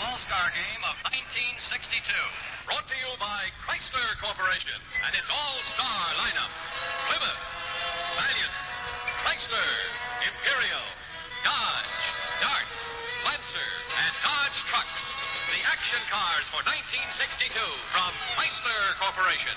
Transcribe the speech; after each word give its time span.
All-Star 0.00 0.48
Game 0.56 0.82
of 0.88 0.96
1962. 1.12 2.08
Brought 2.64 2.88
to 2.88 2.96
you 2.96 3.12
by 3.20 3.52
Chrysler 3.68 4.16
Corporation 4.16 4.80
and 5.04 5.12
its 5.12 5.28
All-Star 5.28 6.00
lineup. 6.16 6.52
Plymouth, 7.04 7.42
Valiant, 8.16 8.56
Chrysler, 9.20 9.72
Imperial, 10.24 10.86
Dodge, 11.44 12.00
Dart, 12.40 12.72
Lancer, 13.28 13.70
and 14.00 14.12
Dodge 14.24 14.58
Trucks. 14.72 15.04
The 15.52 15.60
action 15.68 16.00
cars 16.08 16.48
for 16.48 16.64
1962 16.64 17.52
from 17.92 18.12
Chrysler 18.40 18.96
Corporation. 19.04 19.56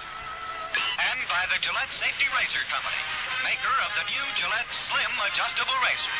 And 0.76 1.24
by 1.32 1.48
the 1.56 1.64
Gillette 1.64 1.94
Safety 1.96 2.28
Razor 2.36 2.68
Company, 2.68 3.00
maker 3.48 3.76
of 3.88 3.96
the 3.96 4.12
new 4.12 4.26
Gillette 4.36 4.72
Slim 4.92 5.14
Adjustable 5.24 5.80
Razor. 5.88 6.16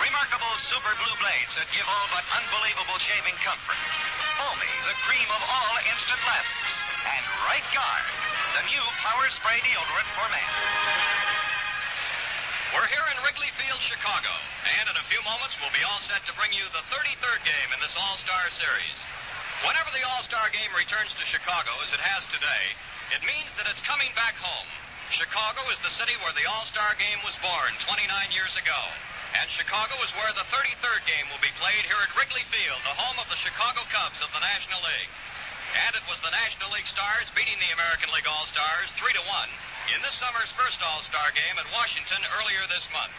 Remarkable 0.00 0.54
super 0.72 0.94
blue 0.96 1.16
blades 1.20 1.52
that 1.60 1.68
give 1.74 1.84
all 1.84 2.08
but 2.14 2.24
unbelievable 2.32 2.96
shaving 3.04 3.36
comfort. 3.44 3.76
Foamy, 4.40 4.74
the 4.88 4.96
cream 5.04 5.28
of 5.28 5.42
all 5.44 5.74
instant 5.84 6.22
lathers. 6.24 6.72
And 7.02 7.24
Right 7.44 7.66
Guard, 7.76 8.06
the 8.56 8.64
new 8.72 8.84
power 9.04 9.26
spray 9.36 9.60
deodorant 9.60 10.10
for 10.16 10.26
men. 10.32 10.50
We're 12.72 12.88
here 12.88 13.04
in 13.12 13.20
Wrigley 13.20 13.52
Field, 13.60 13.82
Chicago, 13.84 14.32
and 14.80 14.88
in 14.88 14.96
a 14.96 15.08
few 15.12 15.20
moments 15.28 15.60
we'll 15.60 15.76
be 15.76 15.84
all 15.84 16.00
set 16.08 16.24
to 16.24 16.32
bring 16.40 16.56
you 16.56 16.64
the 16.72 16.86
33rd 16.88 17.44
game 17.44 17.70
in 17.76 17.80
this 17.84 17.92
All-Star 17.92 18.48
Series. 18.56 18.98
Whenever 19.68 19.92
the 19.92 20.08
All-Star 20.08 20.48
game 20.56 20.72
returns 20.72 21.12
to 21.20 21.24
Chicago, 21.28 21.68
as 21.84 21.92
it 21.92 22.00
has 22.00 22.24
today, 22.32 22.64
it 23.12 23.20
means 23.28 23.52
that 23.60 23.68
it's 23.68 23.84
coming 23.84 24.08
back 24.16 24.40
home. 24.40 24.68
Chicago 25.12 25.68
is 25.68 25.76
the 25.84 25.92
city 26.00 26.16
where 26.24 26.32
the 26.32 26.48
All-Star 26.48 26.96
game 26.96 27.20
was 27.28 27.36
born 27.44 27.76
29 27.84 28.08
years 28.32 28.56
ago. 28.56 28.80
And 29.32 29.48
Chicago 29.48 29.96
is 30.04 30.12
where 30.12 30.28
the 30.36 30.44
33rd 30.52 31.02
game 31.08 31.24
will 31.32 31.40
be 31.40 31.52
played 31.56 31.88
here 31.88 31.96
at 32.04 32.12
Wrigley 32.12 32.44
Field, 32.52 32.84
the 32.84 32.92
home 32.92 33.16
of 33.16 33.32
the 33.32 33.40
Chicago 33.40 33.80
Cubs 33.88 34.20
of 34.20 34.28
the 34.36 34.44
National 34.44 34.84
League. 34.84 35.12
And 35.72 35.96
it 35.96 36.04
was 36.04 36.20
the 36.20 36.36
National 36.36 36.68
League 36.68 36.84
Stars 36.84 37.32
beating 37.32 37.56
the 37.56 37.72
American 37.72 38.12
League 38.12 38.28
All-Stars 38.28 38.92
3 39.00 39.08
to 39.16 39.24
1 39.24 39.96
in 39.96 40.04
this 40.04 40.20
summer's 40.20 40.52
first 40.52 40.84
All-Star 40.84 41.32
game 41.32 41.56
at 41.56 41.64
Washington 41.72 42.20
earlier 42.36 42.60
this 42.68 42.84
month. 42.92 43.16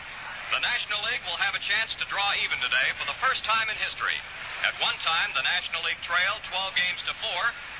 The 0.53 0.61
National 0.61 1.01
League 1.09 1.25
will 1.25 1.41
have 1.41 1.57
a 1.57 1.65
chance 1.65 1.97
to 1.97 2.05
draw 2.05 2.29
even 2.45 2.61
today 2.61 2.93
for 3.01 3.09
the 3.09 3.17
first 3.17 3.41
time 3.41 3.73
in 3.73 3.77
history. 3.81 4.21
At 4.61 4.77
one 4.77 4.95
time, 5.01 5.33
the 5.33 5.41
National 5.41 5.81
League 5.81 5.99
trailed 6.05 6.45
12 6.45 6.77
games 6.77 7.01
to 7.09 7.13
4, 7.17 7.25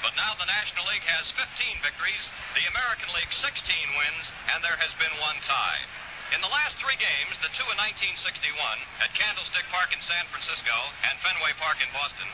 but 0.02 0.17
now 0.17 0.33
the 0.41 0.50
National 0.50 0.89
League 0.89 1.05
has 1.05 1.29
15 1.38 1.85
victories, 1.85 2.25
the 2.57 2.66
American 2.66 3.13
League 3.13 3.29
16 3.29 3.45
wins, 3.94 4.25
and 4.50 4.66
there 4.66 4.81
has 4.81 4.91
been 4.97 5.13
one 5.22 5.38
tie. 5.45 5.85
In 6.31 6.39
the 6.39 6.47
last 6.47 6.79
three 6.79 6.95
games, 6.95 7.35
the 7.43 7.52
two 7.52 7.67
in 7.67 7.75
1961 7.75 8.55
at 9.03 9.11
Candlestick 9.11 9.67
Park 9.67 9.91
in 9.91 9.99
San 10.07 10.23
Francisco 10.31 10.71
and 11.03 11.19
Fenway 11.19 11.52
Park 11.59 11.83
in 11.83 11.91
Boston, 11.91 12.29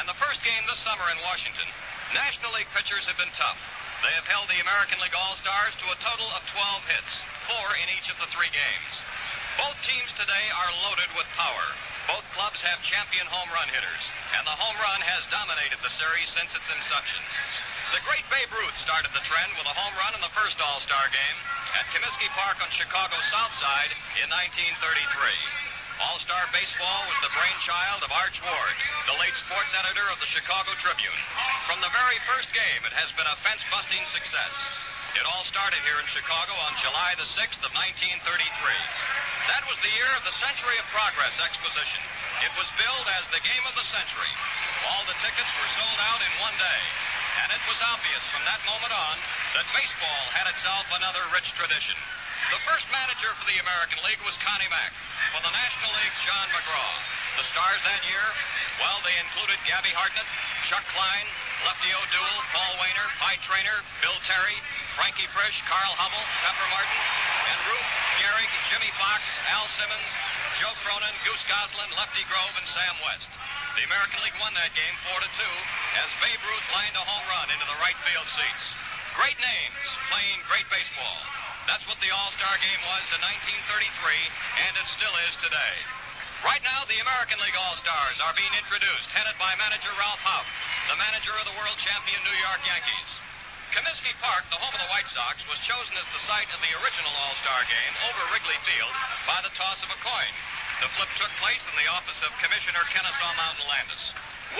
and 0.00 0.08
the 0.08 0.16
first 0.16 0.40
game 0.40 0.64
this 0.64 0.80
summer 0.80 1.04
in 1.12 1.20
Washington, 1.20 1.68
National 2.16 2.56
League 2.56 2.70
pitchers 2.72 3.04
have 3.04 3.20
been 3.20 3.34
tough. 3.36 3.60
They 4.00 4.16
have 4.16 4.24
held 4.24 4.48
the 4.48 4.64
American 4.64 4.96
League 5.04 5.16
All-Stars 5.16 5.76
to 5.80 5.92
a 5.92 6.00
total 6.00 6.28
of 6.32 6.46
12 6.56 6.88
hits, 6.88 7.12
four 7.44 7.68
in 7.76 7.88
each 7.92 8.08
of 8.08 8.16
the 8.16 8.30
three 8.32 8.50
games. 8.54 8.94
Both 9.60 9.76
teams 9.84 10.10
today 10.16 10.46
are 10.50 10.80
loaded 10.88 11.12
with 11.12 11.28
power. 11.36 11.68
Both 12.04 12.28
clubs 12.36 12.60
have 12.60 12.84
champion 12.84 13.24
home 13.32 13.48
run 13.48 13.68
hitters, 13.72 14.04
and 14.36 14.44
the 14.44 14.52
home 14.52 14.76
run 14.76 15.00
has 15.00 15.24
dominated 15.32 15.80
the 15.80 15.94
series 15.96 16.28
since 16.36 16.52
its 16.52 16.68
inception. 16.68 17.22
The 17.96 18.04
great 18.04 18.28
Babe 18.28 18.52
Ruth 18.52 18.76
started 18.84 19.08
the 19.16 19.24
trend 19.24 19.56
with 19.56 19.64
a 19.64 19.72
home 19.72 19.96
run 19.96 20.12
in 20.12 20.20
the 20.20 20.34
first 20.36 20.60
All-Star 20.60 21.08
game 21.08 21.38
at 21.72 21.88
Comiskey 21.96 22.28
Park 22.36 22.60
on 22.60 22.68
Chicago's 22.76 23.24
South 23.32 23.56
Side 23.56 23.96
in 24.20 24.28
1933. 24.28 24.84
All-Star 26.04 26.44
Baseball 26.52 27.00
was 27.08 27.18
the 27.24 27.32
brainchild 27.32 28.04
of 28.04 28.12
Arch 28.12 28.36
Ward, 28.44 28.76
the 29.08 29.16
late 29.16 29.36
sports 29.40 29.72
editor 29.72 30.04
of 30.12 30.20
the 30.20 30.28
Chicago 30.28 30.76
Tribune. 30.84 31.20
From 31.64 31.80
the 31.80 31.94
very 31.94 32.20
first 32.28 32.52
game, 32.52 32.84
it 32.84 32.92
has 32.92 33.08
been 33.16 33.30
a 33.30 33.40
fence-busting 33.40 34.04
success. 34.12 34.54
It 35.14 35.22
all 35.30 35.46
started 35.46 35.78
here 35.86 36.02
in 36.02 36.08
Chicago 36.10 36.58
on 36.66 36.74
July 36.82 37.14
the 37.14 37.30
6th 37.38 37.62
of 37.62 37.70
1933. 37.70 38.18
That 39.46 39.62
was 39.70 39.78
the 39.78 39.94
year 39.94 40.10
of 40.18 40.26
the 40.26 40.34
Century 40.42 40.74
of 40.74 40.90
Progress 40.90 41.38
exposition. 41.38 42.02
It 42.42 42.50
was 42.58 42.66
billed 42.74 43.06
as 43.14 43.22
the 43.30 43.38
game 43.46 43.62
of 43.62 43.78
the 43.78 43.86
century. 43.94 44.34
All 44.90 45.06
the 45.06 45.14
tickets 45.22 45.52
were 45.54 45.70
sold 45.78 46.00
out 46.02 46.18
in 46.18 46.32
one 46.42 46.58
day. 46.58 46.82
And 47.46 47.54
it 47.54 47.62
was 47.70 47.78
obvious 47.94 48.26
from 48.34 48.42
that 48.42 48.58
moment 48.66 48.90
on 48.90 49.14
that 49.54 49.70
baseball 49.70 50.22
had 50.34 50.50
itself 50.50 50.82
another 50.98 51.22
rich 51.30 51.46
tradition. 51.54 51.94
The 52.50 52.58
first 52.66 52.90
manager 52.90 53.30
for 53.38 53.46
the 53.46 53.62
American 53.62 54.02
League 54.02 54.22
was 54.26 54.34
Connie 54.42 54.66
Mack. 54.66 54.90
For 55.30 55.46
the 55.46 55.54
National 55.54 55.94
League, 55.94 56.16
John 56.26 56.50
McGraw. 56.50 56.94
The 57.38 57.46
stars 57.54 57.78
that 57.86 58.02
year, 58.10 58.26
well, 58.82 58.98
they 59.06 59.14
included 59.22 59.62
Gabby 59.62 59.94
Hartnett, 59.94 60.26
Chuck 60.66 60.82
Klein, 60.90 61.26
Lefty 61.64 61.88
O'Doul, 61.96 62.36
Paul 62.52 62.72
Waner, 62.76 63.08
Pie 63.16 63.40
Traynor, 63.40 63.80
Bill 64.04 64.20
Terry, 64.28 64.60
Frankie 65.00 65.28
Frisch, 65.32 65.56
Carl 65.64 65.96
Hubbell, 65.96 66.26
Pepper 66.44 66.68
Martin, 66.68 67.00
and 67.48 67.58
Ruth, 67.72 67.90
Gehrig, 68.20 68.52
Jimmie 68.68 68.92
Foxx, 69.00 69.24
Al 69.48 69.64
Simmons, 69.72 70.10
Joe 70.60 70.76
Cronin, 70.84 71.16
Goose 71.24 71.40
Goslin, 71.48 71.88
Lefty 71.96 72.20
Grove, 72.28 72.52
and 72.60 72.68
Sam 72.68 72.96
West. 73.08 73.32
The 73.80 73.88
American 73.88 74.20
League 74.20 74.36
won 74.44 74.52
that 74.60 74.76
game 74.76 74.96
4 75.08 75.24
to 75.24 75.30
2 75.40 76.04
as 76.04 76.20
Babe 76.20 76.42
Ruth 76.44 76.68
lined 76.76 77.00
a 77.00 77.04
home 77.04 77.26
run 77.32 77.48
into 77.48 77.64
the 77.64 77.80
right 77.80 77.96
field 78.04 78.28
seats. 78.28 78.64
Great 79.16 79.40
names 79.40 79.88
playing 80.12 80.44
great 80.44 80.68
baseball. 80.68 81.18
That's 81.64 81.88
what 81.88 81.96
the 82.04 82.12
All-Star 82.12 82.60
game 82.60 82.82
was 82.92 83.08
in 83.08 83.24
1933, 83.24 84.68
and 84.68 84.72
it 84.76 84.86
still 84.92 85.16
is 85.26 85.34
today. 85.40 86.03
Right 86.44 86.60
now, 86.60 86.84
the 86.84 87.00
American 87.00 87.40
League 87.40 87.56
All-Stars 87.56 88.20
are 88.20 88.36
being 88.36 88.52
introduced, 88.52 89.08
headed 89.16 89.32
by 89.40 89.56
manager 89.56 89.88
Ralph 89.96 90.20
Houk, 90.20 90.44
the 90.92 91.00
manager 91.00 91.32
of 91.40 91.48
the 91.48 91.56
world 91.56 91.80
champion 91.80 92.20
New 92.20 92.36
York 92.36 92.60
Yankees. 92.68 93.10
Comiskey 93.72 94.12
Park, 94.20 94.44
the 94.52 94.60
home 94.60 94.76
of 94.76 94.82
the 94.84 94.92
White 94.92 95.08
Sox, 95.08 95.40
was 95.48 95.56
chosen 95.64 95.96
as 95.96 96.04
the 96.12 96.20
site 96.28 96.52
of 96.52 96.60
the 96.60 96.76
original 96.84 97.16
All-Star 97.16 97.64
game 97.64 97.94
over 98.12 98.28
Wrigley 98.28 98.60
Field 98.68 98.92
by 99.24 99.40
the 99.40 99.56
toss 99.56 99.80
of 99.80 99.88
a 99.88 99.96
coin. 100.04 100.32
The 100.84 100.92
flip 101.00 101.08
took 101.16 101.32
place 101.40 101.64
in 101.64 101.80
the 101.80 101.88
office 101.88 102.20
of 102.20 102.36
Commissioner 102.44 102.84
Kennesaw 102.92 103.32
Mountain 103.40 103.64
Landis. 103.64 104.04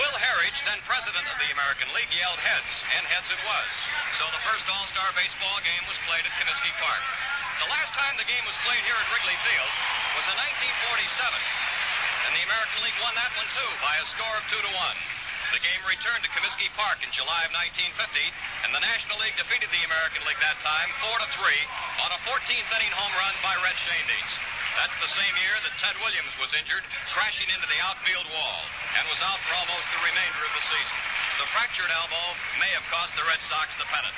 Will 0.01 0.17
Harridge, 0.17 0.57
then 0.65 0.81
president 0.89 1.29
of 1.29 1.37
the 1.37 1.53
American 1.53 1.93
League, 1.93 2.09
yelled 2.09 2.41
heads, 2.41 2.73
and 2.97 3.05
heads 3.05 3.29
it 3.29 3.41
was. 3.45 3.71
So 4.17 4.25
the 4.33 4.41
first 4.41 4.65
All-Star 4.65 5.13
baseball 5.13 5.61
game 5.61 5.85
was 5.85 6.01
played 6.09 6.25
at 6.25 6.33
Comiskey 6.41 6.73
Park. 6.81 7.05
The 7.61 7.69
last 7.69 7.93
time 7.93 8.17
the 8.17 8.25
game 8.25 8.43
was 8.49 8.57
played 8.65 8.81
here 8.83 8.97
at 8.97 9.07
Wrigley 9.13 9.37
Field 9.45 9.73
was 10.19 10.27
in 10.27 10.35
1947, 10.35 11.74
and 12.25 12.33
the 12.33 12.45
American 12.49 12.81
League 12.81 12.97
won 13.05 13.13
that 13.13 13.29
one 13.37 13.49
too 13.53 13.71
by 13.85 13.93
a 14.01 14.05
score 14.17 14.35
of 14.35 14.45
two 14.49 14.57
to 14.57 14.71
one. 14.73 14.97
The 15.53 15.61
game 15.61 15.83
returned 15.85 16.25
to 16.25 16.31
Comiskey 16.33 16.73
Park 16.73 17.05
in 17.05 17.13
July 17.13 17.45
of 17.45 17.53
1950, 17.53 17.95
and 18.65 18.73
the 18.73 18.81
National 18.81 19.21
League 19.21 19.37
defeated 19.37 19.69
the 19.69 19.85
American 19.85 20.25
League 20.25 20.41
that 20.41 20.57
time 20.65 20.89
4 21.05 21.21
to 21.21 21.29
3 21.37 22.01
on 22.01 22.09
a 22.11 22.19
14th 22.25 22.69
inning 22.75 22.91
home 22.97 23.13
run 23.13 23.35
by 23.45 23.53
Red 23.61 23.77
Schoendienst. 23.77 24.35
That's 24.73 24.97
the 24.99 25.13
same 25.15 25.35
year 25.37 25.55
that 25.63 25.79
Ted 25.79 25.95
Williams 26.01 26.33
was 26.41 26.51
injured, 26.57 26.83
crashing 27.13 27.47
into 27.53 27.69
the 27.69 27.79
outfield 27.85 28.27
wall, 28.33 28.59
and 28.97 29.05
was 29.07 29.21
out 29.21 29.39
for 29.45 29.53
almost 29.55 29.87
the 29.93 30.01
remainder 30.03 30.41
of 30.43 30.53
the 30.57 30.65
season. 30.65 30.99
The 31.39 31.47
fractured 31.53 31.93
elbow 31.93 32.25
may 32.59 32.73
have 32.73 32.83
cost 32.91 33.13
the 33.15 33.23
Red 33.23 33.39
Sox 33.47 33.69
the 33.77 33.87
pennant. 33.87 34.17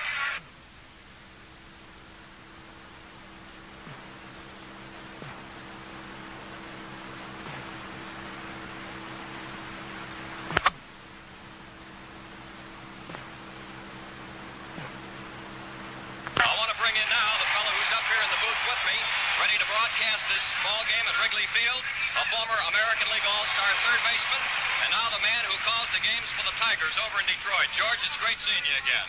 I 16.38 16.54
want 16.54 16.70
to 16.70 16.78
bring 16.78 16.94
in 16.94 17.10
now 17.10 17.30
the 17.42 17.50
fellow 17.50 17.74
who's 17.74 17.94
up 17.98 18.06
here 18.06 18.22
in 18.22 18.30
the 18.30 18.42
booth 18.46 18.62
with 18.70 18.82
me, 18.86 18.98
ready 19.42 19.58
to 19.58 19.66
broadcast 19.66 20.22
this 20.30 20.46
ball 20.62 20.86
game 20.86 21.02
at 21.10 21.18
Wrigley 21.18 21.50
Field, 21.50 21.82
a 22.14 22.26
former 22.30 22.54
American 22.70 23.10
League 23.10 23.26
All-Star 23.26 23.70
third 23.90 24.02
baseman, 24.06 24.44
and 24.86 24.90
now 24.94 25.10
the 25.10 25.24
man 25.26 25.44
who 25.50 25.58
calls 25.66 25.90
the 25.98 26.04
games 26.06 26.30
for 26.38 26.46
the 26.46 26.54
Tigers 26.62 26.94
over 27.10 27.18
in 27.18 27.26
Detroit. 27.26 27.74
George, 27.74 28.02
it's 28.06 28.18
great 28.22 28.38
seeing 28.46 28.62
you 28.70 28.76
again. 28.86 29.08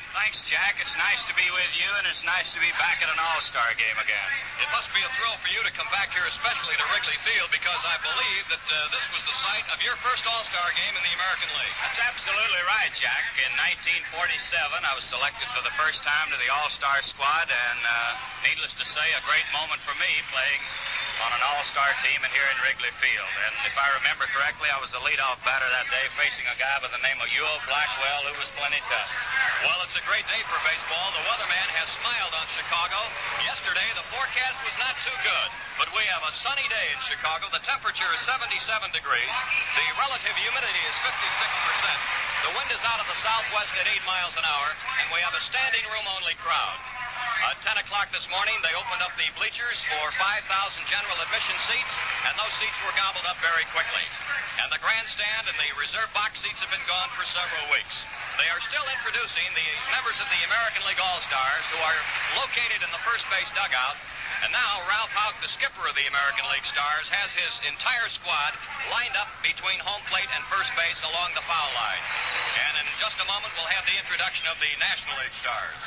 It's 0.77 0.93
nice 1.01 1.25
to 1.25 1.33
be 1.33 1.49
with 1.49 1.73
you, 1.81 1.89
and 1.97 2.05
it's 2.13 2.21
nice 2.29 2.53
to 2.53 2.61
be 2.61 2.69
back 2.77 3.01
at 3.01 3.09
an 3.09 3.17
All-Star 3.17 3.73
game 3.81 3.97
again. 4.05 4.31
It 4.61 4.69
must 4.69 4.93
be 4.93 5.01
a 5.01 5.09
thrill 5.17 5.33
for 5.41 5.49
you 5.49 5.65
to 5.65 5.73
come 5.73 5.89
back 5.89 6.13
here, 6.13 6.29
especially 6.29 6.77
to 6.77 6.85
Wrigley 6.93 7.17
Field, 7.25 7.49
because 7.49 7.81
I 7.89 7.97
believe 8.05 8.45
that 8.53 8.61
uh, 8.69 8.77
this 8.93 9.07
was 9.09 9.25
the 9.25 9.37
site 9.49 9.65
of 9.73 9.81
your 9.81 9.97
first 10.05 10.29
All-Star 10.29 10.69
game 10.77 10.93
in 10.93 11.01
the 11.09 11.15
American 11.17 11.49
League. 11.57 11.77
That's 11.81 12.05
absolutely 12.05 12.63
right, 12.69 12.93
Jack. 13.01 13.33
In 13.41 13.53
1947, 14.13 14.85
I 14.85 14.93
was 14.93 15.09
selected 15.09 15.49
for 15.57 15.65
the 15.65 15.73
first 15.81 16.05
time 16.05 16.29
to 16.29 16.37
the 16.37 16.53
All-Star 16.53 17.01
squad, 17.01 17.49
and 17.49 17.81
uh, 17.89 18.21
needless 18.45 18.77
to 18.77 18.85
say, 18.85 19.09
a 19.17 19.25
great 19.25 19.49
moment 19.57 19.81
for 19.89 19.97
me 19.97 20.13
playing 20.29 20.61
on 21.19 21.35
an 21.35 21.43
all-star 21.43 21.91
team 22.07 22.23
and 22.23 22.31
here 22.31 22.47
in 22.47 22.57
Wrigley 22.63 22.95
Field. 23.03 23.33
And 23.43 23.55
if 23.67 23.75
I 23.75 23.91
remember 23.99 24.31
correctly, 24.31 24.71
I 24.71 24.79
was 24.79 24.95
the 24.95 25.03
leadoff 25.03 25.43
batter 25.43 25.67
that 25.67 25.91
day 25.91 26.07
facing 26.15 26.47
a 26.47 26.55
guy 26.55 26.79
by 26.79 26.91
the 26.95 27.03
name 27.03 27.19
of 27.19 27.27
Ewell 27.35 27.59
Blackwell, 27.67 28.31
who 28.31 28.39
was 28.39 28.51
plenty 28.55 28.79
tough. 28.87 29.11
Well, 29.67 29.83
it's 29.83 29.99
a 29.99 30.05
great 30.07 30.23
day 30.31 30.43
for 30.47 30.59
baseball. 30.63 31.11
The 31.19 31.27
weatherman 31.27 31.69
has 31.75 31.91
smiled 31.99 32.35
on 32.39 32.47
Chicago. 32.55 32.99
Yesterday, 33.43 33.89
the 33.99 34.07
forecast 34.15 34.59
was 34.63 34.77
not 34.79 34.95
too 35.03 35.19
good, 35.27 35.49
but 35.83 35.91
we 35.91 36.07
have 36.07 36.23
a 36.23 36.33
sunny 36.39 36.67
day 36.71 36.87
in 36.95 37.01
Chicago. 37.11 37.51
The 37.51 37.67
temperature 37.67 38.11
is 38.15 38.23
77 38.23 38.55
degrees. 38.95 39.35
The 39.75 39.87
relative 39.99 40.35
humidity 40.39 40.83
is 40.87 40.97
56%. 41.03 42.47
The 42.47 42.55
wind 42.55 42.71
is 42.71 42.83
out 42.87 43.03
of 43.03 43.11
the 43.11 43.19
southwest 43.19 43.75
at 43.75 43.91
8 43.91 44.07
miles 44.07 44.39
an 44.39 44.47
hour, 44.47 44.71
and 45.03 45.11
we 45.11 45.19
have 45.27 45.35
a 45.35 45.43
standing 45.51 45.83
room 45.91 46.07
only 46.15 46.39
crowd. 46.39 46.98
At 47.39 47.55
10 47.63 47.87
o'clock 47.87 48.11
this 48.11 48.27
morning, 48.35 48.59
they 48.67 48.75
opened 48.75 48.99
up 48.99 49.15
the 49.15 49.31
bleachers 49.39 49.79
for 49.87 50.11
5,000 50.19 50.43
general 50.91 51.19
admission 51.23 51.55
seats, 51.71 51.95
and 52.27 52.35
those 52.35 52.51
seats 52.59 52.75
were 52.83 52.91
gobbled 52.99 53.23
up 53.31 53.39
very 53.39 53.63
quickly. 53.71 54.03
And 54.59 54.75
the 54.75 54.83
grandstand 54.83 55.47
and 55.47 55.55
the 55.55 55.71
reserve 55.79 56.11
box 56.11 56.43
seats 56.43 56.59
have 56.59 56.73
been 56.75 56.83
gone 56.91 57.07
for 57.15 57.23
several 57.31 57.71
weeks. 57.71 57.95
They 58.43 58.51
are 58.51 58.59
still 58.67 58.83
introducing 58.91 59.55
the 59.55 59.71
members 59.95 60.19
of 60.19 60.27
the 60.35 60.43
American 60.51 60.83
League 60.83 60.99
All-Stars 60.99 61.65
who 61.71 61.79
are 61.79 62.01
located 62.43 62.83
in 62.83 62.91
the 62.91 63.03
first 63.07 63.23
base 63.31 63.51
dugout. 63.55 63.95
And 64.43 64.51
now 64.51 64.83
Ralph 64.91 65.15
Houk, 65.15 65.39
the 65.39 65.51
skipper 65.55 65.87
of 65.87 65.95
the 65.95 66.11
American 66.11 66.43
League 66.51 66.67
Stars, 66.67 67.07
has 67.11 67.31
his 67.39 67.55
entire 67.71 68.11
squad 68.19 68.59
lined 68.91 69.15
up 69.15 69.31
between 69.47 69.79
home 69.79 70.03
plate 70.11 70.31
and 70.35 70.43
first 70.51 70.75
base 70.75 70.99
along 71.07 71.39
the 71.39 71.47
foul 71.47 71.71
line. 71.71 72.05
And 72.67 72.83
in 72.83 72.87
just 72.99 73.19
a 73.23 73.27
moment, 73.31 73.55
we'll 73.55 73.71
have 73.71 73.87
the 73.87 73.95
introduction 73.95 74.51
of 74.51 74.59
the 74.59 74.71
National 74.83 75.23
League 75.23 75.39
Stars. 75.39 75.79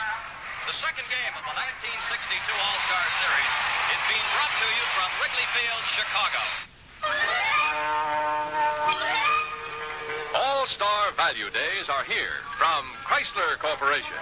The 0.61 0.77
second 0.77 1.09
game 1.09 1.33
of 1.33 1.41
the 1.41 1.55
1962 1.57 2.37
All-Star 2.37 3.05
Series 3.17 3.53
is 3.97 4.01
being 4.05 4.27
brought 4.29 4.53
to 4.61 4.67
you 4.69 4.85
from 4.93 5.09
Wrigley 5.17 5.47
Field, 5.57 5.83
Chicago. 5.89 6.43
All-Star 10.37 11.17
Value 11.17 11.49
Days 11.49 11.89
are 11.89 12.05
here 12.05 12.45
from 12.61 12.85
Chrysler 13.09 13.57
Corporation. 13.57 14.21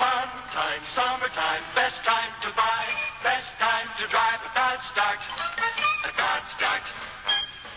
Fun 0.00 0.28
time, 0.56 0.80
summertime, 0.96 1.60
best 1.76 2.00
time 2.08 2.32
to 2.40 2.48
buy, 2.56 2.84
best 3.20 3.52
time 3.60 3.84
to 4.00 4.08
drive 4.08 4.40
a 4.48 4.50
Dodge 4.56 4.88
Dart. 4.96 5.20
A 6.08 6.12
Dodge 6.16 6.52
Dart. 6.56 6.88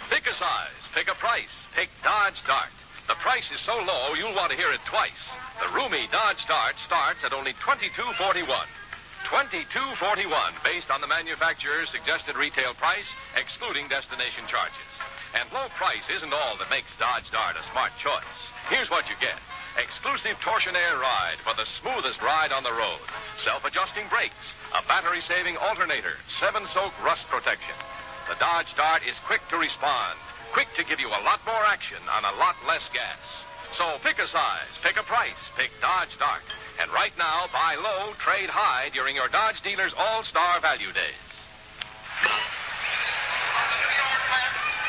Pick 0.08 0.24
a 0.24 0.34
size, 0.40 0.84
pick 0.96 1.12
a 1.12 1.16
price, 1.20 1.52
pick 1.76 1.90
Dodge 2.02 2.40
Dart. 2.48 2.79
The 3.10 3.18
price 3.26 3.50
is 3.50 3.60
so 3.66 3.74
low 3.74 4.14
you'll 4.14 4.38
want 4.38 4.52
to 4.54 4.58
hear 4.58 4.70
it 4.72 4.86
twice. 4.86 5.26
The 5.58 5.74
roomy 5.74 6.06
Dodge 6.14 6.46
Dart 6.46 6.78
starts 6.78 7.26
at 7.26 7.34
only 7.34 7.54
$22.41. 7.58 8.14
$22.41 9.26 10.64
based 10.64 10.92
on 10.92 11.02
the 11.02 11.10
manufacturer's 11.10 11.90
suggested 11.90 12.38
retail 12.38 12.76
price, 12.76 13.10
excluding 13.36 13.90
destination 13.90 14.46
charges. 14.46 14.94
And 15.34 15.50
low 15.50 15.74
price 15.74 16.06
isn't 16.06 16.32
all 16.32 16.54
that 16.62 16.70
makes 16.70 16.94
Dodge 17.02 17.26
Dart 17.34 17.58
a 17.58 17.66
smart 17.74 17.90
choice. 17.98 18.40
Here's 18.70 18.94
what 18.94 19.10
you 19.10 19.18
get. 19.20 19.42
Exclusive 19.82 20.38
torsionaire 20.46 21.02
ride 21.02 21.42
for 21.42 21.58
the 21.58 21.66
smoothest 21.82 22.22
ride 22.22 22.52
on 22.54 22.62
the 22.62 22.78
road. 22.78 23.02
Self-adjusting 23.42 24.06
brakes, 24.14 24.54
a 24.78 24.86
battery-saving 24.86 25.58
alternator, 25.58 26.14
seven-soak 26.40 26.94
rust 27.04 27.26
protection. 27.26 27.74
The 28.30 28.38
Dodge 28.38 28.70
Dart 28.78 29.02
is 29.10 29.18
quick 29.26 29.42
to 29.50 29.58
respond, 29.58 30.14
quick 30.54 30.68
to 30.76 30.84
give 30.84 31.00
you 31.00 31.08
a 31.08 31.22
lot 31.26 31.40
more 31.46 31.64
action 31.66 32.02
on 32.10 32.26
a 32.26 32.38
lot 32.38 32.56
less 32.68 32.90
gas. 32.94 33.20
So 33.78 33.98
pick 34.02 34.18
a 34.18 34.28
size, 34.28 34.74
pick 34.82 34.98
a 34.98 35.04
price, 35.04 35.38
pick 35.56 35.70
Dodge 35.82 36.18
Dart. 36.18 36.42
And 36.82 36.90
right 36.92 37.14
now, 37.18 37.46
buy 37.54 37.76
low, 37.76 38.14
trade 38.18 38.50
high 38.50 38.90
during 38.94 39.16
your 39.16 39.30
Dodge 39.30 39.62
dealer's 39.62 39.94
All-Star 39.94 40.60
Value 40.62 40.90
Days. 40.90 41.30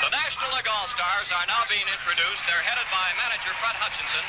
The 0.00 0.12
National 0.16 0.50
League 0.56 0.70
All-Stars 0.70 1.28
are 1.28 1.46
now 1.46 1.68
being 1.68 1.84
introduced. 1.84 2.42
They're 2.48 2.64
headed 2.64 2.88
by 2.88 3.06
manager 3.20 3.52
Fred 3.60 3.76
Hutchinson, 3.76 4.24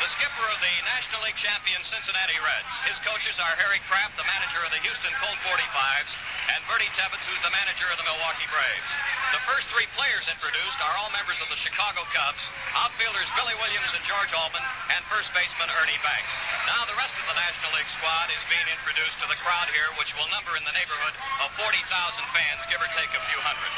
the 0.00 0.12
skipper 0.12 0.46
of 0.52 0.60
the 0.60 0.76
National 0.84 1.24
League 1.24 1.40
champion 1.40 1.80
Cincinnati 1.88 2.36
Reds. 2.44 2.72
His 2.84 3.00
coaches 3.00 3.40
are 3.40 3.56
Harry 3.56 3.80
Craft, 3.88 4.20
the 4.20 4.28
manager 4.28 4.60
of 4.60 4.68
the 4.68 4.82
Houston 4.84 5.12
Colt 5.24 5.40
45s, 5.48 6.12
and 6.52 6.60
Birdie 6.68 6.92
Tebbetts, 6.92 7.24
who's 7.24 7.40
the 7.40 7.54
manager 7.54 7.88
of 7.88 7.96
the 7.96 8.04
Milwaukee 8.04 8.44
Braves. 8.52 8.90
The 9.32 9.40
first 9.48 9.64
three 9.72 9.88
players 9.96 10.28
introduced 10.28 10.78
are 10.84 10.96
all 11.00 11.08
members 11.16 11.40
of 11.40 11.48
the 11.48 11.56
Chicago 11.64 12.04
Cubs, 12.12 12.44
outfielders 12.76 13.28
Billy 13.40 13.56
Williams 13.56 13.92
and 13.96 14.04
George 14.04 14.32
Altman, 14.36 14.64
and 14.92 15.00
first 15.08 15.32
baseman 15.32 15.72
Ernie 15.80 16.00
Banks. 16.04 16.34
Now 16.68 16.84
the 16.84 16.98
rest 17.00 17.16
of 17.16 17.24
the 17.24 17.38
National 17.40 17.72
League 17.72 17.92
squad 17.96 18.28
is 18.36 18.44
being 18.52 18.68
introduced 18.68 19.16
to 19.24 19.26
the 19.32 19.40
crowd 19.40 19.72
here, 19.72 19.88
which 19.96 20.12
will 20.20 20.28
number 20.28 20.52
in 20.60 20.64
the 20.68 20.76
neighborhood 20.76 21.16
of 21.40 21.48
40,000 21.56 21.72
fans, 22.36 22.60
give 22.68 22.84
or 22.84 22.90
take 22.92 23.10
a 23.16 23.22
few 23.32 23.40
hundred. 23.40 23.72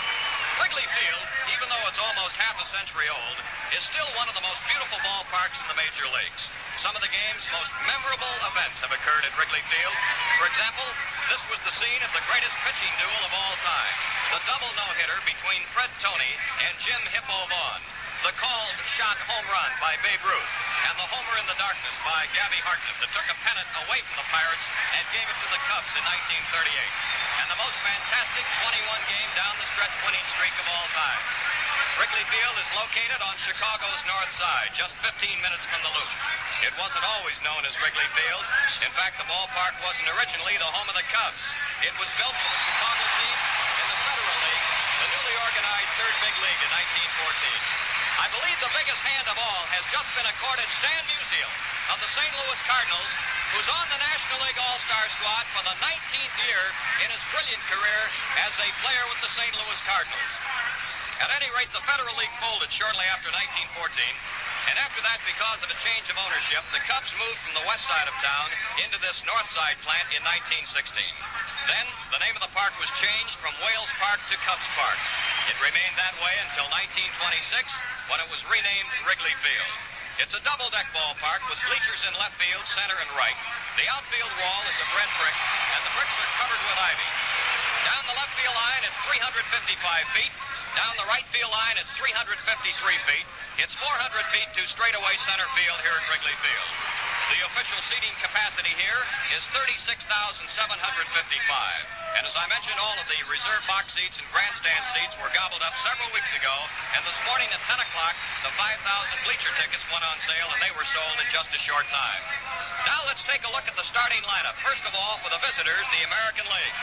Wrigley 0.58 0.86
Field, 0.90 1.26
even 1.54 1.70
though 1.70 1.84
it's 1.86 2.02
almost 2.02 2.34
half 2.34 2.58
a 2.58 2.66
century 2.74 3.06
old, 3.06 3.38
is 3.70 3.82
still 3.86 4.10
one 4.18 4.26
of 4.26 4.34
the 4.34 4.42
most 4.42 4.58
beautiful 4.66 4.98
ballparks 5.06 5.54
in 5.62 5.66
the 5.70 5.78
major 5.78 6.06
leagues. 6.10 6.42
Some 6.82 6.98
of 6.98 7.02
the 7.02 7.10
game's 7.10 7.46
most 7.54 7.70
memorable 7.86 8.36
events 8.42 8.82
have 8.82 8.90
occurred 8.90 9.22
at 9.22 9.34
Wrigley 9.38 9.62
Field. 9.70 9.96
For 10.42 10.50
example, 10.50 10.88
this 11.30 11.42
was 11.50 11.62
the 11.62 11.74
scene 11.78 12.02
of 12.02 12.10
the 12.10 12.22
greatest 12.26 12.54
pitching 12.66 12.94
duel 12.98 13.22
of 13.22 13.32
all 13.34 13.54
time. 13.62 13.94
The 14.34 14.42
double 14.50 14.72
no-hitter 14.74 15.18
between 15.22 15.62
Fred 15.70 15.90
Toney 16.02 16.34
and 16.66 16.74
Jim 16.82 17.02
Hippo 17.06 17.38
Vaughn. 17.46 17.82
The 18.26 18.34
called 18.34 18.78
shot 18.98 19.14
home 19.30 19.46
run 19.46 19.70
by 19.78 19.94
Babe 20.02 20.18
Ruth. 20.26 20.52
And 20.90 20.98
the 20.98 21.06
homer 21.06 21.38
in 21.38 21.46
the 21.46 21.54
darkness 21.54 21.94
by 22.02 22.26
Gabby 22.34 22.58
Hartnett 22.66 22.98
that 22.98 23.10
took 23.14 23.28
a 23.30 23.36
pennant 23.46 23.70
away 23.86 24.02
from 24.10 24.18
the 24.18 24.26
Pirates 24.26 24.66
and 24.98 25.06
gave 25.14 25.22
it 25.22 25.38
to 25.38 25.48
the 25.54 25.60
Cubs 25.70 25.86
in 25.94 26.02
1938. 26.02 26.66
And 27.38 27.46
the 27.46 27.60
most 27.62 27.78
fantastic 27.78 28.42
21-game 28.42 29.30
down 29.38 29.54
the 29.62 29.70
stretch 29.70 29.94
winning 30.02 30.26
streak 30.34 30.50
of 30.58 30.66
all 30.66 30.86
time. 30.98 31.22
Wrigley 32.02 32.26
Field 32.26 32.56
is 32.58 32.70
located 32.74 33.22
on 33.22 33.34
Chicago's 33.42 34.02
north 34.06 34.32
side, 34.34 34.70
just 34.74 34.94
15 34.98 35.14
minutes 35.38 35.66
from 35.70 35.82
the 35.86 35.92
loop. 35.94 36.12
It 36.66 36.74
wasn't 36.74 37.06
always 37.06 37.38
known 37.46 37.62
as 37.70 37.74
Wrigley 37.78 38.06
Field. 38.18 38.44
In 38.82 38.90
fact, 38.98 39.18
the 39.22 39.26
ballpark 39.30 39.78
wasn't 39.82 40.10
originally 40.18 40.58
the 40.58 40.70
home 40.74 40.90
of 40.90 40.98
the 40.98 41.06
Cubs. 41.06 41.42
It 41.86 41.94
was 42.02 42.10
built 42.18 42.34
for 42.34 42.50
the 42.50 42.60
Chicago 42.66 43.04
team 43.18 43.38
in 43.78 43.86
the 43.94 43.98
Federal 44.10 44.38
League, 44.42 44.66
the 45.06 45.08
newly 45.10 45.34
organized 45.38 45.90
third 45.98 46.16
big 46.22 46.34
league 46.42 46.62
in 46.66 46.70
1914. 46.74 47.57
I 48.28 48.36
believe 48.44 48.60
the 48.60 48.76
biggest 48.76 49.00
hand 49.00 49.24
of 49.24 49.40
all 49.40 49.64
has 49.72 49.80
just 49.88 50.04
been 50.12 50.28
accorded 50.28 50.68
Stan 50.76 51.00
Musial 51.08 51.48
of 51.88 51.96
the 51.96 52.12
St. 52.12 52.28
Louis 52.36 52.60
Cardinals, 52.68 53.08
who's 53.56 53.64
on 53.72 53.88
the 53.88 53.96
National 53.96 54.44
League 54.44 54.60
All-Star 54.60 55.08
squad 55.16 55.48
for 55.56 55.64
the 55.64 55.72
19th 55.80 56.36
year 56.44 56.60
in 57.00 57.08
his 57.08 57.24
brilliant 57.32 57.64
career 57.72 58.02
as 58.44 58.52
a 58.60 58.68
player 58.84 59.00
with 59.08 59.16
the 59.24 59.32
St. 59.32 59.56
Louis 59.56 59.80
Cardinals. 59.88 60.32
At 61.24 61.32
any 61.40 61.48
rate, 61.56 61.72
the 61.72 61.80
Federal 61.88 62.12
League 62.20 62.36
folded 62.36 62.68
shortly 62.68 63.08
after 63.08 63.32
1914, 63.32 63.96
and 64.68 64.76
after 64.84 65.00
that, 65.00 65.20
because 65.24 65.60
of 65.64 65.72
a 65.72 65.78
change 65.80 66.06
of 66.12 66.20
ownership, 66.20 66.60
the 66.76 66.84
Cubs 66.84 67.08
moved 67.16 67.40
from 67.40 67.56
the 67.56 67.64
west 67.64 67.88
side 67.88 68.04
of 68.04 68.16
town 68.20 68.52
into 68.84 69.00
this 69.00 69.16
north 69.24 69.48
side 69.48 69.80
plant 69.80 70.04
in 70.12 70.20
1916. 70.20 70.92
Then, 71.64 71.86
the 72.12 72.20
name 72.20 72.36
of 72.36 72.44
the 72.44 72.52
park 72.52 72.76
was 72.76 72.92
changed 73.00 73.36
from 73.40 73.56
Weeghman 73.64 73.88
Park 73.96 74.20
to 74.28 74.36
Cubs 74.44 74.68
Park. 74.76 75.00
It 75.48 75.56
remained 75.64 75.96
that 75.96 76.16
way 76.20 76.34
until 76.44 76.68
1926, 76.68 78.12
when 78.12 78.20
it 78.20 78.28
was 78.28 78.44
renamed 78.52 78.92
Wrigley 79.08 79.32
Field. 79.40 79.72
It's 80.20 80.34
a 80.36 80.42
double-deck 80.44 80.90
ballpark 80.92 81.46
with 81.48 81.62
bleachers 81.64 82.02
in 82.04 82.12
left 82.20 82.36
field, 82.36 82.66
center, 82.74 82.98
and 83.00 83.10
right. 83.16 83.38
The 83.80 83.86
outfield 83.88 84.34
wall 84.36 84.62
is 84.68 84.76
of 84.84 84.88
red 84.98 85.10
brick, 85.16 85.38
and 85.72 85.80
the 85.86 85.92
bricks 85.96 86.16
are 86.18 86.32
covered 86.42 86.62
with 86.66 86.76
ivy. 86.76 87.37
Down 87.88 88.04
the 88.04 88.16
left 88.20 88.36
field 88.36 88.52
line, 88.52 88.84
it's 88.84 89.00
355 89.08 89.40
feet. 90.12 90.32
Down 90.76 90.92
the 91.00 91.08
right 91.08 91.24
field 91.32 91.48
line, 91.48 91.80
it's 91.80 91.88
353 91.96 92.36
feet. 93.08 93.26
It's 93.56 93.72
400 93.80 94.28
feet 94.28 94.48
to 94.60 94.62
straightaway 94.68 95.16
center 95.24 95.48
field 95.56 95.80
here 95.80 95.96
at 95.96 96.04
Wrigley 96.12 96.36
Field. 96.36 97.07
The 97.28 97.44
official 97.44 97.76
seating 97.92 98.16
capacity 98.24 98.72
here 98.80 99.04
is 99.36 99.44
36,755. 99.52 100.48
And 102.16 102.24
as 102.24 102.32
I 102.32 102.48
mentioned, 102.48 102.80
all 102.80 102.96
of 102.96 103.04
the 103.04 103.20
reserve 103.28 103.60
box 103.68 103.92
seats 103.92 104.16
and 104.16 104.24
grandstand 104.32 104.80
seats 104.96 105.12
were 105.20 105.28
gobbled 105.36 105.60
up 105.60 105.76
several 105.84 106.08
weeks 106.16 106.32
ago. 106.32 106.56
And 106.96 107.04
this 107.04 107.20
morning 107.28 107.52
at 107.52 107.60
10 107.68 107.84
o'clock, 107.84 108.16
the 108.48 108.52
5,000 108.56 108.80
bleacher 109.28 109.52
tickets 109.60 109.84
went 109.92 110.08
on 110.08 110.16
sale, 110.24 110.48
and 110.56 110.60
they 110.64 110.72
were 110.72 110.88
sold 110.88 111.20
in 111.20 111.28
just 111.28 111.52
a 111.52 111.60
short 111.68 111.84
time. 111.92 112.22
Now 112.88 113.04
let's 113.04 113.20
take 113.28 113.44
a 113.44 113.52
look 113.52 113.68
at 113.68 113.76
the 113.76 113.84
starting 113.84 114.24
lineup. 114.24 114.56
First 114.64 114.88
of 114.88 114.96
all, 114.96 115.20
for 115.20 115.28
the 115.28 115.44
visitors, 115.44 115.84
the 116.00 116.08
American 116.08 116.48
League. 116.48 116.76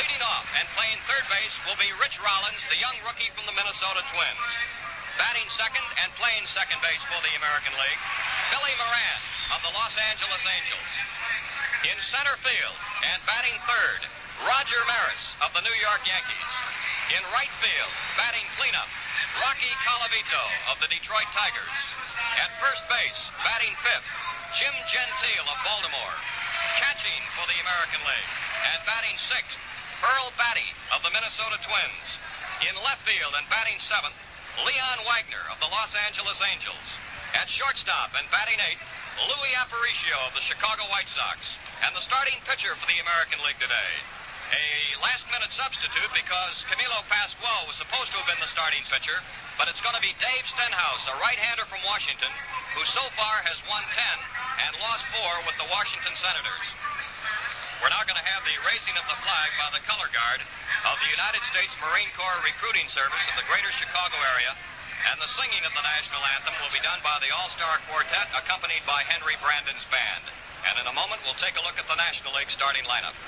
Leading 0.00 0.24
off 0.24 0.48
and 0.56 0.64
playing 0.72 0.96
third 1.04 1.28
base 1.28 1.52
will 1.68 1.76
be 1.76 1.92
Rich 2.00 2.16
Rollins, 2.24 2.64
the 2.72 2.80
young 2.80 2.96
rookie 3.04 3.28
from 3.36 3.44
the 3.44 3.52
Minnesota 3.52 4.00
Twins. 4.08 4.48
Batting 5.22 5.46
second 5.54 5.86
and 6.02 6.10
playing 6.18 6.42
second 6.50 6.82
base 6.82 6.98
for 7.06 7.14
the 7.22 7.30
American 7.38 7.70
League, 7.78 8.02
Billy 8.50 8.74
Moran 8.74 9.20
of 9.54 9.62
the 9.62 9.70
Los 9.70 9.94
Angeles 10.10 10.42
Angels. 10.42 10.90
In 11.86 11.94
center 12.10 12.34
field 12.42 12.76
and 13.06 13.22
batting 13.22 13.54
third, 13.62 14.02
Roger 14.42 14.82
Maris 14.90 15.22
of 15.46 15.54
the 15.54 15.62
New 15.62 15.78
York 15.78 16.02
Yankees. 16.02 16.52
In 17.14 17.22
right 17.30 17.54
field, 17.62 17.92
batting 18.18 18.42
cleanup, 18.58 18.90
Rocky 19.38 19.70
Colavito 19.86 20.42
of 20.74 20.82
the 20.82 20.90
Detroit 20.90 21.30
Tigers. 21.30 21.76
At 22.42 22.50
first 22.58 22.82
base, 22.90 23.20
batting 23.46 23.78
fifth, 23.78 24.08
Jim 24.58 24.74
Gentile 24.90 25.46
of 25.46 25.58
Baltimore. 25.62 26.16
Catching 26.82 27.22
for 27.38 27.46
the 27.46 27.62
American 27.62 28.02
League 28.02 28.32
and 28.74 28.82
batting 28.90 29.14
sixth, 29.30 29.54
Earl 30.02 30.34
Battey 30.34 30.66
of 30.90 31.06
the 31.06 31.14
Minnesota 31.14 31.62
Twins. 31.62 32.06
In 32.66 32.74
left 32.82 33.06
field 33.06 33.38
and 33.38 33.46
batting 33.46 33.78
seventh, 33.86 34.18
Leon 34.60 34.98
Wagner 35.08 35.40
of 35.48 35.56
the 35.64 35.70
Los 35.72 35.96
Angeles 35.96 36.36
Angels. 36.44 36.88
At 37.32 37.48
shortstop 37.48 38.12
and 38.12 38.28
batting 38.28 38.60
eighth, 38.60 38.84
Louis 39.24 39.52
Aparicio 39.56 40.28
of 40.28 40.36
the 40.36 40.44
Chicago 40.44 40.84
White 40.92 41.08
Sox. 41.08 41.40
And 41.80 41.96
the 41.96 42.04
starting 42.04 42.36
pitcher 42.44 42.76
for 42.76 42.84
the 42.84 43.00
American 43.00 43.40
League 43.48 43.56
today, 43.56 43.92
a 44.52 45.00
last 45.00 45.24
minute 45.32 45.48
substitute 45.56 46.12
because 46.12 46.60
Camilo 46.68 47.00
Pascual 47.08 47.64
was 47.64 47.80
supposed 47.80 48.12
to 48.12 48.20
have 48.20 48.28
been 48.28 48.44
the 48.44 48.52
starting 48.52 48.84
pitcher, 48.92 49.16
but 49.56 49.72
it's 49.72 49.80
going 49.80 49.96
to 49.96 50.04
be 50.04 50.12
Dave 50.20 50.44
Stenhouse, 50.52 51.08
a 51.08 51.16
right 51.24 51.40
hander 51.40 51.64
from 51.64 51.80
Washington, 51.88 52.30
who 52.76 52.84
so 52.92 53.00
far 53.16 53.40
has 53.48 53.56
won 53.72 53.80
10 53.88 54.68
and 54.68 54.76
lost 54.84 55.08
four 55.16 55.32
with 55.48 55.56
the 55.56 55.68
Washington 55.72 56.12
Senators. 56.20 56.66
We're 57.82 57.90
now 57.90 58.06
going 58.06 58.14
to 58.14 58.30
have 58.30 58.46
the 58.46 58.54
raising 58.62 58.94
of 58.94 59.02
the 59.10 59.18
flag 59.26 59.50
by 59.58 59.74
the 59.74 59.82
color 59.82 60.06
guard 60.14 60.38
of 60.86 61.02
the 61.02 61.10
United 61.10 61.42
States 61.50 61.74
Marine 61.82 62.06
Corps 62.14 62.38
Recruiting 62.46 62.86
Service 62.86 63.26
of 63.26 63.34
the 63.34 63.42
Greater 63.50 63.74
Chicago 63.74 64.22
area, 64.22 64.54
and 65.10 65.18
the 65.18 65.26
singing 65.34 65.66
of 65.66 65.74
the 65.74 65.82
national 65.82 66.22
anthem 66.30 66.54
will 66.62 66.70
be 66.70 66.78
done 66.86 67.02
by 67.02 67.18
the 67.18 67.34
All 67.34 67.50
Star 67.58 67.82
Quartet, 67.90 68.30
accompanied 68.38 68.86
by 68.86 69.02
Henry 69.10 69.34
Brandon's 69.42 69.82
band. 69.90 70.30
And 70.62 70.78
in 70.78 70.86
a 70.86 70.94
moment, 70.94 71.26
we'll 71.26 71.34
take 71.42 71.58
a 71.58 71.64
look 71.66 71.74
at 71.74 71.90
the 71.90 71.98
National 71.98 72.38
League 72.38 72.54
starting 72.54 72.86
lineup. 72.86 73.18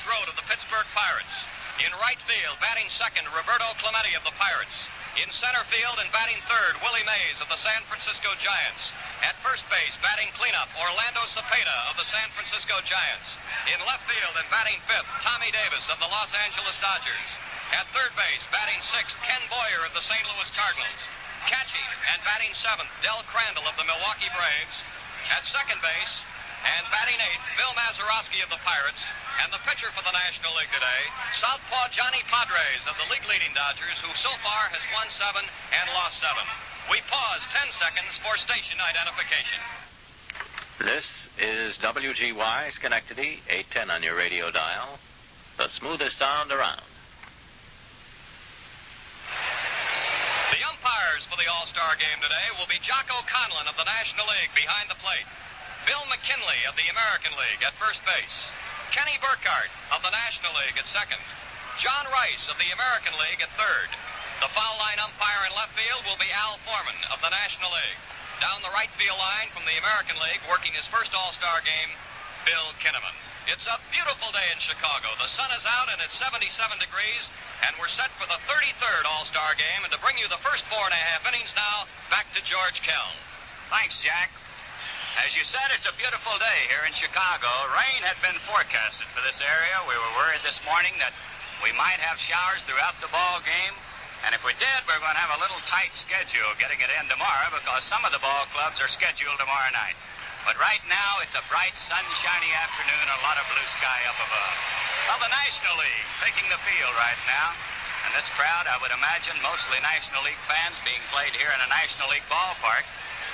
Groat 0.00 0.32
of 0.32 0.36
the 0.40 0.48
Pittsburgh 0.48 0.88
Pirates. 0.96 1.34
In 1.84 1.92
right 2.00 2.20
field, 2.24 2.56
batting 2.60 2.88
second, 2.96 3.28
Roberto 3.32 3.76
Clemente 3.80 4.16
of 4.16 4.24
the 4.24 4.32
Pirates. 4.40 4.72
In 5.20 5.28
center 5.36 5.60
field 5.68 6.00
and 6.00 6.08
batting 6.08 6.40
third, 6.48 6.80
Willie 6.80 7.04
Mays 7.04 7.36
of 7.44 7.52
the 7.52 7.60
San 7.60 7.84
Francisco 7.84 8.32
Giants. 8.40 8.80
At 9.20 9.36
first 9.44 9.68
base, 9.68 9.92
batting 10.00 10.32
cleanup, 10.40 10.72
Orlando 10.72 11.20
Cepeda 11.36 11.76
of 11.92 12.00
the 12.00 12.08
San 12.08 12.32
Francisco 12.32 12.80
Giants. 12.88 13.28
In 13.68 13.80
left 13.84 14.08
field 14.08 14.36
and 14.40 14.48
batting 14.48 14.80
fifth, 14.88 15.08
Tommy 15.20 15.52
Davis 15.52 15.84
of 15.92 16.00
the 16.00 16.08
Los 16.08 16.32
Angeles 16.32 16.76
Dodgers. 16.80 17.30
At 17.76 17.88
third 17.92 18.16
base, 18.16 18.44
batting 18.48 18.80
sixth, 18.88 19.16
Ken 19.20 19.44
Boyer 19.52 19.84
of 19.84 19.92
the 19.92 20.04
St. 20.04 20.24
Louis 20.24 20.48
Cardinals. 20.56 21.00
Catching 21.44 21.88
and 22.12 22.20
batting 22.24 22.52
seventh, 22.56 22.92
Del 23.04 23.20
Crandall 23.28 23.68
of 23.68 23.76
the 23.76 23.84
Milwaukee 23.84 24.32
Braves. 24.32 24.76
At 25.28 25.44
second 25.48 25.80
base 25.84 26.14
and 26.62 26.84
batting 26.94 27.18
eighth, 27.18 27.46
Bill 27.58 27.74
Mazeroski 27.74 28.40
of 28.44 28.50
the 28.50 28.60
Pirates. 28.62 29.02
And 29.40 29.48
the 29.48 29.62
pitcher 29.64 29.88
for 29.96 30.04
the 30.04 30.12
National 30.12 30.52
League 30.60 30.68
today, 30.68 31.02
Southpaw 31.40 31.88
Johnny 31.96 32.20
Podres 32.28 32.84
of 32.84 33.00
the 33.00 33.08
league 33.08 33.24
leading 33.24 33.56
Dodgers, 33.56 33.96
who 34.04 34.12
so 34.20 34.28
far 34.44 34.68
has 34.68 34.84
won 34.92 35.08
seven 35.16 35.40
and 35.72 35.86
lost 35.96 36.20
seven. 36.20 36.44
We 36.92 37.00
pause 37.08 37.40
10 37.56 37.72
seconds 37.80 38.12
for 38.20 38.36
station 38.36 38.76
identification. 38.76 39.60
This 40.82 41.06
is 41.40 41.78
WGY 41.80 42.72
Schenectady, 42.76 43.40
810 43.48 43.88
on 43.88 44.02
your 44.02 44.18
radio 44.18 44.50
dial. 44.50 44.98
The 45.56 45.72
smoothest 45.80 46.18
sound 46.18 46.52
around. 46.52 46.84
The 50.52 50.60
umpires 50.68 51.24
for 51.30 51.40
the 51.40 51.48
All 51.48 51.64
Star 51.72 51.96
game 51.96 52.20
today 52.20 52.48
will 52.60 52.68
be 52.68 52.82
Jocko 52.84 53.24
Conlan 53.24 53.70
of 53.70 53.76
the 53.80 53.88
National 53.88 54.28
League 54.28 54.52
behind 54.52 54.92
the 54.92 54.98
plate, 55.00 55.24
Bill 55.88 56.04
McKinley 56.12 56.68
of 56.68 56.76
the 56.76 56.90
American 56.92 57.32
League 57.38 57.62
at 57.64 57.72
first 57.80 58.04
base, 58.04 58.38
Kenny 58.92 59.16
Burkhart 59.24 59.72
of 59.88 60.04
the 60.04 60.12
National 60.12 60.52
League 60.52 60.76
at 60.76 60.84
second, 60.92 61.16
John 61.80 62.04
Rice 62.12 62.44
of 62.52 62.60
the 62.60 62.68
American 62.76 63.16
League 63.16 63.40
at 63.40 63.48
third. 63.56 63.88
The 64.44 64.52
foul 64.52 64.76
line 64.76 65.00
umpire 65.00 65.48
in 65.48 65.56
left 65.56 65.72
field 65.72 66.04
will 66.04 66.20
be 66.20 66.28
Al 66.28 66.60
Forman 66.60 67.00
of 67.08 67.16
the 67.24 67.32
National 67.32 67.72
League. 67.72 68.00
Down 68.44 68.60
the 68.60 68.74
right 68.76 68.92
field 69.00 69.16
line 69.16 69.48
from 69.56 69.64
the 69.64 69.80
American 69.80 70.20
League, 70.20 70.44
working 70.44 70.76
his 70.76 70.84
first 70.92 71.16
All 71.16 71.32
Star 71.32 71.64
game, 71.64 71.88
Bill 72.44 72.76
Kinnamon. 72.84 73.16
It's 73.48 73.64
a 73.64 73.80
beautiful 73.88 74.28
day 74.28 74.44
in 74.52 74.60
Chicago. 74.60 75.08
The 75.16 75.32
sun 75.32 75.48
is 75.56 75.64
out 75.64 75.88
and 75.88 75.96
it's 76.04 76.12
77 76.20 76.52
degrees, 76.76 77.32
and 77.64 77.72
we're 77.80 77.88
set 77.96 78.12
for 78.20 78.28
the 78.28 78.36
33rd 78.44 79.08
All 79.08 79.24
Star 79.24 79.56
game. 79.56 79.88
And 79.88 79.92
to 79.96 80.00
bring 80.04 80.20
you 80.20 80.28
the 80.28 80.42
first 80.44 80.68
four 80.68 80.84
and 80.84 80.92
a 80.92 81.00
half 81.00 81.24
innings 81.24 81.56
now, 81.56 81.88
back 82.12 82.28
to 82.36 82.44
George 82.44 82.84
Kell. 82.84 83.16
Thanks, 83.72 83.96
Jack. 84.04 84.28
As 85.20 85.36
you 85.36 85.44
said, 85.44 85.68
it's 85.76 85.84
a 85.84 85.92
beautiful 86.00 86.32
day 86.40 86.60
here 86.72 86.88
in 86.88 86.96
Chicago. 86.96 87.52
Rain 87.68 88.00
had 88.00 88.16
been 88.24 88.40
forecasted 88.48 89.04
for 89.12 89.20
this 89.20 89.36
area. 89.44 89.76
We 89.84 89.92
were 89.92 90.12
worried 90.16 90.40
this 90.40 90.56
morning 90.64 90.96
that 91.04 91.12
we 91.60 91.68
might 91.76 92.00
have 92.00 92.16
showers 92.16 92.64
throughout 92.64 92.96
the 92.96 93.12
ball 93.12 93.44
game. 93.44 93.76
And 94.24 94.32
if 94.32 94.40
we 94.40 94.56
did, 94.56 94.78
we're 94.88 95.04
going 95.04 95.12
to 95.12 95.20
have 95.20 95.36
a 95.36 95.42
little 95.44 95.60
tight 95.68 95.92
schedule 96.00 96.56
getting 96.56 96.80
it 96.80 96.88
in 96.96 97.12
tomorrow 97.12 97.52
because 97.52 97.84
some 97.92 98.00
of 98.08 98.16
the 98.16 98.24
ball 98.24 98.48
clubs 98.56 98.80
are 98.80 98.88
scheduled 98.88 99.36
tomorrow 99.36 99.68
night. 99.76 100.00
But 100.48 100.56
right 100.56 100.80
now, 100.88 101.20
it's 101.20 101.36
a 101.36 101.44
bright, 101.52 101.76
sunshiny 101.92 102.52
afternoon, 102.56 103.04
a 103.12 103.20
lot 103.20 103.36
of 103.36 103.44
blue 103.52 103.68
sky 103.76 104.00
up 104.08 104.16
above. 104.16 104.56
Well, 105.12 105.20
the 105.28 105.34
National 105.44 105.76
League 105.76 106.08
taking 106.24 106.48
the 106.48 106.60
field 106.64 106.94
right 106.96 107.20
now. 107.28 107.52
And 108.08 108.16
this 108.16 108.32
crowd, 108.32 108.64
I 108.64 108.80
would 108.80 108.90
imagine, 108.96 109.36
mostly 109.44 109.76
National 109.84 110.24
League 110.24 110.40
fans 110.48 110.80
being 110.88 111.04
played 111.12 111.36
here 111.36 111.52
in 111.52 111.60
a 111.60 111.68
National 111.68 112.08
League 112.08 112.26
ballpark, 112.32 112.88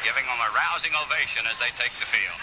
giving 0.06 0.24
them 0.26 0.38
a 0.38 0.50
rousing 0.54 0.94
ovation 0.94 1.42
as 1.50 1.58
they 1.58 1.70
take 1.74 1.92
the 1.98 2.08
field. 2.08 2.40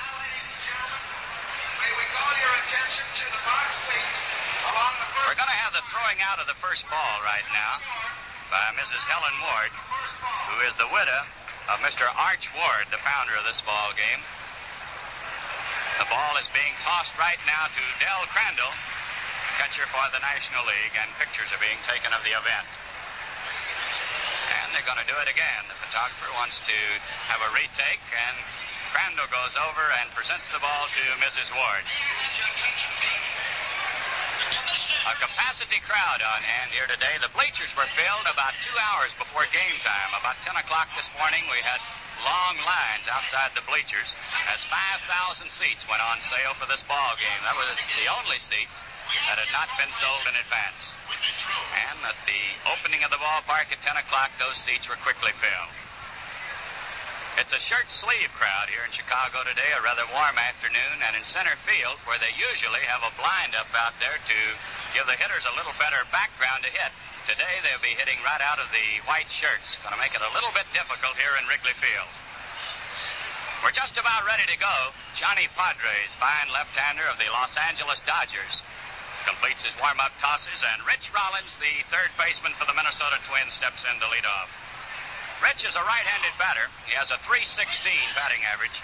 May 1.79 1.91
we 1.95 2.05
call 2.15 2.33
your 2.39 2.53
attention 2.65 3.05
to 3.05 3.25
the 3.29 3.41
box 3.45 3.69
seats 3.85 4.17
along 4.65 4.93
the 4.97 5.07
first 5.13 5.25
We're 5.29 5.39
going 5.39 5.53
to 5.53 5.61
have 5.61 5.73
the 5.77 5.85
throwing 5.93 6.19
out 6.25 6.39
of 6.41 6.47
the 6.49 6.57
first 6.59 6.83
ball 6.89 7.15
right 7.23 7.45
now 7.53 7.73
by 8.49 8.73
Mrs. 8.77 9.03
Helen 9.05 9.35
Ward, 9.41 9.73
who 10.49 10.57
is 10.65 10.73
the 10.77 10.89
widow 10.89 11.21
of 11.69 11.81
Mr. 11.81 12.05
Arch 12.05 12.45
Ward, 12.53 12.85
the 12.93 13.01
founder 13.01 13.33
of 13.37 13.45
this 13.45 13.61
ball 13.65 13.93
game. 13.97 14.21
The 15.97 16.09
ball 16.11 16.35
is 16.37 16.49
being 16.51 16.75
tossed 16.83 17.15
right 17.17 17.39
now 17.47 17.71
to 17.71 17.81
Del 18.03 18.23
Crandall, 18.29 18.73
catcher 19.57 19.87
for 19.89 20.05
the 20.11 20.21
National 20.21 20.67
League, 20.67 20.95
and 20.99 21.07
pictures 21.17 21.49
are 21.55 21.61
being 21.63 21.79
taken 21.87 22.11
of 22.11 22.21
the 22.21 22.35
event. 22.35 22.67
And 24.45 24.73
they're 24.73 24.85
going 24.85 25.01
to 25.01 25.09
do 25.09 25.17
it 25.21 25.29
again. 25.29 25.63
The 25.67 25.79
photographer 25.89 26.29
wants 26.37 26.61
to 26.65 26.77
have 27.31 27.41
a 27.41 27.49
retake, 27.55 28.03
and 28.13 28.35
Crandall 28.95 29.27
goes 29.27 29.51
over 29.59 29.83
and 29.99 30.07
presents 30.15 30.47
the 30.55 30.61
ball 30.63 30.87
to 30.87 31.03
Mrs. 31.19 31.51
Ward. 31.51 31.85
A 35.05 35.13
capacity 35.19 35.83
crowd 35.83 36.23
on 36.23 36.41
hand 36.41 36.71
here 36.71 36.87
today. 36.87 37.19
The 37.19 37.29
bleachers 37.35 37.69
were 37.75 37.85
filled 37.93 38.25
about 38.25 38.55
two 38.63 38.73
hours 38.89 39.11
before 39.19 39.45
game 39.51 39.77
time. 39.83 40.09
About 40.15 40.39
10 40.47 40.55
o'clock 40.63 40.89
this 40.95 41.11
morning, 41.19 41.43
we 41.51 41.59
had 41.59 41.77
long 42.23 42.55
lines 42.63 43.05
outside 43.11 43.51
the 43.53 43.67
bleachers 43.67 44.09
as 44.47 44.63
5,000 44.71 45.45
seats 45.51 45.83
went 45.91 46.01
on 46.01 46.17
sale 46.31 46.55
for 46.55 46.65
this 46.65 46.81
ball 46.87 47.13
game. 47.19 47.41
That 47.43 47.59
was 47.59 47.75
the 47.99 48.07
only 48.09 48.39
seats 48.47 48.79
that 49.27 49.39
had 49.39 49.51
not 49.55 49.71
been 49.79 49.91
sold 49.99 50.23
in 50.27 50.35
advance. 50.35 50.81
And 51.75 51.97
at 52.05 52.19
the 52.27 52.43
opening 52.71 53.03
of 53.03 53.11
the 53.11 53.19
ballpark 53.19 53.71
at 53.71 53.79
10 53.79 53.95
o'clock, 53.97 54.31
those 54.39 54.55
seats 54.63 54.87
were 54.87 54.99
quickly 54.99 55.31
filled. 55.39 55.73
It's 57.35 57.51
a 57.51 57.59
shirt 57.67 57.83
sleeve 57.91 58.31
crowd 58.39 58.71
here 58.71 58.87
in 58.87 58.95
Chicago 58.95 59.43
today, 59.43 59.67
a 59.75 59.83
rather 59.83 60.07
warm 60.15 60.39
afternoon, 60.39 61.03
and 61.03 61.19
in 61.19 61.23
center 61.27 61.59
field, 61.67 61.99
where 62.07 62.15
they 62.15 62.31
usually 62.31 62.79
have 62.87 63.03
a 63.03 63.11
blind 63.19 63.51
up 63.59 63.67
out 63.75 63.91
there 63.99 64.15
to 64.15 64.39
give 64.95 65.03
the 65.03 65.19
hitters 65.19 65.43
a 65.43 65.57
little 65.59 65.75
better 65.75 65.99
background 66.15 66.63
to 66.63 66.71
hit. 66.71 66.95
Today 67.27 67.59
they'll 67.59 67.83
be 67.83 67.91
hitting 67.99 68.23
right 68.23 68.39
out 68.39 68.63
of 68.63 68.71
the 68.71 68.87
white 69.03 69.27
shirts. 69.27 69.75
Going 69.83 69.91
to 69.91 69.99
make 69.99 70.15
it 70.15 70.23
a 70.23 70.31
little 70.31 70.55
bit 70.55 70.63
difficult 70.71 71.19
here 71.19 71.35
in 71.35 71.43
Wrigley 71.51 71.75
Field. 71.75 72.11
We're 73.59 73.75
just 73.75 73.99
about 73.99 74.23
ready 74.23 74.47
to 74.47 74.57
go. 74.61 74.95
Johnny 75.19 75.51
Podres, 75.59 76.11
fine 76.15 76.47
left-hander 76.55 77.03
of 77.11 77.19
the 77.19 77.27
Los 77.35 77.51
Angeles 77.59 77.99
Dodgers, 78.07 78.63
completes 79.25 79.65
his 79.65 79.73
warm-up 79.81 80.13
tosses, 80.21 80.61
and 80.61 80.79
Rich 80.85 81.09
Rollins, 81.09 81.51
the 81.57 81.81
third 81.89 82.13
baseman 82.15 82.53
for 82.55 82.69
the 82.69 82.77
Minnesota 82.77 83.17
Twins, 83.25 83.57
steps 83.57 83.81
in 83.83 83.97
to 83.99 84.07
lead 84.13 84.25
off. 84.25 84.49
Rich 85.43 85.67
is 85.67 85.75
a 85.75 85.83
right-handed 85.83 86.31
batter. 86.39 86.71
He 86.87 86.95
has 86.95 87.11
a 87.11 87.19
316 87.27 87.67
batting 88.15 88.45
average, 88.47 88.77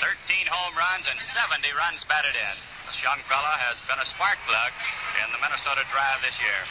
13 0.00 0.48
home 0.48 0.72
runs, 0.78 1.04
and 1.10 1.18
70 1.20 1.68
runs 1.76 2.06
batted 2.08 2.32
in. 2.32 2.56
This 2.88 3.02
young 3.04 3.20
fella 3.28 3.60
has 3.60 3.76
been 3.84 4.00
a 4.00 4.08
spark 4.08 4.40
plug 4.48 4.72
in 5.20 5.28
the 5.34 5.42
Minnesota 5.42 5.84
Drive 5.92 6.24
this 6.24 6.38
year. 6.40 6.62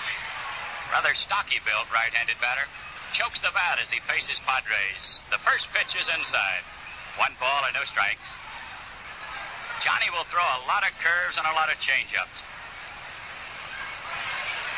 Rather 0.89 1.13
stocky 1.13 1.61
built 1.63 1.87
right-handed 1.93 2.39
batter. 2.41 2.65
Chokes 3.13 3.43
the 3.43 3.53
bat 3.53 3.79
as 3.79 3.91
he 3.91 3.99
faces 4.07 4.39
Podres. 4.47 5.19
The 5.29 5.39
first 5.43 5.67
pitch 5.75 5.93
is 5.95 6.07
inside. 6.07 6.63
One 7.19 7.35
ball 7.39 7.67
and 7.67 7.75
no 7.75 7.83
strikes. 7.87 8.27
Johnny 9.83 10.09
will 10.13 10.27
throw 10.29 10.43
a 10.43 10.65
lot 10.67 10.83
of 10.87 10.93
curves 10.99 11.35
and 11.37 11.45
a 11.47 11.55
lot 11.57 11.71
of 11.71 11.77
changeups. 11.81 12.50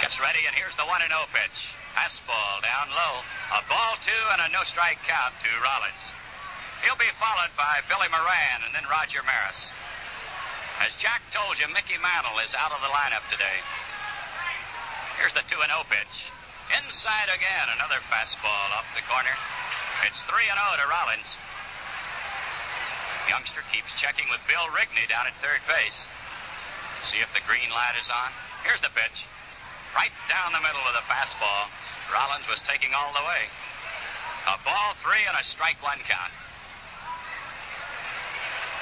Gets 0.03 0.19
ready, 0.19 0.43
and 0.43 0.51
here's 0.51 0.75
the 0.75 0.83
1 0.83 0.99
0 0.99 1.15
pitch. 1.31 1.57
Fastball 1.95 2.59
down 2.59 2.91
low. 2.91 3.23
A 3.55 3.63
ball 3.71 3.95
two 4.03 4.23
and 4.35 4.43
a 4.43 4.51
no 4.51 4.59
strike 4.67 4.99
count 5.07 5.31
to 5.39 5.47
Rollins. 5.63 6.03
He'll 6.83 6.99
be 6.99 7.07
followed 7.15 7.55
by 7.55 7.79
Billy 7.87 8.11
Moran 8.11 8.67
and 8.67 8.75
then 8.75 8.83
Roger 8.91 9.23
Maris. 9.23 9.71
As 10.83 10.91
Jack 10.99 11.23
told 11.31 11.55
you, 11.55 11.71
Mickey 11.71 11.95
Mantle 12.03 12.35
is 12.43 12.51
out 12.51 12.75
of 12.75 12.83
the 12.83 12.91
lineup 12.91 13.23
today. 13.31 13.63
Here's 15.23 15.31
the 15.31 15.47
2 15.47 15.55
0 15.55 15.71
pitch. 15.87 16.15
Inside 16.83 17.31
again, 17.31 17.71
another 17.71 18.03
fastball 18.11 18.75
up 18.75 18.83
the 18.99 19.07
corner. 19.07 19.39
It's 20.03 20.19
3 20.27 20.35
0 20.35 20.51
to 20.51 20.85
Rollins. 20.91 21.31
Youngster 23.31 23.63
keeps 23.71 23.95
checking 24.03 24.27
with 24.27 24.43
Bill 24.51 24.67
Rigney 24.75 25.07
down 25.07 25.31
at 25.31 25.35
third 25.39 25.63
base. 25.63 26.11
See 27.07 27.23
if 27.23 27.31
the 27.31 27.39
green 27.47 27.71
light 27.71 27.95
is 27.95 28.11
on. 28.11 28.35
Here's 28.67 28.83
the 28.83 28.91
pitch. 28.91 29.23
Right 29.93 30.13
down 30.25 30.49
the 30.57 30.65
middle 30.65 30.81
of 30.89 30.97
the 30.97 31.05
fastball. 31.05 31.69
Rollins 32.09 32.49
was 32.49 32.61
taking 32.65 32.93
all 32.97 33.13
the 33.13 33.25
way. 33.25 33.45
A 34.49 34.57
ball 34.65 34.97
three 35.05 35.21
and 35.29 35.37
a 35.37 35.45
strike 35.45 35.77
one 35.85 36.01
count. 36.09 36.33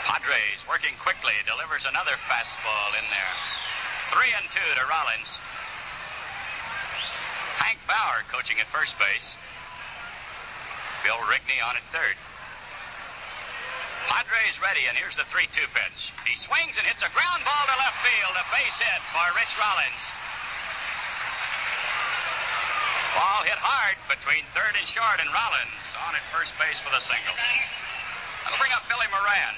Podres 0.08 0.63
working 0.65 0.96
quickly, 1.03 1.36
delivers 1.46 1.86
another 1.86 2.15
fastball 2.32 2.96
in 2.96 3.06
there. 3.12 3.36
Three 4.15 4.32
and 4.34 4.48
two 4.56 4.70
to 4.80 4.84
Rollins. 4.88 5.32
Hank 7.60 7.77
Bauer 7.86 8.24
coaching 8.32 8.58
at 8.63 8.68
first 8.72 8.98
base. 8.98 9.36
Bill 11.03 11.20
Rigney 11.27 11.60
on 11.60 11.75
at 11.75 11.86
third. 11.91 12.15
Podres 14.10 14.58
ready, 14.63 14.88
and 14.89 14.98
here's 14.98 15.15
the 15.15 15.27
3 15.30 15.46
2 15.46 15.62
pitch. 15.72 16.00
He 16.25 16.36
swings 16.41 16.75
and 16.75 16.88
hits 16.88 17.06
a 17.06 17.12
ground 17.13 17.46
ball 17.46 17.65
to 17.70 17.75
left 17.77 18.00
field, 18.01 18.34
a 18.34 18.46
base 18.50 18.77
hit 18.82 19.01
for 19.13 19.27
Rich 19.38 19.53
Rollins. 19.60 20.03
Ball 23.12 23.44
hit 23.44 23.60
hard 23.60 24.00
between 24.08 24.48
third 24.56 24.72
and 24.75 24.88
short, 24.88 25.20
and 25.20 25.27
Rollins 25.30 25.88
on 26.08 26.15
at 26.15 26.24
first 26.32 26.56
base 26.56 26.80
for 26.80 26.91
the 26.91 27.03
single. 27.03 27.36
That'll 28.44 28.60
bring 28.60 28.72
up 28.72 28.88
Billy 28.88 29.08
Moran. 29.12 29.53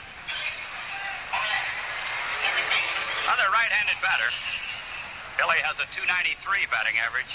Another 3.24 3.48
right-handed 3.54 3.98
batter. 4.02 4.32
Billy 5.38 5.58
has 5.66 5.78
a 5.82 5.88
293 5.94 6.38
batting 6.70 6.98
average, 7.02 7.34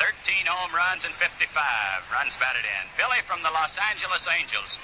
13 0.00 0.48
home 0.48 0.72
runs 0.72 1.04
and 1.04 1.12
55 1.16 1.48
runs 2.12 2.36
batted 2.40 2.64
in. 2.64 2.84
Billy 2.96 3.20
from 3.28 3.40
the 3.44 3.52
Los 3.52 3.76
Angeles 3.92 4.24
Angels. 4.28 4.76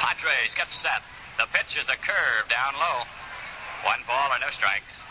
Podres 0.00 0.52
get 0.56 0.68
set. 0.68 1.00
The 1.36 1.48
pitch 1.52 1.76
is 1.76 1.88
a 1.88 1.96
curve 2.00 2.48
down 2.48 2.76
low. 2.76 3.08
One 3.84 4.00
ball 4.08 4.32
or 4.32 4.40
no 4.40 4.48
strikes. 4.52 5.03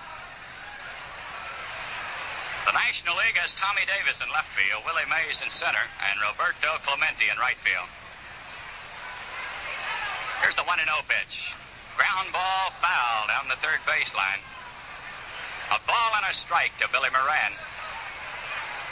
The 2.64 2.72
National 2.72 3.20
League 3.20 3.36
has 3.36 3.52
Tommy 3.60 3.84
Davis 3.84 4.24
in 4.24 4.32
left 4.32 4.48
field, 4.56 4.88
Willie 4.88 5.04
Mays 5.12 5.44
in 5.44 5.52
center, 5.52 5.84
and 6.08 6.16
Roberto 6.24 6.80
Clemente 6.88 7.28
in 7.28 7.36
right 7.36 7.60
field. 7.60 7.92
Here's 10.40 10.56
the 10.56 10.64
1 10.64 10.80
0 10.80 10.88
pitch. 11.12 11.52
Ground 12.00 12.32
ball 12.32 12.72
foul 12.80 13.28
down 13.28 13.52
the 13.52 13.60
third 13.60 13.84
baseline. 13.84 14.40
A 15.76 15.80
ball 15.84 16.12
and 16.16 16.24
a 16.24 16.34
strike 16.40 16.72
to 16.80 16.88
Billy 16.88 17.12
Moran. 17.12 17.52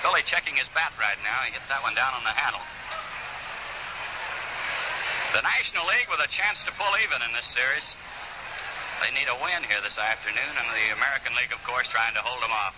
Billy 0.03 0.23
checking 0.27 0.59
his 0.59 0.67
bat 0.75 0.91
right 0.99 1.19
now. 1.23 1.47
He 1.47 1.55
hit 1.55 1.63
that 1.71 1.79
one 1.79 1.95
down 1.95 2.11
on 2.11 2.27
the 2.27 2.35
handle. 2.35 2.63
The 5.31 5.47
National 5.47 5.87
League 5.87 6.11
with 6.11 6.19
a 6.19 6.27
chance 6.27 6.59
to 6.67 6.75
pull 6.75 6.91
even 6.99 7.23
in 7.23 7.31
this 7.31 7.47
series. 7.55 7.87
They 8.99 9.15
need 9.15 9.31
a 9.31 9.37
win 9.39 9.63
here 9.63 9.79
this 9.79 9.95
afternoon, 9.95 10.59
and 10.59 10.67
the 10.75 10.91
American 10.91 11.39
League, 11.39 11.55
of 11.55 11.63
course, 11.63 11.87
trying 11.87 12.13
to 12.19 12.21
hold 12.21 12.43
them 12.43 12.51
off. 12.51 12.75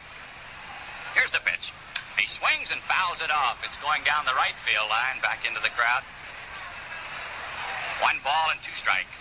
Here's 1.13 1.29
the 1.29 1.41
pitch. 1.45 1.69
He 2.17 2.25
swings 2.25 2.73
and 2.73 2.81
fouls 2.89 3.21
it 3.21 3.29
off. 3.29 3.61
It's 3.61 3.77
going 3.81 4.01
down 4.01 4.25
the 4.25 4.33
right 4.33 4.57
field 4.65 4.89
line 4.89 5.21
back 5.21 5.45
into 5.45 5.61
the 5.61 5.69
crowd. 5.77 6.01
One 8.01 8.17
ball 8.25 8.49
and 8.49 8.57
two 8.65 8.73
strikes. 8.81 9.17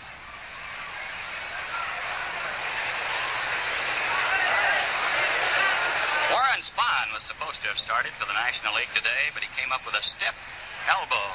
Warren 6.33 6.65
Spahn 6.65 7.13
was 7.13 7.21
supposed 7.29 7.61
to 7.61 7.69
have 7.69 7.77
started 7.77 8.13
for 8.17 8.25
the 8.25 8.33
National 8.33 8.73
League 8.73 8.89
today, 8.97 9.29
but 9.37 9.45
he 9.45 9.49
came 9.53 9.69
up 9.69 9.85
with 9.85 9.93
a 9.93 10.01
stiff 10.01 10.33
elbow. 10.89 11.29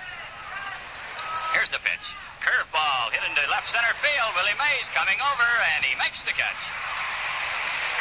Here's 1.55 1.71
the 1.71 1.79
pitch. 1.79 2.07
Curveball 2.43 3.15
hit 3.15 3.23
into 3.23 3.43
left 3.47 3.71
center 3.71 3.95
field. 4.03 4.31
Willie 4.35 4.59
Mays 4.59 4.91
coming 4.91 5.19
over, 5.23 5.49
and 5.75 5.87
he 5.87 5.95
makes 5.99 6.19
the 6.27 6.35
catch. 6.35 6.63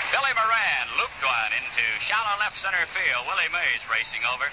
Billy 0.07 0.31
Moran 0.39 0.87
looped 0.95 1.19
one 1.19 1.51
into 1.51 1.83
shallow 2.07 2.39
left 2.39 2.55
center 2.63 2.79
field. 2.95 3.27
Willie 3.27 3.51
Mays 3.51 3.83
racing 3.91 4.23
over. 4.23 4.47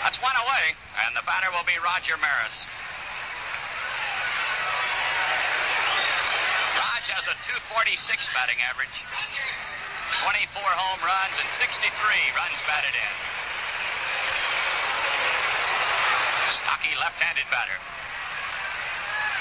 That's 0.00 0.16
one 0.24 0.36
away, 0.40 0.72
and 1.04 1.12
the 1.12 1.20
batter 1.28 1.52
will 1.52 1.68
be 1.68 1.76
Roger 1.84 2.16
Maris. 2.16 2.56
Rog 6.80 7.04
has 7.12 7.28
a 7.28 7.36
246 7.44 8.00
batting 8.32 8.56
average, 8.64 8.96
24 10.24 10.64
home 10.64 11.00
runs, 11.04 11.36
and 11.36 11.48
63 11.60 11.92
runs 12.32 12.58
batted 12.64 12.96
in. 12.96 13.14
Stocky 16.64 16.94
left-handed 16.96 17.44
batter. 17.52 17.76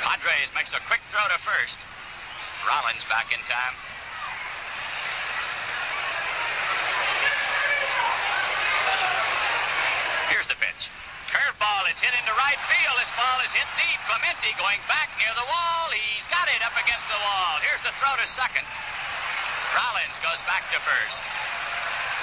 Podres 0.04 0.52
makes 0.52 0.76
a 0.76 0.84
quick 0.84 1.00
throw 1.16 1.24
to 1.32 1.40
first. 1.48 1.80
Rollins 2.68 3.08
back 3.08 3.32
in 3.32 3.40
time. 3.48 3.76
Here's 10.30 10.48
the 10.48 10.60
pitch. 10.60 10.92
Is 11.88 12.04
hit 12.04 12.12
into 12.20 12.36
right 12.36 12.60
field. 12.68 13.00
This 13.00 13.08
ball 13.16 13.40
is 13.48 13.52
hit 13.56 13.70
deep. 13.80 14.00
Clemente 14.12 14.52
going 14.60 14.84
back 14.92 15.08
near 15.16 15.32
the 15.40 15.48
wall. 15.48 15.88
He's 15.96 16.28
got 16.28 16.52
it 16.52 16.60
up 16.60 16.76
against 16.76 17.08
the 17.08 17.16
wall. 17.16 17.64
Here's 17.64 17.80
the 17.80 17.96
throw 18.04 18.12
to 18.12 18.28
second. 18.36 18.68
Rollins 19.72 20.20
goes 20.20 20.36
back 20.44 20.68
to 20.76 20.84
first. 20.84 21.20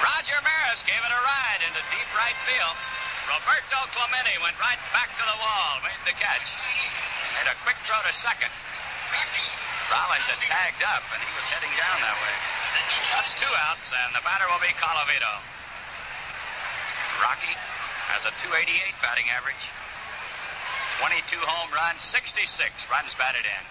Roger 0.05 0.37
Maris 0.45 0.85
gave 0.85 1.01
it 1.01 1.09
a 1.09 1.21
ride 1.25 1.65
into 1.65 1.81
deep 1.89 2.09
right 2.13 2.37
field. 2.45 2.77
Roberto 3.25 3.89
Clemente 3.97 4.37
went 4.45 4.53
right 4.61 4.77
back 4.93 5.09
to 5.17 5.25
the 5.25 5.39
wall, 5.41 5.81
made 5.81 6.03
the 6.05 6.13
catch. 6.21 6.45
Made 7.41 7.49
a 7.49 7.57
quick 7.65 7.81
throw 7.89 7.97
to 8.05 8.13
second. 8.21 8.53
Rollins 9.89 10.29
had 10.29 10.45
tagged 10.45 10.85
up, 10.85 11.09
and 11.09 11.25
he 11.25 11.33
was 11.41 11.47
heading 11.49 11.73
down 11.81 12.05
that 12.05 12.17
way. 12.21 12.37
That's 13.17 13.33
two 13.41 13.55
outs, 13.65 13.89
and 13.89 14.13
the 14.13 14.21
batter 14.29 14.45
will 14.45 14.61
be 14.61 14.77
Colavito. 14.77 15.41
Rocky 17.25 17.57
has 18.13 18.25
a 18.29 18.33
288 18.43 18.69
batting 19.01 19.29
average, 19.33 19.65
22 21.01 21.41
home 21.43 21.71
runs, 21.75 22.01
66 22.13 22.47
runs 22.93 23.13
batted 23.17 23.45
in. 23.45 23.65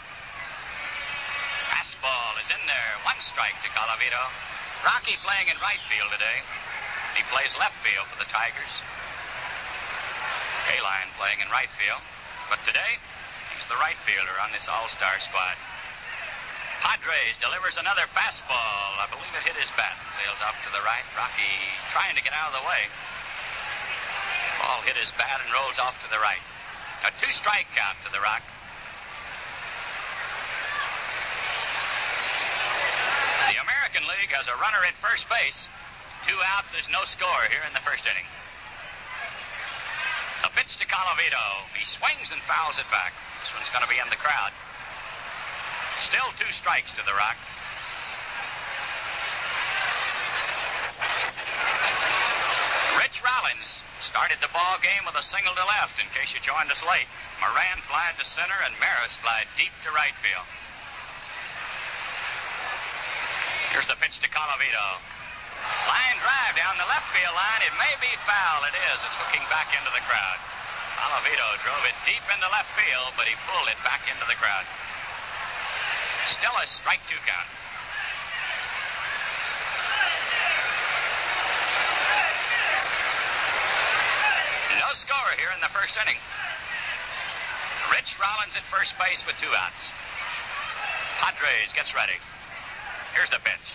Fastball 1.71 2.35
is 2.41 2.49
in 2.51 2.63
there, 2.67 2.91
one 3.07 3.19
strike 3.23 3.55
to 3.63 3.69
Colavito. 3.71 4.23
Rocky 4.83 5.15
playing 5.23 5.47
in 5.47 5.55
right 5.63 5.79
field 5.87 6.11
today. 6.11 6.43
He 7.15 7.23
plays 7.31 7.53
left 7.55 7.77
field 7.79 8.03
for 8.11 8.19
the 8.19 8.27
Tigers. 8.27 8.73
Kaline 10.67 11.11
playing 11.15 11.39
in 11.39 11.47
right 11.47 11.71
field. 11.79 12.03
But 12.51 12.59
today, 12.67 12.99
he's 13.55 13.67
the 13.71 13.79
right 13.79 13.97
fielder 14.03 14.35
on 14.43 14.51
this 14.51 14.67
all-star 14.67 15.19
squad. 15.23 15.55
Podres 16.83 17.39
delivers 17.39 17.79
another 17.79 18.03
fastball. 18.11 18.99
I 18.99 19.07
believe 19.07 19.31
it 19.31 19.47
hit 19.47 19.55
his 19.55 19.71
bat. 19.79 19.95
Sails 20.19 20.43
off 20.43 20.59
to 20.67 20.71
the 20.75 20.83
right. 20.83 21.07
Rocky 21.15 21.55
trying 21.95 22.19
to 22.19 22.23
get 22.23 22.35
out 22.35 22.51
of 22.51 22.59
the 22.59 22.65
way. 22.67 22.91
Ball 24.73 24.81
hit 24.89 24.97
his 24.97 25.13
bat 25.21 25.37
and 25.37 25.53
rolls 25.53 25.77
off 25.77 25.93
to 26.01 26.09
the 26.09 26.17
right. 26.17 26.41
A 27.05 27.13
two 27.21 27.29
strike 27.37 27.69
count 27.77 27.93
to 28.01 28.09
the 28.09 28.17
Rock. 28.17 28.41
The 33.53 33.61
American 33.61 34.09
League 34.09 34.33
has 34.33 34.49
a 34.49 34.57
runner 34.57 34.81
at 34.81 34.97
first 34.97 35.29
base. 35.29 35.69
Two 36.25 36.41
outs, 36.41 36.73
there's 36.73 36.89
no 36.89 37.05
score 37.05 37.45
here 37.53 37.61
in 37.69 37.73
the 37.77 37.85
first 37.85 38.01
inning. 38.09 38.25
A 40.41 40.49
pitch 40.57 40.73
to 40.81 40.89
Colavito. 40.89 41.69
He 41.77 41.85
swings 41.85 42.33
and 42.33 42.41
fouls 42.49 42.81
it 42.81 42.89
back. 42.89 43.13
This 43.45 43.53
one's 43.53 43.69
going 43.69 43.85
to 43.85 43.91
be 43.93 44.01
in 44.01 44.09
the 44.09 44.17
crowd. 44.17 44.49
Still 46.09 46.33
two 46.33 46.49
strikes 46.57 46.89
to 46.97 47.05
the 47.05 47.13
Rock. 47.13 47.37
Rich 52.97 53.21
Rollins 53.21 53.85
started 54.13 54.37
the 54.45 54.53
ball 54.53 54.77
game 54.85 55.01
with 55.09 55.17
a 55.17 55.25
single 55.33 55.57
to 55.57 55.65
left. 55.65 55.97
In 55.97 56.05
case 56.13 56.29
you 56.37 56.41
joined 56.45 56.69
us 56.69 56.77
late, 56.85 57.09
Moran 57.41 57.81
flied 57.89 58.13
to 58.21 58.25
center 58.29 58.53
and 58.61 58.77
Maris 58.77 59.17
flied 59.25 59.49
deep 59.57 59.73
to 59.81 59.89
right 59.89 60.13
field. 60.21 60.45
Here's 63.73 63.89
the 63.89 63.97
pitch 63.97 64.13
to 64.21 64.29
Colavito. 64.29 65.01
Line 65.89 66.17
drive 66.21 66.53
down 66.53 66.77
the 66.77 66.85
left 66.85 67.09
field 67.09 67.33
line. 67.33 67.65
It 67.65 67.73
may 67.81 67.89
be 67.97 68.13
foul. 68.29 68.61
It 68.69 68.77
is. 68.77 69.01
It's 69.01 69.17
hooking 69.17 69.41
back 69.49 69.73
into 69.73 69.89
the 69.89 70.05
crowd. 70.05 70.37
Colavito 71.01 71.57
drove 71.65 71.81
it 71.89 71.97
deep 72.05 72.21
into 72.29 72.45
left 72.53 72.69
field, 72.77 73.17
but 73.17 73.25
he 73.25 73.33
pulled 73.49 73.65
it 73.65 73.81
back 73.81 74.05
into 74.05 74.29
the 74.29 74.37
crowd. 74.37 74.69
Still 76.37 76.53
a 76.53 76.69
strike 76.69 77.01
two 77.09 77.17
count. 77.25 77.49
No 85.03 85.11
score 85.11 85.35
here 85.35 85.51
in 85.51 85.59
the 85.59 85.67
first 85.75 85.99
inning. 85.99 86.15
Rich 87.91 88.15
Rollins 88.23 88.55
at 88.55 88.63
first 88.71 88.95
base 88.95 89.19
with 89.27 89.35
two 89.35 89.51
outs. 89.51 89.83
Podres 91.19 91.75
gets 91.75 91.91
ready. 91.91 92.15
Here's 93.11 93.27
the 93.27 93.43
pitch. 93.43 93.67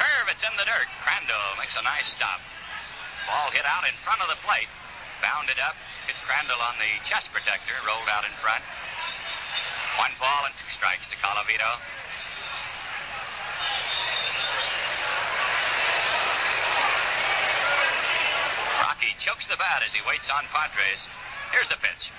Curve, 0.00 0.32
it's 0.32 0.40
in 0.40 0.54
the 0.56 0.64
dirt. 0.64 0.88
Crandall 1.04 1.60
makes 1.60 1.76
a 1.76 1.84
nice 1.84 2.08
stop. 2.16 2.40
Ball 3.28 3.52
hit 3.52 3.68
out 3.68 3.84
in 3.84 3.92
front 4.00 4.24
of 4.24 4.32
the 4.32 4.40
plate. 4.40 4.70
Bounded 5.20 5.60
up, 5.60 5.76
hit 6.08 6.16
Crandall 6.24 6.56
on 6.64 6.80
the 6.80 6.92
chest 7.04 7.28
protector, 7.36 7.76
rolled 7.84 8.08
out 8.08 8.24
in 8.24 8.32
front. 8.40 8.64
One 10.00 10.16
ball 10.16 10.48
and 10.48 10.56
two 10.56 10.72
strikes 10.72 11.04
to 11.12 11.16
Colavito. 11.20 11.68
Rocky 18.80 19.11
chokes 19.22 19.46
the 19.46 19.54
bat 19.54 19.86
as 19.86 19.94
he 19.94 20.02
waits 20.02 20.26
on 20.34 20.42
Podres. 20.50 21.02
Here's 21.54 21.70
the 21.70 21.78
pitch. 21.78 22.10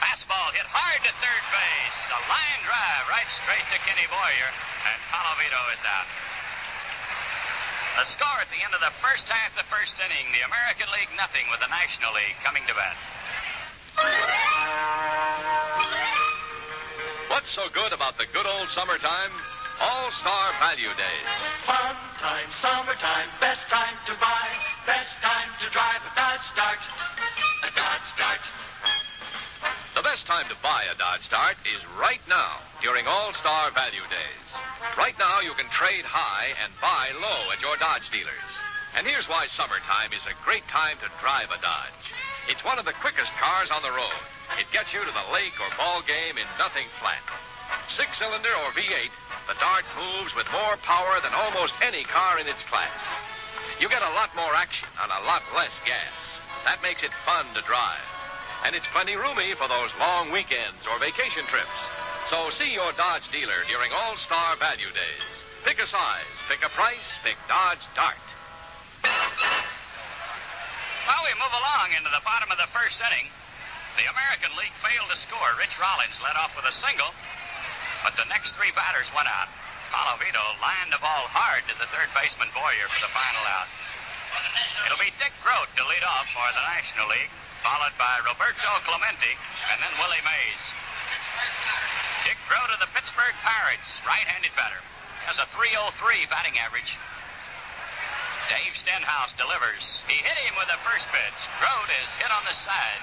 Fastball 0.00 0.56
hit 0.56 0.64
hard 0.64 1.04
to 1.04 1.12
third 1.20 1.44
base. 1.52 2.00
A 2.16 2.20
line 2.32 2.60
drive 2.64 3.04
right 3.12 3.28
straight 3.44 3.66
to 3.72 3.78
Kenny 3.84 4.08
Boyer, 4.08 4.50
and 4.88 4.98
Colavito 5.12 5.62
is 5.76 5.84
out. 5.84 6.08
The 8.00 8.08
score 8.08 8.40
at 8.40 8.48
the 8.48 8.60
end 8.60 8.72
of 8.72 8.80
the 8.80 8.92
first 9.04 9.28
half, 9.28 9.52
the 9.56 9.68
first 9.68 10.00
inning, 10.00 10.32
the 10.32 10.44
American 10.48 10.88
League 10.96 11.12
nothing 11.16 11.44
with 11.52 11.60
the 11.60 11.68
National 11.68 12.12
League 12.16 12.36
coming 12.40 12.64
to 12.68 12.74
bat. 12.76 12.96
What's 17.28 17.52
so 17.52 17.68
good 17.72 17.92
about 17.92 18.16
the 18.16 18.28
good 18.32 18.48
old 18.48 18.68
summertime? 18.72 19.32
All 19.80 20.08
Star 20.24 20.56
Value 20.56 20.92
Days. 20.96 21.28
Fun 21.68 21.96
time, 22.16 22.48
summertime, 22.64 23.28
best 23.40 23.60
time 23.68 23.92
to 24.08 24.14
buy, 24.16 24.48
best 24.88 25.12
time 25.20 25.52
to 25.60 25.66
drive 25.68 26.00
a 26.00 26.12
Dodge 26.16 26.48
Dart. 26.56 26.80
A 27.60 27.70
Dodge 27.76 28.10
Dart. 28.16 28.44
The 29.92 30.00
best 30.00 30.24
time 30.24 30.48
to 30.48 30.56
buy 30.62 30.88
a 30.88 30.96
Dodge 30.96 31.28
Dart 31.28 31.56
is 31.68 31.84
right 32.00 32.20
now 32.28 32.56
during 32.80 33.06
All 33.06 33.32
Star 33.36 33.70
Value 33.72 34.04
Days. 34.08 34.48
Right 34.96 35.16
now, 35.18 35.40
you 35.40 35.52
can 35.52 35.68
trade 35.68 36.08
high 36.08 36.56
and 36.64 36.72
buy 36.80 37.12
low 37.20 37.52
at 37.52 37.60
your 37.60 37.76
Dodge 37.76 38.08
dealers. 38.08 38.52
And 38.96 39.04
here's 39.04 39.28
why 39.28 39.44
summertime 39.52 40.16
is 40.16 40.24
a 40.24 40.36
great 40.40 40.64
time 40.72 40.96
to 41.04 41.12
drive 41.20 41.52
a 41.52 41.60
Dodge. 41.60 42.04
It's 42.48 42.64
one 42.64 42.78
of 42.80 42.88
the 42.88 42.96
quickest 43.04 43.32
cars 43.36 43.68
on 43.68 43.84
the 43.84 43.92
road. 43.92 44.24
It 44.56 44.72
gets 44.72 44.94
you 44.96 45.04
to 45.04 45.12
the 45.12 45.32
lake 45.36 45.58
or 45.60 45.68
ball 45.76 46.00
game 46.08 46.40
in 46.40 46.48
nothing 46.56 46.88
flat. 46.96 47.20
Six 47.88 48.18
cylinder 48.18 48.50
or 48.66 48.70
V8, 48.74 49.12
the 49.46 49.58
Dart 49.62 49.86
moves 49.94 50.34
with 50.34 50.50
more 50.50 50.76
power 50.82 51.20
than 51.22 51.32
almost 51.32 51.74
any 51.82 52.04
car 52.04 52.38
in 52.38 52.48
its 52.48 52.62
class. 52.66 52.98
You 53.78 53.88
get 53.88 54.02
a 54.02 54.16
lot 54.16 54.34
more 54.34 54.54
action 54.54 54.88
on 54.98 55.10
a 55.10 55.24
lot 55.26 55.42
less 55.54 55.74
gas. 55.86 56.14
That 56.64 56.82
makes 56.82 57.02
it 57.02 57.14
fun 57.24 57.46
to 57.54 57.62
drive. 57.62 58.02
And 58.64 58.74
it's 58.74 58.88
plenty 58.90 59.14
roomy 59.14 59.54
for 59.54 59.68
those 59.68 59.94
long 60.00 60.32
weekends 60.32 60.82
or 60.90 60.98
vacation 60.98 61.46
trips. 61.46 61.78
So 62.26 62.50
see 62.58 62.74
your 62.74 62.90
Dodge 62.98 63.30
dealer 63.30 63.62
during 63.70 63.92
All 63.92 64.16
Star 64.18 64.56
Value 64.58 64.90
Days. 64.90 65.24
Pick 65.62 65.78
a 65.78 65.86
size, 65.86 66.26
pick 66.50 66.66
a 66.66 66.70
price, 66.74 67.06
pick 67.22 67.38
Dodge 67.46 67.86
Dart. 67.94 68.18
Well, 71.06 71.22
we 71.22 71.38
move 71.38 71.54
along 71.54 71.94
into 71.94 72.10
the 72.10 72.24
bottom 72.26 72.50
of 72.50 72.58
the 72.58 72.66
first 72.74 72.98
inning. 72.98 73.30
The 73.94 74.10
American 74.10 74.50
League 74.58 74.74
failed 74.82 75.06
to 75.06 75.18
score. 75.22 75.54
Rich 75.54 75.78
Rollins 75.78 76.18
led 76.18 76.34
off 76.34 76.58
with 76.58 76.66
a 76.66 76.74
single, 76.74 77.14
but 78.06 78.14
the 78.14 78.30
next 78.30 78.54
three 78.54 78.70
batters 78.78 79.10
went 79.18 79.26
out. 79.26 79.50
Colavito 79.90 80.38
lined 80.62 80.94
the 80.94 81.02
ball 81.02 81.26
hard 81.26 81.66
to 81.66 81.74
the 81.74 81.90
third 81.90 82.06
baseman 82.14 82.46
Boyer 82.54 82.86
for 82.86 83.02
the 83.02 83.10
final 83.10 83.42
out. 83.50 83.66
It'll 84.86 85.02
be 85.02 85.10
Dick 85.18 85.34
Groat 85.42 85.66
to 85.74 85.82
lead 85.82 86.06
off 86.06 86.30
for 86.30 86.46
the 86.54 86.62
National 86.70 87.10
League, 87.10 87.34
followed 87.66 87.98
by 87.98 88.22
Roberto 88.22 88.78
Clemente 88.86 89.34
and 89.74 89.82
then 89.82 89.90
Willie 89.98 90.22
Mays. 90.22 90.62
Dick 92.30 92.38
Groat 92.46 92.70
of 92.70 92.78
the 92.78 92.90
Pittsburgh 92.94 93.34
Pirates, 93.42 93.98
right-handed 94.06 94.54
batter, 94.54 94.78
has 95.26 95.42
a 95.42 95.50
303 95.58 96.30
batting 96.30 96.62
average. 96.62 96.94
Dave 98.46 98.78
Stenhouse 98.86 99.34
delivers. 99.34 99.82
He 100.06 100.14
hit 100.22 100.38
him 100.46 100.54
with 100.54 100.70
the 100.70 100.78
first 100.86 101.10
pitch. 101.10 101.38
Groat 101.58 101.90
is 101.90 102.10
hit 102.22 102.30
on 102.30 102.46
the 102.46 102.54
side. 102.62 103.02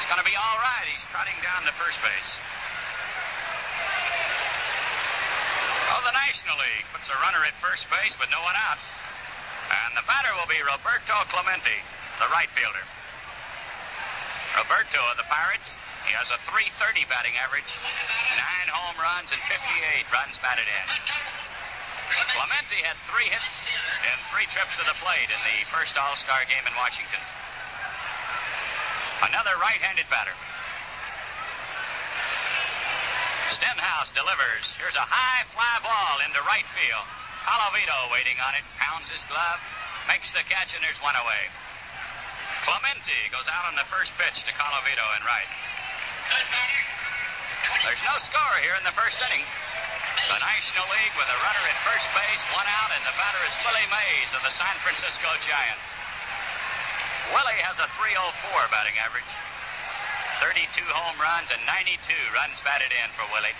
It's 0.00 0.08
going 0.08 0.24
to 0.24 0.24
be 0.24 0.32
all 0.32 0.56
right. 0.64 0.88
He's 0.88 1.04
trotting 1.12 1.36
down 1.44 1.68
the 1.68 1.76
first 1.76 2.00
base. 2.00 2.32
The 6.04 6.12
National 6.12 6.60
League 6.60 6.84
puts 6.92 7.08
a 7.08 7.16
runner 7.24 7.40
at 7.48 7.56
first 7.64 7.88
base 7.88 8.12
with 8.20 8.28
no 8.28 8.44
one 8.44 8.52
out. 8.52 8.76
And 9.72 9.96
the 9.96 10.04
batter 10.04 10.36
will 10.36 10.44
be 10.44 10.60
Roberto 10.60 11.24
Clemente, 11.32 11.80
the 12.20 12.28
right 12.28 12.52
fielder. 12.52 12.84
Roberto 14.52 15.00
of 15.08 15.16
the 15.16 15.24
Pirates, 15.32 15.80
he 16.04 16.12
has 16.12 16.28
a 16.28 16.38
330 16.44 17.08
batting 17.08 17.32
average, 17.40 17.66
nine 18.36 18.68
home 18.68 19.00
runs 19.00 19.32
and 19.32 19.40
58 19.48 20.04
runs 20.12 20.36
batted 20.44 20.68
in. 20.68 20.86
Clemente 22.36 22.78
had 22.84 23.00
three 23.08 23.32
hits 23.32 23.56
and 24.04 24.20
three 24.28 24.44
trips 24.52 24.76
to 24.76 24.84
the 24.84 24.96
plate 25.00 25.32
in 25.32 25.40
the 25.40 25.58
first 25.72 25.96
All 25.96 26.14
Star 26.20 26.44
game 26.44 26.68
in 26.68 26.74
Washington. 26.76 27.22
Another 29.24 29.56
right 29.56 29.80
handed 29.80 30.04
batter. 30.12 30.36
Stenhouse 33.64 34.12
delivers. 34.12 34.68
Here's 34.76 34.92
a 34.92 35.08
high 35.08 35.40
fly 35.56 35.80
ball 35.80 36.20
into 36.20 36.36
right 36.44 36.68
field. 36.76 37.08
Colavito 37.48 38.12
waiting 38.12 38.36
on 38.44 38.52
it, 38.52 38.60
pounds 38.76 39.08
his 39.08 39.24
glove, 39.24 39.56
makes 40.04 40.28
the 40.36 40.44
catch, 40.44 40.76
and 40.76 40.84
there's 40.84 41.00
one 41.00 41.16
away. 41.16 41.48
Clemente 42.68 43.32
goes 43.32 43.48
out 43.48 43.64
on 43.64 43.72
the 43.72 43.88
first 43.88 44.12
pitch 44.20 44.36
to 44.44 44.52
Colavito 44.52 45.06
in 45.16 45.24
right. 45.24 45.48
There's 47.88 48.04
no 48.04 48.20
score 48.28 48.56
here 48.60 48.76
in 48.76 48.84
the 48.84 48.92
first 48.92 49.16
inning. 49.32 49.48
The 50.28 50.44
National 50.44 50.84
League 50.92 51.16
with 51.16 51.32
a 51.32 51.38
runner 51.40 51.64
at 51.64 51.78
first 51.88 52.04
base, 52.12 52.44
one 52.52 52.68
out, 52.68 52.92
and 52.92 53.00
the 53.08 53.16
batter 53.16 53.48
is 53.48 53.56
Willie 53.64 53.88
Mays 53.88 54.28
of 54.36 54.44
the 54.44 54.52
San 54.60 54.76
Francisco 54.84 55.40
Giants. 55.40 55.88
Willie 57.32 57.64
has 57.64 57.80
a 57.80 57.88
304 57.96 58.12
batting 58.68 59.00
average, 59.00 59.32
32 60.44 60.60
home 60.92 61.16
runs, 61.16 61.48
and 61.48 61.60
92 61.64 61.96
runs 62.36 62.60
batted 62.60 62.92
in 62.92 63.08
for 63.16 63.24
Willie. 63.32 63.56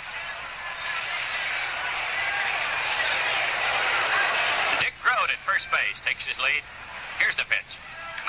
Dick 4.85 4.93
Groat 5.01 5.33
at 5.33 5.41
first 5.49 5.65
base 5.73 5.97
takes 6.05 6.29
his 6.29 6.37
lead. 6.45 6.61
Here's 7.17 7.41
the 7.41 7.49
pitch. 7.49 7.73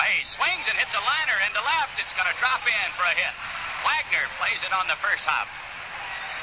Mays 0.00 0.24
swings 0.40 0.64
and 0.72 0.76
hits 0.80 0.96
a 0.96 1.04
liner 1.04 1.36
into 1.44 1.60
left. 1.60 2.00
It's 2.00 2.16
going 2.16 2.32
to 2.32 2.36
drop 2.40 2.64
in 2.64 2.88
for 2.96 3.04
a 3.04 3.12
hit. 3.12 3.34
Wagner 3.84 4.24
plays 4.40 4.64
it 4.64 4.72
on 4.72 4.88
the 4.88 4.96
first 5.04 5.28
hop. 5.28 5.52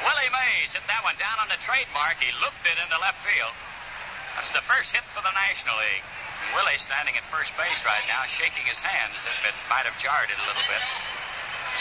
Willie 0.05 0.29
Mays 0.29 0.69
hit 0.69 0.85
that 0.85 1.01
one 1.01 1.17
down 1.17 1.41
on 1.41 1.49
the 1.49 1.57
trademark. 1.65 2.21
He 2.21 2.29
looped 2.45 2.61
it 2.61 2.77
into 2.77 2.93
left 3.01 3.25
field. 3.25 3.57
That's 4.37 4.53
the 4.53 4.61
first 4.69 4.93
hit 4.93 5.01
for 5.17 5.25
the 5.25 5.33
National 5.33 5.81
League. 5.81 6.05
Willie 6.53 6.77
standing 6.77 7.17
at 7.17 7.25
first 7.33 7.49
base 7.57 7.81
right 7.81 8.05
now, 8.05 8.21
shaking 8.37 8.69
his 8.69 8.77
hand 8.77 9.17
as 9.17 9.25
if 9.25 9.49
it 9.49 9.57
might 9.65 9.89
have 9.89 9.97
jarred 9.97 10.29
it 10.29 10.37
a 10.37 10.45
little 10.45 10.67
bit. 10.69 10.85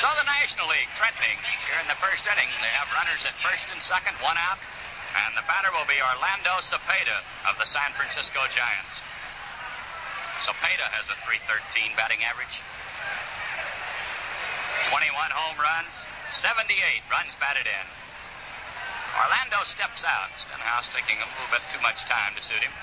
So 0.02 0.10
the 0.18 0.26
National 0.26 0.66
League 0.66 0.90
threatening 0.98 1.38
here 1.62 1.78
in 1.78 1.86
the 1.86 1.94
first 2.02 2.26
inning. 2.26 2.50
They 2.58 2.74
have 2.74 2.90
runners 2.90 3.22
at 3.22 3.38
first 3.38 3.62
and 3.70 3.78
second, 3.86 4.18
one 4.18 4.34
out. 4.34 4.58
And 5.14 5.30
the 5.38 5.46
batter 5.46 5.70
will 5.70 5.86
be 5.86 5.94
Orlando 6.02 6.58
Cepeda 6.66 7.22
of 7.46 7.54
the 7.62 7.70
San 7.70 7.94
Francisco 7.94 8.42
Giants. 8.50 8.98
Cepeda 10.42 10.90
has 10.90 11.06
a 11.06 11.14
313 11.22 11.94
batting 11.94 12.18
average. 12.26 12.50
21 14.90 15.06
home 15.30 15.54
runs, 15.62 15.94
78 16.42 16.66
runs 17.06 17.30
batted 17.38 17.70
in. 17.70 17.86
Orlando 19.22 19.62
steps 19.70 20.02
out. 20.02 20.34
Stenhouse 20.34 20.90
taking 20.90 21.22
a 21.22 21.28
little 21.30 21.52
bit 21.54 21.62
too 21.70 21.78
much 21.78 22.02
time 22.10 22.34
to 22.34 22.42
suit 22.42 22.58
him. 22.58 22.74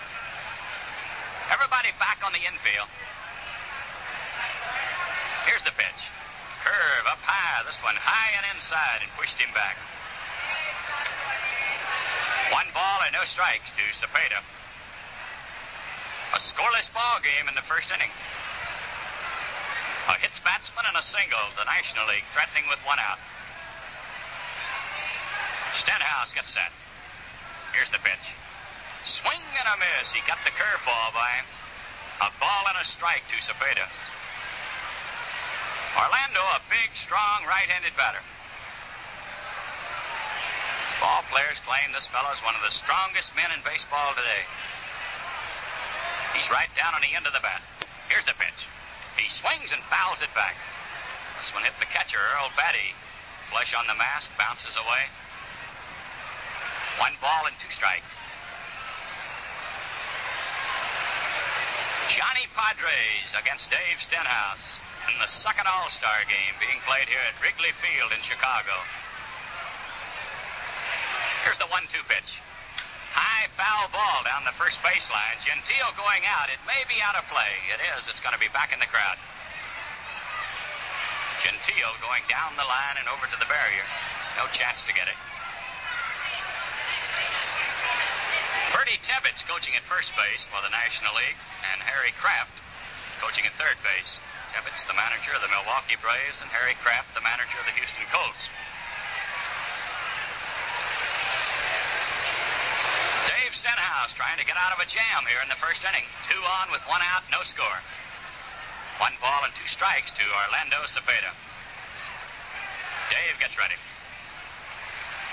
Everybody 1.51 1.91
back 1.99 2.23
on 2.23 2.32
the 2.32 2.47
infield. 2.47 2.88
Here's 5.43 5.67
the 5.67 5.75
pitch. 5.75 5.88
Curve 6.80 7.12
up 7.12 7.20
high. 7.28 7.60
This 7.68 7.76
one 7.84 8.00
high 8.00 8.32
and 8.39 8.56
inside 8.56 9.04
and 9.04 9.12
pushed 9.20 9.36
him 9.36 9.52
back. 9.52 9.76
One 12.56 12.72
ball 12.72 13.04
and 13.04 13.12
no 13.12 13.28
strikes 13.28 13.68
to 13.76 13.84
Cepeda. 14.00 14.39
A 14.39 16.39
scoreless 16.39 16.88
ball 16.96 17.20
game 17.20 17.52
in 17.52 17.56
the 17.60 17.68
first 17.68 17.92
inning. 17.92 18.08
A 20.08 20.24
hits 20.24 20.39
batsman 20.39 20.88
and 20.88 20.96
a 20.96 21.04
single. 21.04 21.52
The 21.60 21.68
National 21.68 22.08
League 22.08 22.24
threatening 22.32 22.63
with 22.72 22.80
one 22.88 23.04
out. 23.04 23.20
Stenhouse 25.84 26.32
gets 26.32 26.56
set. 26.56 26.72
Here's 27.76 27.92
the 27.92 28.00
pitch. 28.00 28.24
Swing 29.20 29.44
and 29.60 29.68
a 29.68 29.76
miss. 29.84 30.15
He 30.15 30.24
got 30.24 30.39
the 30.48 30.56
curveball 30.56 31.12
by 31.12 31.44
him. 31.44 31.48
A 32.24 32.32
ball 32.39 32.72
and 32.72 32.80
a 32.80 32.88
strike 32.88 33.28
to 33.28 33.36
Cepeda. 33.44 33.84
Orlando, 35.97 36.43
a 36.54 36.62
big, 36.69 36.89
strong 37.02 37.45
right-handed 37.49 37.95
batter. 37.97 38.21
Ball 41.02 41.23
players 41.32 41.58
claim 41.65 41.89
this 41.95 42.06
fellow 42.12 42.30
is 42.36 42.43
one 42.45 42.54
of 42.54 42.62
the 42.62 42.75
strongest 42.75 43.34
men 43.34 43.49
in 43.56 43.63
baseball 43.65 44.13
today. 44.13 44.43
He's 46.36 46.45
right 46.52 46.69
down 46.78 46.93
on 46.93 47.02
the 47.02 47.15
end 47.15 47.25
of 47.25 47.34
the 47.34 47.41
bat. 47.41 47.63
Here's 48.12 48.28
the 48.28 48.38
pitch. 48.38 48.62
He 49.17 49.25
swings 49.41 49.71
and 49.73 49.82
fouls 49.89 50.21
it 50.21 50.30
back. 50.38 50.54
This 51.41 51.49
one 51.56 51.63
hit 51.63 51.73
the 51.80 51.89
catcher, 51.89 52.19
Earl 52.19 52.52
Battey. 52.54 52.93
Flush 53.49 53.73
on 53.73 53.88
the 53.89 53.97
mask, 53.97 54.30
bounces 54.38 54.78
away. 54.78 55.10
One 57.02 57.15
ball 57.23 57.47
and 57.47 57.56
two 57.58 57.71
strikes. 57.73 58.13
Johnny 62.13 62.45
Podres 62.54 63.32
against 63.39 63.71
Dave 63.71 63.97
Stenhouse 64.04 64.78
in 65.10 65.17
the 65.17 65.32
second 65.41 65.65
All-Star 65.65 66.22
game 66.30 66.54
being 66.62 66.78
played 66.86 67.10
here 67.10 67.22
at 67.26 67.34
Wrigley 67.41 67.74
Field 67.82 68.13
in 68.13 68.22
Chicago. 68.22 68.78
Here's 71.41 71.58
the 71.58 71.69
one-two 71.74 72.04
pitch. 72.06 72.30
High 73.10 73.50
foul 73.58 73.89
ball 73.89 74.22
down 74.22 74.45
the 74.45 74.54
first 74.54 74.78
baseline. 74.86 75.38
Gentile 75.41 75.98
going 75.98 76.30
out. 76.30 76.54
It 76.54 76.62
may 76.69 76.86
be 76.86 77.02
out 77.02 77.17
of 77.17 77.26
play. 77.26 77.58
It 77.74 77.82
is. 77.98 78.06
It's 78.06 78.22
going 78.22 78.38
to 78.38 78.41
be 78.41 78.54
back 78.54 78.69
in 78.69 78.78
the 78.78 78.89
crowd. 78.91 79.17
Gentile 81.41 81.95
going 82.06 82.22
down 82.30 82.54
the 82.54 82.67
line 82.69 83.02
and 83.02 83.10
over 83.10 83.26
to 83.26 83.38
the 83.41 83.50
barrier. 83.50 83.86
No 84.38 84.45
chance 84.54 84.78
to 84.86 84.93
get 84.93 85.10
it. 85.10 85.17
Birdie 88.76 89.02
Tebbetts 89.10 89.41
coaching 89.50 89.74
at 89.74 89.82
first 89.89 90.13
base 90.13 90.45
for 90.54 90.62
the 90.62 90.69
National 90.69 91.17
League, 91.17 91.39
and 91.74 91.82
Harry 91.82 92.13
Craft 92.22 92.54
coaching 93.19 93.43
at 93.50 93.56
third 93.58 93.76
base. 93.82 94.22
Tebbetts, 94.49 94.81
the 94.89 94.97
manager 94.97 95.29
of 95.38 95.41
the 95.45 95.51
Milwaukee 95.53 95.97
Braves, 96.01 96.41
and 96.41 96.49
Harry 96.49 96.73
Craft, 96.81 97.13
the 97.13 97.21
manager 97.21 97.53
of 97.62 97.69
the 97.69 97.75
Houston 97.77 98.05
Colts. 98.09 98.43
Dave 103.29 103.53
Stenhouse 103.53 104.09
trying 104.17 104.41
to 104.41 104.45
get 104.49 104.57
out 104.57 104.73
of 104.73 104.81
a 104.81 104.89
jam 104.89 105.25
here 105.29 105.38
in 105.45 105.49
the 105.53 105.59
first 105.62 105.85
inning. 105.85 106.05
Two 106.25 106.41
on 106.41 106.73
with 106.73 106.81
one 106.89 107.05
out, 107.05 107.21
no 107.29 107.45
score. 107.45 107.79
One 108.97 109.13
ball 109.21 109.45
and 109.45 109.53
two 109.53 109.69
strikes 109.69 110.09
to 110.17 110.25
Orlando 110.25 110.81
Cepeda. 110.89 111.31
Dave 113.13 113.38
gets 113.38 113.53
ready. 113.53 113.77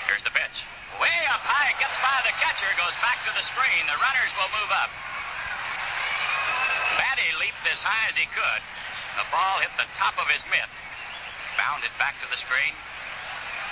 Here's 0.05 0.23
the 0.23 0.31
pitch. 0.31 0.57
Way 1.01 1.17
up 1.29 1.41
high, 1.41 1.73
gets 1.81 1.97
by 1.99 2.21
the 2.21 2.33
catcher, 2.37 2.69
goes 2.77 2.95
back 3.01 3.21
to 3.25 3.33
the 3.33 3.43
screen. 3.49 3.83
The 3.89 3.97
runners 3.97 4.31
will 4.37 4.51
move 4.55 4.71
up. 4.71 4.89
Battey 7.01 7.29
leaped 7.41 7.65
as 7.67 7.81
high 7.81 8.07
as 8.09 8.15
he 8.15 8.25
could. 8.29 8.61
The 9.17 9.25
ball 9.33 9.57
hit 9.65 9.73
the 9.81 9.89
top 9.97 10.13
of 10.21 10.29
his 10.29 10.45
mitt. 10.53 10.69
Bounded 11.57 11.89
back 11.97 12.21
to 12.21 12.29
the 12.29 12.37
screen. 12.37 12.77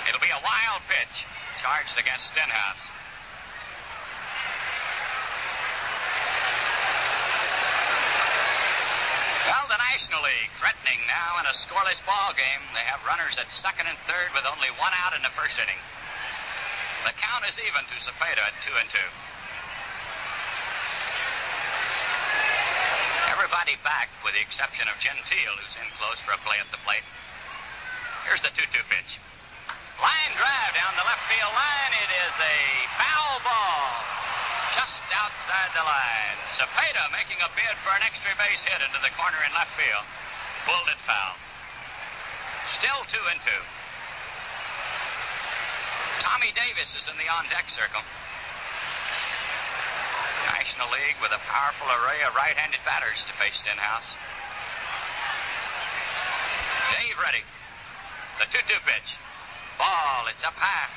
It'll 0.10 0.22
be 0.22 0.34
a 0.34 0.42
wild 0.42 0.82
pitch. 0.90 1.22
Charged 1.62 1.94
against 2.02 2.34
Stenhouse. 2.34 2.82
Well, 9.46 9.70
the 9.70 9.78
National 9.78 10.26
League 10.26 10.50
threatening 10.58 10.98
now 11.06 11.38
in 11.38 11.46
a 11.46 11.54
scoreless 11.54 12.02
ball 12.10 12.34
game. 12.34 12.66
They 12.74 12.82
have 12.90 13.06
runners 13.06 13.38
at 13.38 13.46
second 13.62 13.86
and 13.86 14.02
third 14.10 14.34
with 14.34 14.50
only 14.50 14.74
one 14.82 14.98
out 14.98 15.14
in 15.14 15.22
the 15.22 15.30
first 15.38 15.62
inning. 15.62 15.78
The 17.06 17.14
count 17.22 17.46
is 17.46 17.54
even 17.62 17.86
to 17.86 17.96
Cepeda 18.02 18.42
at 18.50 18.58
two 18.66 18.74
and 18.82 18.90
two. 18.90 19.10
Everybody 23.66 23.82
back 23.82 24.14
with 24.22 24.38
the 24.38 24.46
exception 24.46 24.86
of 24.86 24.94
Gentile, 25.02 25.58
who's 25.58 25.74
in 25.82 25.90
close 25.98 26.22
for 26.22 26.38
a 26.38 26.42
play 26.46 26.62
at 26.62 26.70
the 26.70 26.78
plate. 26.86 27.02
Here's 28.30 28.38
the 28.46 28.54
2 28.54 28.62
2 28.62 28.78
pitch. 28.94 29.18
Line 29.98 30.34
drive 30.38 30.78
down 30.78 30.94
the 30.94 31.02
left 31.02 31.26
field 31.26 31.50
line. 31.50 31.94
It 31.98 32.12
is 32.14 32.36
a 32.46 32.58
foul 32.94 33.42
ball. 33.42 33.90
Just 34.78 35.02
outside 35.18 35.74
the 35.74 35.82
line. 35.82 36.38
Cepeda 36.54 37.10
making 37.10 37.42
a 37.42 37.50
bid 37.58 37.74
for 37.82 37.90
an 37.98 38.06
extra 38.06 38.38
base 38.38 38.62
hit 38.62 38.86
into 38.86 39.02
the 39.02 39.10
corner 39.18 39.42
in 39.42 39.50
left 39.58 39.74
field. 39.74 40.06
Pulled 40.70 40.86
it 40.94 41.02
foul. 41.02 41.34
Still 42.78 43.02
two 43.10 43.26
and 43.34 43.42
two. 43.42 43.62
Tommy 46.22 46.54
Davis 46.54 46.94
is 47.02 47.10
in 47.10 47.18
the 47.18 47.26
on 47.34 47.50
deck 47.50 47.66
circle. 47.74 48.06
National 50.76 50.92
League 50.92 51.16
with 51.24 51.32
a 51.32 51.40
powerful 51.48 51.88
array 51.88 52.20
of 52.28 52.36
right 52.36 52.52
handed 52.52 52.84
batters 52.84 53.16
to 53.24 53.34
face 53.40 53.56
Stenhouse. 53.64 54.12
Dave 56.92 57.16
ready. 57.16 57.40
The 58.44 58.48
2 58.52 58.60
2 58.60 58.84
pitch. 58.84 59.10
Ball, 59.80 60.28
it's 60.28 60.44
up 60.44 60.60
high. 60.60 60.92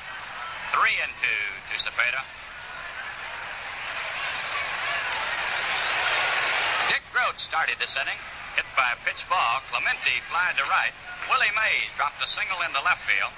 Three 0.75 0.99
and 0.99 1.15
two 1.23 1.43
to 1.71 1.75
Cepeda. 1.79 2.27
Dick 6.91 7.03
Groat 7.15 7.39
started 7.39 7.79
this 7.79 7.95
inning. 7.95 8.19
Hit 8.59 8.67
by 8.75 8.91
a 8.91 8.99
pitch 9.07 9.23
ball. 9.31 9.63
Clemente 9.71 10.19
flied 10.27 10.59
to 10.59 10.67
right. 10.67 10.91
Willie 11.31 11.55
Mays 11.55 11.87
dropped 11.95 12.19
a 12.19 12.27
single 12.27 12.59
into 12.67 12.83
left 12.83 13.07
field. 13.07 13.31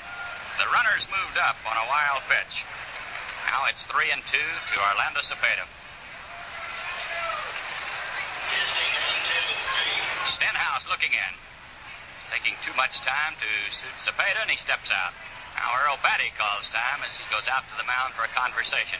The 0.57 0.65
runners 0.73 1.05
moved 1.05 1.37
up 1.37 1.61
on 1.69 1.77
a 1.77 1.85
wild 1.85 2.25
pitch. 2.25 2.65
Now 3.45 3.69
it's 3.69 3.85
three 3.93 4.09
and 4.09 4.25
two 4.25 4.49
to 4.73 4.75
Orlando 4.81 5.21
Cepeda. 5.21 5.69
Stenhouse 10.41 10.89
looking 10.89 11.13
in. 11.13 11.33
Taking 12.33 12.57
too 12.65 12.73
much 12.73 12.97
time 13.05 13.37
to 13.37 13.49
suit 13.77 13.93
Cepeda, 14.01 14.41
and 14.41 14.49
he 14.49 14.57
steps 14.57 14.89
out. 14.89 15.13
Now 15.53 15.69
Earl 15.85 16.01
Battey 16.01 16.33
calls 16.33 16.65
time 16.73 17.05
as 17.05 17.13
he 17.13 17.21
goes 17.29 17.45
out 17.45 17.61
to 17.69 17.75
the 17.77 17.85
mound 17.85 18.17
for 18.17 18.25
a 18.25 18.31
conversation. 18.33 18.97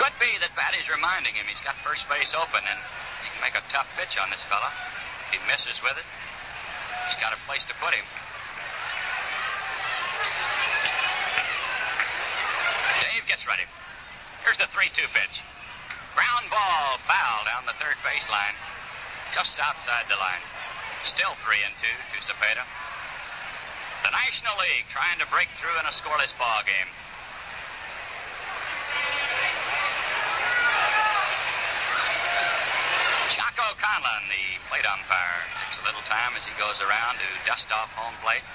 Could 0.00 0.16
be 0.16 0.32
that 0.40 0.56
Battey's 0.56 0.88
reminding 0.88 1.36
him 1.36 1.44
he's 1.44 1.60
got 1.68 1.76
first 1.84 2.08
base 2.08 2.32
open 2.32 2.64
and 2.64 2.80
he 3.20 3.28
can 3.28 3.44
make 3.44 3.60
a 3.60 3.64
tough 3.68 3.92
pitch 3.92 4.16
on 4.16 4.32
this 4.32 4.40
fella. 4.48 4.72
If 5.28 5.36
he 5.36 5.40
misses 5.44 5.76
with 5.84 6.00
it, 6.00 6.08
he's 7.12 7.20
got 7.20 7.36
a 7.36 7.40
place 7.44 7.68
to 7.68 7.76
put 7.76 7.92
him. 7.92 8.08
Dave 13.04 13.28
gets 13.28 13.44
ready. 13.44 13.68
Here's 14.48 14.56
the 14.56 14.64
3 14.72 14.88
2 14.96 15.12
pitch. 15.12 15.44
Ground 16.14 16.46
ball 16.46 16.94
foul 17.10 17.42
down 17.42 17.66
the 17.66 17.74
third 17.74 17.98
baseline, 18.06 18.54
just 19.34 19.58
outside 19.58 20.06
the 20.06 20.14
line. 20.14 20.42
Still 21.10 21.34
3 21.42 21.58
and 21.66 21.74
2 21.82 21.90
to 21.90 22.18
Cepeda. 22.30 22.62
The 24.06 24.14
National 24.14 24.54
League 24.62 24.86
trying 24.94 25.18
to 25.18 25.26
break 25.26 25.50
through 25.58 25.74
in 25.74 25.84
a 25.90 25.94
scoreless 25.94 26.30
ball 26.38 26.62
game. 26.62 26.86
Jocko 33.34 33.74
Conlan, 33.82 34.22
the 34.30 34.46
plate 34.70 34.86
umpire, 34.86 35.42
takes 35.66 35.82
a 35.82 35.84
little 35.84 36.04
time 36.06 36.38
as 36.38 36.46
he 36.46 36.54
goes 36.54 36.78
around 36.78 37.18
to 37.18 37.26
dust 37.42 37.66
off 37.74 37.90
home 37.98 38.14
plate. 38.22 38.46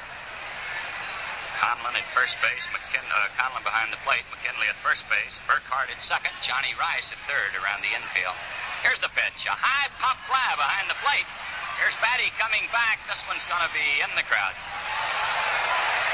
Conlan 1.60 1.92
at 2.00 2.08
first 2.16 2.40
base, 2.40 2.64
McKin- 2.72 3.12
uh, 3.12 3.28
Conlan 3.36 3.68
behind 3.68 3.92
the 3.92 4.00
plate, 4.08 4.24
McKinley 4.32 4.72
at 4.72 4.80
first 4.80 5.04
base, 5.12 5.36
Burkhart 5.44 5.92
at 5.92 6.00
second, 6.08 6.32
Johnny 6.40 6.72
Rice 6.80 7.12
at 7.12 7.20
third 7.28 7.52
around 7.60 7.84
the 7.84 7.92
infield. 7.92 8.38
Here's 8.80 9.04
the 9.04 9.12
pitch, 9.12 9.44
a 9.44 9.52
high 9.52 9.92
pop 10.00 10.16
fly 10.24 10.56
behind 10.56 10.88
the 10.88 10.96
plate. 11.04 11.28
Here's 11.84 11.96
Battey 12.00 12.32
coming 12.40 12.64
back. 12.72 13.04
This 13.12 13.20
one's 13.28 13.44
going 13.52 13.64
to 13.64 13.74
be 13.76 13.88
in 14.00 14.12
the 14.16 14.24
crowd. 14.24 14.56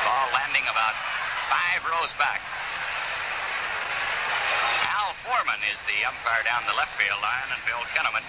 Ball 0.01 0.34
landing 0.34 0.65
about 0.65 0.97
five 1.49 1.81
rows 1.93 2.13
back. 2.17 2.41
Al 4.97 5.13
Forman 5.29 5.62
is 5.69 5.77
the 5.86 6.10
umpire 6.10 6.41
down 6.41 6.65
the 6.65 6.73
left 6.73 6.97
field 6.97 7.21
line, 7.21 7.53
and 7.53 7.62
Bill 7.69 7.86
Kinnamon 7.93 8.25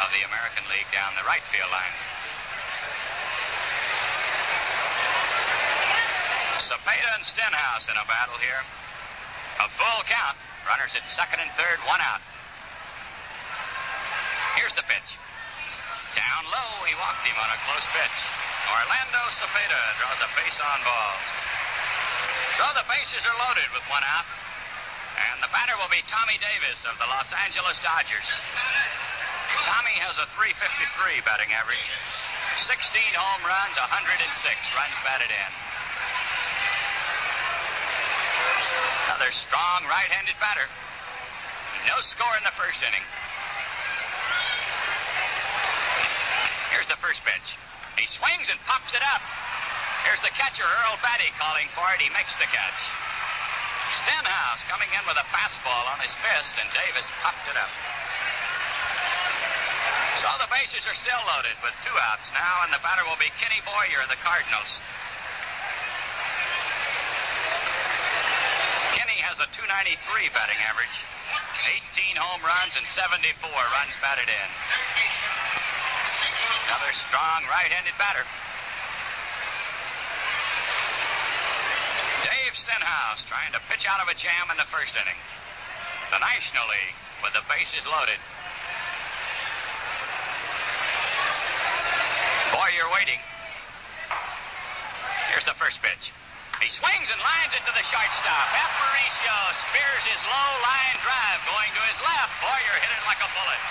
of 0.00 0.08
the 0.16 0.24
American 0.24 0.64
League 0.72 0.88
down 0.96 1.12
the 1.12 1.28
right 1.28 1.44
field 1.52 1.68
line. 1.68 1.92
Cepeda 6.68 7.16
and 7.16 7.24
Stenhouse 7.24 7.88
in 7.88 7.96
a 7.96 8.04
battle 8.04 8.36
here. 8.44 8.60
A 9.64 9.68
full 9.72 10.00
count. 10.04 10.36
Runners 10.68 10.92
at 10.92 11.00
second 11.16 11.40
and 11.40 11.48
third, 11.56 11.80
one 11.88 12.04
out. 12.04 12.20
Here's 14.60 14.76
the 14.76 14.84
pitch. 14.84 15.10
Down 16.12 16.44
low, 16.52 16.84
he 16.84 16.92
walked 17.00 17.24
him 17.24 17.40
on 17.40 17.48
a 17.48 17.58
close 17.64 17.88
pitch. 17.96 18.18
Orlando 18.68 19.22
Cepeda 19.40 19.80
draws 19.96 20.20
a 20.20 20.28
base 20.36 20.60
on 20.60 20.78
balls. 20.84 21.24
So 22.60 22.64
the 22.76 22.84
bases 22.84 23.24
are 23.24 23.38
loaded 23.48 23.72
with 23.72 23.88
one 23.88 24.04
out. 24.04 24.28
And 25.16 25.40
the 25.40 25.48
batter 25.48 25.72
will 25.80 25.88
be 25.88 26.04
Tommy 26.12 26.36
Davis 26.36 26.84
of 26.84 27.00
the 27.00 27.08
Los 27.08 27.32
Angeles 27.32 27.80
Dodgers. 27.80 28.28
Tommy 29.64 29.96
has 30.04 30.20
a 30.20 30.28
353 30.36 31.24
batting 31.24 31.48
average. 31.56 31.88
16 32.68 32.76
home 33.16 33.42
runs, 33.48 33.72
106 33.80 34.20
runs 34.76 34.96
batted 35.00 35.32
in. 35.32 35.52
Another 39.18 39.34
strong 39.50 39.82
right-handed 39.90 40.38
batter. 40.38 40.62
No 41.90 41.98
score 42.06 42.38
in 42.38 42.44
the 42.46 42.54
first 42.54 42.78
inning. 42.86 43.02
Here's 46.70 46.86
the 46.86 46.94
first 47.02 47.18
pitch. 47.26 47.48
He 47.98 48.06
swings 48.14 48.46
and 48.46 48.62
pops 48.62 48.94
it 48.94 49.02
up. 49.02 49.18
Here's 50.06 50.22
the 50.22 50.30
catcher, 50.38 50.62
Earl 50.62 51.02
Battey, 51.02 51.34
calling 51.34 51.66
for 51.74 51.82
it. 51.90 51.98
He 51.98 52.06
makes 52.14 52.30
the 52.38 52.46
catch. 52.46 52.78
Stenhouse 54.06 54.62
coming 54.70 54.86
in 54.94 55.02
with 55.02 55.18
a 55.18 55.26
fastball 55.34 55.90
on 55.90 55.98
his 55.98 56.14
fist, 56.22 56.54
and 56.54 56.70
Davis 56.70 57.10
popped 57.18 57.42
it 57.50 57.58
up. 57.58 57.74
So 60.22 60.30
the 60.38 60.46
bases 60.46 60.86
are 60.86 60.94
still 60.94 61.22
loaded 61.26 61.58
with 61.66 61.74
two 61.82 61.98
outs 62.06 62.30
now, 62.30 62.62
and 62.62 62.70
the 62.70 62.78
batter 62.86 63.02
will 63.02 63.18
be 63.18 63.34
Kenny 63.42 63.58
Boyer 63.66 63.98
of 63.98 64.14
the 64.14 64.20
Cardinals. 64.22 64.78
Kenny 68.94 69.20
a 69.38 69.46
293 69.54 70.34
batting 70.34 70.58
average, 70.66 70.98
18 71.94 72.18
home 72.18 72.42
runs, 72.42 72.74
and 72.74 72.82
74 72.90 73.38
runs 73.46 73.94
batted 74.02 74.26
in. 74.26 74.48
Another 76.66 76.90
strong 77.06 77.46
right-handed 77.46 77.94
batter. 78.02 78.26
Dave 82.26 82.54
Stenhouse 82.58 83.22
trying 83.30 83.54
to 83.54 83.62
pitch 83.70 83.86
out 83.86 84.02
of 84.02 84.10
a 84.10 84.16
jam 84.18 84.50
in 84.50 84.58
the 84.58 84.66
first 84.74 84.90
inning. 84.98 85.18
The 86.10 86.18
National 86.18 86.66
League 86.66 86.98
with 87.22 87.30
the 87.38 87.44
bases 87.46 87.86
loaded. 87.86 88.18
Boyer 92.50 92.90
waiting. 92.90 93.22
Here's 95.30 95.46
the 95.46 95.54
first 95.54 95.78
pitch. 95.78 96.10
Swings 96.78 97.10
and 97.10 97.18
lines 97.18 97.50
it 97.58 97.62
to 97.66 97.74
the 97.74 97.82
shortstop. 97.90 98.46
Aparicio 98.54 99.36
spears 99.66 100.02
his 100.06 100.22
low 100.22 100.50
line 100.62 100.96
drive 101.02 101.42
going 101.42 101.70
to 101.74 101.82
his 101.90 101.98
left. 101.98 102.30
Boyer 102.38 102.76
hit 102.78 102.92
it 102.94 103.02
like 103.02 103.18
a 103.18 103.30
bullet. 103.34 103.62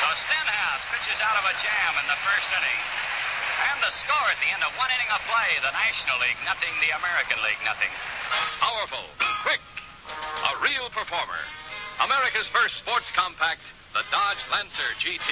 So 0.00 0.06
Stenhouse 0.24 0.88
pitches 0.88 1.20
out 1.20 1.36
of 1.36 1.44
a 1.44 1.54
jam 1.60 1.92
in 2.00 2.06
the 2.08 2.16
first 2.24 2.48
inning. 2.48 2.80
And 3.60 3.84
the 3.84 3.92
score 4.00 4.28
at 4.32 4.40
the 4.40 4.48
end 4.48 4.64
of 4.64 4.72
one 4.80 4.88
inning 4.88 5.10
of 5.12 5.20
play, 5.28 5.50
the 5.60 5.74
National 5.76 6.16
League 6.24 6.40
nothing, 6.48 6.72
the 6.80 6.96
American 6.96 7.44
League 7.44 7.60
nothing. 7.68 7.92
Powerful, 8.56 9.04
quick, 9.44 9.60
a 10.08 10.52
real 10.64 10.88
performer. 10.88 11.44
America's 12.00 12.48
first 12.48 12.80
sports 12.80 13.12
compact, 13.12 13.60
the 13.92 14.06
Dodge 14.08 14.40
Lancer 14.48 14.88
GT. 14.96 15.28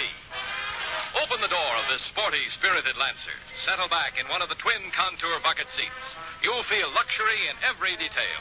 Open 1.25 1.41
the 1.41 1.49
door 1.49 1.73
of 1.81 1.89
this 1.89 2.05
sporty, 2.05 2.45
spirited 2.53 3.01
Lancer. 3.01 3.39
Settle 3.67 3.91
back 3.91 4.15
in 4.15 4.31
one 4.31 4.47
of 4.47 4.49
the 4.49 4.55
twin 4.63 4.79
contour 4.95 5.43
bucket 5.43 5.67
seats. 5.75 6.07
You'll 6.39 6.63
feel 6.71 6.87
luxury 6.95 7.51
in 7.51 7.59
every 7.67 7.99
detail. 7.99 8.39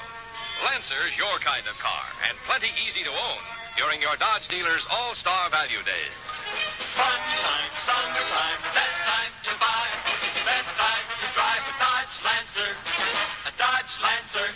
Lancer's 0.61 1.17
your 1.17 1.41
kind 1.41 1.65
of 1.65 1.73
car, 1.81 2.05
and 2.29 2.37
plenty 2.45 2.69
easy 2.85 3.01
to 3.01 3.09
own 3.09 3.41
during 3.73 4.05
your 4.05 4.13
Dodge 4.21 4.45
dealer's 4.53 4.85
all-star 4.85 5.49
value 5.49 5.81
days. 5.81 6.13
Fun 6.93 7.21
time, 7.41 7.73
summertime, 7.89 8.59
best 8.69 8.99
time 9.01 9.33
to 9.49 9.53
buy. 9.57 9.87
Best 10.45 10.69
time 10.77 11.05
to 11.17 11.27
drive 11.33 11.63
a 11.65 11.75
Dodge 11.81 12.15
Lancer. 12.21 12.71
A 13.49 13.53
Dodge 13.57 13.93
Lancer. 14.05 14.47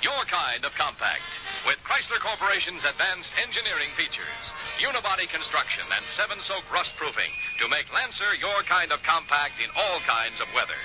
Your 0.00 0.24
kind 0.32 0.64
of 0.64 0.72
compact. 0.80 1.28
With 1.68 1.76
Chrysler 1.84 2.24
Corporation's 2.24 2.88
advanced 2.88 3.36
engineering 3.36 3.92
features, 4.00 4.44
unibody 4.78 5.26
construction, 5.28 5.84
and 5.90 6.04
seven 6.14 6.38
soak 6.40 6.62
rust 6.72 6.94
proofing 6.96 7.30
to 7.58 7.68
make 7.68 7.90
Lancer 7.92 8.30
your 8.38 8.62
kind 8.64 8.90
of 8.92 9.02
compact 9.02 9.58
in 9.58 9.70
all 9.74 9.98
kinds 10.06 10.40
of 10.40 10.46
weather. 10.54 10.78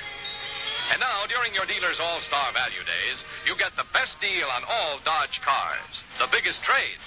And 0.92 1.00
now, 1.00 1.26
during 1.30 1.54
your 1.54 1.66
dealer's 1.66 2.02
all 2.02 2.20
star 2.22 2.52
value 2.52 2.84
days, 2.84 3.24
you 3.46 3.56
get 3.56 3.76
the 3.78 3.88
best 3.94 4.20
deal 4.20 4.50
on 4.50 4.66
all 4.68 5.00
Dodge 5.06 5.40
cars, 5.42 5.94
the 6.20 6.28
biggest 6.28 6.62
trades. 6.64 7.06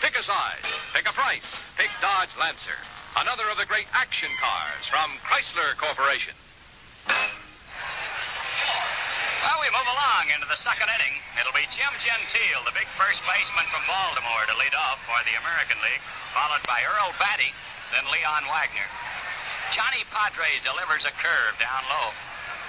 Pick 0.00 0.14
a 0.16 0.22
size, 0.22 0.68
pick 0.94 1.08
a 1.08 1.12
price, 1.12 1.46
pick 1.76 1.90
Dodge 2.00 2.32
Lancer, 2.38 2.78
another 3.16 3.48
of 3.50 3.58
the 3.58 3.66
great 3.66 3.86
action 3.92 4.30
cars 4.40 4.86
from 4.88 5.10
Chrysler 5.26 5.76
Corporation. 5.76 6.34
Well, 9.42 9.58
we 9.58 9.74
move 9.74 9.90
along 9.90 10.30
into 10.30 10.46
the 10.46 10.60
second 10.62 10.86
inning. 10.86 11.18
It'll 11.34 11.54
be 11.54 11.66
Jim 11.74 11.90
Gentile, 11.98 12.62
the 12.62 12.78
big 12.78 12.86
first 12.94 13.18
baseman 13.26 13.66
from 13.74 13.82
Baltimore, 13.90 14.46
to 14.46 14.54
lead 14.54 14.70
off 14.78 15.02
for 15.02 15.18
the 15.26 15.34
American 15.34 15.82
League, 15.82 16.04
followed 16.30 16.62
by 16.62 16.86
Earl 16.86 17.10
Battey, 17.18 17.50
then 17.90 18.06
Leon 18.06 18.46
Wagner. 18.46 18.86
Johnny 19.74 20.06
Podres 20.14 20.62
delivers 20.62 21.02
a 21.02 21.14
curve 21.18 21.58
down 21.58 21.82
low. 21.90 22.14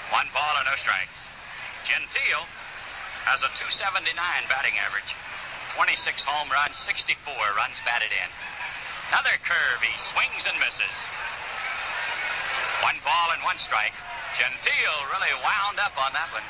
One 0.09 0.25
ball 0.33 0.57
and 0.57 0.65
no 0.65 0.73
strikes. 0.81 1.13
Gentile 1.86 2.49
has 3.29 3.45
a 3.45 3.53
279 3.53 4.17
batting 4.49 4.73
average, 4.81 5.13
26 5.77 6.25
home 6.25 6.49
runs, 6.49 6.73
64 6.89 7.21
runs 7.53 7.77
batted 7.86 8.09
in. 8.09 8.29
Another 9.13 9.38
curve. 9.45 9.77
He 9.86 9.93
swings 10.09 10.41
and 10.49 10.57
misses. 10.57 10.97
One 12.81 12.97
ball 13.05 13.29
and 13.29 13.45
one 13.45 13.62
strike. 13.62 13.93
Gentile 14.34 15.00
really 15.13 15.34
wound 15.46 15.78
up 15.78 15.93
on 15.93 16.10
that 16.17 16.30
one. 16.34 16.46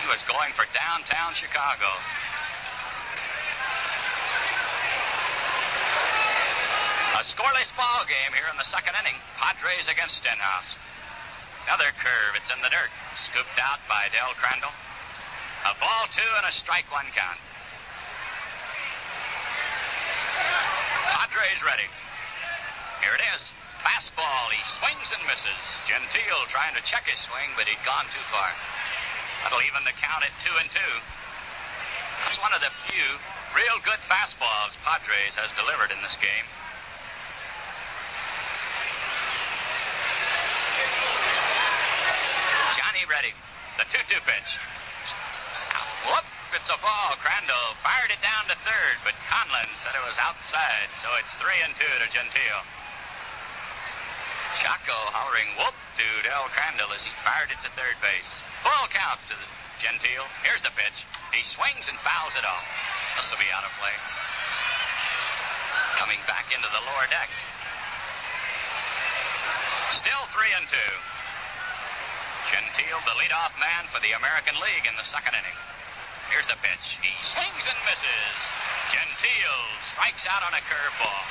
He 0.00 0.08
was 0.08 0.20
going 0.24 0.56
for 0.56 0.64
downtown 0.72 1.36
Chicago. 1.36 1.92
A 7.16 7.24
scoreless 7.28 7.68
ball 7.76 8.08
game 8.08 8.32
here 8.32 8.48
in 8.48 8.56
the 8.56 8.68
second 8.68 8.96
inning. 9.00 9.16
Podres 9.36 9.84
against 9.88 10.16
Stenhouse. 10.20 10.80
Another 11.68 11.92
curve. 12.00 12.40
It's 12.40 12.48
in 12.48 12.60
the 12.64 12.72
dirt. 12.72 12.92
Scooped 13.28 13.56
out 13.60 13.80
by 13.88 14.08
Del 14.12 14.32
Crandall. 14.40 14.72
A 15.68 15.72
ball 15.76 16.08
two 16.16 16.30
and 16.40 16.46
a 16.48 16.54
strike 16.56 16.88
one 16.88 17.08
count. 17.12 17.40
Podres 21.12 21.60
ready. 21.64 21.88
Here 23.04 23.12
it 23.12 23.24
is. 23.36 23.44
Fastball. 23.86 24.50
He 24.50 24.58
swings 24.82 25.14
and 25.14 25.22
misses. 25.30 25.62
Gentile 25.86 26.42
trying 26.50 26.74
to 26.74 26.82
check 26.90 27.06
his 27.06 27.22
swing, 27.30 27.54
but 27.54 27.70
he'd 27.70 27.78
gone 27.86 28.10
too 28.10 28.26
far. 28.34 28.50
That'll 29.46 29.62
even 29.62 29.86
the 29.86 29.94
count 30.02 30.26
at 30.26 30.34
two 30.42 30.50
and 30.58 30.66
two. 30.74 30.94
That's 32.26 32.42
one 32.42 32.50
of 32.50 32.58
the 32.58 32.74
few 32.90 33.06
real 33.54 33.78
good 33.86 34.02
fastballs 34.10 34.74
Podres 34.82 35.38
has 35.38 35.54
delivered 35.54 35.94
in 35.94 36.02
this 36.02 36.18
game. 36.18 36.46
Johnny 42.74 43.06
ready. 43.06 43.30
The 43.78 43.86
2 43.86 44.02
2 44.02 44.18
pitch. 44.26 44.50
Whoop! 46.10 46.26
It's 46.58 46.70
a 46.74 46.78
ball. 46.82 47.14
Crandall 47.22 47.78
fired 47.86 48.10
it 48.10 48.18
down 48.18 48.50
to 48.50 48.58
third, 48.66 48.98
but 49.06 49.14
Conlan 49.30 49.70
said 49.86 49.94
it 49.94 50.02
was 50.02 50.18
outside, 50.18 50.90
so 50.98 51.06
it's 51.22 51.30
3 51.38 51.54
and 51.62 51.74
2 51.78 51.86
to 51.86 52.08
Gentile. 52.10 52.66
Jocko 54.66 54.98
hollering 55.14 55.46
whoop 55.54 55.78
to 55.94 56.06
Del 56.26 56.50
Crandall 56.50 56.90
as 56.90 57.06
he 57.06 57.14
fired 57.22 57.54
it 57.54 57.60
to 57.62 57.70
third 57.78 57.94
base. 58.02 58.26
Full 58.66 58.90
count 58.90 59.22
to 59.30 59.38
the 59.38 59.48
Gentile. 59.78 60.26
Here's 60.42 60.58
the 60.66 60.74
pitch. 60.74 61.06
He 61.30 61.38
swings 61.54 61.86
and 61.86 61.94
fouls 62.02 62.34
it 62.34 62.42
off. 62.42 62.66
This 63.14 63.30
will 63.30 63.38
be 63.38 63.46
out 63.54 63.62
of 63.62 63.70
play. 63.78 63.94
Coming 66.02 66.18
back 66.26 66.50
into 66.50 66.66
the 66.66 66.82
lower 66.82 67.06
deck. 67.06 67.30
Still 70.02 70.26
three 70.34 70.50
and 70.58 70.66
two. 70.66 70.92
Gentile, 72.50 72.98
the 73.06 73.14
leadoff 73.22 73.54
man 73.62 73.86
for 73.94 74.02
the 74.02 74.18
American 74.18 74.58
League 74.58 74.82
in 74.82 74.98
the 74.98 75.06
second 75.06 75.38
inning. 75.38 75.58
Here's 76.26 76.50
the 76.50 76.58
pitch. 76.58 76.98
He 76.98 77.14
swings 77.30 77.62
and 77.70 77.78
misses. 77.86 78.38
Gentile 78.90 79.62
strikes 79.94 80.26
out 80.26 80.42
on 80.42 80.58
a 80.58 80.62
curveball. 80.66 81.22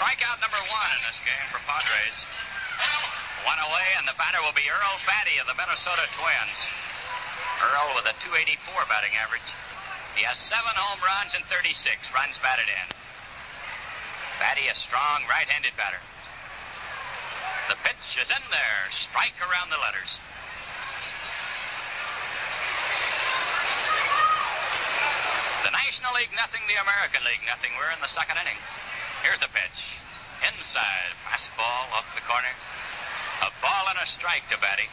Strikeout 0.00 0.40
number 0.40 0.64
one 0.72 0.90
in 0.96 1.00
this 1.04 1.20
game 1.28 1.46
for 1.52 1.60
Podres. 1.68 2.16
One 3.44 3.60
away, 3.68 3.84
and 4.00 4.08
the 4.08 4.16
batter 4.16 4.40
will 4.40 4.56
be 4.56 4.64
Earl 4.64 4.96
Battey 5.04 5.36
of 5.36 5.44
the 5.44 5.52
Minnesota 5.52 6.08
Twins. 6.16 6.56
Earl 7.60 7.92
with 8.00 8.08
a 8.08 8.16
284 8.24 8.64
batting 8.88 9.12
average. 9.20 9.44
He 10.16 10.24
has 10.24 10.40
seven 10.48 10.72
home 10.72 11.04
runs 11.04 11.36
and 11.36 11.44
36 11.52 11.76
runs 12.16 12.32
batted 12.40 12.72
in. 12.72 12.86
Battey, 14.40 14.72
a 14.72 14.76
strong 14.80 15.28
right-handed 15.28 15.76
batter. 15.76 16.00
The 17.68 17.76
pitch 17.84 18.24
is 18.24 18.32
in 18.32 18.44
there. 18.48 18.80
Strike 19.04 19.36
around 19.44 19.68
the 19.68 19.84
letters. 19.84 20.16
The 25.68 25.76
National 25.76 26.16
League 26.16 26.32
nothing, 26.32 26.64
the 26.72 26.80
American 26.80 27.20
League 27.28 27.44
nothing. 27.44 27.76
We're 27.76 27.92
in 27.92 28.00
the 28.00 28.08
second 28.08 28.40
inning. 28.40 28.56
Here's 29.20 29.40
the 29.40 29.52
pitch. 29.52 29.78
Inside. 30.40 31.12
Fastball 31.28 31.92
off 31.92 32.08
the 32.16 32.24
corner. 32.24 32.52
A 33.44 33.52
ball 33.60 33.84
and 33.92 34.00
a 34.00 34.08
strike 34.08 34.48
to 34.48 34.56
Battey. 34.56 34.88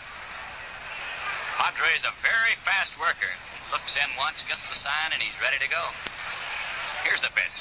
Padre's 1.55 2.03
a 2.03 2.13
very 2.19 2.59
fast 2.67 2.93
worker. 2.99 3.32
Looks 3.71 3.95
in 3.95 4.07
once, 4.19 4.43
gets 4.47 4.67
the 4.67 4.80
sign, 4.80 5.15
and 5.15 5.19
he's 5.23 5.36
ready 5.39 5.59
to 5.63 5.69
go. 5.71 5.84
Here's 7.07 7.23
the 7.23 7.32
pitch. 7.32 7.57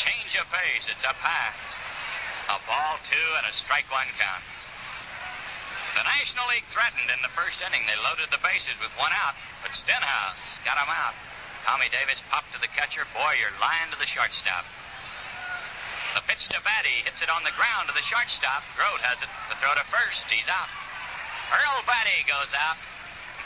Change 0.00 0.32
of 0.40 0.48
pace. 0.48 0.88
It's 0.88 1.04
up 1.04 1.20
high. 1.20 1.52
A 2.48 2.58
ball 2.64 2.96
two 3.04 3.28
and 3.36 3.46
a 3.46 3.54
strike 3.54 3.86
one 3.92 4.08
count. 4.16 4.44
The 5.92 6.08
National 6.08 6.48
League 6.48 6.66
threatened 6.72 7.12
in 7.12 7.20
the 7.20 7.32
first 7.36 7.60
inning. 7.60 7.84
They 7.84 8.00
loaded 8.00 8.32
the 8.32 8.40
bases 8.40 8.80
with 8.80 8.96
one 8.96 9.12
out, 9.12 9.36
but 9.60 9.76
Stenhouse 9.76 10.40
got 10.64 10.80
him 10.80 10.88
out. 10.88 11.12
Tommy 11.68 11.92
Davis 11.92 12.18
popped 12.32 12.50
to 12.56 12.60
the 12.64 12.72
catcher. 12.72 13.04
Boyer 13.12 13.52
lined 13.60 13.92
to 13.92 14.00
the 14.00 14.08
shortstop. 14.08 14.64
The 16.12 16.20
pitch 16.28 16.44
to 16.52 16.60
Battey 16.60 17.00
hits 17.08 17.24
it 17.24 17.32
on 17.32 17.40
the 17.40 17.56
ground 17.56 17.88
to 17.88 17.94
the 17.96 18.04
shortstop. 18.04 18.60
Groat 18.76 19.00
has 19.00 19.16
it. 19.24 19.32
The 19.48 19.56
throw 19.56 19.72
to 19.72 19.84
first. 19.88 20.28
He's 20.28 20.44
out. 20.44 20.68
Earl 21.48 21.80
Battey 21.88 22.20
goes 22.28 22.52
out. 22.52 22.76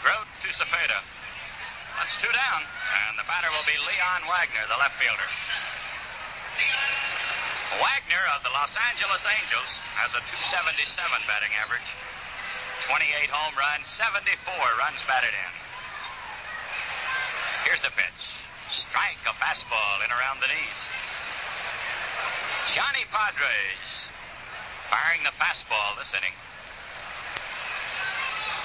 Groat 0.02 0.26
to 0.42 0.48
Cepeda. 0.50 0.98
That's 1.94 2.16
two 2.18 2.30
down. 2.34 2.60
And 3.06 3.14
the 3.14 3.26
batter 3.30 3.54
will 3.54 3.66
be 3.70 3.78
Leon 3.78 4.26
Wagner, 4.26 4.66
the 4.66 4.78
left 4.82 4.98
fielder. 4.98 5.30
Wagner 7.78 8.24
of 8.34 8.42
the 8.42 8.50
Los 8.50 8.74
Angeles 8.90 9.22
Angels 9.22 9.70
has 10.02 10.10
a 10.18 10.22
277 10.26 10.90
batting 11.30 11.54
average. 11.62 11.86
28 12.90 13.30
home 13.30 13.54
runs, 13.54 13.86
74 13.94 14.26
runs 14.78 15.00
batted 15.06 15.34
in. 15.34 15.52
Here's 17.62 17.82
the 17.82 17.94
pitch. 17.94 18.22
Strike 18.74 19.22
a 19.26 19.34
fastball 19.38 20.02
in 20.02 20.10
around 20.10 20.42
the 20.42 20.50
knees. 20.50 20.80
Johnny 22.76 23.08
Podres 23.08 23.88
firing 24.92 25.24
the 25.24 25.32
fastball 25.40 25.96
this 25.96 26.12
inning. 26.12 26.36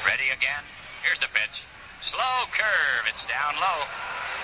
Ready 0.04 0.28
again. 0.36 0.68
Here's 1.00 1.24
the 1.24 1.32
pitch. 1.32 1.64
Slow 2.12 2.44
curve. 2.52 3.08
It's 3.08 3.24
down 3.32 3.56
low. 3.56 3.88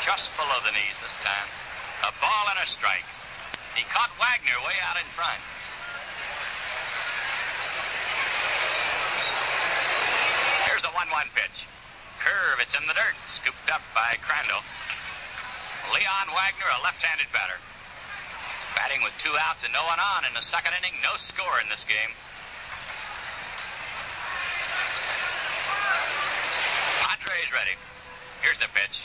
Just 0.07 0.31
below 0.39 0.63
the 0.63 0.71
knees 0.71 0.95
this 1.03 1.11
time. 1.19 1.51
A 1.99 2.15
ball 2.23 2.47
and 2.47 2.63
a 2.63 2.67
strike. 2.71 3.03
He 3.75 3.83
caught 3.91 4.07
Wagner 4.15 4.55
way 4.63 4.79
out 4.87 4.95
in 4.95 5.07
front. 5.11 5.43
Here's 10.71 10.87
the 10.87 10.95
1 10.95 11.11
1 11.11 11.27
pitch. 11.35 11.67
Curve, 12.23 12.63
it's 12.63 12.71
in 12.71 12.87
the 12.87 12.95
dirt. 12.95 13.19
Scooped 13.35 13.67
up 13.67 13.83
by 13.91 14.15
Crandall. 14.23 14.63
Leon 15.91 16.31
Wagner, 16.31 16.71
a 16.71 16.79
left 16.87 17.03
handed 17.03 17.27
batter. 17.35 17.59
Batting 18.77 19.01
with 19.01 19.17
two 19.17 19.33
outs 19.33 19.65
and 19.65 19.73
no 19.73 19.81
one 19.89 19.97
on 19.97 20.21
in 20.29 20.37
the 20.37 20.45
second 20.45 20.77
inning. 20.77 20.93
No 21.01 21.17
score 21.17 21.57
in 21.57 21.65
this 21.65 21.81
game. 21.89 22.13
Podres 27.01 27.49
ready. 27.57 27.73
Here's 28.45 28.61
the 28.61 28.69
pitch. 28.77 29.01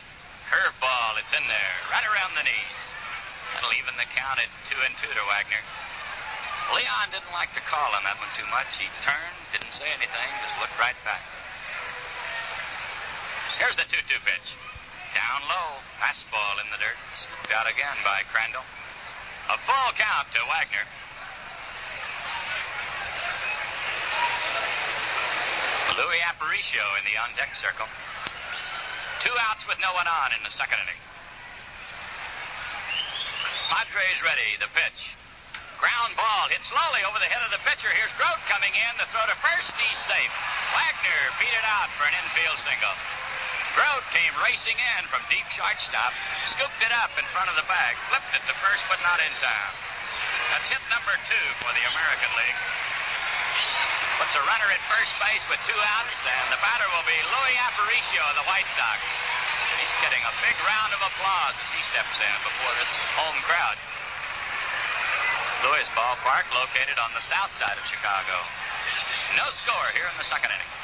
Curveball, 0.53 1.17
it's 1.25 1.33
in 1.33 1.41
there. 1.49 1.75
Right 1.89 2.05
around 2.05 2.37
the 2.37 2.45
knees. 2.45 2.79
That'll 3.57 3.73
even 3.73 3.97
the 3.97 4.05
count 4.13 4.45
at 4.45 4.53
two 4.69 4.77
and 4.85 4.93
two 5.01 5.09
to 5.09 5.25
Wagner. 5.25 5.65
Leon 6.77 7.09
didn't 7.09 7.33
like 7.33 7.57
to 7.57 7.65
call 7.65 7.97
on 7.97 8.05
that 8.05 8.21
one 8.21 8.29
too 8.37 8.45
much. 8.53 8.69
He 8.77 8.93
turned, 9.01 9.37
didn't 9.57 9.73
say 9.73 9.89
anything, 9.89 10.29
just 10.45 10.57
looked 10.61 10.77
right 10.77 10.97
back. 11.01 11.25
Here's 13.57 13.77
the 13.81 13.89
2 13.89 14.05
2 14.05 14.21
pitch. 14.21 14.49
Down 15.17 15.41
low, 15.49 15.81
fastball 15.97 16.61
in 16.61 16.69
the 16.69 16.77
dirt. 16.77 17.01
Scooped 17.17 17.57
out 17.57 17.65
again 17.65 17.97
by 18.05 18.21
Crandall. 18.29 18.65
A 19.51 19.59
full 19.67 19.91
count 19.99 20.27
to 20.31 20.41
Wagner. 20.47 20.87
Luis 25.99 26.23
Aparicio 26.25 26.85
in 26.99 27.05
the 27.05 27.19
on 27.19 27.35
deck 27.35 27.51
circle. 27.59 27.87
Two 29.27 29.35
outs 29.51 29.67
with 29.67 29.79
no 29.83 29.93
one 29.95 30.07
on 30.07 30.31
in 30.35 30.43
the 30.47 30.55
second 30.55 30.79
inning. 30.87 31.01
Podres 33.71 34.21
ready. 34.23 34.57
The 34.63 34.71
pitch. 34.71 35.15
Ground 35.83 36.15
ball 36.15 36.47
hit 36.47 36.63
slowly 36.71 37.03
over 37.03 37.19
the 37.19 37.27
head 37.27 37.43
of 37.43 37.51
the 37.51 37.63
pitcher. 37.67 37.91
Here's 37.91 38.15
Groat 38.15 38.39
coming 38.47 38.71
in. 38.71 38.93
The 38.99 39.07
throw 39.11 39.27
to 39.27 39.37
first. 39.43 39.75
He's 39.75 40.01
safe. 40.07 40.35
Wagner 40.75 41.23
beat 41.43 41.53
it 41.53 41.67
out 41.67 41.91
for 41.99 42.07
an 42.07 42.15
infield 42.15 42.59
single. 42.63 42.95
Groat 43.73 44.05
came 44.13 44.35
racing 44.45 44.77
in 44.77 45.03
from 45.09 45.25
deep 45.33 45.45
shortstop, 45.57 46.13
scooped 46.53 46.81
it 46.85 46.93
up 46.93 47.13
in 47.17 47.25
front 47.33 47.49
of 47.49 47.57
the 47.57 47.65
bag, 47.65 47.97
flipped 48.13 48.33
it 48.37 48.45
to 48.45 48.55
first, 48.61 48.85
but 48.93 49.01
not 49.01 49.17
in 49.17 49.33
time. 49.41 49.75
That's 50.53 50.69
hit 50.69 50.83
number 50.93 51.17
two 51.25 51.47
for 51.65 51.73
the 51.73 51.85
American 51.89 52.31
League. 52.37 52.61
Puts 54.21 54.37
a 54.37 54.45
runner 54.45 54.69
at 54.69 54.83
first 54.93 55.13
base 55.17 55.41
with 55.49 55.57
two 55.65 55.81
outs, 55.81 56.21
and 56.21 56.53
the 56.53 56.61
batter 56.61 56.85
will 56.93 57.07
be 57.09 57.17
Luis 57.17 57.57
Aparicio 57.65 58.23
of 58.29 58.37
the 58.37 58.47
White 58.47 58.69
Sox. 58.77 59.01
He's 59.81 59.99
getting 60.05 60.21
a 60.21 60.35
big 60.45 60.57
round 60.69 60.93
of 60.93 61.01
applause 61.01 61.57
as 61.57 61.71
he 61.73 61.81
steps 61.89 62.17
in 62.21 62.37
before 62.45 62.75
this 62.77 62.93
home 63.17 63.41
crowd. 63.49 63.81
Louis 65.65 65.89
Ballpark, 65.97 66.45
located 66.53 67.01
on 67.01 67.09
the 67.17 67.25
south 67.25 67.51
side 67.57 67.81
of 67.81 67.85
Chicago. 67.89 68.37
No 69.33 69.49
score 69.65 69.89
here 69.97 70.07
in 70.13 70.17
the 70.21 70.29
second 70.29 70.53
inning. 70.53 70.82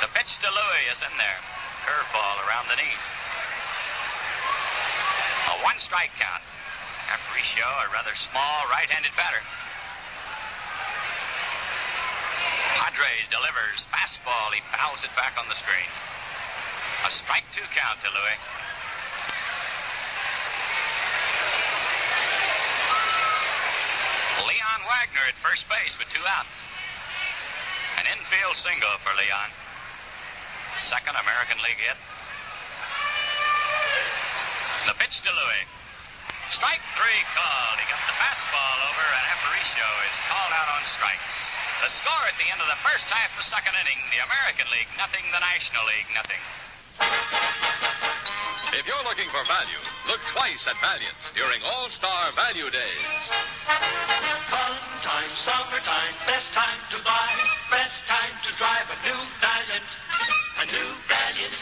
The 0.00 0.12
pitch 0.12 0.28
to 0.44 0.48
Luis 0.52 0.92
is 0.92 1.00
in 1.00 1.14
there. 1.16 1.40
Curveball 1.88 2.36
around 2.44 2.68
the 2.68 2.76
knees. 2.76 3.06
A 5.48 5.56
one 5.64 5.80
strike 5.80 6.12
count. 6.20 6.44
Aparicio, 7.08 7.64
a 7.64 7.88
rather 7.88 8.12
small 8.28 8.68
right 8.68 8.90
handed 8.92 9.16
batter. 9.16 9.40
Podres 12.76 13.24
delivers. 13.32 13.88
Fastball. 13.88 14.52
He 14.52 14.60
fouls 14.68 15.00
it 15.00 15.12
back 15.16 15.32
on 15.40 15.48
the 15.48 15.56
screen. 15.56 15.88
A 17.08 17.10
strike 17.16 17.48
two 17.56 17.64
count 17.72 17.96
to 18.04 18.12
Luis. 18.12 18.42
Leon 24.44 24.80
Wagner 24.84 25.24
at 25.24 25.40
first 25.40 25.64
base 25.72 25.96
with 25.96 26.12
two 26.12 26.24
outs. 26.28 26.52
An 27.96 28.04
infield 28.12 28.60
single 28.60 29.00
for 29.00 29.16
Leon. 29.16 29.65
Second 30.86 31.18
American 31.18 31.58
League 31.66 31.82
hit. 31.82 31.98
The 34.86 34.94
pitch 35.02 35.18
to 35.26 35.32
Luis. 35.34 35.66
Strike 36.54 36.84
three 36.94 37.20
called. 37.34 37.76
He 37.82 37.86
got 37.90 37.98
the 38.06 38.14
fastball 38.14 38.78
over, 38.86 39.06
and 39.18 39.24
Aparicio 39.34 39.88
is 40.06 40.16
called 40.30 40.54
out 40.54 40.70
on 40.78 40.82
strikes. 40.94 41.36
The 41.82 41.90
score 41.90 42.24
at 42.30 42.38
the 42.38 42.46
end 42.54 42.62
of 42.62 42.70
the 42.70 42.78
first 42.86 43.02
half, 43.10 43.34
of 43.34 43.42
the 43.42 43.50
second 43.50 43.74
inning, 43.82 43.98
the 44.14 44.22
American 44.30 44.70
League 44.70 44.86
nothing, 44.94 45.26
the 45.34 45.42
National 45.42 45.82
League 45.90 46.06
nothing. 46.14 46.42
If 48.78 48.86
you're 48.86 49.06
looking 49.10 49.26
for 49.34 49.42
value, 49.50 49.82
look 50.06 50.22
twice 50.38 50.70
at 50.70 50.78
Valiant 50.78 51.18
during 51.34 51.66
All 51.66 51.90
Star 51.90 52.30
Value 52.38 52.70
Days. 52.70 53.20
Fun 54.54 54.78
time, 55.02 55.32
summertime, 55.34 56.14
best 56.30 56.54
time 56.54 56.78
to 56.94 57.02
buy, 57.02 57.34
best 57.74 58.06
time 58.06 58.30
to 58.46 58.50
drive 58.54 58.86
a 58.86 58.98
new 59.02 59.18
Valiant, 59.42 59.90
a 60.56 60.64
new 60.64 60.88
Valiant. 61.04 61.58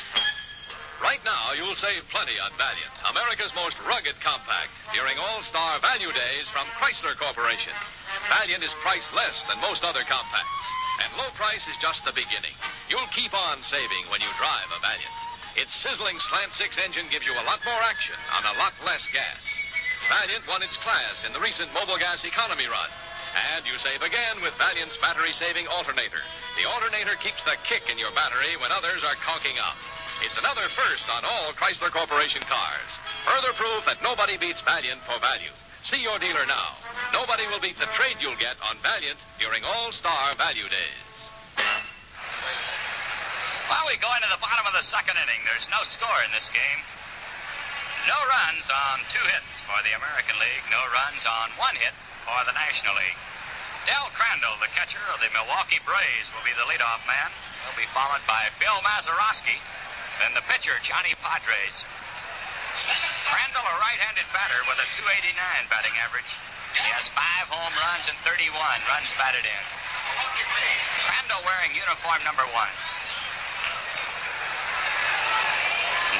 Right 1.02 1.18
now, 1.26 1.50
you'll 1.52 1.74
save 1.74 2.06
plenty 2.14 2.38
on 2.38 2.54
Valiant, 2.54 2.94
America's 3.10 3.50
most 3.58 3.74
rugged 3.82 4.14
compact, 4.22 4.70
during 4.94 5.18
All 5.18 5.42
Star 5.42 5.82
Value 5.82 6.14
Days 6.14 6.46
from 6.54 6.70
Chrysler 6.78 7.18
Corporation. 7.18 7.74
Valiant 8.30 8.62
is 8.62 8.72
priced 8.86 9.10
less 9.12 9.34
than 9.50 9.58
most 9.58 9.82
other 9.82 10.06
compacts, 10.06 10.66
and 11.02 11.10
low 11.18 11.28
price 11.34 11.66
is 11.66 11.76
just 11.82 12.06
the 12.06 12.14
beginning. 12.14 12.54
You'll 12.86 13.10
keep 13.10 13.34
on 13.34 13.58
saving 13.66 14.06
when 14.14 14.22
you 14.22 14.30
drive 14.38 14.70
a 14.70 14.78
Valiant. 14.78 15.18
Its 15.58 15.74
sizzling 15.82 16.18
slant 16.30 16.54
six 16.54 16.78
engine 16.78 17.10
gives 17.10 17.26
you 17.26 17.34
a 17.34 17.46
lot 17.46 17.58
more 17.66 17.82
action 17.82 18.18
on 18.30 18.46
a 18.46 18.58
lot 18.62 18.74
less 18.86 19.02
gas. 19.10 19.42
Valiant 20.06 20.46
won 20.46 20.62
its 20.62 20.78
class 20.86 21.26
in 21.26 21.34
the 21.34 21.42
recent 21.42 21.70
Mobilgas 21.74 22.22
economy 22.22 22.70
run. 22.70 22.90
And 23.34 23.66
you 23.66 23.74
save 23.82 23.98
again 24.06 24.38
with 24.46 24.54
Valiant's 24.62 24.94
battery 25.02 25.34
saving 25.34 25.66
alternator. 25.66 26.22
The 26.54 26.70
alternator 26.70 27.18
keeps 27.18 27.42
the 27.42 27.58
kick 27.66 27.90
in 27.90 27.98
your 27.98 28.14
battery 28.14 28.54
when 28.62 28.70
others 28.70 29.02
are 29.02 29.18
conking 29.26 29.58
up. 29.58 29.74
It's 30.22 30.38
another 30.38 30.70
first 30.78 31.10
on 31.10 31.26
all 31.26 31.50
Chrysler 31.58 31.90
Corporation 31.90 32.46
cars. 32.46 32.92
Further 33.26 33.50
proof 33.58 33.82
that 33.90 33.98
nobody 34.06 34.38
beats 34.38 34.62
Valiant 34.62 35.02
for 35.02 35.18
value. 35.18 35.50
See 35.82 35.98
your 35.98 36.22
dealer 36.22 36.46
now. 36.46 36.78
Nobody 37.10 37.50
will 37.50 37.58
beat 37.58 37.76
the 37.76 37.90
trade 37.98 38.22
you'll 38.22 38.38
get 38.38 38.54
on 38.70 38.78
Valiant 38.86 39.18
during 39.42 39.66
All 39.66 39.90
Star 39.90 40.32
Value 40.38 40.70
Days. 40.70 41.04
Well, 43.66 43.84
we 43.90 43.98
go 43.98 44.08
into 44.14 44.30
the 44.30 44.38
bottom 44.38 44.64
of 44.70 44.78
the 44.78 44.86
second 44.86 45.18
inning. 45.18 45.42
There's 45.42 45.66
no 45.74 45.82
score 45.90 46.22
in 46.22 46.30
this 46.30 46.46
game. 46.54 46.80
No 48.06 48.16
runs 48.30 48.64
on 48.70 49.02
two 49.10 49.26
hits 49.26 49.58
for 49.66 49.76
the 49.82 49.92
American 49.98 50.38
League. 50.38 50.64
No 50.70 50.80
runs 50.94 51.26
on 51.26 51.50
one 51.58 51.74
hit 51.74 51.96
for 52.24 52.40
the 52.48 52.56
National 52.56 52.96
League. 52.96 53.20
Del 53.84 54.08
Crandall, 54.16 54.56
the 54.64 54.72
catcher 54.72 55.04
of 55.12 55.20
the 55.20 55.28
Milwaukee 55.36 55.80
Braves, 55.84 56.28
will 56.32 56.44
be 56.44 56.56
the 56.56 56.64
leadoff 56.64 57.04
man. 57.04 57.28
He'll 57.68 57.76
be 57.76 57.88
followed 57.92 58.24
by 58.24 58.48
Bill 58.56 58.80
Mazeroski. 58.80 59.60
Then 60.24 60.32
the 60.32 60.44
pitcher, 60.48 60.72
Johnny 60.80 61.12
Podres. 61.20 61.76
Crandall, 63.28 63.64
a 63.64 63.76
right-handed 63.76 64.24
batter 64.32 64.60
with 64.64 64.80
a 64.80 64.88
289 64.96 65.36
batting 65.68 65.94
average. 66.00 66.32
He 66.72 66.82
has 66.96 67.06
five 67.12 67.46
home 67.52 67.76
runs 67.76 68.08
and 68.08 68.16
31 68.24 68.50
runs 68.88 69.12
batted 69.20 69.44
in. 69.44 69.64
Crandall 71.04 71.44
wearing 71.44 71.76
uniform 71.76 72.24
number 72.24 72.48
one. 72.56 72.72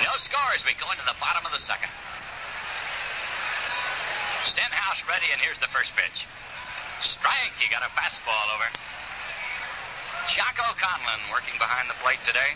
No 0.05 0.13
score 0.21 0.53
as 0.53 0.63
we 0.69 0.77
go 0.77 0.87
into 0.93 1.07
the 1.09 1.17
bottom 1.17 1.49
of 1.49 1.51
the 1.51 1.65
second. 1.65 1.91
Stenhouse 4.55 5.03
ready, 5.11 5.27
and 5.35 5.43
here's 5.43 5.59
the 5.59 5.67
first 5.75 5.91
pitch. 5.99 6.15
Strike. 7.03 7.59
He 7.59 7.67
got 7.75 7.83
a 7.83 7.91
fastball 7.99 8.47
over. 8.55 8.71
Jocko 10.31 10.79
Conlan 10.79 11.19
working 11.35 11.59
behind 11.59 11.91
the 11.91 11.99
plate 11.99 12.23
today. 12.23 12.55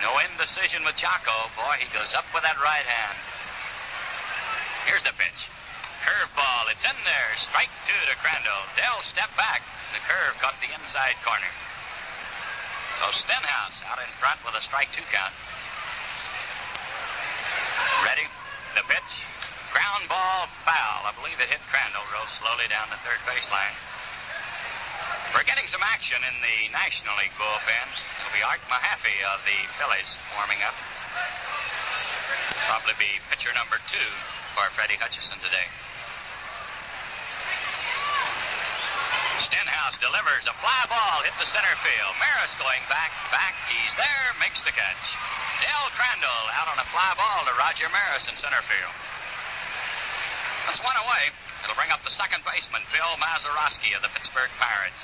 No 0.00 0.16
indecision 0.24 0.80
with 0.80 0.96
Jocko. 0.96 1.52
Boy, 1.60 1.76
he 1.76 1.92
goes 1.92 2.08
up 2.16 2.24
with 2.32 2.40
that 2.40 2.56
right 2.56 2.88
hand. 2.88 3.20
Here's 4.88 5.04
the 5.04 5.12
pitch. 5.12 5.40
Curveball. 6.08 6.72
It's 6.72 6.88
in 6.88 6.96
there. 7.04 7.30
Strike 7.36 7.72
two 7.84 8.00
to 8.08 8.16
Crandall. 8.24 8.64
Del 8.72 9.04
step 9.04 9.28
back. 9.36 9.60
The 9.92 10.00
curve 10.08 10.40
caught 10.40 10.56
the 10.64 10.72
inside 10.72 11.20
corner. 11.20 11.52
So 12.96 13.12
Stenhouse 13.12 13.84
out 13.92 14.00
in 14.00 14.08
front 14.16 14.40
with 14.40 14.56
a 14.56 14.64
strike 14.64 14.88
two 14.96 15.04
count. 15.12 15.36
Ready? 18.08 18.24
The 18.72 18.88
pitch. 18.88 19.12
Ground 19.74 20.06
ball 20.06 20.46
foul. 20.62 21.02
I 21.02 21.10
believe 21.18 21.34
it 21.42 21.50
hit 21.50 21.58
Crandall. 21.66 22.06
Rose 22.14 22.30
slowly 22.38 22.70
down 22.70 22.86
the 22.94 23.00
third 23.02 23.18
baseline. 23.26 23.74
We're 25.34 25.42
getting 25.42 25.66
some 25.66 25.82
action 25.82 26.22
in 26.22 26.36
the 26.38 26.70
National 26.70 27.18
League 27.18 27.34
bullpen. 27.34 27.88
It'll 28.22 28.30
be 28.30 28.46
Art 28.46 28.62
Mahaffey 28.70 29.18
of 29.34 29.42
the 29.42 29.58
Phillies 29.74 30.14
warming 30.38 30.62
up. 30.62 30.78
Probably 32.70 32.94
be 33.02 33.18
pitcher 33.26 33.50
number 33.58 33.82
two 33.90 34.10
for 34.54 34.62
Freddie 34.78 34.94
Hutchinson 34.94 35.42
today. 35.42 35.66
Stenhouse 39.50 39.98
delivers 39.98 40.46
a 40.46 40.54
fly 40.62 40.86
ball 40.86 41.26
hit 41.26 41.34
the 41.42 41.50
center 41.50 41.74
field. 41.82 42.14
Maris 42.22 42.54
going 42.62 42.82
back, 42.86 43.10
back. 43.34 43.58
He's 43.66 43.90
there, 43.98 44.26
makes 44.38 44.62
the 44.62 44.70
catch. 44.70 45.04
Del 45.58 45.90
Crandall 45.98 46.42
out 46.54 46.70
on 46.70 46.78
a 46.78 46.86
fly 46.94 47.10
ball 47.18 47.42
to 47.50 47.52
Roger 47.58 47.90
Maris 47.90 48.30
in 48.30 48.38
center 48.38 48.62
field. 48.70 48.94
That's 50.64 50.80
one 50.80 50.96
away. 50.96 51.28
It'll 51.64 51.76
bring 51.76 51.92
up 51.92 52.00
the 52.04 52.12
second 52.12 52.44
baseman, 52.44 52.84
Bill 52.92 53.16
Mazeroski 53.20 53.92
of 53.96 54.00
the 54.00 54.12
Pittsburgh 54.12 54.52
Pirates. 54.56 55.02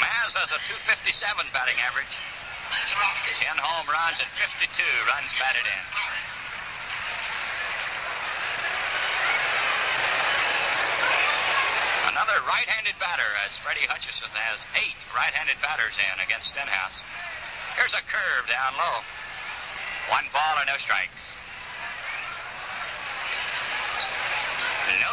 Maz 0.00 0.32
has 0.36 0.50
a 0.52 0.60
257 0.68 1.12
batting 1.52 1.80
average. 1.80 2.12
10 3.40 3.60
home 3.60 3.86
runs 3.88 4.18
and 4.20 4.30
52 4.40 4.66
runs 5.08 5.30
batted 5.36 5.66
in. 5.66 5.84
Another 12.14 12.38
right-handed 12.46 12.94
batter 13.02 13.26
as 13.44 13.56
Freddie 13.60 13.90
Hutchinson 13.90 14.30
has 14.32 14.62
eight 14.78 14.96
right-handed 15.12 15.58
batters 15.60 15.92
in 15.98 16.16
against 16.22 16.54
Stenhouse. 16.54 17.02
Here's 17.74 17.92
a 17.92 18.04
curve 18.06 18.46
down 18.46 18.78
low. 18.78 19.02
One 20.14 20.30
ball 20.30 20.62
and 20.62 20.68
no 20.70 20.78
strikes. 20.78 21.43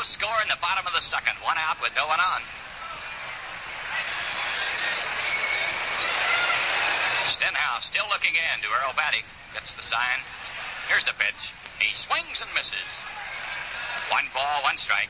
Score 0.04 0.41
in 0.41 0.49
the 0.49 0.58
bottom 0.58 0.86
of 0.89 0.93
the 0.93 1.06
second. 1.06 1.38
One 1.45 1.58
out 1.62 1.78
with 1.78 1.93
no 1.93 2.10
one 2.10 2.18
on. 2.18 2.41
Stenhouse 7.38 7.86
still 7.86 8.10
looking 8.10 8.34
in 8.34 8.56
to 8.66 8.70
Earl 8.70 8.97
Battey. 8.97 9.22
Gets 9.54 9.78
the 9.78 9.86
sign. 9.86 10.20
Here's 10.89 11.06
the 11.06 11.14
pitch. 11.18 11.38
He 11.78 11.93
swings 12.06 12.41
and 12.41 12.49
misses. 12.58 12.91
One 14.10 14.26
ball, 14.34 14.66
one 14.66 14.78
strike. 14.82 15.10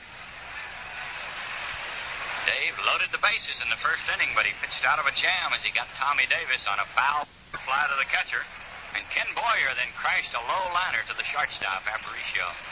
Dave 2.43 2.75
loaded 2.83 3.15
the 3.15 3.21
bases 3.21 3.61
in 3.61 3.69
the 3.69 3.79
first 3.79 4.03
inning, 4.11 4.33
but 4.35 4.49
he 4.49 4.53
pitched 4.59 4.83
out 4.83 4.99
of 4.99 5.07
a 5.07 5.15
jam 5.15 5.53
as 5.55 5.63
he 5.63 5.71
got 5.71 5.87
Tommy 5.95 6.27
Davis 6.27 6.67
on 6.67 6.81
a 6.81 6.87
foul 6.91 7.27
fly 7.63 7.85
to 7.87 7.95
the 7.95 8.09
catcher. 8.09 8.43
And 8.91 9.07
Ken 9.13 9.29
Boyer 9.37 9.71
then 9.77 9.93
crashed 9.95 10.33
a 10.35 10.43
low 10.43 10.65
liner 10.75 11.05
to 11.07 11.15
the 11.15 11.23
shortstop, 11.31 11.87
Aparicio. 11.87 12.70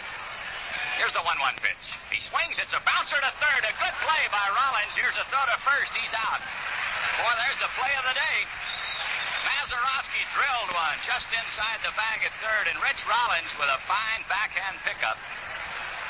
Here's 0.98 1.14
the 1.14 1.22
1 1.22 1.30
1 1.30 1.66
pitch. 1.66 1.84
He 2.10 2.20
swings. 2.32 2.58
It's 2.58 2.74
a 2.74 2.82
bouncer 2.82 3.20
to 3.20 3.32
third. 3.38 3.62
A 3.68 3.74
good 3.78 3.96
play 4.02 4.24
by 4.34 4.46
Rollins. 4.50 4.94
Here's 4.98 5.18
a 5.20 5.26
throw 5.30 5.46
to 5.46 5.58
first. 5.62 5.92
He's 5.94 6.14
out. 6.18 6.42
Boy, 7.22 7.34
there's 7.38 7.60
the 7.62 7.72
play 7.78 7.94
of 8.00 8.06
the 8.08 8.16
day. 8.18 8.40
Mazeroski 9.46 10.24
drilled 10.36 10.72
one 10.74 10.98
just 11.06 11.30
inside 11.32 11.80
the 11.86 11.94
bag 11.96 12.26
at 12.26 12.34
third, 12.44 12.72
and 12.72 12.78
Rich 12.82 13.02
Rollins 13.08 13.52
with 13.56 13.72
a 13.72 13.80
fine 13.88 14.24
backhand 14.28 14.82
pickup 14.84 15.20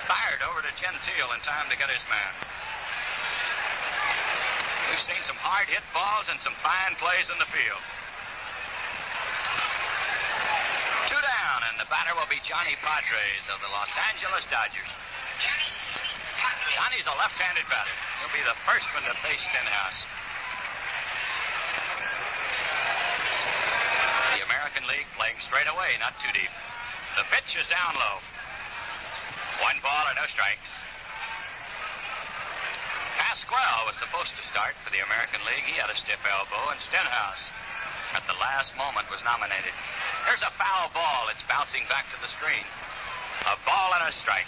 fired 0.10 0.42
over 0.42 0.66
to 0.66 0.72
Gentile 0.82 1.30
in 1.38 1.42
time 1.46 1.70
to 1.70 1.78
get 1.78 1.86
his 1.94 2.02
man. 2.10 2.34
We've 4.90 5.06
seen 5.06 5.22
some 5.30 5.38
hard 5.38 5.70
hit 5.70 5.86
balls 5.94 6.26
and 6.34 6.42
some 6.42 6.58
fine 6.66 6.98
plays 6.98 7.30
in 7.30 7.38
the 7.38 7.46
field. 7.54 7.84
Two 11.14 11.22
down, 11.22 11.60
and 11.69 11.69
the 11.80 11.88
batter 11.88 12.12
will 12.12 12.28
be 12.28 12.44
Johnny 12.44 12.76
Podres 12.84 13.46
of 13.48 13.64
the 13.64 13.72
Los 13.72 13.88
Angeles 14.12 14.44
Dodgers. 14.52 14.92
Johnny's 16.76 17.08
a 17.08 17.16
left-handed 17.16 17.64
batter. 17.72 17.96
He'll 18.20 18.36
be 18.36 18.44
the 18.44 18.60
first 18.68 18.84
one 18.92 19.08
to 19.08 19.16
face 19.24 19.40
Stenhouse. 19.48 20.00
The 24.36 24.44
American 24.44 24.84
League 24.92 25.08
playing 25.16 25.40
straight 25.40 25.72
away, 25.72 25.96
not 26.04 26.20
too 26.20 26.28
deep. 26.36 26.52
The 27.16 27.24
pitch 27.32 27.56
is 27.56 27.64
down 27.72 27.96
low. 27.96 28.20
One 29.64 29.80
ball 29.80 30.04
and 30.12 30.20
no 30.20 30.28
strikes. 30.28 30.68
Pascual 33.16 33.88
was 33.88 33.96
supposed 34.04 34.36
to 34.36 34.44
start 34.52 34.76
for 34.84 34.92
the 34.92 35.00
American 35.00 35.40
League. 35.48 35.64
He 35.64 35.80
had 35.80 35.88
a 35.88 35.96
stiff 35.96 36.20
elbow, 36.28 36.76
and 36.76 36.80
Stenhouse, 36.92 37.44
at 38.20 38.28
the 38.28 38.36
last 38.36 38.76
moment, 38.76 39.08
was 39.08 39.24
nominated. 39.24 39.72
There's 40.26 40.44
a 40.44 40.54
foul 40.58 40.90
ball. 40.92 41.30
It's 41.32 41.44
bouncing 41.48 41.84
back 41.88 42.10
to 42.12 42.18
the 42.20 42.32
screen. 42.36 42.66
A 43.48 43.56
ball 43.64 43.96
and 43.96 44.10
a 44.10 44.14
strike. 44.20 44.48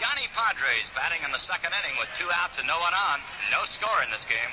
Johnny 0.00 0.26
Podres 0.32 0.88
batting 0.96 1.22
in 1.22 1.30
the 1.30 1.42
second 1.44 1.72
inning 1.76 1.96
with 2.00 2.08
two 2.16 2.28
outs 2.32 2.56
and 2.58 2.66
no 2.66 2.80
one 2.80 2.94
on. 2.94 3.20
No 3.52 3.62
score 3.66 4.00
in 4.02 4.10
this 4.10 4.24
game. 4.26 4.52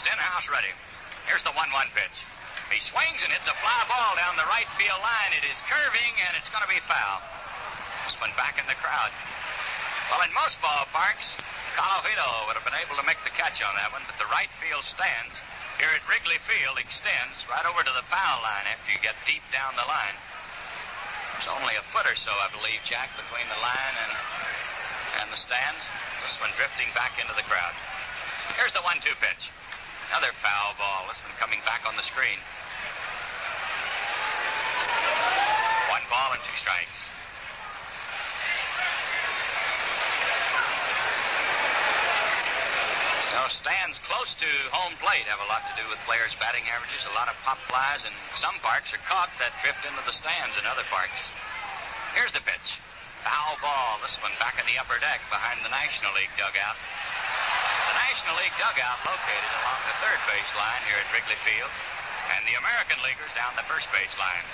Stenhouse 0.00 0.48
ready. 0.48 0.72
Here's 1.26 1.44
the 1.44 1.52
1 1.52 1.60
1 1.60 1.98
pitch. 1.98 2.16
He 2.70 2.78
swings 2.88 3.20
and 3.26 3.34
hits 3.34 3.50
a 3.50 3.56
fly 3.58 3.82
ball 3.90 4.14
down 4.14 4.38
the 4.38 4.46
right 4.46 4.70
field 4.78 5.02
line. 5.02 5.34
It 5.34 5.42
is 5.42 5.58
curving 5.66 6.14
and 6.22 6.38
it's 6.38 6.48
going 6.54 6.62
to 6.62 6.70
be 6.70 6.80
foul. 6.86 7.18
This 8.06 8.14
one 8.22 8.30
back 8.38 8.56
in 8.56 8.66
the 8.70 8.78
crowd. 8.78 9.10
Well, 10.10 10.26
in 10.26 10.34
most 10.34 10.58
ballparks, 10.58 11.30
Colavito 11.78 12.50
would 12.50 12.58
have 12.58 12.66
been 12.66 12.82
able 12.82 12.98
to 12.98 13.06
make 13.06 13.22
the 13.22 13.30
catch 13.38 13.62
on 13.62 13.72
that 13.78 13.94
one, 13.94 14.02
but 14.10 14.18
the 14.18 14.26
right 14.34 14.50
field 14.58 14.82
stands 14.82 15.38
here 15.80 15.88
at 15.96 16.04
Wrigley 16.04 16.36
Field 16.44 16.76
extends 16.76 17.40
right 17.48 17.64
over 17.64 17.80
to 17.80 17.94
the 17.96 18.04
foul 18.12 18.44
line 18.44 18.68
after 18.68 18.92
you 18.92 19.00
get 19.00 19.16
deep 19.24 19.40
down 19.48 19.72
the 19.80 19.86
line. 19.88 20.12
It's 21.40 21.48
only 21.48 21.72
a 21.78 21.84
foot 21.88 22.04
or 22.04 22.18
so, 22.20 22.28
I 22.36 22.52
believe, 22.52 22.84
Jack, 22.84 23.08
between 23.16 23.48
the 23.48 23.56
line 23.64 23.96
and 23.96 24.12
and 25.24 25.28
the 25.32 25.40
stands. 25.40 25.82
This 26.26 26.36
one 26.42 26.50
drifting 26.58 26.90
back 26.92 27.16
into 27.16 27.32
the 27.32 27.46
crowd. 27.48 27.72
Here's 28.58 28.72
the 28.74 28.82
one-two 28.82 29.14
pitch. 29.24 29.48
Another 30.10 30.34
foul 30.42 30.74
ball. 30.74 31.06
This 31.06 31.22
one 31.22 31.32
coming 31.38 31.62
back 31.62 31.86
on 31.86 31.94
the 31.94 32.02
screen. 32.02 32.38
One 35.88 36.04
ball 36.10 36.34
and 36.34 36.42
two 36.44 36.56
strikes. 36.60 36.98
Now, 43.32 43.48
stands 43.48 43.96
close 44.10 44.34
to 44.42 44.50
home 44.74 44.98
plate 44.98 45.22
have 45.30 45.38
a 45.38 45.46
lot 45.46 45.62
to 45.70 45.74
do 45.78 45.86
with 45.86 46.02
players' 46.02 46.34
batting 46.42 46.66
averages. 46.66 46.98
A 47.06 47.14
lot 47.14 47.30
of 47.30 47.38
pop 47.46 47.62
flies, 47.70 48.02
and 48.02 48.10
some 48.42 48.58
parks 48.58 48.90
are 48.90 48.98
caught 49.06 49.30
that 49.38 49.54
drift 49.62 49.86
into 49.86 50.02
the 50.02 50.10
stands 50.18 50.58
in 50.58 50.66
other 50.66 50.82
parks. 50.90 51.22
Here's 52.18 52.34
the 52.34 52.42
pitch. 52.42 52.74
Foul 53.22 53.54
ball. 53.62 54.02
This 54.02 54.18
one 54.18 54.34
back 54.42 54.58
in 54.58 54.66
the 54.66 54.82
upper 54.82 54.98
deck 54.98 55.22
behind 55.30 55.62
the 55.62 55.70
National 55.70 56.10
League 56.18 56.34
dugout. 56.34 56.74
The 56.74 57.96
National 58.02 58.34
League 58.34 58.56
dugout 58.58 58.98
located 59.06 59.52
along 59.62 59.80
the 59.86 59.96
third 60.02 60.18
base 60.26 60.52
line 60.58 60.82
here 60.90 60.98
at 60.98 61.06
Wrigley 61.14 61.38
Field, 61.46 61.70
and 62.34 62.42
the 62.50 62.58
American 62.58 62.98
Leaguers 63.06 63.30
down 63.38 63.54
the 63.54 63.66
first 63.70 63.86
base 63.94 64.10
line. 64.18 64.46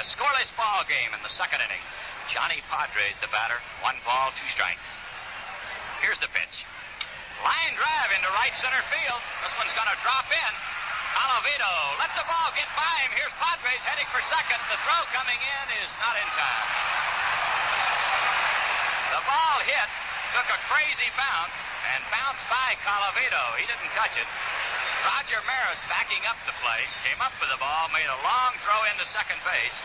A 0.00 0.02
scoreless 0.08 0.48
ball 0.56 0.88
game 0.88 1.12
in 1.12 1.20
the 1.20 1.34
second 1.36 1.60
inning. 1.60 1.84
Johnny 2.32 2.64
Podres, 2.72 3.20
the 3.20 3.28
batter. 3.28 3.60
One 3.84 4.00
ball, 4.08 4.32
two 4.32 4.48
strikes. 4.56 4.88
Here's 6.00 6.16
the 6.24 6.32
pitch. 6.32 6.64
Line 7.42 7.74
drive 7.74 8.10
into 8.14 8.30
right 8.38 8.54
center 8.62 8.82
field. 8.86 9.20
This 9.42 9.54
one's 9.58 9.74
going 9.74 9.90
to 9.90 9.98
drop 10.06 10.30
in. 10.30 10.52
Colavito 11.10 11.74
lets 11.98 12.14
the 12.14 12.22
ball 12.22 12.54
get 12.54 12.70
by 12.78 12.94
him. 13.02 13.10
Here's 13.18 13.34
Podres 13.34 13.82
heading 13.82 14.06
for 14.14 14.22
second. 14.30 14.62
The 14.70 14.78
throw 14.86 15.02
coming 15.10 15.36
in 15.42 15.66
is 15.82 15.90
not 15.98 16.14
in 16.14 16.28
time. 16.38 16.66
The 19.18 19.22
ball 19.26 19.58
hit, 19.66 19.88
took 20.38 20.48
a 20.54 20.58
crazy 20.70 21.10
bounce, 21.18 21.58
and 21.92 22.00
bounced 22.14 22.46
by 22.46 22.78
Colavito. 22.86 23.44
He 23.58 23.66
didn't 23.66 23.90
touch 23.98 24.14
it. 24.14 24.28
Roger 25.02 25.42
Maris 25.42 25.82
backing 25.90 26.22
up 26.30 26.38
the 26.46 26.54
play, 26.62 26.86
came 27.02 27.18
up 27.18 27.34
with 27.42 27.50
the 27.50 27.58
ball, 27.58 27.90
made 27.90 28.06
a 28.06 28.20
long 28.22 28.54
throw 28.62 28.78
into 28.86 29.02
second 29.10 29.42
base. 29.42 29.78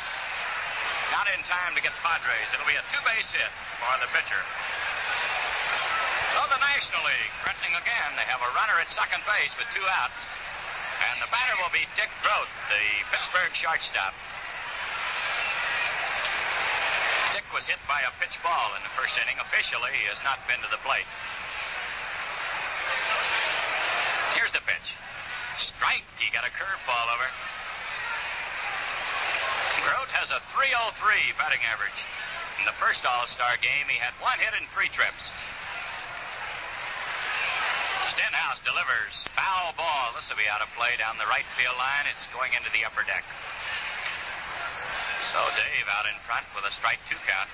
Not 1.10 1.26
in 1.34 1.42
time 1.50 1.74
to 1.74 1.82
get 1.82 1.92
Podres. 2.06 2.54
It'll 2.54 2.70
be 2.70 2.78
a 2.78 2.86
two-base 2.94 3.34
hit 3.34 3.52
for 3.82 3.98
the 3.98 4.10
pitcher. 4.14 4.44
League 7.06 7.34
threatening 7.44 7.76
again. 7.78 8.10
They 8.18 8.26
have 8.26 8.42
a 8.42 8.52
runner 8.58 8.78
at 8.82 8.90
second 8.94 9.22
base 9.28 9.54
with 9.60 9.70
two 9.76 9.86
outs. 9.86 10.18
And 10.98 11.22
the 11.22 11.30
batter 11.30 11.54
will 11.62 11.70
be 11.70 11.86
Dick 11.94 12.10
Groat, 12.26 12.50
the 12.74 12.86
Pittsburgh 13.14 13.54
shortstop. 13.54 14.18
Dick 17.38 17.46
was 17.54 17.70
hit 17.70 17.78
by 17.86 18.02
a 18.02 18.12
pitch 18.18 18.34
ball 18.42 18.74
in 18.74 18.82
the 18.82 18.94
first 18.98 19.14
inning. 19.22 19.38
Officially, 19.38 19.94
he 19.94 20.10
has 20.10 20.18
not 20.26 20.42
been 20.50 20.58
to 20.66 20.70
the 20.74 20.82
plate. 20.82 21.06
Here's 24.34 24.54
the 24.58 24.64
pitch. 24.66 24.88
Strike. 25.78 26.06
He 26.18 26.34
got 26.34 26.50
a 26.50 26.54
curveball 26.58 27.08
over. 27.14 27.30
Groat 29.86 30.10
has 30.18 30.34
a 30.34 30.42
303 30.58 31.38
batting 31.38 31.62
average. 31.70 32.00
In 32.58 32.66
the 32.66 32.74
first 32.82 33.06
All-Star 33.06 33.62
game, 33.62 33.86
he 33.86 34.02
had 34.02 34.18
one 34.18 34.42
hit 34.42 34.58
and 34.58 34.66
three 34.74 34.90
trips. 34.90 35.30
Delivers. 38.48 39.12
Foul 39.36 39.76
ball. 39.76 40.16
This 40.16 40.32
will 40.32 40.40
be 40.40 40.48
out 40.48 40.64
of 40.64 40.72
play 40.80 40.96
down 40.96 41.20
the 41.20 41.28
right 41.28 41.44
field 41.60 41.76
line. 41.76 42.08
It's 42.08 42.24
going 42.32 42.56
into 42.56 42.72
the 42.72 42.88
upper 42.88 43.04
deck. 43.04 43.28
So 45.36 45.40
Dave 45.60 45.84
out 45.92 46.08
in 46.08 46.16
front 46.24 46.48
with 46.56 46.64
a 46.64 46.72
strike 46.80 47.04
two 47.12 47.20
count. 47.28 47.52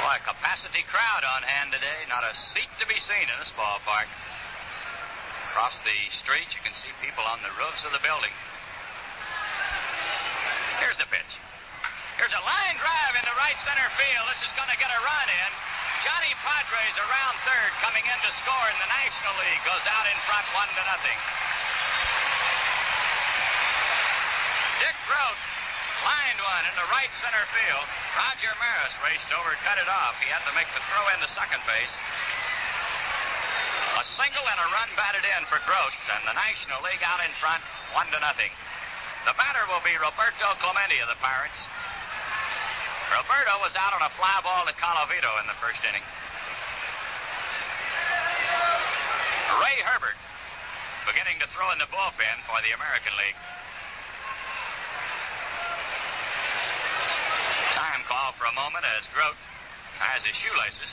Boy, 0.00 0.16
a 0.16 0.24
capacity 0.24 0.80
crowd 0.88 1.28
on 1.28 1.44
hand 1.44 1.76
today. 1.76 2.08
Not 2.08 2.24
a 2.24 2.32
seat 2.56 2.72
to 2.80 2.88
be 2.88 2.96
seen 3.04 3.28
in 3.28 3.36
this 3.36 3.52
ballpark. 3.52 4.08
Across 5.52 5.84
the 5.84 6.00
street, 6.24 6.48
you 6.56 6.64
can 6.64 6.72
see 6.80 6.88
people 7.04 7.28
on 7.28 7.44
the 7.44 7.52
roofs 7.60 7.84
of 7.84 7.92
the 7.92 8.00
building. 8.00 8.32
Here's 10.80 10.96
the 10.96 11.08
pitch. 11.12 11.32
Here's 12.16 12.32
a 12.32 12.44
line 12.48 12.80
drive 12.80 13.12
into 13.12 13.28
right 13.36 13.60
center 13.60 13.92
field. 14.00 14.24
This 14.32 14.40
is 14.40 14.56
going 14.56 14.72
to 14.72 14.80
get 14.80 14.88
a 14.88 15.00
run 15.04 15.28
in. 15.28 15.52
Johnny 16.04 16.36
Podres 16.44 16.96
around 17.00 17.34
third 17.48 17.72
coming 17.80 18.04
in 18.04 18.18
to 18.20 18.30
score 18.44 18.66
in 18.68 18.76
the 18.76 18.90
National 18.92 19.40
League. 19.40 19.62
Goes 19.64 19.88
out 19.88 20.04
in 20.04 20.18
front 20.28 20.44
one 20.52 20.68
to 20.68 20.82
nothing. 20.84 21.18
Dick 24.84 24.96
Groat 25.08 25.40
lined 26.04 26.40
one 26.44 26.64
into 26.68 26.84
right 26.92 27.08
center 27.24 27.40
field. 27.56 27.88
Roger 28.20 28.52
Maris 28.60 28.92
raced 29.00 29.32
over, 29.32 29.56
cut 29.64 29.80
it 29.80 29.88
off. 29.88 30.20
He 30.20 30.28
had 30.28 30.44
to 30.44 30.52
make 30.52 30.68
the 30.76 30.84
throw 30.92 31.08
in 31.08 31.24
into 31.24 31.30
second 31.32 31.64
base. 31.64 31.94
A 33.96 34.04
single 34.20 34.44
and 34.44 34.60
a 34.60 34.68
run 34.76 34.92
batted 35.00 35.24
in 35.24 35.42
for 35.48 35.56
Groat, 35.64 35.96
and 36.12 36.28
the 36.28 36.36
National 36.36 36.84
League 36.84 37.00
out 37.00 37.24
in 37.24 37.32
front, 37.40 37.64
one 37.96 38.12
to 38.12 38.20
nothing. 38.20 38.52
The 39.24 39.32
batter 39.40 39.64
will 39.72 39.80
be 39.80 39.96
Roberto 39.96 40.52
Clemente 40.60 41.00
of 41.00 41.08
the 41.08 41.16
Pirates. 41.24 41.56
Roberto 43.12 43.54
was 43.60 43.76
out 43.76 43.92
on 43.92 44.02
a 44.02 44.12
fly 44.16 44.40
ball 44.40 44.64
to 44.64 44.74
Colavito 44.80 45.40
in 45.40 45.46
the 45.46 45.58
first 45.60 45.80
inning. 45.84 46.04
Ray 49.60 49.78
Herbert 49.84 50.16
beginning 51.04 51.36
to 51.40 51.46
throw 51.52 51.68
in 51.72 51.78
the 51.78 51.88
bullpen 51.92 52.36
for 52.48 52.56
the 52.64 52.72
American 52.72 53.12
League. 53.20 53.36
Time 57.76 58.00
call 58.08 58.32
for 58.40 58.48
a 58.48 58.54
moment 58.56 58.88
as 58.88 59.04
Groat 59.12 59.36
ties 60.00 60.24
his 60.24 60.34
shoelaces. 60.40 60.90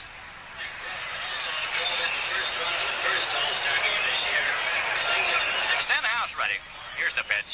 Stenhouse 5.88 6.32
ready. 6.36 6.60
Here's 7.00 7.16
the 7.16 7.24
pitch. 7.24 7.50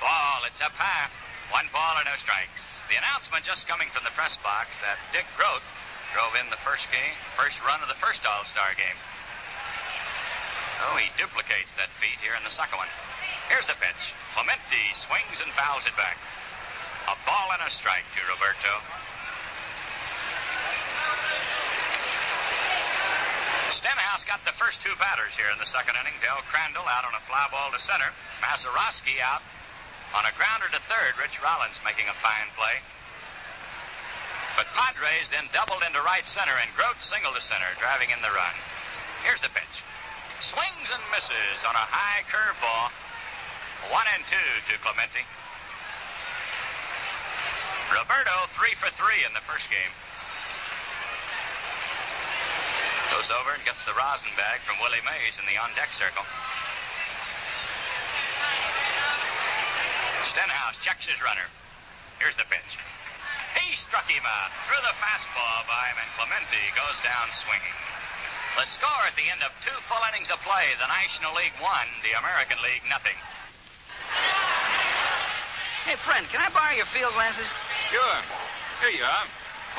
Ball, 0.00 0.46
it's 0.46 0.60
up 0.62 0.72
high. 0.78 1.10
One 1.50 1.66
ball 1.72 1.98
and 1.98 2.06
no 2.06 2.14
strikes. 2.22 2.75
The 2.86 2.94
announcement 2.94 3.42
just 3.42 3.66
coming 3.66 3.90
from 3.90 4.06
the 4.06 4.14
press 4.14 4.38
box 4.46 4.70
that 4.86 4.94
Dick 5.10 5.26
Groat 5.34 5.62
drove 6.14 6.38
in 6.38 6.46
the 6.54 6.60
first 6.62 6.86
game, 6.94 7.14
first 7.34 7.58
run 7.66 7.82
of 7.82 7.90
the 7.90 7.98
first 7.98 8.22
All-Star 8.22 8.78
game. 8.78 8.98
So 10.78 10.94
he 10.94 11.10
duplicates 11.18 11.72
that 11.74 11.90
feat 11.98 12.14
here 12.22 12.38
in 12.38 12.46
the 12.46 12.54
second 12.54 12.78
one. 12.78 12.86
Here's 13.50 13.66
the 13.66 13.74
pitch. 13.74 14.02
Clemente 14.38 14.82
swings 15.02 15.42
and 15.42 15.50
fouls 15.58 15.82
it 15.82 15.98
back. 15.98 16.14
A 17.10 17.18
ball 17.26 17.50
and 17.58 17.62
a 17.66 17.70
strike 17.74 18.06
to 18.14 18.22
Roberto. 18.30 18.74
Stenhouse 23.82 24.22
got 24.30 24.46
the 24.46 24.54
first 24.62 24.78
two 24.86 24.94
batters 25.02 25.34
here 25.34 25.50
in 25.50 25.58
the 25.58 25.66
second 25.74 25.98
inning. 25.98 26.14
Del 26.22 26.38
Crandall 26.54 26.86
out 26.86 27.02
on 27.02 27.18
a 27.18 27.22
fly 27.26 27.50
ball 27.50 27.74
to 27.74 27.82
center. 27.82 28.14
Mazeroski 28.38 29.18
out 29.18 29.42
on 30.14 30.28
a 30.28 30.36
grounder 30.38 30.70
to 30.70 30.80
third. 30.86 31.18
Rich 31.18 31.40
Rollins 31.42 31.78
making 31.82 32.06
a 32.06 32.16
fine 32.22 32.50
play. 32.54 32.78
But 34.54 34.70
Podres 34.72 35.28
then 35.28 35.50
doubled 35.52 35.84
into 35.84 36.00
right 36.00 36.24
center 36.32 36.56
and 36.56 36.72
Groat 36.72 36.96
singled 37.02 37.36
to 37.36 37.44
center, 37.44 37.68
driving 37.76 38.08
in 38.14 38.20
the 38.24 38.32
run. 38.32 38.56
Here's 39.26 39.42
the 39.42 39.52
pitch. 39.52 39.76
Swings 40.48 40.88
and 40.88 41.04
misses 41.12 41.60
on 41.66 41.76
a 41.76 41.86
high 41.88 42.24
curveball. 42.28 42.92
One 43.92 44.08
and 44.16 44.24
two 44.24 44.48
to 44.72 44.74
Clemente. 44.80 45.24
Roberto 47.92 48.50
three 48.58 48.74
for 48.80 48.90
three 48.98 49.22
in 49.22 49.32
the 49.36 49.44
first 49.44 49.68
game. 49.70 49.92
Goes 53.14 53.30
over 53.30 53.54
and 53.54 53.62
gets 53.62 53.80
the 53.86 53.94
rosin 53.94 54.32
bag 54.34 54.64
from 54.66 54.82
Willie 54.82 55.04
Mays 55.06 55.38
in 55.38 55.46
the 55.46 55.60
on 55.60 55.70
deck 55.78 55.92
circle. 55.94 56.26
Stenhouse 60.36 60.76
checks 60.84 61.08
his 61.08 61.16
runner. 61.24 61.48
Here's 62.20 62.36
the 62.36 62.44
pitch. 62.52 62.72
He 63.56 63.72
struck 63.88 64.04
him 64.04 64.20
out. 64.20 64.52
Threw 64.68 64.76
the 64.84 64.92
fastball 65.00 65.64
by 65.64 65.88
him, 65.88 65.96
and 65.96 66.12
Clemente 66.12 66.60
goes 66.76 66.92
down 67.00 67.32
swinging. 67.40 67.76
The 68.60 68.68
score 68.76 69.08
at 69.08 69.16
the 69.16 69.24
end 69.32 69.40
of 69.40 69.48
two 69.64 69.72
full 69.88 70.04
innings 70.12 70.28
of 70.28 70.36
play, 70.44 70.76
the 70.76 70.92
National 70.92 71.32
League 71.32 71.56
one, 71.56 71.88
the 72.04 72.12
American 72.20 72.60
League 72.60 72.84
nothing. 72.84 73.16
Hey, 75.88 75.96
friend, 76.04 76.28
can 76.28 76.44
I 76.44 76.52
borrow 76.52 76.76
your 76.76 76.88
field 76.92 77.16
glasses? 77.16 77.48
Sure. 77.88 78.20
Here 78.84 78.92
you 78.92 79.08
are. 79.08 79.24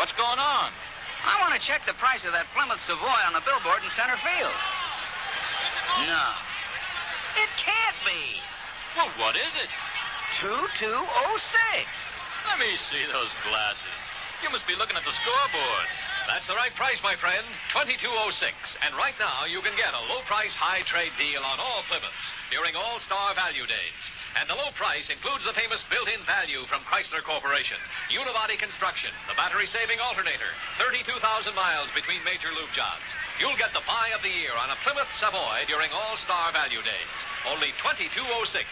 What's 0.01 0.17
going 0.17 0.41
on? 0.41 0.73
I 1.21 1.37
want 1.37 1.53
to 1.53 1.61
check 1.61 1.85
the 1.85 1.93
price 2.01 2.25
of 2.25 2.33
that 2.33 2.49
Plymouth 2.57 2.81
Savoy 2.89 3.21
on 3.29 3.37
the 3.37 3.45
billboard 3.45 3.85
in 3.85 3.93
center 3.93 4.17
field. 4.25 4.57
No. 6.01 6.25
It 7.45 7.49
can't 7.61 7.99
be. 8.09 8.41
Well, 8.97 9.13
what 9.21 9.37
is 9.37 9.53
it? 9.61 9.69
2206. 10.37 10.93
Let 12.45 12.59
me 12.61 12.69
see 12.93 13.01
those 13.09 13.33
glasses. 13.41 13.97
You 14.45 14.53
must 14.53 14.69
be 14.69 14.77
looking 14.77 14.93
at 14.93 15.01
the 15.01 15.17
scoreboard. 15.17 15.87
That's 16.29 16.45
the 16.45 16.53
right 16.53 16.69
price, 16.77 17.01
my 17.01 17.17
friend. 17.17 17.41
2206. 17.73 18.53
And 18.85 18.93
right 18.93 19.17
now, 19.17 19.49
you 19.49 19.65
can 19.65 19.73
get 19.73 19.97
a 19.97 20.07
low 20.13 20.21
price, 20.29 20.53
high 20.53 20.85
trade 20.85 21.15
deal 21.17 21.41
on 21.41 21.57
all 21.57 21.81
Plymouths 21.89 22.27
during 22.53 22.77
All 22.77 23.01
Star 23.01 23.33
Value 23.33 23.65
Days. 23.65 24.01
And 24.37 24.45
the 24.45 24.53
low 24.53 24.69
price 24.77 25.09
includes 25.09 25.41
the 25.41 25.57
famous 25.57 25.81
built 25.89 26.05
in 26.05 26.21
value 26.29 26.69
from 26.69 26.85
Chrysler 26.85 27.25
Corporation, 27.25 27.81
Unibody 28.13 28.61
Construction, 28.61 29.09
the 29.25 29.39
battery 29.39 29.65
saving 29.73 29.97
alternator, 29.97 30.53
32,000 30.77 31.17
miles 31.57 31.89
between 31.97 32.21
major 32.21 32.53
lube 32.53 32.69
jobs. 32.77 33.09
You'll 33.37 33.57
get 33.57 33.69
the 33.69 33.85
buy 33.85 34.09
of 34.17 34.25
the 34.25 34.33
year 34.33 34.57
on 34.57 34.73
a 34.73 34.77
Plymouth 34.81 35.13
Savoy 35.21 35.61
during 35.69 35.93
All 35.93 36.17
Star 36.17 36.49
Value 36.49 36.81
Days. 36.81 37.17
Only 37.45 37.69
2206 37.85 38.25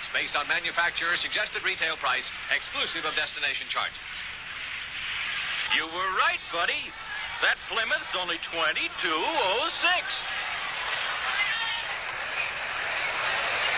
based 0.09 0.34
on 0.34 0.49
manufacturer's 0.49 1.22
suggested 1.22 1.61
retail 1.61 1.93
price, 2.01 2.26
exclusive 2.49 3.05
of 3.05 3.13
destination 3.13 3.70
charges. 3.70 4.01
You 5.78 5.86
were 5.86 6.11
right, 6.18 6.41
buddy. 6.49 6.82
That 7.45 7.61
Plymouth's 7.70 8.18
only 8.18 8.41
2206. 8.41 9.05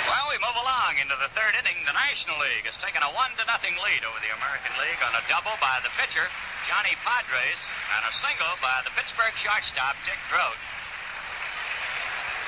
Well, 0.07 0.25
we 0.31 0.39
move 0.39 0.55
along 0.55 1.03
into 1.03 1.19
the 1.19 1.27
third 1.35 1.51
inning. 1.59 1.83
The 1.83 1.99
National 1.99 2.39
League 2.39 2.63
has 2.63 2.79
taken 2.79 3.03
a 3.03 3.11
one 3.11 3.35
to 3.35 3.43
nothing 3.43 3.75
lead 3.75 4.07
over 4.07 4.23
the 4.23 4.31
American 4.39 4.71
League 4.79 5.03
on 5.03 5.19
a 5.19 5.23
double 5.27 5.59
by 5.59 5.83
the 5.83 5.91
pitcher, 5.99 6.31
Johnny 6.67 6.99
Podres, 6.99 7.61
and 7.95 8.03
a 8.03 8.13
single 8.19 8.51
by 8.59 8.83
the 8.83 8.91
Pittsburgh 8.91 9.31
shortstop, 9.39 9.95
Dick 10.03 10.19
Groat. 10.27 10.59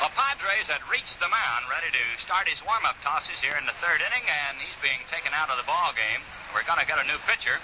The 0.04 0.12
Podres 0.12 0.68
had 0.68 0.84
reached 0.92 1.16
the 1.24 1.32
mound, 1.32 1.72
ready 1.72 1.88
to 1.88 2.04
start 2.20 2.44
his 2.52 2.60
warm-up 2.68 3.00
tosses 3.00 3.40
here 3.40 3.56
in 3.56 3.64
the 3.64 3.72
third 3.80 4.04
inning, 4.04 4.28
and 4.28 4.60
he's 4.60 4.76
being 4.84 5.00
taken 5.08 5.32
out 5.32 5.48
of 5.48 5.56
the 5.56 5.64
ball 5.64 5.96
game. 5.96 6.20
We're 6.52 6.68
going 6.68 6.84
to 6.84 6.88
get 6.88 7.00
a 7.00 7.08
new 7.08 7.16
pitcher. 7.32 7.64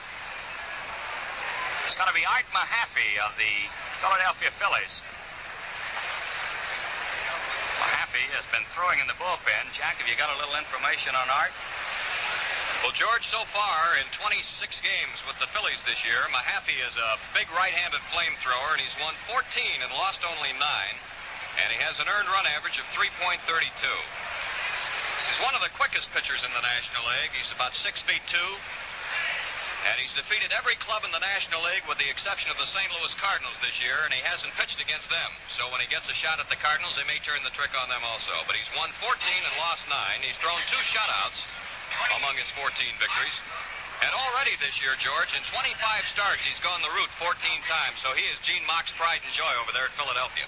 It's 1.84 2.00
going 2.00 2.08
to 2.08 2.16
be 2.16 2.24
Art 2.24 2.48
Mahaffey 2.56 3.20
of 3.20 3.36
the 3.36 3.54
Philadelphia 4.00 4.56
Phillies. 4.56 4.96
Mahaffey 7.84 8.32
has 8.32 8.48
been 8.56 8.64
throwing 8.72 9.04
in 9.04 9.12
the 9.12 9.20
bullpen. 9.20 9.76
Jack, 9.76 10.00
have 10.00 10.08
you 10.08 10.16
got 10.16 10.32
a 10.32 10.40
little 10.40 10.56
information 10.56 11.20
on 11.20 11.28
Art? 11.28 11.52
Well, 12.86 12.94
George, 12.94 13.26
so 13.34 13.42
far 13.50 13.98
in 13.98 14.06
26 14.14 14.46
games 14.86 15.18
with 15.26 15.34
the 15.42 15.50
Phillies 15.58 15.82
this 15.90 15.98
year, 16.06 16.22
Mahaffey 16.30 16.78
is 16.86 16.94
a 16.94 17.18
big 17.34 17.50
right-handed 17.50 17.98
flamethrower, 18.14 18.78
and 18.78 18.82
he's 18.86 18.94
won 19.02 19.18
14 19.26 19.42
and 19.82 19.90
lost 19.90 20.22
only 20.22 20.54
nine, 20.62 20.98
and 21.66 21.74
he 21.74 21.82
has 21.82 21.98
an 21.98 22.06
earned 22.06 22.30
run 22.30 22.46
average 22.46 22.78
of 22.78 22.86
3.32. 22.94 23.42
He's 23.42 25.42
one 25.42 25.58
of 25.58 25.66
the 25.66 25.74
quickest 25.74 26.14
pitchers 26.14 26.46
in 26.46 26.54
the 26.54 26.62
National 26.62 27.10
League. 27.10 27.34
He's 27.34 27.50
about 27.58 27.74
six 27.74 28.06
feet 28.06 28.22
two, 28.30 28.52
and 29.90 29.98
he's 29.98 30.14
defeated 30.14 30.54
every 30.54 30.78
club 30.86 31.02
in 31.02 31.10
the 31.10 31.26
National 31.26 31.66
League 31.66 31.90
with 31.90 31.98
the 31.98 32.14
exception 32.14 32.54
of 32.54 32.62
the 32.62 32.70
St. 32.70 32.94
Louis 32.94 33.18
Cardinals 33.18 33.58
this 33.66 33.82
year, 33.82 34.06
and 34.06 34.14
he 34.14 34.22
hasn't 34.22 34.54
pitched 34.62 34.78
against 34.78 35.10
them. 35.10 35.34
So 35.58 35.74
when 35.74 35.82
he 35.82 35.90
gets 35.90 36.06
a 36.06 36.14
shot 36.22 36.38
at 36.38 36.54
the 36.54 36.62
Cardinals, 36.62 37.02
they 37.02 37.10
may 37.10 37.18
turn 37.26 37.42
the 37.42 37.56
trick 37.58 37.74
on 37.74 37.90
them 37.90 38.06
also. 38.06 38.46
But 38.46 38.54
he's 38.54 38.70
won 38.78 38.94
14 39.02 39.10
and 39.10 39.56
lost 39.58 39.90
nine. 39.90 40.22
He's 40.22 40.38
thrown 40.38 40.62
two 40.70 40.86
shutouts 40.94 41.65
among 42.18 42.36
his 42.38 42.50
14 42.58 42.72
victories. 42.98 43.38
And 44.04 44.12
already 44.12 44.54
this 44.60 44.76
year, 44.84 44.94
George, 45.00 45.32
in 45.32 45.44
25 45.50 45.72
starts, 46.12 46.44
he's 46.44 46.60
gone 46.60 46.84
the 46.84 46.92
route 46.92 47.12
14 47.18 47.32
times. 47.66 47.98
So 48.04 48.12
he 48.12 48.28
is 48.28 48.38
Gene 48.44 48.68
Mauch's 48.68 48.92
pride 49.00 49.24
and 49.24 49.32
joy 49.32 49.54
over 49.64 49.72
there 49.72 49.88
at 49.88 49.96
Philadelphia. 49.96 50.46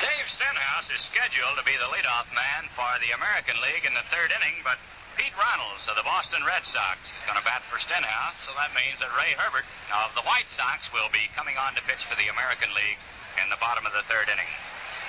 Dave 0.00 0.28
Stenhouse 0.32 0.88
is 0.90 1.00
scheduled 1.12 1.60
to 1.60 1.64
be 1.64 1.76
the 1.76 1.88
leadoff 1.92 2.28
man 2.32 2.68
for 2.72 2.88
the 3.04 3.12
American 3.14 3.60
League 3.60 3.84
in 3.84 3.94
the 3.94 4.04
third 4.08 4.32
inning, 4.32 4.64
but 4.64 4.80
Pete 5.14 5.36
Runnels 5.38 5.86
of 5.86 5.94
the 5.94 6.02
Boston 6.02 6.42
Red 6.42 6.66
Sox 6.66 6.98
is 7.06 7.24
going 7.28 7.38
to 7.38 7.46
bat 7.46 7.62
for 7.70 7.78
Stenhouse, 7.78 8.34
so 8.42 8.50
that 8.58 8.74
means 8.74 8.98
that 8.98 9.14
Ray 9.14 9.38
Herbert 9.38 9.64
of 9.94 10.10
the 10.18 10.26
White 10.26 10.50
Sox 10.50 10.90
will 10.90 11.06
be 11.14 11.30
coming 11.38 11.54
on 11.54 11.78
to 11.78 11.86
pitch 11.86 12.02
for 12.10 12.18
the 12.18 12.26
American 12.28 12.74
League 12.74 12.98
in 13.38 13.46
the 13.48 13.60
bottom 13.62 13.86
of 13.86 13.94
the 13.94 14.02
third 14.10 14.26
inning. 14.26 14.50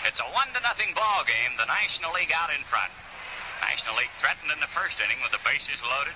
It's 0.06 0.22
a 0.22 0.30
one 0.30 0.54
to 0.54 0.62
nothing 0.62 0.94
ball 0.94 1.26
game, 1.26 1.58
the 1.58 1.66
National 1.66 2.14
League 2.14 2.30
out 2.30 2.54
in 2.54 2.62
front. 2.70 2.94
National 3.62 3.96
League 4.00 4.12
threatened 4.20 4.52
in 4.52 4.60
the 4.60 4.72
first 4.72 5.00
inning 5.00 5.20
with 5.24 5.32
the 5.32 5.44
bases 5.44 5.80
loaded. 5.84 6.16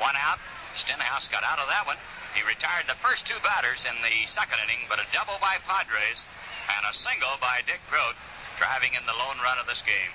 One 0.00 0.16
out. 0.16 0.40
Stenhouse 0.76 1.26
got 1.28 1.42
out 1.42 1.58
of 1.58 1.66
that 1.68 1.88
one. 1.88 1.98
He 2.36 2.44
retired 2.44 2.86
the 2.86 2.98
first 3.02 3.26
two 3.26 3.38
batters 3.42 3.82
in 3.88 3.96
the 4.04 4.28
second 4.30 4.62
inning, 4.62 4.86
but 4.86 5.02
a 5.02 5.08
double 5.10 5.40
by 5.42 5.58
Podres 5.66 6.22
and 6.70 6.82
a 6.86 6.94
single 6.94 7.34
by 7.40 7.64
Dick 7.64 7.80
Groat, 7.90 8.14
driving 8.60 8.94
in 8.94 9.02
the 9.08 9.16
lone 9.16 9.40
run 9.42 9.58
of 9.58 9.66
this 9.66 9.82
game. 9.82 10.12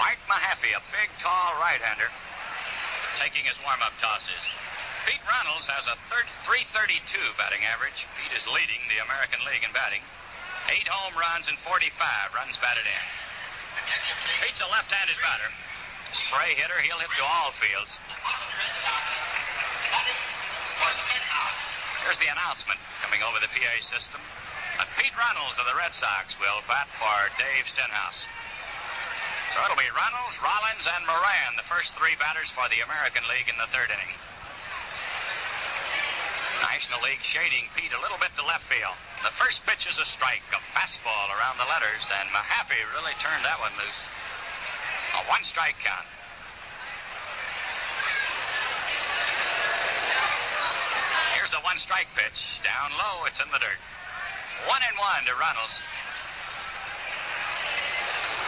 Art 0.00 0.18
Mahaffey, 0.30 0.72
a 0.74 0.82
big, 0.90 1.10
tall 1.20 1.54
right-hander, 1.60 2.08
taking 3.20 3.44
his 3.46 3.58
warm-up 3.62 3.94
tosses. 4.00 4.44
Pete 5.04 5.22
Runnels 5.28 5.68
has 5.68 5.84
a 5.84 6.00
third, 6.08 6.24
332 6.48 7.04
batting 7.36 7.60
average. 7.68 7.98
Pete 8.16 8.32
is 8.32 8.46
leading 8.48 8.80
the 8.88 9.04
American 9.04 9.44
League 9.44 9.62
in 9.62 9.70
batting. 9.76 10.00
Eight 10.72 10.88
home 10.88 11.12
runs 11.12 11.44
and 11.44 11.60
45 11.60 11.92
runs 12.32 12.56
batted 12.56 12.88
in. 12.88 13.04
Pete's 14.42 14.60
a 14.60 14.68
left-handed 14.70 15.18
batter. 15.22 15.50
Spray 16.28 16.54
hitter, 16.54 16.78
he'll 16.82 17.00
hit 17.02 17.10
to 17.18 17.24
all 17.26 17.50
fields. 17.58 17.90
Here's 22.04 22.20
the 22.20 22.28
announcement 22.28 22.78
coming 23.00 23.24
over 23.24 23.40
the 23.40 23.48
PA 23.48 23.74
system. 23.88 24.20
And 24.78 24.86
Pete 24.98 25.14
Runnels 25.14 25.56
of 25.56 25.66
the 25.70 25.76
Red 25.78 25.94
Sox 25.96 26.34
will 26.42 26.60
bat 26.66 26.90
for 26.98 27.30
Dave 27.38 27.64
Stenhouse. 27.70 28.20
So 29.54 29.62
it'll 29.62 29.78
be 29.78 29.88
Runnels, 29.94 30.34
Rollins, 30.42 30.82
and 30.84 31.06
Moran, 31.06 31.54
the 31.54 31.66
first 31.70 31.94
three 31.94 32.18
batters 32.18 32.50
for 32.58 32.66
the 32.68 32.82
American 32.82 33.22
League 33.30 33.46
in 33.46 33.54
the 33.54 33.70
third 33.70 33.88
inning. 33.88 34.10
National 36.64 37.04
League 37.04 37.20
shading 37.28 37.68
Pete 37.76 37.92
a 37.92 38.00
little 38.00 38.16
bit 38.16 38.32
to 38.40 38.42
left 38.48 38.64
field. 38.72 38.96
The 39.20 39.36
first 39.36 39.60
pitch 39.68 39.84
is 39.84 40.00
a 40.00 40.08
strike, 40.16 40.40
a 40.48 40.60
fastball 40.72 41.28
around 41.36 41.60
the 41.60 41.68
letters, 41.68 42.00
and 42.08 42.32
Mahaffey 42.32 42.80
really 42.96 43.12
turned 43.20 43.44
that 43.44 43.60
one 43.60 43.76
loose. 43.76 44.00
A 45.20 45.22
one 45.28 45.44
strike 45.44 45.76
count. 45.84 46.08
Here's 51.36 51.52
the 51.52 51.60
one 51.60 51.76
strike 51.84 52.08
pitch. 52.16 52.40
Down 52.64 52.96
low, 52.96 53.28
it's 53.28 53.38
in 53.44 53.48
the 53.52 53.60
dirt. 53.60 53.80
One 54.64 54.80
and 54.80 54.96
one 54.96 55.28
to 55.28 55.36
Runnels. 55.36 55.74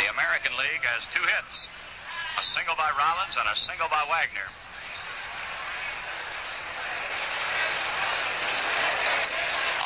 The 0.01 0.09
American 0.09 0.57
League 0.57 0.85
has 0.89 1.05
two 1.13 1.21
hits. 1.21 1.55
A 2.41 2.45
single 2.57 2.77
by 2.81 2.89
Rollins 2.97 3.37
and 3.37 3.49
a 3.49 3.57
single 3.69 3.89
by 3.93 4.01
Wagner. 4.09 4.49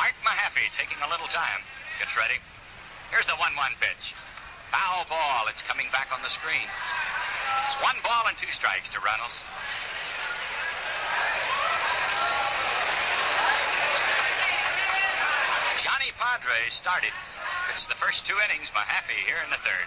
Art 0.01 0.16
Mahaffey 0.26 0.60
taking 0.77 0.99
a 1.03 1.09
little 1.09 1.29
time. 1.31 1.62
Gets 1.99 2.14
ready. 2.18 2.39
Here's 3.11 3.27
the 3.27 3.39
1 3.39 3.57
1 3.57 3.83
pitch. 3.83 4.05
Foul 4.71 5.07
ball. 5.11 5.51
It's 5.51 5.62
coming 5.66 5.91
back 5.91 6.14
on 6.14 6.23
the 6.23 6.31
screen. 6.31 6.68
It's 7.66 7.79
one 7.83 7.99
ball 8.03 8.27
and 8.31 8.39
two 8.39 8.51
strikes 8.55 8.87
to 8.95 8.99
Runnels. 9.03 9.35
Johnny 15.83 16.12
Podres 16.18 16.75
started. 16.79 17.14
It's 17.75 17.87
the 17.87 17.99
first 17.99 18.27
two 18.27 18.37
innings. 18.47 18.68
Mahaffey 18.75 19.16
here 19.25 19.41
in 19.43 19.51
the 19.51 19.61
third. 19.62 19.87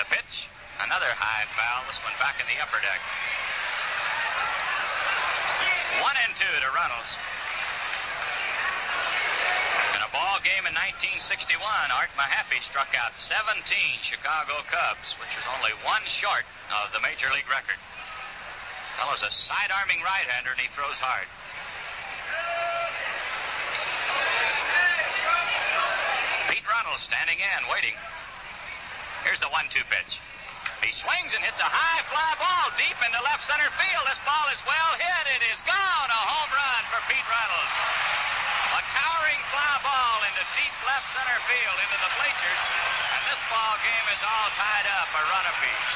The 0.00 0.06
pitch, 0.10 0.48
another 0.82 1.10
high 1.14 1.46
foul. 1.54 1.84
This 1.86 1.98
one 2.04 2.16
back 2.18 2.40
in 2.40 2.46
the 2.48 2.58
upper 2.62 2.80
deck. 2.80 3.00
One 6.02 6.16
and 6.20 6.32
two 6.38 6.48
to 6.48 6.68
Runnels. 6.74 7.10
In 9.94 10.00
a 10.02 10.10
ball 10.10 10.37
game 10.48 10.64
in 10.64 10.72
1961, 10.72 11.60
Art 11.92 12.08
Mahaffey 12.16 12.56
struck 12.72 12.88
out 12.96 13.12
17 13.20 13.60
Chicago 14.00 14.64
Cubs, 14.64 15.12
which 15.20 15.28
is 15.36 15.44
only 15.52 15.76
one 15.84 16.00
short 16.24 16.48
of 16.72 16.88
the 16.96 17.04
major 17.04 17.28
league 17.36 17.48
record. 17.52 17.76
Fellow's 18.96 19.20
a 19.20 19.28
side-arming 19.44 20.00
right-hander, 20.00 20.56
and 20.56 20.60
he 20.64 20.72
throws 20.72 20.96
hard. 21.04 21.28
Pete 26.48 26.64
Runnels 26.64 27.04
standing 27.04 27.36
in, 27.36 27.60
waiting. 27.68 27.96
Here's 29.28 29.42
the 29.44 29.52
one-two 29.52 29.84
pitch. 29.92 30.12
He 30.80 30.96
swings 30.96 31.28
and 31.36 31.44
hits 31.44 31.60
a 31.60 31.68
high 31.68 32.00
fly 32.08 32.32
ball 32.40 32.72
deep 32.80 32.96
into 33.04 33.20
left 33.20 33.44
center 33.44 33.68
field. 33.76 34.04
This 34.08 34.22
ball 34.24 34.48
is 34.48 34.60
well 34.64 34.92
hit. 34.96 35.24
It 35.28 35.44
is 35.52 35.60
gone. 35.68 36.08
A 36.08 36.22
home 36.24 36.52
run 36.56 36.82
for 36.88 37.00
Pete 37.04 37.28
Runnels. 37.28 38.07
Fly 39.48 39.74
ball 39.80 40.20
into 40.28 40.44
deep 40.60 40.74
left 40.84 41.08
center 41.16 41.40
field 41.48 41.78
into 41.80 41.98
the 42.04 42.12
bleachers. 42.20 42.62
And 43.16 43.22
this 43.32 43.40
ball 43.48 43.74
game 43.80 44.06
is 44.12 44.20
all 44.20 44.48
tied 44.60 44.86
up, 44.92 45.08
a 45.08 45.22
run 45.24 45.46
apiece. 45.48 45.90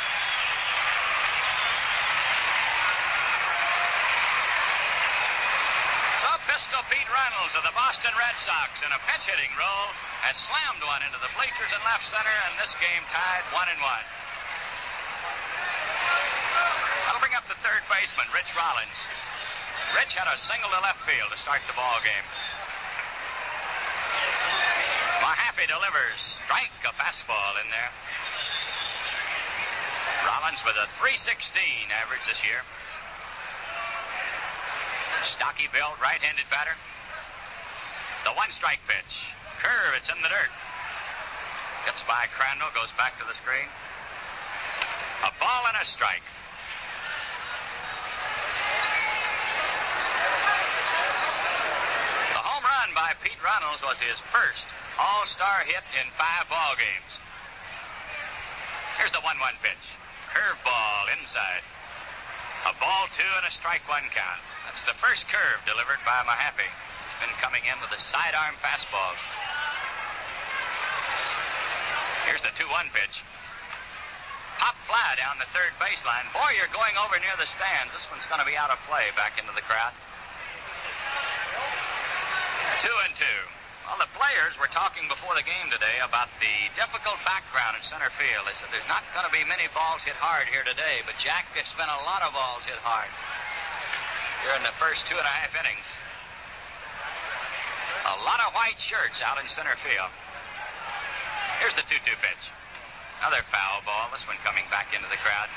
So 6.24 6.28
Pistol 6.48 6.80
Pete 6.88 7.10
Runnels 7.12 7.52
of 7.52 7.62
the 7.68 7.74
Boston 7.76 8.12
Red 8.16 8.36
Sox 8.40 8.72
in 8.80 8.88
a 8.88 9.00
pinch 9.04 9.24
hitting 9.28 9.52
role 9.60 9.92
has 10.24 10.32
slammed 10.48 10.80
one 10.88 11.04
into 11.04 11.20
the 11.20 11.28
bleachers 11.36 11.68
in 11.76 11.80
left 11.84 12.08
center, 12.08 12.36
and 12.48 12.56
this 12.56 12.72
game 12.80 13.04
tied 13.12 13.44
one 13.52 13.68
and 13.68 13.80
one. 13.84 14.06
That'll 17.04 17.20
bring 17.20 17.36
up 17.36 17.44
the 17.52 17.58
third 17.60 17.84
baseman, 17.92 18.32
Rich 18.32 18.48
Rollins. 18.56 18.98
Rich 19.92 20.16
had 20.16 20.24
a 20.24 20.40
single 20.48 20.72
to 20.72 20.80
left 20.80 21.04
field 21.04 21.28
to 21.28 21.38
start 21.44 21.60
the 21.68 21.76
ball 21.76 22.00
game. 22.00 22.24
Mahaffey 25.62 25.68
delivers. 25.68 26.20
Strike 26.44 26.70
a 26.84 26.92
fastball 26.98 27.54
in 27.62 27.70
there. 27.70 27.90
Rollins 30.26 30.58
with 30.66 30.76
a 30.76 30.86
316 30.98 31.62
average 31.90 32.22
this 32.26 32.42
year. 32.44 32.62
Stocky 35.36 35.68
built, 35.72 36.00
right-handed 36.02 36.46
batter. 36.50 36.74
The 38.24 38.32
one 38.34 38.50
strike 38.58 38.80
pitch. 38.86 39.14
Curve, 39.62 39.94
it's 39.98 40.08
in 40.08 40.18
the 40.22 40.28
dirt. 40.28 40.50
Gets 41.86 42.02
by 42.06 42.26
Crandall, 42.34 42.70
goes 42.74 42.90
back 42.98 43.18
to 43.18 43.24
the 43.26 43.34
screen. 43.42 43.66
A 45.22 45.30
ball 45.38 45.62
and 45.70 45.78
a 45.78 45.86
strike. 45.86 46.26
The 52.34 52.42
home 52.42 52.64
run 52.66 52.90
by 52.94 53.14
Pete 53.22 53.38
Runnels 53.42 53.82
was 53.82 53.98
his 53.98 54.18
first 54.34 54.66
all-star 54.98 55.64
hit 55.64 55.84
in 55.96 56.06
five 56.18 56.48
ball 56.48 56.76
games. 56.76 57.12
Here's 58.98 59.12
the 59.12 59.24
1-1 59.24 59.56
pitch. 59.64 59.84
Curveball 60.32 61.12
inside. 61.16 61.64
A 62.68 62.72
ball 62.78 63.10
two 63.16 63.32
and 63.42 63.46
a 63.48 63.52
strike 63.58 63.82
one 63.90 64.06
count. 64.14 64.40
That's 64.68 64.84
the 64.86 64.94
first 65.02 65.26
curve 65.26 65.60
delivered 65.66 65.98
by 66.06 66.22
Mahaffey. 66.22 66.68
He's 66.68 67.20
been 67.26 67.36
coming 67.42 67.66
in 67.66 67.74
with 67.82 67.90
the 67.90 67.98
sidearm 68.12 68.54
fastballs. 68.62 69.18
Here's 72.28 72.44
the 72.46 72.54
2-1 72.54 72.94
pitch. 72.94 73.18
Pop 74.62 74.78
fly 74.86 75.18
down 75.18 75.42
the 75.42 75.50
third 75.50 75.74
baseline. 75.82 76.30
Boy, 76.30 76.54
you're 76.54 76.70
going 76.70 76.94
over 76.94 77.18
near 77.18 77.34
the 77.34 77.50
stands. 77.50 77.90
This 77.90 78.06
one's 78.14 78.22
going 78.30 78.38
to 78.38 78.46
be 78.46 78.54
out 78.54 78.70
of 78.70 78.78
play 78.86 79.10
back 79.18 79.34
into 79.42 79.50
the 79.58 79.64
crowd. 79.66 79.90
Two 82.78 82.96
and 83.02 83.14
two. 83.18 83.40
Well, 83.92 84.08
the 84.08 84.16
players 84.16 84.56
were 84.56 84.72
talking 84.72 85.04
before 85.04 85.36
the 85.36 85.44
game 85.44 85.68
today 85.68 86.00
about 86.00 86.32
the 86.40 86.48
difficult 86.80 87.20
background 87.28 87.76
in 87.76 87.84
center 87.84 88.08
field. 88.16 88.48
They 88.48 88.56
said 88.56 88.72
there's 88.72 88.88
not 88.88 89.04
going 89.12 89.28
to 89.28 89.34
be 89.36 89.44
many 89.44 89.68
balls 89.76 90.00
hit 90.00 90.16
hard 90.16 90.48
here 90.48 90.64
today, 90.64 91.04
but 91.04 91.12
Jack, 91.20 91.44
it's 91.52 91.76
been 91.76 91.92
a 91.92 92.02
lot 92.08 92.24
of 92.24 92.32
balls 92.32 92.64
hit 92.64 92.80
hard 92.80 93.12
here 94.40 94.56
in 94.56 94.64
the 94.64 94.72
first 94.80 95.04
two 95.12 95.20
and 95.20 95.28
a 95.28 95.34
half 95.36 95.52
innings. 95.52 95.84
A 98.16 98.24
lot 98.24 98.40
of 98.40 98.56
white 98.56 98.80
shirts 98.80 99.20
out 99.20 99.36
in 99.36 99.44
center 99.52 99.76
field. 99.84 100.08
Here's 101.60 101.76
the 101.76 101.84
2 101.84 101.92
2 101.92 102.00
pitch. 102.16 102.44
Another 103.20 103.44
foul 103.52 103.84
ball. 103.84 104.08
This 104.08 104.24
one 104.24 104.40
coming 104.40 104.64
back 104.72 104.96
into 104.96 105.12
the 105.12 105.20
crowd. 105.20 105.52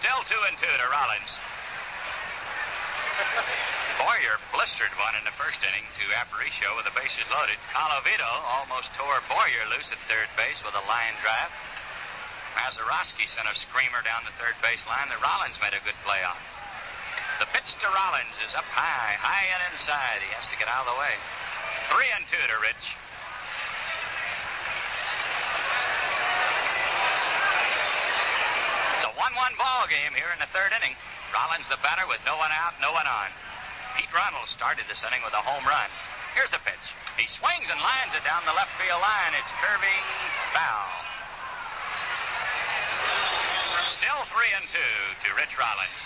Still 0.00 0.24
2 0.32 0.32
and 0.48 0.56
2 0.56 0.64
to 0.64 0.88
Rollins. 0.88 1.47
Boyer 3.98 4.38
blistered 4.54 4.94
one 4.94 5.18
in 5.18 5.24
the 5.26 5.34
first 5.34 5.58
inning 5.66 5.86
to 5.98 6.04
Aparicio 6.14 6.78
with 6.78 6.86
the 6.86 6.94
bases 6.94 7.26
loaded. 7.34 7.58
Colavito 7.74 8.30
almost 8.46 8.94
tore 8.94 9.18
Boyer 9.26 9.66
loose 9.74 9.90
at 9.90 9.98
third 10.06 10.30
base 10.38 10.58
with 10.62 10.74
a 10.78 10.84
line 10.86 11.18
drive. 11.18 11.50
Mazeroski 12.54 13.26
sent 13.30 13.50
a 13.50 13.54
screamer 13.58 14.02
down 14.06 14.22
the 14.22 14.34
third 14.38 14.54
base 14.62 14.82
line 14.86 15.10
that 15.10 15.18
Rollins 15.22 15.58
made 15.58 15.74
a 15.74 15.82
good 15.82 15.98
play 16.06 16.22
on. 16.22 16.38
The 17.38 17.46
pitch 17.54 17.70
to 17.82 17.88
Rollins 17.90 18.34
is 18.42 18.54
up 18.58 18.66
high, 18.66 19.14
high 19.18 19.46
and 19.46 19.62
inside. 19.70 20.18
He 20.22 20.30
has 20.34 20.46
to 20.50 20.58
get 20.58 20.66
out 20.66 20.86
of 20.86 20.94
the 20.94 20.98
way. 20.98 21.14
Three 21.90 22.10
and 22.14 22.26
two 22.26 22.38
to 22.38 22.56
Rich. 22.58 22.84
It's 28.98 29.06
a 29.06 29.14
1 29.14 29.34
1 29.38 29.54
ball 29.54 29.86
game 29.86 30.14
here 30.18 30.30
in 30.34 30.42
the 30.42 30.50
third 30.50 30.74
inning. 30.74 30.98
Rollins 31.32 31.68
the 31.68 31.76
batter 31.84 32.08
with 32.08 32.20
no 32.24 32.36
one 32.40 32.52
out, 32.52 32.72
no 32.80 32.92
one 32.92 33.06
on. 33.06 33.28
Pete 33.96 34.08
Runnels 34.14 34.48
started 34.54 34.84
this 34.88 35.02
inning 35.04 35.20
with 35.24 35.34
a 35.34 35.42
home 35.42 35.66
run. 35.66 35.90
Here's 36.32 36.50
the 36.50 36.62
pitch. 36.62 36.86
He 37.18 37.26
swings 37.36 37.66
and 37.68 37.80
lines 37.82 38.14
it 38.14 38.22
down 38.22 38.46
the 38.46 38.54
left 38.54 38.70
field 38.78 39.00
line. 39.02 39.34
It's 39.34 39.50
curving 39.58 40.04
foul. 40.54 40.88
Still 43.98 44.22
three 44.30 44.52
and 44.54 44.64
two 44.70 44.94
to 45.26 45.28
Rich 45.34 45.58
Rollins. 45.58 46.02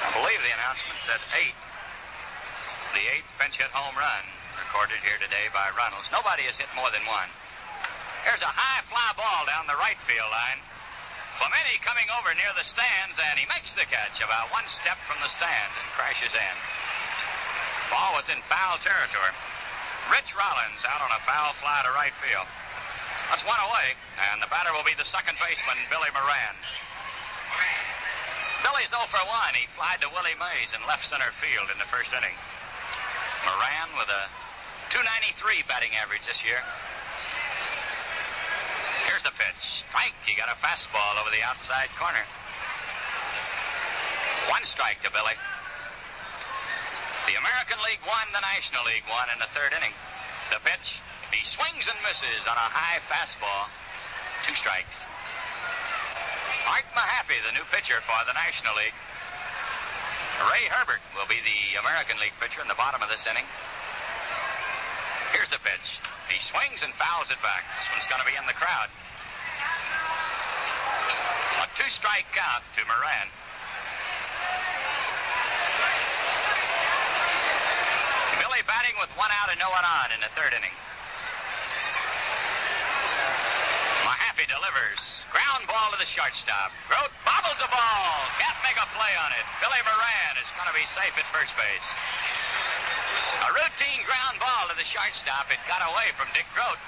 I 0.00 0.10
believe 0.14 0.40
the 0.46 0.54
announcement 0.54 0.98
said 1.02 1.20
eight. 1.42 1.71
The 2.92 3.08
eighth 3.08 3.32
pinch 3.40 3.56
hit 3.56 3.72
home 3.72 3.96
run 3.96 4.24
recorded 4.60 5.00
here 5.00 5.16
today 5.16 5.48
by 5.48 5.72
Runnels. 5.72 6.04
Nobody 6.12 6.44
has 6.44 6.60
hit 6.60 6.68
more 6.76 6.92
than 6.92 7.00
one. 7.08 7.32
Here's 8.20 8.44
a 8.44 8.52
high 8.52 8.84
fly 8.84 9.16
ball 9.16 9.48
down 9.48 9.64
the 9.64 9.80
right 9.80 9.96
field 10.04 10.28
line. 10.28 10.60
Clemente 11.40 11.80
coming 11.80 12.04
over 12.12 12.36
near 12.36 12.52
the 12.52 12.68
stands, 12.68 13.16
and 13.16 13.40
he 13.40 13.48
makes 13.48 13.72
the 13.72 13.88
catch 13.88 14.20
about 14.20 14.52
one 14.52 14.68
step 14.76 15.00
from 15.08 15.16
the 15.24 15.32
stand 15.32 15.72
and 15.72 15.88
crashes 15.96 16.36
in. 16.36 16.56
Ball 17.88 18.12
was 18.12 18.28
in 18.28 18.44
foul 18.52 18.76
territory. 18.84 19.32
Rich 20.12 20.28
Rollins 20.36 20.84
out 20.84 21.00
on 21.00 21.16
a 21.16 21.24
foul 21.24 21.56
fly 21.64 21.80
to 21.88 21.96
right 21.96 22.12
field. 22.20 22.44
That's 23.32 23.44
one 23.48 23.60
away, 23.72 23.96
and 24.20 24.44
the 24.44 24.52
batter 24.52 24.76
will 24.76 24.84
be 24.84 25.00
the 25.00 25.08
second 25.08 25.40
baseman, 25.40 25.80
Billy 25.88 26.12
Moran. 26.12 26.56
Billy's 28.60 28.92
0 28.92 29.08
for 29.08 29.24
1. 29.24 29.56
He 29.56 29.64
flied 29.80 30.04
to 30.04 30.12
Willie 30.12 30.36
Mays 30.36 30.76
in 30.76 30.84
left 30.84 31.08
center 31.08 31.32
field 31.40 31.72
in 31.72 31.80
the 31.80 31.88
first 31.88 32.12
inning. 32.12 32.36
Moran 33.44 33.88
with 33.98 34.10
a 34.10 34.22
293 34.94 35.66
batting 35.66 35.94
average 35.98 36.22
this 36.28 36.38
year. 36.46 36.60
Here's 39.08 39.24
the 39.26 39.34
pitch. 39.34 39.62
Strike. 39.88 40.14
He 40.24 40.38
got 40.38 40.48
a 40.48 40.56
fastball 40.62 41.18
over 41.18 41.30
the 41.34 41.42
outside 41.42 41.90
corner. 41.98 42.22
One 44.48 44.62
strike 44.70 45.02
to 45.02 45.10
Billy. 45.10 45.34
The 47.26 47.38
American 47.38 47.78
League 47.86 48.02
won, 48.02 48.26
the 48.34 48.42
National 48.42 48.82
League 48.86 49.06
won 49.06 49.30
in 49.30 49.38
the 49.38 49.50
third 49.54 49.74
inning. 49.74 49.94
The 50.50 50.58
pitch. 50.62 50.98
He 51.30 51.40
swings 51.48 51.86
and 51.86 51.98
misses 52.02 52.42
on 52.46 52.58
a 52.58 52.68
high 52.70 53.00
fastball. 53.06 53.70
Two 54.46 54.54
strikes. 54.58 54.96
Art 56.66 56.86
Mahaffey, 56.94 57.38
the 57.46 57.54
new 57.54 57.66
pitcher 57.70 57.98
for 58.06 58.18
the 58.26 58.34
National 58.34 58.74
League. 58.78 58.94
Ray 60.50 60.66
Herbert 60.66 61.02
will 61.14 61.28
be 61.30 61.38
the 61.38 61.78
American 61.78 62.18
League 62.18 62.34
pitcher 62.42 62.58
in 62.58 62.66
the 62.66 62.74
bottom 62.74 62.98
of 62.98 63.06
this 63.06 63.22
inning. 63.30 63.46
Here's 65.30 65.50
the 65.54 65.62
pitch. 65.62 65.86
He 66.26 66.38
swings 66.50 66.82
and 66.82 66.90
fouls 66.98 67.30
it 67.30 67.38
back. 67.44 67.62
This 67.78 67.86
one's 67.94 68.08
going 68.10 68.18
to 68.18 68.26
be 68.26 68.34
in 68.34 68.46
the 68.50 68.56
crowd. 68.58 68.90
A 71.62 71.66
two 71.78 71.86
strike 71.94 72.26
count 72.34 72.66
to 72.74 72.82
Moran. 72.90 73.28
Billy 78.42 78.62
batting 78.66 78.98
with 78.98 79.14
one 79.14 79.30
out 79.30 79.46
and 79.46 79.62
no 79.62 79.70
one 79.70 79.86
on 79.86 80.10
in 80.10 80.20
the 80.20 80.32
third 80.34 80.50
inning. 80.58 80.74
Mahaffey 84.42 84.50
delivers. 84.50 85.02
Ground 85.30 85.66
ball 85.70 85.94
to 85.94 85.98
the 85.98 86.10
shortstop. 86.10 86.74
Groat 86.90 87.10
bobbles 87.22 87.58
the 87.62 87.70
ball. 87.70 88.10
Can't 88.42 88.58
make 88.66 88.74
a 88.74 88.86
play 88.90 89.14
on 89.22 89.30
it. 89.38 89.46
Billy 89.62 89.78
Moran 89.86 90.34
is 90.42 90.50
going 90.58 90.66
to 90.66 90.74
be 90.74 90.86
safe 90.98 91.14
at 91.14 91.26
first 91.30 91.54
base. 91.54 91.88
A 93.46 93.50
routine 93.54 94.02
ground 94.02 94.42
ball 94.42 94.66
to 94.66 94.74
the 94.74 94.86
shortstop. 94.90 95.46
It 95.46 95.62
got 95.70 95.86
away 95.86 96.10
from 96.18 96.26
Dick 96.34 96.46
Groat. 96.58 96.78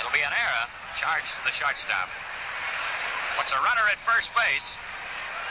It'll 0.00 0.16
be 0.16 0.24
an 0.24 0.32
error. 0.32 0.64
Charge 0.96 1.28
to 1.28 1.42
the 1.44 1.54
shortstop. 1.60 2.08
What's 3.36 3.52
a 3.52 3.60
runner 3.60 3.84
at 3.92 4.00
first 4.08 4.32
base? 4.32 4.68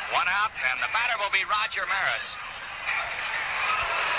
One 0.09 0.29
out, 0.29 0.53
and 0.73 0.81
the 0.81 0.89
batter 0.89 1.17
will 1.21 1.33
be 1.33 1.45
Roger 1.45 1.85
Maris. 1.85 2.27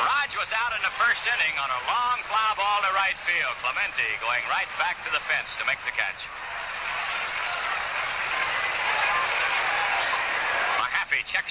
Rog 0.06 0.30
was 0.38 0.50
out 0.54 0.72
in 0.74 0.82
the 0.82 0.94
first 1.00 1.22
inning 1.26 1.54
on 1.58 1.70
a 1.70 1.80
long 1.86 2.18
fly 2.30 2.50
ball 2.58 2.78
to 2.82 2.92
right 2.94 3.18
field. 3.26 3.54
Clemente 3.62 4.06
going 4.22 4.44
right 4.50 4.68
back 4.78 5.00
to 5.06 5.10
the 5.10 5.22
fence 5.30 5.50
to 5.58 5.64
make 5.64 5.80
the 5.86 5.94
catch. 5.94 6.20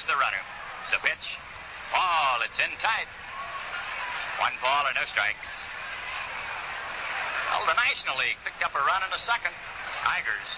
The 0.02 0.18
runner. 0.18 0.42
The 0.90 1.00
pitch. 1.00 1.26
Ball, 1.94 2.42
it's 2.42 2.58
in 2.58 2.68
tight. 2.82 3.08
One 4.42 4.52
ball 4.60 4.84
and 4.90 4.98
no 4.98 5.06
strikes. 5.08 5.48
Well, 7.48 7.64
the 7.64 7.78
National 7.78 8.18
League 8.18 8.36
picked 8.42 8.60
up 8.60 8.74
a 8.74 8.82
run 8.82 9.00
in 9.06 9.10
the 9.14 9.22
second. 9.22 9.54
Tigers. 10.02 10.50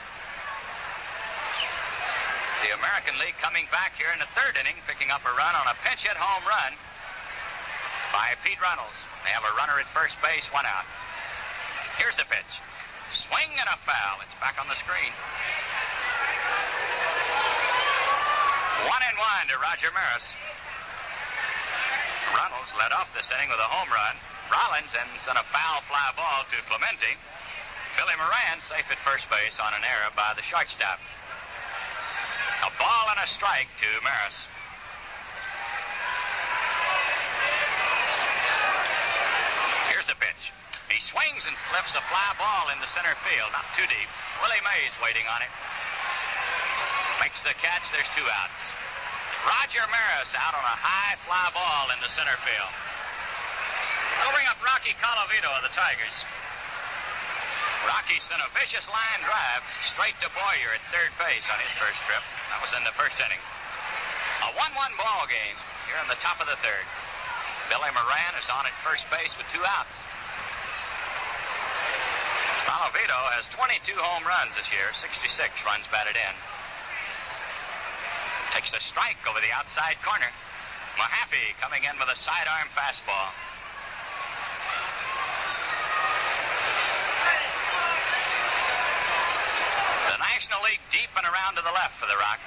The 2.64 2.74
American 2.74 3.20
League 3.22 3.36
coming 3.38 3.70
back 3.70 3.94
here 3.94 4.10
in 4.10 4.18
the 4.18 4.26
third 4.34 4.58
inning, 4.58 4.74
picking 4.88 5.14
up 5.14 5.22
a 5.22 5.30
run 5.36 5.54
on 5.54 5.70
a 5.70 5.76
pinch 5.84 6.02
hit 6.02 6.18
home 6.18 6.42
run 6.42 6.74
by 8.10 8.34
Pete 8.42 8.58
Runnels. 8.58 8.96
They 9.22 9.30
have 9.30 9.46
a 9.46 9.54
runner 9.54 9.78
at 9.78 9.86
first 9.94 10.18
base, 10.24 10.48
one 10.50 10.66
out. 10.66 10.88
Here's 12.00 12.16
the 12.18 12.26
pitch. 12.26 12.52
Swing 13.28 13.52
and 13.60 13.68
a 13.70 13.78
foul. 13.86 14.24
It's 14.26 14.34
back 14.42 14.58
on 14.58 14.66
the 14.66 14.78
screen. 14.82 15.12
One 18.86 19.02
and 19.02 19.18
one 19.18 19.50
to 19.50 19.58
Roger 19.58 19.90
Maris. 19.90 20.22
Runnels 22.30 22.70
led 22.78 22.94
off 22.94 23.10
this 23.18 23.26
inning 23.34 23.50
with 23.50 23.58
a 23.58 23.66
home 23.66 23.90
run. 23.90 24.14
Rollins 24.46 24.94
ends 24.94 25.26
on 25.26 25.34
a 25.34 25.42
foul 25.50 25.82
fly 25.90 26.14
ball 26.14 26.46
to 26.46 26.56
Clemente. 26.70 27.18
Billy 27.98 28.14
Moran 28.14 28.62
safe 28.70 28.86
at 28.86 29.02
first 29.02 29.26
base 29.26 29.58
on 29.58 29.74
an 29.74 29.82
error 29.82 30.14
by 30.14 30.38
the 30.38 30.46
shortstop. 30.46 31.02
A 32.62 32.70
ball 32.78 33.10
and 33.10 33.18
a 33.18 33.28
strike 33.34 33.66
to 33.82 33.90
Maris. 34.06 34.38
Here's 39.90 40.06
the 40.06 40.14
pitch. 40.14 40.54
He 40.86 41.02
swings 41.10 41.42
and 41.42 41.58
lifts 41.74 41.98
a 41.98 42.06
fly 42.06 42.30
ball 42.38 42.70
into 42.70 42.86
center 42.94 43.18
field, 43.26 43.50
not 43.50 43.66
too 43.74 43.88
deep. 43.90 44.10
Willie 44.38 44.62
Mays 44.62 44.94
waiting 45.02 45.26
on 45.26 45.42
it. 45.42 45.50
Makes 47.36 47.52
the 47.52 47.60
catch. 47.60 47.84
There's 47.92 48.08
two 48.16 48.24
outs. 48.24 48.62
Roger 49.44 49.84
Maris 49.92 50.32
out 50.40 50.56
on 50.56 50.64
a 50.64 50.76
high 50.80 51.20
fly 51.28 51.52
ball 51.52 51.92
in 51.92 52.00
the 52.00 52.08
center 52.16 52.32
field. 52.40 52.72
We'll 54.24 54.32
bring 54.32 54.48
up 54.48 54.56
Rocky 54.64 54.96
Colavito 54.96 55.52
of 55.52 55.60
the 55.60 55.68
Tigers. 55.76 56.16
Rocky 57.84 58.16
sent 58.24 58.40
a 58.40 58.48
vicious 58.56 58.88
line 58.88 59.20
drive 59.20 59.60
straight 59.92 60.16
to 60.24 60.32
Boyer 60.32 60.80
at 60.80 60.80
third 60.88 61.12
base 61.20 61.44
on 61.52 61.60
his 61.60 61.76
first 61.76 62.00
trip. 62.08 62.24
That 62.48 62.64
was 62.64 62.72
in 62.72 62.88
the 62.88 62.96
first 62.96 63.20
inning. 63.20 63.42
A 64.40 64.56
1 64.56 64.72
1 64.72 64.96
ball 64.96 65.28
game 65.28 65.60
here 65.92 66.00
in 66.00 66.08
the 66.08 66.16
top 66.24 66.40
of 66.40 66.48
the 66.48 66.56
third. 66.64 66.86
Billy 67.68 67.92
Moran 67.92 68.32
is 68.40 68.48
on 68.48 68.64
at 68.64 68.72
first 68.80 69.04
base 69.12 69.36
with 69.36 69.44
two 69.52 69.60
outs. 69.60 69.96
Colavito 72.64 73.20
has 73.36 73.44
22 73.52 73.92
home 73.92 74.24
runs 74.24 74.56
this 74.56 74.72
year, 74.72 74.88
66 75.04 75.36
runs 75.68 75.84
batted 75.92 76.16
in. 76.16 76.55
Takes 78.56 78.72
a 78.72 78.80
strike 78.88 79.20
over 79.28 79.36
the 79.44 79.52
outside 79.52 80.00
corner. 80.00 80.32
Mahaffey 80.96 81.52
coming 81.60 81.84
in 81.84 81.92
with 82.00 82.08
a 82.08 82.16
sidearm 82.24 82.72
fastball. 82.72 83.28
The 90.08 90.16
National 90.24 90.64
League 90.64 90.80
deep 90.88 91.12
and 91.20 91.28
around 91.28 91.60
to 91.60 91.62
the 91.68 91.74
left 91.76 92.00
for 92.00 92.08
the 92.08 92.16
rock. 92.16 92.40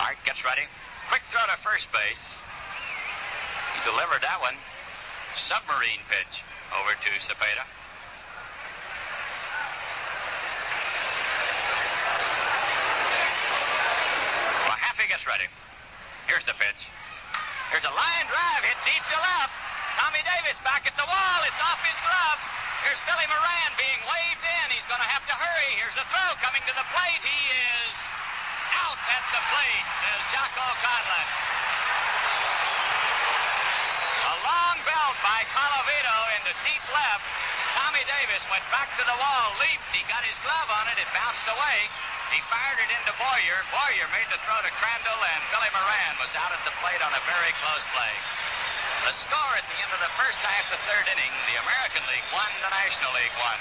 Art 0.00 0.16
gets 0.24 0.40
ready. 0.40 0.64
Quick 1.12 1.28
throw 1.28 1.44
to 1.44 1.60
first 1.60 1.84
base. 1.92 2.24
He 3.76 3.84
delivered 3.84 4.24
that 4.24 4.40
one. 4.40 4.56
Submarine 5.44 6.00
pitch 6.08 6.40
over 6.72 6.96
to 6.96 7.10
Cepeda. 7.28 7.68
Ready. 15.24 15.48
Here's 16.28 16.44
the 16.44 16.52
pitch. 16.60 16.80
Here's 17.72 17.88
a 17.88 17.94
line 17.96 18.26
drive 18.28 18.60
hit 18.60 18.76
deep 18.84 19.00
to 19.08 19.18
left. 19.24 19.56
Tommy 19.96 20.20
Davis 20.20 20.60
back 20.60 20.84
at 20.84 20.92
the 21.00 21.08
wall. 21.08 21.38
It's 21.48 21.60
off 21.64 21.80
his 21.80 21.96
glove. 22.04 22.38
Here's 22.84 23.00
Billy 23.08 23.24
Moran 23.32 23.72
being 23.80 24.00
waved 24.04 24.44
in. 24.44 24.66
He's 24.76 24.84
going 24.84 25.00
to 25.00 25.08
have 25.08 25.24
to 25.24 25.32
hurry. 25.32 25.80
Here's 25.80 25.96
the 25.96 26.04
throw 26.12 26.28
coming 26.44 26.60
to 26.68 26.74
the 26.76 26.84
plate. 26.92 27.24
He 27.24 27.40
is 27.56 27.96
out 28.76 29.00
at 29.00 29.24
the 29.32 29.42
plate, 29.48 29.86
says 30.04 30.20
Jocko 30.28 30.66
Conlan. 30.84 31.28
A 34.28 34.36
long 34.44 34.76
belt 34.84 35.16
by 35.24 35.40
Colavito 35.56 36.18
into 36.36 36.52
deep 36.68 36.84
left. 36.92 37.24
Tommy 37.72 38.04
Davis 38.04 38.44
went 38.52 38.64
back 38.68 38.92
to 39.00 39.04
the 39.08 39.16
wall, 39.16 39.56
leaped. 39.56 39.88
He 39.96 40.04
got 40.04 40.20
his 40.20 40.36
glove 40.44 40.68
on 40.68 40.92
it. 40.92 41.00
It 41.00 41.08
bounced 41.16 41.48
away. 41.48 41.88
He 42.32 42.40
fired 42.48 42.80
it 42.80 42.90
into 42.94 43.12
Boyer. 43.20 43.58
Boyer 43.68 44.06
made 44.14 44.28
the 44.32 44.40
throw 44.46 44.56
to 44.62 44.72
Crandall, 44.80 45.20
and 45.20 45.42
Billy 45.52 45.70
Moran 45.74 46.14
was 46.22 46.32
out 46.38 46.54
at 46.54 46.62
the 46.64 46.74
plate 46.80 47.02
on 47.04 47.12
a 47.12 47.22
very 47.28 47.52
close 47.60 47.84
play. 47.92 48.14
The 49.04 49.16
score 49.28 49.54
at 49.60 49.66
the 49.68 49.78
end 49.84 49.92
of 49.92 50.00
the 50.00 50.12
first 50.16 50.40
half, 50.40 50.64
the 50.72 50.80
third 50.88 51.04
inning, 51.12 51.28
the 51.44 51.60
American 51.60 52.00
League 52.08 52.24
won, 52.32 52.48
the 52.64 52.72
National 52.72 53.12
League 53.12 53.36
won. 53.36 53.58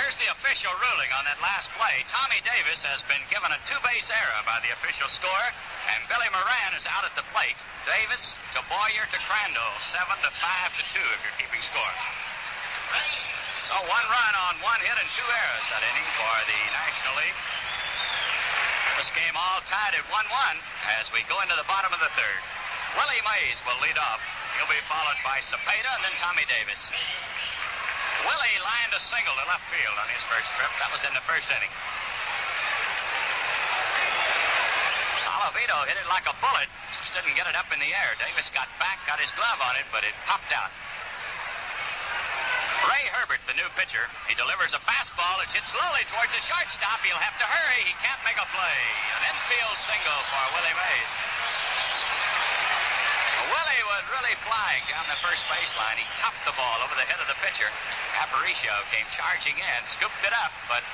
Here's 0.00 0.16
the 0.16 0.32
official 0.32 0.72
ruling 0.80 1.12
on 1.12 1.28
that 1.28 1.36
last 1.44 1.68
play. 1.76 2.08
Tommy 2.08 2.40
Davis 2.40 2.80
has 2.88 3.04
been 3.04 3.20
given 3.28 3.52
a 3.52 3.60
two-base 3.68 4.08
error 4.08 4.40
by 4.48 4.64
the 4.64 4.72
official 4.72 5.12
score, 5.12 5.46
and 5.92 6.00
Billy 6.08 6.32
Moran 6.32 6.72
is 6.72 6.88
out 6.88 7.04
at 7.04 7.12
the 7.20 7.26
plate. 7.36 7.60
Davis 7.84 8.24
to 8.56 8.64
Boyer 8.72 9.04
to 9.04 9.18
Crandall, 9.28 9.74
seven 9.92 10.16
to 10.24 10.30
five 10.40 10.72
to 10.80 10.82
two 10.96 11.06
if 11.12 11.20
you're 11.20 11.36
keeping 11.36 11.60
score. 11.68 11.94
So 13.64 13.80
one 13.88 14.06
run 14.12 14.34
on 14.36 14.60
one 14.60 14.76
hit 14.84 14.92
and 14.92 15.08
two 15.16 15.24
errors 15.24 15.66
that 15.72 15.80
inning 15.80 16.08
for 16.20 16.34
the 16.44 16.60
National 16.68 17.16
League. 17.16 17.40
This 19.00 19.08
game 19.16 19.32
all 19.32 19.64
tied 19.72 19.96
at 19.96 20.04
1-1 20.04 20.20
as 21.00 21.08
we 21.16 21.24
go 21.32 21.40
into 21.40 21.56
the 21.56 21.64
bottom 21.64 21.88
of 21.88 21.96
the 21.96 22.12
third. 22.12 22.40
Willie 23.00 23.24
Mays 23.24 23.56
will 23.64 23.80
lead 23.80 23.96
off. 23.96 24.20
He'll 24.60 24.68
be 24.68 24.84
followed 24.84 25.16
by 25.24 25.40
Cepeda 25.48 25.90
and 25.96 26.04
then 26.04 26.12
Tommy 26.20 26.44
Davis. 26.44 26.76
Willie 28.28 28.58
lined 28.60 28.92
a 28.92 29.02
single 29.08 29.32
to 29.32 29.44
left 29.48 29.64
field 29.72 29.96
on 29.96 30.12
his 30.12 30.20
first 30.28 30.48
trip. 30.60 30.68
That 30.84 30.92
was 30.92 31.00
in 31.08 31.16
the 31.16 31.24
first 31.24 31.48
inning. 31.48 31.72
Colavito 35.24 35.88
hit 35.88 35.96
it 35.96 36.08
like 36.12 36.28
a 36.28 36.36
bullet. 36.44 36.68
Just 37.00 37.16
didn't 37.16 37.32
get 37.32 37.48
it 37.48 37.56
up 37.56 37.72
in 37.72 37.80
the 37.80 37.90
air. 37.96 38.12
Davis 38.20 38.52
got 38.52 38.68
back, 38.76 39.00
got 39.08 39.16
his 39.24 39.32
glove 39.40 39.64
on 39.64 39.72
it, 39.80 39.88
but 39.88 40.04
it 40.04 40.12
popped 40.28 40.52
out. 40.52 40.68
Ray 42.84 43.04
Herbert, 43.16 43.40
the 43.48 43.56
new 43.56 43.68
pitcher, 43.80 44.04
he 44.28 44.36
delivers 44.36 44.76
a 44.76 44.82
fastball. 44.84 45.40
It's 45.40 45.56
hit 45.56 45.64
slowly 45.72 46.04
towards 46.12 46.32
the 46.36 46.42
shortstop. 46.44 47.00
He'll 47.00 47.20
have 47.20 47.36
to 47.40 47.46
hurry. 47.48 47.82
He 47.88 47.96
can't 48.04 48.20
make 48.28 48.36
a 48.36 48.44
play. 48.52 48.80
An 49.16 49.22
infield 49.24 49.78
single 49.88 50.20
for 50.28 50.42
Willie 50.52 50.76
Mays. 50.76 51.12
Willie 53.48 53.84
was 53.88 54.04
really 54.12 54.36
flying 54.44 54.84
down 54.92 55.08
the 55.08 55.20
first 55.24 55.40
baseline. 55.48 55.96
He 55.96 56.04
topped 56.20 56.44
the 56.44 56.52
ball 56.56 56.84
over 56.84 56.92
the 56.96 57.08
head 57.08 57.20
of 57.24 57.28
the 57.28 57.38
pitcher. 57.40 57.68
Aparicio 58.20 58.74
came 58.92 59.08
charging 59.16 59.56
in, 59.56 59.80
scooped 59.96 60.20
it 60.20 60.34
up, 60.44 60.52
but 60.68 60.84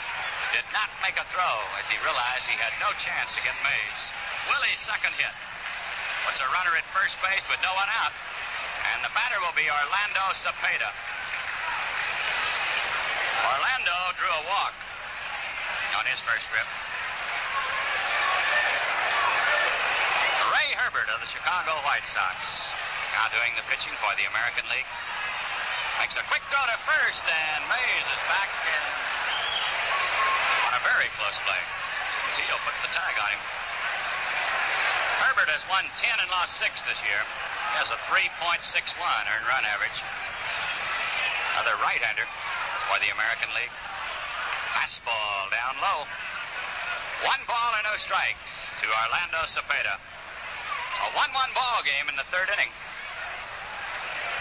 did 0.55 0.66
not 0.70 0.91
make 1.03 1.18
a 1.18 1.26
throw 1.34 1.57
as 1.78 1.86
he 1.91 1.99
realized 2.07 2.47
he 2.47 2.59
had 2.59 2.74
no 2.78 2.91
chance 3.03 3.34
to 3.34 3.41
get 3.43 3.55
Mays. 3.66 4.01
Willie's 4.47 4.82
second 4.86 5.14
hit. 5.18 5.34
Puts 6.26 6.38
a 6.38 6.49
runner 6.55 6.74
at 6.78 6.86
first 6.95 7.18
base 7.18 7.43
with 7.51 7.59
no 7.66 7.74
one 7.74 7.91
out. 7.99 8.14
And 8.95 9.03
the 9.03 9.12
batter 9.12 9.43
will 9.43 9.55
be 9.59 9.66
Orlando 9.66 10.24
Cepeda. 10.43 10.91
Orlando 13.51 13.98
drew 14.14 14.30
a 14.30 14.44
walk 14.46 14.78
on 15.98 16.07
his 16.07 16.22
first 16.22 16.46
trip. 16.55 16.68
Ray 20.55 20.70
Herbert 20.78 21.11
of 21.11 21.18
the 21.18 21.26
Chicago 21.34 21.82
White 21.82 22.07
Sox 22.14 22.38
now 23.11 23.26
doing 23.34 23.51
the 23.59 23.66
pitching 23.66 23.90
for 23.98 24.14
the 24.14 24.30
American 24.30 24.62
League. 24.70 24.86
Makes 25.98 26.14
a 26.14 26.22
quick 26.30 26.46
throw 26.46 26.62
to 26.62 26.78
first, 26.86 27.26
and 27.26 27.66
Mays 27.66 28.07
is 28.07 28.22
back 28.30 28.51
in 28.70 28.84
on 30.70 30.72
a 30.78 30.82
very 30.86 31.11
close 31.18 31.34
play. 31.42 31.62
Zito 32.38 32.55
put 32.62 32.78
the 32.86 32.90
tag 32.94 33.18
on 33.18 33.34
him. 33.34 33.42
Herbert 35.26 35.51
has 35.51 35.66
won 35.66 35.90
10 35.98 36.22
and 36.22 36.30
lost 36.30 36.55
6 36.62 36.70
this 36.86 37.03
year. 37.03 37.18
He 37.18 37.74
has 37.82 37.90
a 37.90 37.98
3.61 38.07 38.30
earned 39.26 39.46
run 39.51 39.66
average. 39.66 39.98
Another 41.59 41.74
right-hander 41.82 42.30
for 42.91 42.99
the 42.99 43.14
American 43.14 43.47
League. 43.55 43.70
Fastball 44.74 45.47
down 45.55 45.78
low. 45.78 46.03
One 47.22 47.38
ball 47.47 47.70
and 47.78 47.86
no 47.86 47.95
strikes 48.03 48.51
to 48.82 48.86
Orlando 48.91 49.47
Cepeda. 49.55 49.95
A 49.95 51.09
1-1 51.14 51.30
ball 51.55 51.86
game 51.86 52.11
in 52.11 52.18
the 52.18 52.26
third 52.34 52.51
inning. 52.51 52.74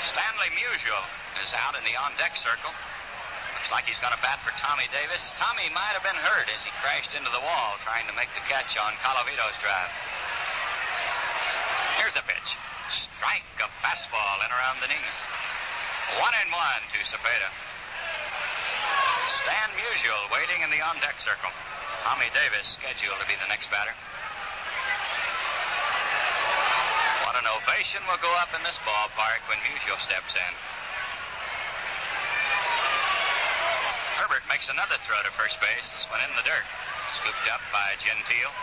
Stanley 0.10 0.50
Musial 0.58 1.06
is 1.46 1.54
out 1.62 1.78
in 1.78 1.86
the 1.86 1.94
on-deck 1.94 2.34
circle. 2.42 2.74
Looks 2.74 3.70
like 3.70 3.86
he's 3.86 4.02
going 4.02 4.18
to 4.18 4.24
bat 4.26 4.42
for 4.42 4.50
Tommy 4.58 4.90
Davis. 4.90 5.22
Tommy 5.38 5.70
might 5.70 5.94
have 5.94 6.02
been 6.02 6.18
hurt 6.18 6.50
as 6.50 6.66
he 6.66 6.74
crashed 6.82 7.14
into 7.14 7.30
the 7.30 7.44
wall 7.46 7.78
trying 7.86 8.10
to 8.10 8.16
make 8.18 8.34
the 8.34 8.42
catch 8.50 8.74
on 8.82 8.98
Colavito's 9.06 9.62
drive. 9.62 9.94
Here's 12.02 12.18
the 12.18 12.26
pitch. 12.26 12.50
Strike 13.14 13.46
a 13.62 13.70
fastball 13.86 14.42
in 14.42 14.50
around 14.50 14.82
the 14.82 14.90
knees. 14.90 15.18
One 16.18 16.34
and 16.34 16.50
one 16.50 16.82
to 16.98 17.00
Cepeda. 17.14 17.69
Stan 19.44 19.70
Musial 19.78 20.24
waiting 20.34 20.62
in 20.66 20.70
the 20.74 20.82
on-deck 20.82 21.18
circle. 21.22 21.54
Tommy 22.02 22.30
Davis 22.34 22.66
scheduled 22.80 23.20
to 23.22 23.28
be 23.30 23.38
the 23.38 23.50
next 23.52 23.70
batter. 23.70 23.94
What 27.30 27.38
an 27.38 27.46
ovation 27.46 28.02
will 28.10 28.22
go 28.24 28.32
up 28.42 28.50
in 28.58 28.62
this 28.66 28.78
ballpark 28.82 29.46
when 29.46 29.62
Musial 29.62 30.00
steps 30.02 30.34
in. 30.34 30.54
Herbert 34.18 34.44
makes 34.50 34.68
another 34.68 34.98
throw 35.06 35.22
to 35.24 35.32
first 35.38 35.56
base. 35.62 35.86
This 35.94 36.06
one 36.10 36.20
in 36.26 36.32
the 36.36 36.44
dirt. 36.44 36.68
Scooped 37.22 37.48
up 37.50 37.62
by 37.72 37.96
Gentile. 38.02 38.54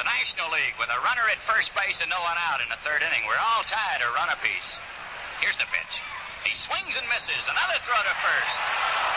The 0.00 0.06
National 0.06 0.48
League 0.54 0.78
with 0.78 0.90
a 0.90 1.00
runner 1.04 1.26
at 1.30 1.38
first 1.44 1.70
base 1.74 2.00
and 2.00 2.10
no 2.10 2.20
one 2.22 2.38
out 2.38 2.62
in 2.62 2.68
the 2.70 2.80
third 2.82 3.02
inning. 3.02 3.22
We're 3.26 3.38
all 3.38 3.62
tied 3.68 4.02
a 4.02 4.08
run 4.14 4.30
apiece. 4.32 4.70
Here's 5.40 5.58
the 5.60 5.68
pitch. 5.68 5.94
He 6.48 6.54
swings 6.64 6.94
and 6.96 7.06
misses. 7.12 7.44
Another 7.44 7.78
throw 7.84 7.98
to 7.98 8.14
first. 8.24 8.56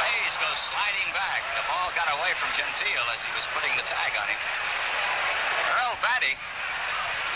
Mays 0.03 0.35
goes 0.41 0.59
sliding 0.73 1.09
back. 1.15 1.41
The 1.55 1.65
ball 1.69 1.93
got 1.95 2.09
away 2.11 2.33
from 2.41 2.51
Gentile 2.59 3.07
as 3.13 3.21
he 3.23 3.31
was 3.37 3.45
putting 3.55 3.71
the 3.79 3.85
tag 3.87 4.11
on 4.19 4.27
him. 4.27 4.41
Earl 5.79 5.95
Battey 6.03 6.35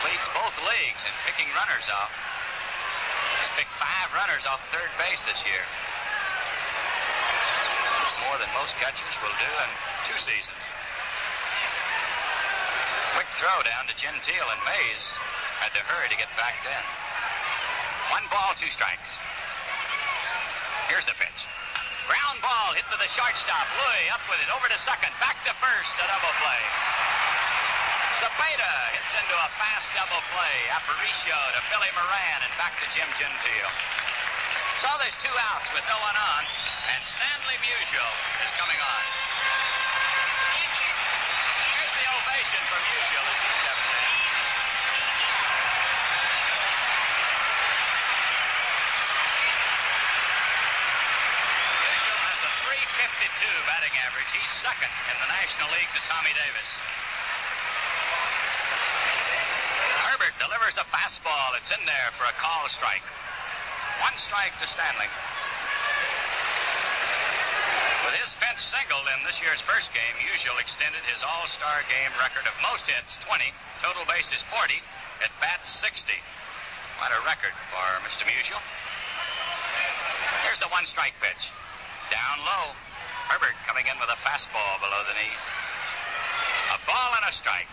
leads 0.04 0.26
both 0.36 0.56
leagues 0.68 1.04
in 1.08 1.14
picking 1.24 1.48
runners 1.56 1.88
off. 1.94 2.12
He's 3.40 3.52
picked 3.56 3.76
five 3.80 4.12
runners 4.12 4.44
off 4.50 4.60
third 4.74 4.92
base 5.00 5.22
this 5.24 5.40
year. 5.48 5.64
It's 8.04 8.18
more 8.28 8.36
than 8.36 8.52
most 8.52 8.76
catchers 8.84 9.16
will 9.24 9.38
do 9.40 9.52
in 9.64 9.70
two 10.12 10.20
seasons. 10.28 10.64
Quick 13.16 13.30
throw 13.40 13.64
down 13.64 13.88
to 13.88 13.96
Gentile, 13.96 14.50
and 14.52 14.62
Mays 14.68 15.04
had 15.62 15.72
to 15.78 15.82
hurry 15.88 16.10
to 16.10 16.18
get 16.18 16.34
back 16.36 16.60
then. 16.68 16.84
Ball, 18.34 18.58
two 18.58 18.70
strikes. 18.74 19.12
Here's 20.90 21.06
the 21.06 21.14
pitch. 21.22 21.40
Ground 22.10 22.42
ball 22.42 22.74
hit 22.74 22.84
to 22.90 22.98
the 22.98 23.08
shortstop. 23.14 23.66
Luis 23.78 24.10
up 24.10 24.26
with 24.26 24.42
it, 24.42 24.50
over 24.50 24.66
to 24.68 24.80
second, 24.82 25.14
back 25.22 25.38
to 25.46 25.54
first, 25.62 25.94
a 26.02 26.06
double 26.10 26.34
play. 26.42 26.64
Cepeda 28.18 28.74
hits 28.98 29.14
into 29.22 29.36
a 29.38 29.50
fast 29.62 29.86
double 29.94 30.22
play. 30.34 30.56
Aparicio 30.74 31.38
to 31.54 31.62
Billy 31.70 31.92
Moran 31.94 32.40
and 32.44 32.54
back 32.58 32.74
to 32.82 32.88
Jim 32.98 33.10
Gentile. 33.22 33.74
So 34.82 34.90
there's 35.00 35.18
two 35.22 35.36
outs 35.54 35.70
with 35.72 35.86
no 35.86 35.98
one 36.02 36.18
on, 36.18 36.44
and 36.90 37.02
Stanley 37.14 37.58
Musial 37.62 38.12
is 38.44 38.52
coming 38.58 38.82
on. 38.82 39.04
Here's 41.74 41.96
the 41.96 42.06
ovation 42.06 42.62
for 42.70 42.80
Musial 42.82 43.26
as 43.28 43.40
he 43.44 43.52
steps 43.64 43.88
in. 43.92 44.12
Musial 51.82 52.20
has 52.24 52.40
a 52.46 52.52
352 52.62 53.68
batting 53.68 53.96
average. 54.06 54.30
He's 54.32 54.54
second 54.62 54.94
in 55.10 55.18
the 55.18 55.30
National 55.34 55.73
To 55.84 56.02
Tommy 56.08 56.32
Davis. 56.32 56.70
Herbert 60.08 60.32
delivers 60.40 60.80
a 60.80 60.88
fastball. 60.88 61.60
It's 61.60 61.76
in 61.76 61.84
there 61.84 62.10
for 62.16 62.24
a 62.24 62.32
call 62.40 62.72
strike. 62.72 63.04
One 64.00 64.16
strike 64.24 64.56
to 64.64 64.68
Stanley. 64.72 65.12
With 68.08 68.16
his 68.16 68.32
bench 68.40 68.64
singled 68.72 69.12
in 69.12 69.28
this 69.28 69.36
year's 69.44 69.60
first 69.68 69.92
game, 69.92 70.16
Musial 70.24 70.56
extended 70.56 71.04
his 71.04 71.20
All-Star 71.20 71.84
game 71.92 72.16
record 72.16 72.48
of 72.48 72.56
most 72.64 72.88
hits, 72.88 73.12
20, 73.28 73.44
total 73.84 74.08
bases 74.08 74.40
40, 74.56 74.80
at 75.20 75.36
bats 75.44 75.68
60. 75.84 76.00
What 77.04 77.12
a 77.12 77.20
record 77.28 77.54
for 77.68 77.86
Mr. 78.08 78.24
Musial. 78.24 78.64
Here's 80.48 80.64
the 80.64 80.72
one 80.72 80.88
strike 80.88 81.20
pitch. 81.20 81.44
Down 82.08 82.40
low. 82.48 82.72
Herbert 83.28 83.60
coming 83.68 83.84
in 83.92 84.00
with 84.00 84.08
a 84.08 84.20
fastball 84.24 84.80
below 84.80 85.04
the 85.12 85.16
knees. 85.20 85.44
Ball 86.86 87.12
and 87.16 87.26
a 87.28 87.34
strike. 87.36 87.72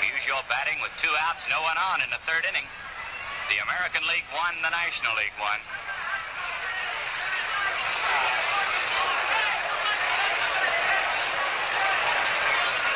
Musial 0.00 0.40
batting 0.48 0.80
with 0.80 0.90
two 0.98 1.12
outs, 1.28 1.44
no 1.52 1.60
one 1.62 1.76
on 1.76 2.00
in 2.00 2.10
the 2.10 2.22
third 2.24 2.48
inning. 2.48 2.64
The 3.52 3.60
American 3.60 4.02
League 4.08 4.24
won, 4.32 4.56
the 4.64 4.72
National 4.72 5.12
League 5.20 5.36
won. 5.36 5.60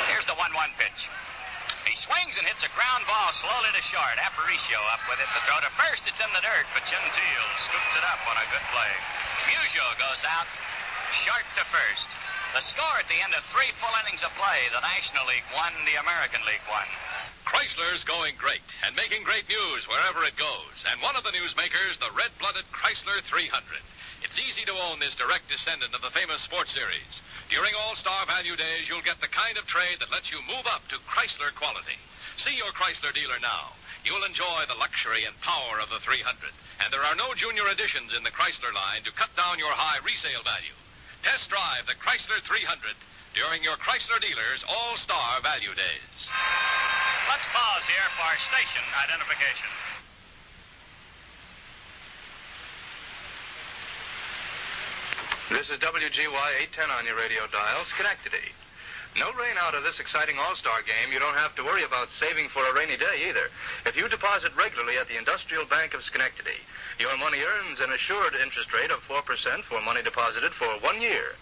Here's 0.09 0.25
the 0.25 0.35
1 0.35 0.51
1 0.51 0.81
pitch. 0.81 1.01
He 1.87 1.95
swings 2.03 2.35
and 2.41 2.49
hits 2.49 2.65
a 2.67 2.73
ground 2.75 3.05
ball 3.07 3.31
slowly 3.39 3.71
to 3.77 3.83
short. 3.93 4.17
Aparicio 4.19 4.81
up 4.91 5.05
with 5.07 5.21
it. 5.23 5.29
The 5.37 5.43
throw 5.47 5.61
to 5.63 5.71
first. 5.79 6.03
It's 6.09 6.19
in 6.19 6.33
the 6.35 6.43
dirt, 6.43 6.67
but 6.75 6.83
Gentile 6.89 7.49
scoops 7.69 7.93
it 7.95 8.05
up 8.09 8.19
on 8.27 8.41
a 8.41 8.47
good 8.51 8.67
play. 8.75 8.95
Musial 9.53 9.93
goes 10.01 10.23
out 10.27 10.49
short 11.23 11.47
to 11.61 11.65
first. 11.71 12.09
The 12.55 12.63
score 12.73 12.97
at 13.01 13.09
the 13.09 13.21
end 13.21 13.35
of 13.35 13.43
three 13.51 13.69
full 13.83 13.93
innings 14.05 14.23
of 14.23 14.31
play, 14.39 14.69
the 14.71 14.81
National 14.81 15.27
League 15.27 15.47
won, 15.53 15.73
the 15.85 15.99
American 15.99 16.41
League 16.47 16.63
won. 16.71 16.87
Chrysler's 17.47 18.05
going 18.05 18.35
great 18.37 18.65
and 18.83 18.95
making 18.97 19.23
great 19.23 19.49
news 19.49 19.87
wherever 19.87 20.25
it 20.25 20.37
goes. 20.37 20.77
And 20.91 21.03
one 21.03 21.17
of 21.17 21.25
the 21.25 21.35
newsmakers, 21.35 21.99
the 21.99 22.15
red 22.15 22.31
blooded 22.39 22.67
Chrysler 22.73 23.23
300. 23.23 23.83
It's 24.23 24.39
easy 24.39 24.65
to 24.67 24.75
own 24.75 24.99
this 24.99 25.15
direct 25.15 25.49
descendant 25.49 25.95
of 25.95 26.03
the 26.03 26.11
famous 26.11 26.43
sports 26.43 26.73
series. 26.73 27.21
During 27.51 27.75
All 27.75 27.95
Star 27.95 28.27
Value 28.27 28.57
Days, 28.57 28.89
you'll 28.89 29.05
get 29.07 29.21
the 29.21 29.31
kind 29.31 29.59
of 29.59 29.67
trade 29.67 30.01
that 30.01 30.11
lets 30.11 30.33
you 30.33 30.39
move 30.47 30.67
up 30.67 30.83
to 30.89 30.99
Chrysler 31.07 31.55
quality. 31.55 31.99
See 32.37 32.57
your 32.57 32.73
Chrysler 32.73 33.15
dealer 33.15 33.39
now. 33.39 33.73
You'll 34.05 34.25
enjoy 34.25 34.65
the 34.67 34.79
luxury 34.79 35.25
and 35.25 35.35
power 35.41 35.81
of 35.81 35.91
the 35.91 36.01
300. 36.01 36.23
And 36.81 36.93
there 36.93 37.05
are 37.05 37.15
no 37.15 37.35
junior 37.35 37.69
editions 37.69 38.15
in 38.15 38.23
the 38.23 38.35
Chrysler 38.35 38.73
line 38.73 39.03
to 39.05 39.13
cut 39.13 39.35
down 39.37 39.59
your 39.59 39.73
high 39.73 39.99
resale 40.05 40.43
value. 40.43 40.75
Test 41.27 41.51
drive 41.51 41.91
the 41.91 41.99
Chrysler 41.99 42.39
300 42.47 42.95
during 43.35 43.59
your 43.59 43.75
Chrysler 43.83 44.23
dealer's 44.23 44.63
All 44.71 44.95
Star 44.97 45.43
Value 45.43 45.75
Days. 45.75 46.19
Let's 47.27 47.43
pause 47.51 47.83
here 47.83 48.07
for 48.15 48.31
station 48.47 48.87
identification. 48.95 49.67
This 55.51 55.67
is 55.67 55.83
WGY 55.83 56.71
810 56.79 56.95
on 56.95 57.05
your 57.07 57.17
radio 57.17 57.43
dial, 57.51 57.83
Schenectady. 57.91 58.55
No 59.17 59.33
rain 59.33 59.57
out 59.57 59.75
of 59.75 59.83
this 59.83 59.99
exciting 59.99 60.37
All-Star 60.37 60.83
game. 60.83 61.11
You 61.11 61.19
don't 61.19 61.41
have 61.41 61.55
to 61.57 61.65
worry 61.65 61.85
about 61.85 62.11
saving 62.21 62.51
for 62.51 62.61
a 62.61 62.75
rainy 62.75 62.99
day 62.99 63.25
either. 63.31 63.49
If 63.87 63.97
you 63.97 64.11
deposit 64.11 64.55
regularly 64.55 64.99
at 64.99 65.09
the 65.09 65.17
Industrial 65.17 65.65
Bank 65.65 65.95
of 65.95 66.05
Schenectady, 66.05 66.61
your 67.01 67.17
money 67.17 67.41
earns 67.41 67.81
an 67.81 67.93
assured 67.93 68.35
interest 68.35 68.75
rate 68.75 68.91
of 68.91 69.01
4% 69.09 69.25
for 69.65 69.81
money 69.81 70.03
deposited 70.03 70.53
for 70.53 70.69
one 70.85 71.01
year. 71.01 71.33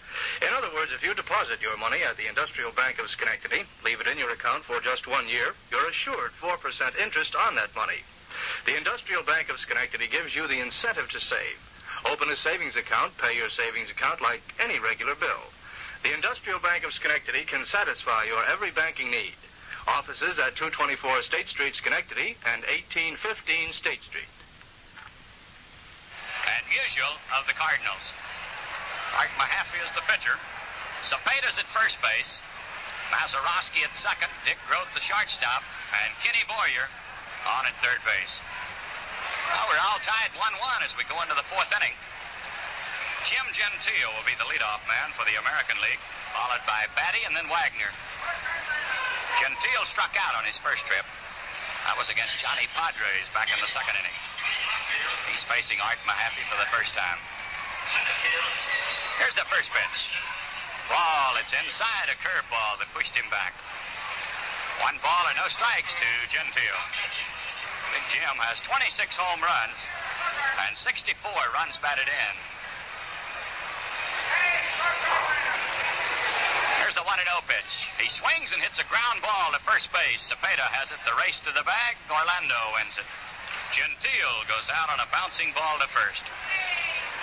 In 0.41 0.53
other 0.55 0.71
words, 0.73 0.93
if 0.95 1.03
you 1.03 1.13
deposit 1.13 1.61
your 1.61 1.75
money 1.75 1.99
at 2.01 2.15
the 2.15 2.29
Industrial 2.29 2.71
Bank 2.71 2.97
of 2.99 3.09
Schenectady, 3.09 3.63
leave 3.83 3.99
it 3.99 4.07
in 4.07 4.17
your 4.17 4.31
account 4.31 4.63
for 4.63 4.79
just 4.79 5.05
one 5.05 5.27
year, 5.27 5.51
you're 5.69 5.89
assured 5.89 6.31
4% 6.39 6.55
interest 6.95 7.35
on 7.35 7.55
that 7.55 7.75
money. 7.75 8.07
The 8.65 8.77
Industrial 8.77 9.23
Bank 9.23 9.49
of 9.49 9.59
Schenectady 9.59 10.07
gives 10.07 10.33
you 10.33 10.47
the 10.47 10.61
incentive 10.63 11.09
to 11.11 11.19
save. 11.19 11.59
Open 12.05 12.29
a 12.29 12.37
savings 12.37 12.77
account, 12.77 13.17
pay 13.17 13.35
your 13.35 13.49
savings 13.49 13.89
account 13.89 14.21
like 14.21 14.41
any 14.63 14.79
regular 14.79 15.15
bill. 15.15 15.43
The 16.05 16.13
Industrial 16.13 16.61
Bank 16.61 16.85
of 16.85 16.93
Schenectady 16.93 17.49
can 17.49 17.65
satisfy 17.65 18.29
your 18.29 18.45
every 18.45 18.69
banking 18.69 19.09
need. 19.09 19.33
Offices 19.89 20.37
at 20.37 20.53
224 20.53 21.01
State 21.25 21.49
Street, 21.49 21.73
Schenectady, 21.73 22.37
and 22.45 22.61
1815 22.93 23.73
State 23.73 24.05
Street. 24.05 24.29
And 26.45 26.61
Musial 26.69 27.09
of 27.33 27.49
the 27.49 27.57
Cardinals. 27.57 28.05
Art 29.17 29.33
Mahaffey 29.41 29.81
is 29.81 29.89
the 29.97 30.05
pitcher. 30.05 30.37
Cepeda's 31.09 31.57
at 31.57 31.65
first 31.73 31.97
base. 32.05 32.37
Mazeroski 33.09 33.81
at 33.81 33.89
second. 33.97 34.29
Dick 34.45 34.61
Groat 34.69 34.85
the 34.93 35.01
shortstop. 35.01 35.65
And 35.89 36.13
Kenny 36.21 36.45
Boyer 36.45 36.85
on 37.49 37.65
at 37.65 37.73
third 37.81 38.05
base. 38.05 38.33
Well, 39.49 39.73
we're 39.73 39.81
all 39.81 39.97
tied 40.05 40.37
1-1 40.37 40.85
as 40.85 40.93
we 41.01 41.03
go 41.09 41.17
into 41.25 41.33
the 41.33 41.49
fourth 41.49 41.73
inning. 41.73 41.97
Jim 43.25 43.47
Gentile 43.57 44.13
will 44.13 44.27
be 44.29 44.37
the 44.37 44.45
leadoff 44.45 44.85
man 44.85 45.09
for 45.17 45.25
the 45.25 45.33
American 45.41 45.81
League, 45.81 46.01
followed 46.29 46.61
by 46.69 46.85
Battey 46.93 47.25
and 47.25 47.33
then 47.33 47.49
Wagner. 47.49 47.89
Gentile 49.41 49.85
struck 49.89 50.13
out 50.13 50.37
on 50.37 50.45
his 50.45 50.53
first 50.61 50.85
trip. 50.85 51.05
That 51.89 51.97
was 51.97 52.05
against 52.13 52.37
Johnny 52.37 52.69
Podres 52.77 53.25
back 53.33 53.49
in 53.49 53.57
the 53.57 53.69
second 53.73 53.97
inning. 53.97 54.17
He's 55.33 55.41
facing 55.49 55.81
Art 55.81 55.97
Mahaffey 56.05 56.45
for 56.53 56.57
the 56.61 56.69
first 56.69 56.93
time. 56.93 57.17
Here's 59.17 59.33
the 59.33 59.49
first 59.49 59.73
pitch. 59.73 59.99
Ball, 60.85 61.41
it's 61.41 61.53
inside 61.53 62.13
a 62.13 62.17
curveball 62.21 62.77
that 62.77 62.93
pushed 62.93 63.17
him 63.17 63.25
back. 63.33 63.57
One 64.85 65.01
ball 65.01 65.25
and 65.33 65.37
no 65.41 65.49
strikes 65.49 65.93
to 65.97 66.09
Gentile. 66.29 66.83
Big 67.89 68.05
Jim 68.13 68.37
has 68.37 68.61
26 68.69 69.17
home 69.17 69.41
runs 69.41 69.79
and 70.69 70.77
64 70.77 71.25
runs 71.57 71.73
batted 71.81 72.05
in. 72.05 72.54
Here's 76.81 76.95
the 76.95 77.05
1 77.05 77.17
0 77.17 77.49
pitch. 77.49 77.73
He 77.97 78.09
swings 78.19 78.53
and 78.53 78.61
hits 78.61 78.77
a 78.77 78.85
ground 78.87 79.21
ball 79.25 79.51
to 79.55 79.59
first 79.65 79.89
base. 79.91 80.21
Cepeda 80.29 80.67
has 80.69 80.91
it. 80.91 81.01
The 81.05 81.15
race 81.17 81.39
to 81.47 81.51
the 81.51 81.65
bag. 81.65 81.97
Orlando 82.09 82.59
wins 82.77 82.95
it. 82.97 83.07
Gentile 83.75 84.39
goes 84.47 84.69
out 84.71 84.87
on 84.87 85.03
a 85.03 85.07
bouncing 85.11 85.51
ball 85.51 85.75
to 85.83 85.87
first. 85.91 86.23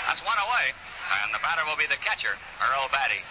That's 0.05 0.21
one 0.27 0.37
away, 0.37 0.75
and 1.25 1.33
the 1.33 1.41
batter 1.41 1.65
will 1.65 1.79
be 1.79 1.87
the 1.87 1.97
catcher, 2.03 2.35
Earl 2.61 2.91
Battey. 2.91 3.23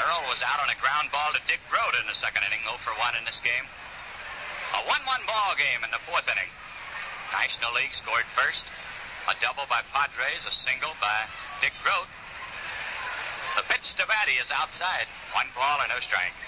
Earl 0.00 0.22
was 0.30 0.40
out 0.46 0.62
on 0.62 0.70
a 0.70 0.78
ground 0.80 1.10
ball 1.10 1.34
to 1.34 1.40
Dick 1.50 1.60
Groat 1.68 1.92
in 2.00 2.06
the 2.06 2.16
second 2.16 2.46
inning, 2.48 2.62
0 2.64 2.78
for 2.86 2.94
1 2.96 3.20
in 3.20 3.24
this 3.26 3.42
game. 3.44 3.66
A 4.78 4.86
1 4.86 4.86
1 4.86 5.26
ball 5.26 5.58
game 5.58 5.82
in 5.82 5.90
the 5.90 5.98
fourth 6.06 6.30
inning. 6.30 6.46
National 7.34 7.74
League 7.74 7.90
scored 7.98 8.26
first. 8.38 8.62
A 9.26 9.34
double 9.42 9.66
by 9.66 9.82
Podres, 9.90 10.46
a 10.46 10.54
single 10.62 10.94
by 11.02 11.26
Dick 11.58 11.74
Groat. 11.82 12.06
The 13.58 13.66
pitch 13.66 13.90
to 13.98 14.06
Battey 14.06 14.38
is 14.38 14.54
outside. 14.54 15.10
One 15.34 15.50
ball 15.58 15.82
and 15.82 15.90
no 15.90 15.98
strikes. 15.98 16.46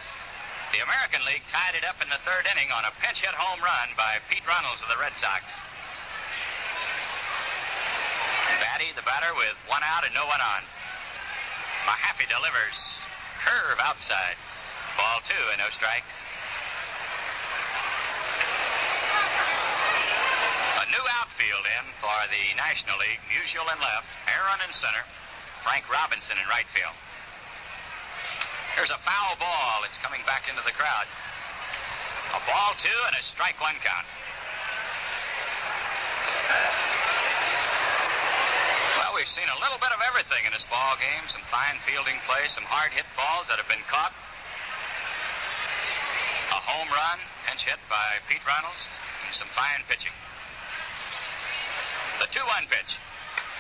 The 0.70 0.78
American 0.78 1.26
League 1.26 1.42
tied 1.50 1.74
it 1.74 1.82
up 1.82 1.98
in 1.98 2.06
the 2.06 2.22
third 2.22 2.46
inning 2.46 2.70
on 2.70 2.86
a 2.86 2.94
pinch 3.02 3.18
hit 3.18 3.34
home 3.34 3.58
run 3.58 3.90
by 3.98 4.22
Pete 4.30 4.46
Runnels 4.46 4.78
of 4.78 4.86
the 4.86 5.00
Red 5.02 5.18
Sox. 5.18 5.42
Battey, 8.62 8.94
the 8.94 9.02
batter, 9.02 9.34
with 9.34 9.58
one 9.66 9.82
out 9.82 10.06
and 10.06 10.14
no 10.14 10.24
one 10.30 10.40
on. 10.40 10.62
Mahaffey 11.90 12.30
delivers. 12.30 12.78
Curve 13.42 13.82
outside. 13.82 14.38
Ball 14.96 15.18
two 15.26 15.44
and 15.50 15.58
no 15.58 15.68
strikes. 15.74 16.14
A 20.80 20.84
in 21.48 21.84
for 22.04 22.18
the 22.28 22.44
National 22.60 23.00
League. 23.00 23.16
Musial 23.32 23.64
in 23.72 23.80
left, 23.80 24.04
Aaron 24.28 24.60
in 24.60 24.72
center, 24.76 25.00
Frank 25.64 25.88
Robinson 25.88 26.36
in 26.36 26.44
right 26.52 26.68
field. 26.76 26.92
Here's 28.76 28.92
a 28.92 29.00
foul 29.00 29.40
ball. 29.40 29.80
It's 29.88 29.96
coming 30.04 30.20
back 30.28 30.52
into 30.52 30.60
the 30.68 30.76
crowd. 30.76 31.08
A 32.36 32.40
ball 32.44 32.76
two 32.84 32.98
and 33.08 33.16
a 33.16 33.22
strike 33.24 33.56
one 33.56 33.72
count. 33.80 34.04
Well, 39.00 39.16
we've 39.16 39.32
seen 39.32 39.48
a 39.48 39.58
little 39.64 39.80
bit 39.80 39.96
of 39.96 40.00
everything 40.04 40.44
in 40.44 40.52
this 40.52 40.68
ball 40.68 41.00
game. 41.00 41.24
Some 41.32 41.42
fine 41.48 41.80
fielding 41.88 42.20
play, 42.28 42.52
some 42.52 42.68
hard 42.68 42.92
hit 42.92 43.08
balls 43.16 43.48
that 43.48 43.56
have 43.56 43.66
been 43.66 43.82
caught. 43.88 44.12
A 46.52 46.60
home 46.68 46.92
run, 46.92 47.18
pinch 47.48 47.64
hit 47.64 47.80
by 47.88 48.20
Pete 48.28 48.44
Runnels, 48.44 48.80
and 49.24 49.32
some 49.40 49.48
fine 49.56 49.80
pitching. 49.88 50.12
2 52.30 52.38
1 52.38 52.70
pitch. 52.70 52.92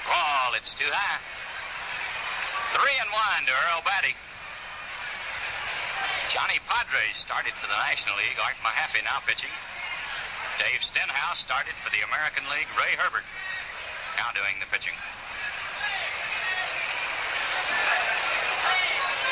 Ball, 0.06 0.54
it's 0.54 0.70
too 0.78 0.86
high. 0.86 1.18
3 2.78 2.86
and 3.02 3.10
1 3.10 3.50
to 3.50 3.54
Earl 3.66 3.82
Battey. 3.82 4.14
Johnny 6.30 6.62
Podres 6.70 7.18
started 7.18 7.50
for 7.58 7.66
the 7.66 7.74
National 7.74 8.14
League. 8.14 8.38
Art 8.38 8.54
Mahaffey 8.62 9.02
now 9.02 9.18
pitching. 9.26 9.50
Dave 10.62 10.78
Stenhouse 10.86 11.42
started 11.42 11.74
for 11.82 11.90
the 11.90 11.98
American 12.06 12.46
League. 12.46 12.70
Ray 12.78 12.94
Herbert 12.94 13.26
now 14.14 14.30
doing 14.38 14.54
the 14.62 14.70
pitching. 14.70 14.94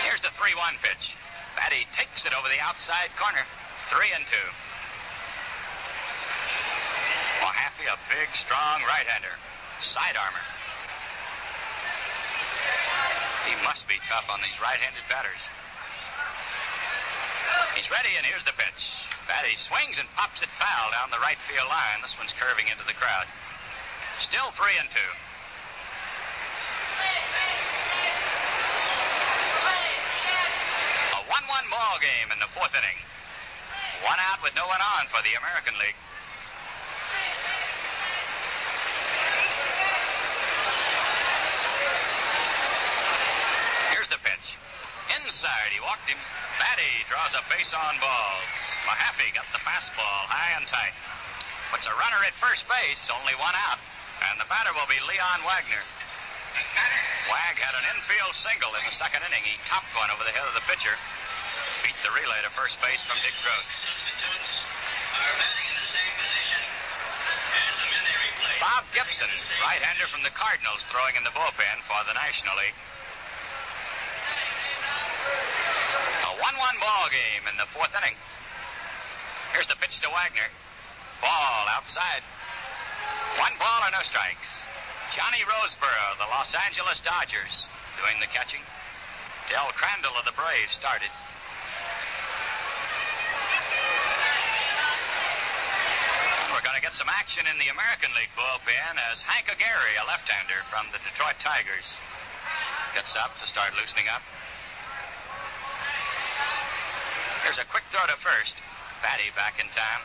Here's 0.03 0.23
the 0.27 0.35
3 0.35 0.51
1 0.51 0.83
pitch. 0.83 1.15
Battey 1.55 1.87
takes 1.95 2.27
it 2.27 2.35
over 2.35 2.51
the 2.51 2.59
outside 2.59 3.15
corner. 3.15 3.47
3 3.95 4.03
and 4.19 4.27
2. 4.27 4.68
Murphy, 7.79 7.91
a 7.91 7.99
big, 8.11 8.27
strong 8.43 8.83
right-hander. 8.83 9.31
Side 9.95 10.19
armor. 10.19 10.43
He 13.47 13.55
must 13.63 13.87
be 13.87 13.95
tough 14.11 14.27
on 14.27 14.43
these 14.43 14.59
right-handed 14.59 15.07
batters. 15.07 15.39
He's 17.79 17.87
ready, 17.87 18.19
and 18.19 18.27
here's 18.27 18.43
the 18.43 18.57
pitch. 18.59 18.83
Battey 19.31 19.55
swings 19.71 19.95
and 19.95 20.11
pops 20.19 20.43
it 20.43 20.51
foul 20.59 20.91
down 20.91 21.15
the 21.15 21.23
right 21.23 21.39
field 21.47 21.71
line. 21.71 22.03
This 22.03 22.19
one's 22.19 22.35
curving 22.35 22.67
into 22.67 22.83
the 22.83 22.99
crowd. 22.99 23.31
Still 24.27 24.51
three 24.59 24.75
and 24.75 24.91
two. 24.91 25.11
A 31.15 31.21
1 31.31 31.31
1 31.31 31.71
ball 31.71 32.03
game 32.03 32.35
in 32.35 32.43
the 32.43 32.51
fourth 32.59 32.75
inning. 32.75 32.99
One 34.03 34.19
out 34.19 34.43
with 34.43 34.59
no 34.59 34.67
one 34.67 34.83
on 34.83 35.07
for 35.15 35.23
the 35.23 35.39
American 35.39 35.79
League. 35.79 35.95
Inside, 45.39 45.71
he 45.71 45.79
walked 45.79 46.11
him. 46.11 46.19
Battey 46.59 47.07
draws 47.07 47.31
a 47.31 47.47
base 47.47 47.71
on 47.71 47.95
ball. 48.03 48.43
Mahaffey 48.91 49.31
got 49.39 49.47
the 49.55 49.63
fastball 49.63 50.27
high 50.27 50.59
and 50.59 50.67
tight. 50.67 50.91
Puts 51.71 51.87
a 51.87 51.95
runner 51.95 52.19
at 52.27 52.35
first 52.43 52.67
base, 52.67 52.99
only 53.07 53.39
one 53.39 53.55
out. 53.55 53.79
And 54.19 54.43
the 54.43 54.51
batter 54.51 54.75
will 54.75 54.91
be 54.91 54.99
Leon 54.99 55.47
Wagner. 55.47 55.79
Wag 57.31 57.55
had 57.55 57.71
an 57.71 57.87
infield 57.87 58.35
single 58.43 58.75
in 58.75 58.83
the 58.83 58.99
second 58.99 59.23
inning. 59.31 59.47
He 59.47 59.55
topped 59.71 59.87
one 59.95 60.11
over 60.11 60.27
the 60.27 60.35
head 60.35 60.43
of 60.43 60.59
the 60.59 60.67
pitcher. 60.67 60.99
Beat 61.87 61.95
the 62.03 62.11
relay 62.19 62.43
to 62.43 62.51
first 62.59 62.75
base 62.83 62.99
from 63.07 63.23
Dick 63.23 63.39
Groat. 63.47 63.69
Bob 68.59 68.91
Gibson, 68.91 69.31
right-hander 69.63 70.11
from 70.11 70.27
the 70.27 70.35
Cardinals, 70.35 70.83
throwing 70.91 71.15
in 71.15 71.23
the 71.23 71.31
bullpen 71.31 71.79
for 71.87 72.03
the 72.11 72.19
National 72.19 72.59
League. 72.59 72.75
1-1 76.49 76.81
ball 76.81 77.13
game 77.13 77.45
in 77.45 77.61
the 77.61 77.69
fourth 77.77 77.93
inning. 77.93 78.17
Here's 79.53 79.69
the 79.69 79.77
pitch 79.77 80.01
to 80.01 80.09
Wagner. 80.09 80.49
Ball 81.21 81.69
outside. 81.69 82.25
One 83.37 83.53
ball 83.61 83.85
or 83.85 83.93
no 83.93 84.01
strikes. 84.09 84.49
Johnny 85.13 85.45
Roseboro, 85.45 86.17
the 86.17 86.25
Los 86.33 86.49
Angeles 86.57 87.05
Dodgers, 87.05 87.69
doing 88.01 88.17
the 88.25 88.33
catching. 88.33 88.65
Del 89.53 89.69
Crandall 89.77 90.17
of 90.17 90.25
the 90.25 90.33
Braves 90.33 90.73
started. 90.73 91.13
We're 96.49 96.65
going 96.65 96.81
to 96.81 96.85
get 96.85 96.97
some 96.97 97.13
action 97.13 97.45
in 97.45 97.61
the 97.61 97.69
American 97.69 98.09
League 98.17 98.33
bullpen 98.33 98.97
as 99.13 99.21
Hank 99.21 99.53
Aguirre, 99.53 100.01
a 100.01 100.09
left-hander 100.09 100.65
from 100.73 100.89
the 100.97 101.01
Detroit 101.05 101.37
Tigers, 101.45 101.85
gets 102.97 103.13
up 103.21 103.37
to 103.37 103.45
start 103.53 103.77
loosening 103.77 104.09
up. 104.09 104.25
Here's 107.49 107.65
a 107.65 107.73
quick 107.73 107.89
throw 107.89 108.05
to 108.05 108.21
first. 108.21 108.53
Battey 109.01 109.33
back 109.33 109.57
in 109.57 109.65
time. 109.73 110.03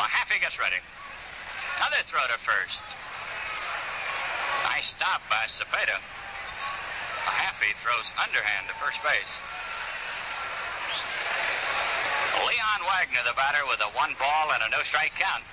Mahaffey 0.00 0.40
gets 0.40 0.56
ready. 0.56 0.80
Another 1.76 2.00
throw 2.08 2.24
to 2.32 2.40
first. 2.48 2.80
Nice 4.72 4.88
stop 4.96 5.20
by 5.28 5.44
Cepeda. 5.52 6.00
Mahaffey 7.28 7.76
throws 7.84 8.08
underhand 8.16 8.72
to 8.72 8.74
first 8.80 9.04
base. 9.04 9.32
Leon 12.40 12.80
Wagner, 12.88 13.20
the 13.28 13.36
batter, 13.36 13.68
with 13.68 13.84
a 13.84 13.92
one 13.92 14.16
ball 14.16 14.48
and 14.56 14.64
a 14.64 14.72
no 14.72 14.80
strike 14.88 15.12
count. 15.20 15.44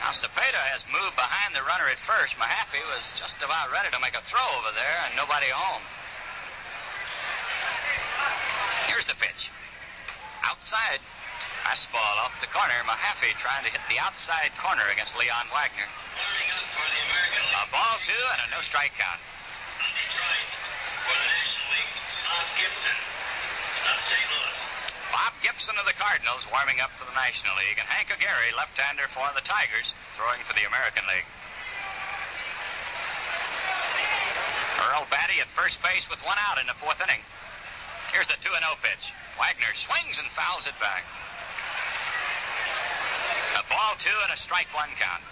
Now 0.00 0.16
Cepeda 0.16 0.62
has 0.72 0.80
moved 0.88 1.12
behind 1.12 1.52
the 1.52 1.60
runner 1.60 1.84
at 1.92 2.00
first. 2.08 2.32
Mahaffey 2.40 2.80
was 2.88 3.04
just 3.20 3.36
about 3.44 3.68
ready 3.68 3.92
to 3.92 4.00
make 4.00 4.16
a 4.16 4.24
throw 4.32 4.48
over 4.56 4.72
there 4.72 4.98
and 5.04 5.12
nobody 5.12 5.52
home. 5.52 5.84
Here's 8.88 9.04
the 9.04 9.14
pitch. 9.20 9.52
Outside. 10.40 11.04
Fastball 11.60 12.16
off 12.24 12.32
the 12.40 12.48
corner. 12.48 12.80
Mahaffey 12.88 13.36
trying 13.44 13.60
to 13.68 13.70
hit 13.70 13.84
the 13.92 14.00
outside 14.00 14.56
corner 14.56 14.88
against 14.88 15.12
Leon 15.20 15.52
Wagner. 15.52 15.84
A 15.84 17.68
ball 17.68 18.00
two 18.08 18.24
and 18.32 18.40
a 18.48 18.56
no 18.56 18.64
strike 18.64 18.96
count. 18.96 19.20
Bob 22.24 22.46
Gibson 22.56 23.09
of 25.80 25.88
the 25.88 25.96
Cardinals 25.96 26.44
warming 26.52 26.80
up 26.80 26.92
for 27.00 27.08
the 27.08 27.16
National 27.16 27.56
League, 27.56 27.80
and 27.80 27.88
Hank 27.88 28.12
Aguirre, 28.12 28.52
left-hander 28.52 29.08
for 29.16 29.24
the 29.32 29.44
Tigers, 29.44 29.96
throwing 30.16 30.40
for 30.44 30.52
the 30.52 30.68
American 30.68 31.04
League. 31.08 31.24
Earl 34.80 35.08
Battey 35.08 35.40
at 35.40 35.48
first 35.56 35.80
base 35.80 36.04
with 36.12 36.20
one 36.24 36.36
out 36.36 36.60
in 36.60 36.68
the 36.68 36.76
fourth 36.76 37.00
inning. 37.00 37.20
Here's 38.12 38.28
the 38.28 38.36
2 38.44 38.48
0 38.48 38.60
pitch. 38.84 39.04
Wagner 39.40 39.72
swings 39.88 40.20
and 40.20 40.28
fouls 40.36 40.68
it 40.68 40.76
back. 40.80 41.04
A 43.56 43.64
ball 43.72 43.96
two 44.00 44.18
and 44.24 44.32
a 44.36 44.40
strike 44.40 44.68
one 44.76 44.92
count. 45.00 45.24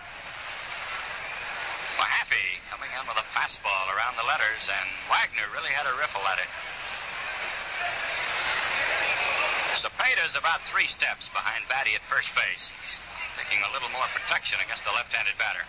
Mahaffey 2.00 2.60
coming 2.72 2.88
in 2.92 3.04
with 3.04 3.20
a 3.20 3.26
fastball 3.36 3.88
around 3.92 4.16
the 4.16 4.24
letters, 4.24 4.64
and 4.64 4.88
Wagner 5.12 5.48
really 5.52 5.72
had 5.76 5.84
a 5.84 5.96
riffle 5.96 6.24
at 6.28 6.40
it. 6.40 6.50
Cepeda's 10.08 10.40
about 10.40 10.64
three 10.72 10.88
steps 10.88 11.28
behind 11.36 11.68
Battey 11.68 11.92
at 11.92 12.00
first 12.08 12.32
base. 12.32 12.64
Taking 13.36 13.60
a 13.60 13.68
little 13.76 13.92
more 13.92 14.08
protection 14.16 14.56
against 14.64 14.80
the 14.88 14.92
left-handed 14.96 15.36
batter. 15.36 15.60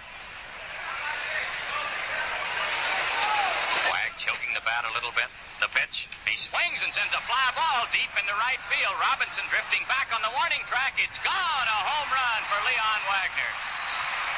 Wag 3.91 4.15
choking 4.23 4.55
the 4.55 4.63
bat 4.63 4.87
a 4.87 4.95
little 4.95 5.11
bit. 5.11 5.27
The 5.59 5.67
pitch. 5.75 6.07
He 6.23 6.39
swings 6.47 6.79
and 6.79 6.87
sends 6.95 7.11
a 7.11 7.19
fly 7.27 7.51
ball 7.51 7.83
deep 7.91 8.07
into 8.15 8.31
right 8.39 8.63
field. 8.71 8.95
Robinson 9.11 9.43
drifting 9.51 9.83
back 9.91 10.07
on 10.15 10.23
the 10.23 10.31
warning 10.31 10.63
track. 10.71 10.95
It's 11.03 11.19
gone. 11.19 11.67
A 11.67 11.79
home 11.83 12.07
run 12.07 12.39
for 12.47 12.63
Leon 12.63 13.01
Wagner. 13.11 13.53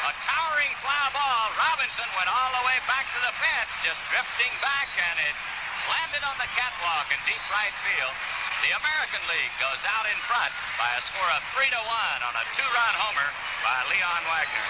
A 0.09 0.13
towering 0.25 0.73
fly 0.81 1.13
ball. 1.13 1.45
Robinson 1.61 2.09
went 2.17 2.25
all 2.25 2.49
the 2.57 2.65
way 2.65 2.81
back 2.89 3.05
to 3.13 3.21
the 3.21 3.33
fence, 3.37 3.69
just 3.85 4.01
drifting 4.09 4.49
back, 4.65 4.89
and 4.97 5.29
it 5.29 5.37
landed 5.85 6.25
on 6.25 6.41
the 6.41 6.49
catwalk 6.57 7.05
in 7.13 7.21
deep 7.29 7.45
right 7.53 7.75
field. 7.85 8.40
The 8.61 8.77
American 8.77 9.25
League 9.25 9.55
goes 9.57 9.81
out 9.89 10.05
in 10.05 10.13
front 10.29 10.53
by 10.77 10.93
a 10.93 11.01
score 11.01 11.31
of 11.33 11.41
three 11.57 11.65
to 11.65 11.81
one 11.81 12.19
on 12.21 12.33
a 12.37 12.45
two-run 12.53 12.93
homer 12.93 13.29
by 13.65 13.77
Leon 13.89 14.21
Wagner. 14.29 14.67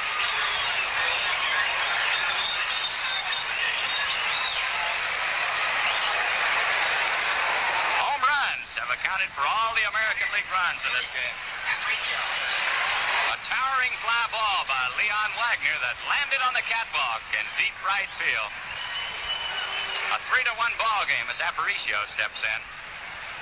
Home 8.00 8.24
runs 8.24 8.70
have 8.80 8.88
accounted 8.96 9.28
for 9.36 9.44
all 9.44 9.76
the 9.76 9.84
American 9.84 10.32
League 10.40 10.48
runs 10.48 10.80
in 10.88 10.92
this 10.96 11.12
game. 11.12 11.38
A 13.36 13.38
towering 13.44 13.92
fly 14.00 14.24
ball 14.32 14.64
by 14.72 14.84
Leon 15.04 15.32
Wagner 15.36 15.78
that 15.84 16.00
landed 16.08 16.40
on 16.48 16.56
the 16.56 16.64
catwalk 16.64 17.28
in 17.36 17.44
deep 17.60 17.76
right 17.84 18.08
field. 18.16 18.52
A 20.16 20.20
three 20.32 20.48
to 20.48 20.56
one 20.56 20.72
ball 20.80 21.04
game 21.12 21.28
as 21.28 21.44
Aparicio 21.44 22.00
steps 22.16 22.40
in. 22.40 22.81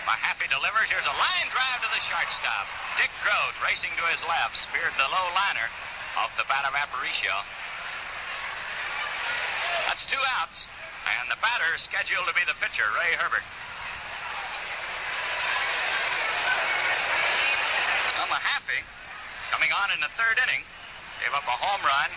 Mahaffey 0.10 0.50
delivers. 0.50 0.90
Here's 0.90 1.06
a 1.06 1.18
line 1.22 1.48
drive 1.54 1.86
to 1.86 1.90
the 1.94 2.02
shortstop. 2.10 2.66
Dick 2.98 3.14
Groat 3.22 3.54
racing 3.62 3.94
to 3.94 4.04
his 4.10 4.18
left, 4.26 4.58
speared 4.66 4.98
the 4.98 5.06
low 5.06 5.28
liner 5.38 5.70
off 6.18 6.34
the 6.34 6.50
bat 6.50 6.66
of 6.66 6.74
Aparicio. 6.74 7.46
That's 9.86 10.02
two 10.10 10.24
outs, 10.42 10.66
and 11.06 11.30
the 11.30 11.38
batter 11.38 11.78
scheduled 11.78 12.26
to 12.26 12.34
be 12.34 12.42
the 12.50 12.58
pitcher, 12.58 12.90
Ray 12.98 13.14
Herbert. 13.22 13.46
Well, 18.18 18.34
Mahaffey, 18.34 18.82
coming 19.54 19.70
on 19.70 19.94
in 19.94 20.02
the 20.02 20.10
third 20.18 20.42
inning, 20.42 20.66
gave 21.22 21.38
up 21.38 21.46
a 21.46 21.54
home 21.54 21.86
run 21.86 22.10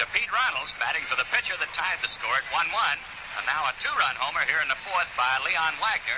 to 0.00 0.08
Pete 0.16 0.32
Runnels, 0.32 0.72
batting 0.80 1.04
for 1.04 1.20
the 1.20 1.28
pitcher 1.28 1.60
that 1.60 1.68
tied 1.76 2.00
the 2.00 2.08
score 2.16 2.32
at 2.32 2.48
1 2.48 2.64
1. 2.72 2.96
And 3.36 3.44
now 3.44 3.68
a 3.68 3.76
two 3.84 3.92
run 4.00 4.16
homer 4.16 4.48
here 4.48 4.64
in 4.64 4.72
the 4.72 4.80
fourth 4.80 5.12
by 5.20 5.36
Leon 5.44 5.76
Wagner 5.76 6.16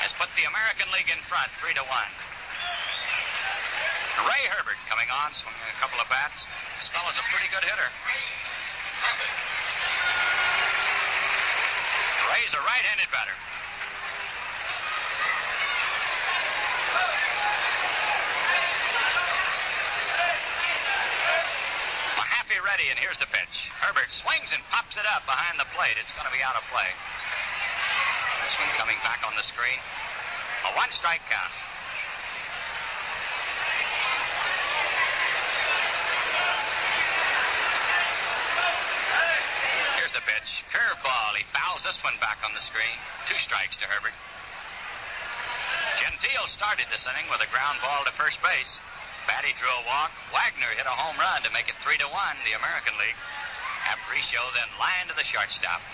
has 0.00 0.12
put 0.20 0.28
the 0.36 0.44
American 0.44 0.88
League 0.92 1.08
in 1.08 1.20
front 1.26 1.48
3 1.60 1.72
to 1.74 1.84
1. 1.84 1.90
Ray 4.24 4.48
Herbert 4.48 4.80
coming 4.88 5.12
on, 5.12 5.32
swinging 5.36 5.68
a 5.68 5.78
couple 5.80 6.00
of 6.00 6.08
bats. 6.08 6.40
This 6.80 6.88
fellow's 6.88 7.16
a 7.20 7.26
pretty 7.28 7.48
good 7.52 7.64
hitter. 7.64 7.90
Ray's 12.32 12.54
a 12.56 12.62
right 12.64 12.84
handed 12.84 13.08
batter. 13.12 13.36
Mahaffey 22.16 22.60
ready, 22.64 22.88
and 22.88 22.98
here's 22.98 23.18
the 23.20 23.28
pitch. 23.28 23.56
Herbert 23.84 24.08
swings 24.10 24.48
and 24.52 24.64
pops 24.72 24.96
it 24.96 25.04
up 25.04 25.24
behind 25.28 25.60
the 25.60 25.68
plate. 25.76 26.00
It's 26.00 26.12
going 26.16 26.26
to 26.26 26.32
be 26.32 26.40
out 26.40 26.56
of 26.56 26.64
play. 26.72 26.88
One 28.56 28.72
coming 28.80 28.96
back 29.04 29.20
on 29.20 29.36
the 29.36 29.44
screen. 29.44 29.76
A 30.64 30.70
one 30.72 30.88
strike 30.96 31.20
count. 31.28 31.54
Here's 40.00 40.14
the 40.16 40.24
pitch. 40.24 40.48
Curveball. 40.72 41.36
He 41.36 41.44
fouls 41.52 41.84
this 41.84 42.00
one 42.00 42.16
back 42.16 42.40
on 42.40 42.56
the 42.56 42.64
screen. 42.64 42.96
Two 43.28 43.36
strikes 43.44 43.76
to 43.76 43.84
Herbert. 43.84 44.16
Gentile 46.00 46.48
started 46.48 46.88
this 46.88 47.04
inning 47.04 47.28
with 47.28 47.44
a 47.44 47.50
ground 47.52 47.76
ball 47.84 48.08
to 48.08 48.12
first 48.16 48.40
base. 48.40 48.72
Battey 49.28 49.52
drew 49.60 49.68
a 49.68 49.84
walk. 49.84 50.16
Wagner 50.32 50.72
hit 50.72 50.88
a 50.88 50.96
home 50.96 51.20
run 51.20 51.44
to 51.44 51.52
make 51.52 51.68
it 51.68 51.76
three 51.84 52.00
to 52.00 52.08
one, 52.08 52.36
the 52.48 52.56
American 52.56 52.96
League. 52.96 53.20
Aparicio 53.84 54.40
then 54.56 54.70
lined 54.80 55.12
to 55.12 55.16
the 55.18 55.28
shortstop. 55.28 55.84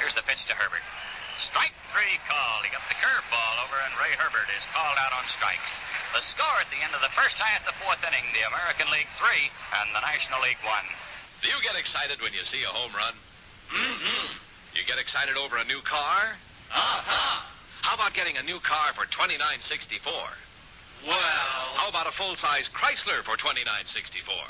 Here's 0.00 0.16
the 0.16 0.24
pitch 0.24 0.40
to 0.48 0.54
Herbert. 0.56 0.80
Strike 1.48 1.72
three 1.92 2.20
called. 2.28 2.62
He 2.64 2.70
got 2.70 2.84
the 2.92 2.98
curveball 3.00 3.56
over, 3.64 3.76
and 3.80 3.92
Ray 3.96 4.12
Herbert 4.20 4.48
is 4.52 4.64
called 4.76 4.98
out 5.00 5.12
on 5.16 5.24
strikes. 5.32 5.72
The 6.12 6.20
score 6.36 6.58
at 6.60 6.68
the 6.68 6.80
end 6.84 6.92
of 6.92 7.00
the 7.00 7.12
first 7.16 7.40
half, 7.40 7.64
the 7.64 7.72
fourth 7.80 8.02
inning, 8.04 8.24
the 8.36 8.44
American 8.44 8.92
League 8.92 9.08
three 9.16 9.48
and 9.80 9.88
the 9.96 10.04
National 10.04 10.44
League 10.44 10.60
one. 10.62 10.84
Do 11.40 11.48
you 11.48 11.56
get 11.64 11.80
excited 11.80 12.20
when 12.20 12.36
you 12.36 12.44
see 12.44 12.60
a 12.64 12.72
home 12.72 12.92
run? 12.92 13.14
Mm-hmm. 13.72 14.26
You 14.76 14.82
get 14.84 15.00
excited 15.00 15.40
over 15.40 15.56
a 15.56 15.64
new 15.64 15.80
car? 15.80 16.36
Uh-huh. 16.70 17.36
How 17.82 17.94
about 17.96 18.12
getting 18.12 18.36
a 18.36 18.44
new 18.44 18.60
car 18.60 18.92
for 18.92 19.08
twenty 19.08 19.38
nine 19.40 19.64
sixty 19.64 19.96
four? 20.04 20.28
Well, 21.08 21.16
How 21.80 21.88
about 21.88 22.06
a 22.06 22.12
full 22.12 22.36
size 22.36 22.68
Chrysler 22.76 23.24
for 23.24 23.40
twenty 23.40 23.64
nine 23.64 23.88
sixty 23.88 24.20
four? 24.20 24.44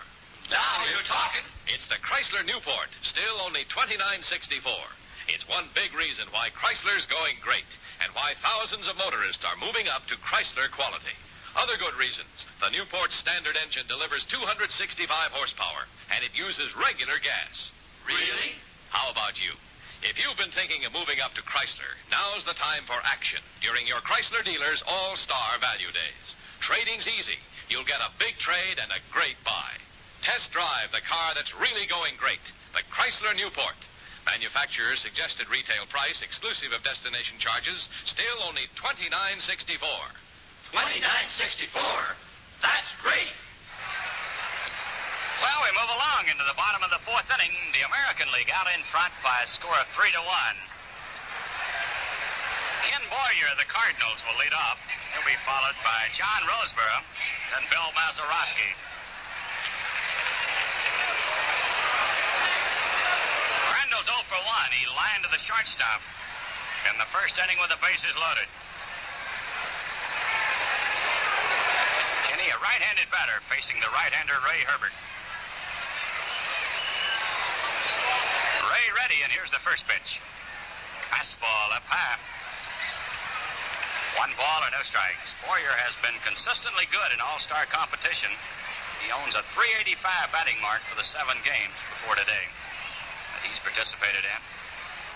now 0.50 0.82
you're 0.90 1.06
talking. 1.06 1.46
It's 1.70 1.86
the 1.86 1.94
Chrysler 2.02 2.42
Newport, 2.44 2.90
still 3.06 3.38
only 3.46 3.62
twenty 3.70 3.96
nine 3.96 4.22
sixty 4.26 4.58
four. 4.58 4.82
It's 5.30 5.46
one 5.46 5.70
big 5.74 5.94
reason 5.94 6.26
why 6.34 6.50
Chrysler's 6.50 7.06
going 7.06 7.38
great 7.38 7.70
and 8.02 8.10
why 8.18 8.34
thousands 8.42 8.88
of 8.90 8.98
motorists 8.98 9.46
are 9.46 9.54
moving 9.62 9.86
up 9.86 10.02
to 10.10 10.18
Chrysler 10.18 10.66
quality. 10.74 11.14
Other 11.54 11.78
good 11.78 11.94
reasons. 11.94 12.30
The 12.58 12.70
Newport 12.70 13.14
standard 13.14 13.54
engine 13.54 13.86
delivers 13.86 14.26
265 14.26 15.06
horsepower 15.30 15.86
and 16.10 16.26
it 16.26 16.34
uses 16.34 16.74
regular 16.74 17.22
gas. 17.22 17.70
Really? 18.06 18.58
How 18.90 19.10
about 19.10 19.38
you? 19.38 19.54
If 20.02 20.18
you've 20.18 20.38
been 20.40 20.50
thinking 20.50 20.82
of 20.82 20.96
moving 20.96 21.20
up 21.22 21.34
to 21.38 21.46
Chrysler, 21.46 21.94
now's 22.10 22.42
the 22.42 22.58
time 22.58 22.82
for 22.90 22.98
action 23.06 23.42
during 23.62 23.86
your 23.86 24.02
Chrysler 24.02 24.42
dealer's 24.42 24.82
All 24.86 25.14
Star 25.14 25.58
Value 25.60 25.92
Days. 25.94 26.26
Trading's 26.58 27.06
easy. 27.06 27.38
You'll 27.68 27.86
get 27.86 28.02
a 28.02 28.10
big 28.18 28.34
trade 28.42 28.82
and 28.82 28.90
a 28.90 29.04
great 29.14 29.38
buy. 29.44 29.78
Test 30.22 30.50
drive 30.50 30.90
the 30.90 31.06
car 31.06 31.38
that's 31.38 31.54
really 31.54 31.86
going 31.86 32.18
great, 32.18 32.42
the 32.74 32.82
Chrysler 32.90 33.36
Newport. 33.36 33.78
Manufacturer's 34.26 35.00
suggested 35.00 35.48
retail 35.48 35.86
price, 35.88 36.20
exclusive 36.22 36.72
of 36.72 36.84
destination 36.84 37.38
charges, 37.38 37.88
still 38.04 38.44
only 38.44 38.68
twenty 38.76 39.08
nine 39.08 39.40
sixty 39.40 39.76
four. 39.76 40.04
Twenty-nine 40.70 41.26
sixty-four. 41.34 41.98
That's 42.62 42.90
great. 43.02 43.34
Well, 45.42 45.60
we 45.66 45.70
move 45.74 45.90
along 45.90 46.30
into 46.30 46.46
the 46.46 46.54
bottom 46.54 46.86
of 46.86 46.94
the 46.94 47.02
fourth 47.02 47.26
inning. 47.26 47.50
The 47.74 47.82
American 47.82 48.30
League 48.30 48.54
out 48.54 48.70
in 48.70 48.86
front 48.94 49.10
by 49.26 49.42
a 49.42 49.50
score 49.50 49.74
of 49.74 49.90
three 49.98 50.14
to 50.14 50.22
one. 50.22 50.56
Ken 52.86 53.02
Boyer 53.10 53.50
of 53.50 53.58
the 53.58 53.66
Cardinals 53.66 54.22
will 54.30 54.38
lead 54.38 54.54
off. 54.54 54.78
He'll 55.10 55.26
be 55.26 55.34
followed 55.42 55.74
by 55.82 56.06
John 56.14 56.46
Roseboro, 56.46 57.02
then 57.50 57.66
Bill 57.66 57.90
Mazeroski. 57.98 58.70
0 64.60 64.68
for 64.68 64.76
1. 64.76 64.76
He 64.76 64.84
lined 64.92 65.24
to 65.24 65.30
the 65.32 65.40
shortstop 65.40 66.00
in 66.90 66.94
the 67.00 67.08
first 67.08 67.36
inning 67.40 67.56
with 67.60 67.72
the 67.72 67.80
bases 67.80 68.12
loaded. 68.16 68.48
Kenny, 72.28 72.48
a 72.52 72.58
right-handed 72.60 73.08
batter 73.08 73.40
facing 73.48 73.80
the 73.80 73.90
right-hander 73.92 74.36
Ray 74.44 74.60
Herbert. 74.68 74.92
Ray 78.68 78.86
ready, 79.00 79.18
and 79.24 79.32
here's 79.32 79.50
the 79.50 79.62
first 79.64 79.84
pitch. 79.88 80.20
Fastball 81.08 81.72
up 81.74 81.84
high. 81.88 82.20
One 84.18 84.32
ball 84.36 84.60
or 84.66 84.70
no 84.74 84.82
strikes. 84.84 85.32
Boyer 85.46 85.72
has 85.72 85.94
been 86.04 86.16
consistently 86.26 86.84
good 86.90 87.10
in 87.14 87.20
all-star 87.22 87.64
competition. 87.70 88.30
He 89.00 89.08
owns 89.08 89.32
a 89.32 89.42
385 89.56 89.96
batting 90.34 90.60
mark 90.60 90.84
for 90.90 90.96
the 90.98 91.06
seven 91.08 91.40
games 91.40 91.72
before 91.96 92.20
today 92.20 92.52
he's 93.44 93.58
participated 93.64 94.24
in. 94.24 94.40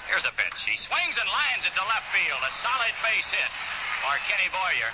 Here's 0.09 0.25
a 0.29 0.35
pitch. 0.37 0.61
He 0.69 0.77
swings 0.85 1.17
and 1.17 1.29
lines 1.29 1.65
it 1.65 1.73
to 1.73 1.85
left 1.89 2.09
field. 2.13 2.41
A 2.45 2.53
solid 2.61 2.95
base 3.01 3.29
hit 3.33 3.51
for 4.05 4.15
Kenny 4.29 4.53
Boyer. 4.53 4.93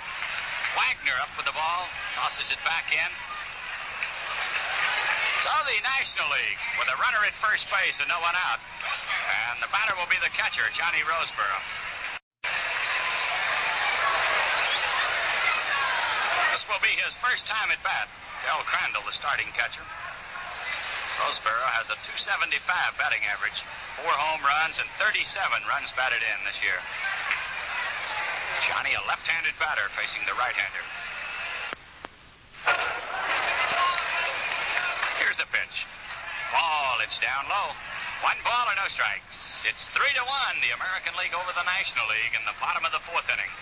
Wagner 0.79 1.17
up 1.19 1.31
with 1.35 1.43
the 1.43 1.51
ball, 1.51 1.83
tosses 2.15 2.47
it 2.47 2.61
back 2.63 2.87
in. 2.95 3.11
So 5.43 5.51
the 5.67 5.77
National 5.83 6.31
League 6.31 6.61
with 6.79 6.87
a 6.87 6.97
runner 7.01 7.19
at 7.27 7.35
first 7.43 7.67
base 7.67 7.99
and 7.99 8.07
no 8.07 8.23
one 8.23 8.37
out. 8.39 8.63
And 8.63 9.59
the 9.59 9.67
batter 9.67 9.99
will 9.99 10.07
be 10.07 10.21
the 10.23 10.31
catcher, 10.31 10.63
Johnny 10.77 11.03
Roseboro. 11.03 11.59
This 16.55 16.63
will 16.71 16.79
be 16.79 16.95
his 17.03 17.11
first 17.19 17.43
time 17.51 17.67
at 17.67 17.83
bat. 17.83 18.07
Del 18.47 18.63
Crandall, 18.63 19.03
the 19.03 19.13
starting 19.19 19.51
catcher. 19.57 19.83
Roseboro 21.21 21.69
has 21.77 21.85
a 21.93 21.97
275 22.01 22.65
batting 22.97 23.21
average, 23.29 23.61
four 24.01 24.09
home 24.09 24.41
runs, 24.41 24.81
and 24.81 24.89
37 24.97 25.21
runs 25.69 25.93
batted 25.93 26.17
in 26.17 26.39
this 26.49 26.57
year. 26.65 26.81
Johnny, 28.65 28.97
a 28.97 29.03
left-handed 29.05 29.53
batter 29.61 29.85
facing 29.93 30.25
the 30.25 30.33
right-hander. 30.33 30.85
Here's 35.21 35.37
the 35.37 35.45
pitch. 35.53 35.75
Ball, 36.49 37.05
it's 37.05 37.17
down 37.21 37.45
low. 37.45 37.69
One 38.25 38.41
ball 38.41 38.65
or 38.73 38.77
no 38.81 38.89
strikes. 38.89 39.37
It's 39.61 39.85
three 39.93 40.13
to 40.17 40.25
one, 40.25 40.57
the 40.65 40.73
American 40.73 41.13
League 41.21 41.37
over 41.37 41.53
the 41.53 41.65
National 41.69 42.09
League 42.09 42.33
in 42.33 42.41
the 42.49 42.57
bottom 42.57 42.81
of 42.81 42.89
the 42.97 43.03
fourth 43.05 43.29
inning. 43.29 43.53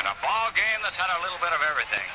In 0.00 0.08
a 0.08 0.16
ball 0.24 0.48
game 0.56 0.80
that's 0.80 0.96
had 0.96 1.12
a 1.12 1.20
little 1.20 1.40
bit 1.44 1.52
of 1.52 1.60
everything. 1.60 2.08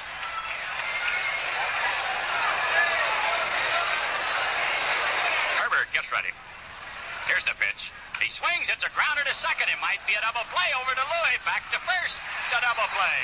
Here's 6.28 7.46
the 7.46 7.56
pitch. 7.56 7.82
He 8.20 8.28
swings. 8.36 8.68
It's 8.68 8.84
a 8.84 8.92
grounder 8.92 9.24
to 9.24 9.36
second. 9.40 9.72
It 9.72 9.80
might 9.80 10.04
be 10.04 10.18
a 10.18 10.22
double 10.26 10.44
play 10.52 10.70
over 10.76 10.92
to 10.92 11.06
Luis. 11.08 11.40
Back 11.48 11.64
to 11.72 11.80
first. 11.80 12.18
To 12.52 12.58
double 12.60 12.90
play. 12.92 13.20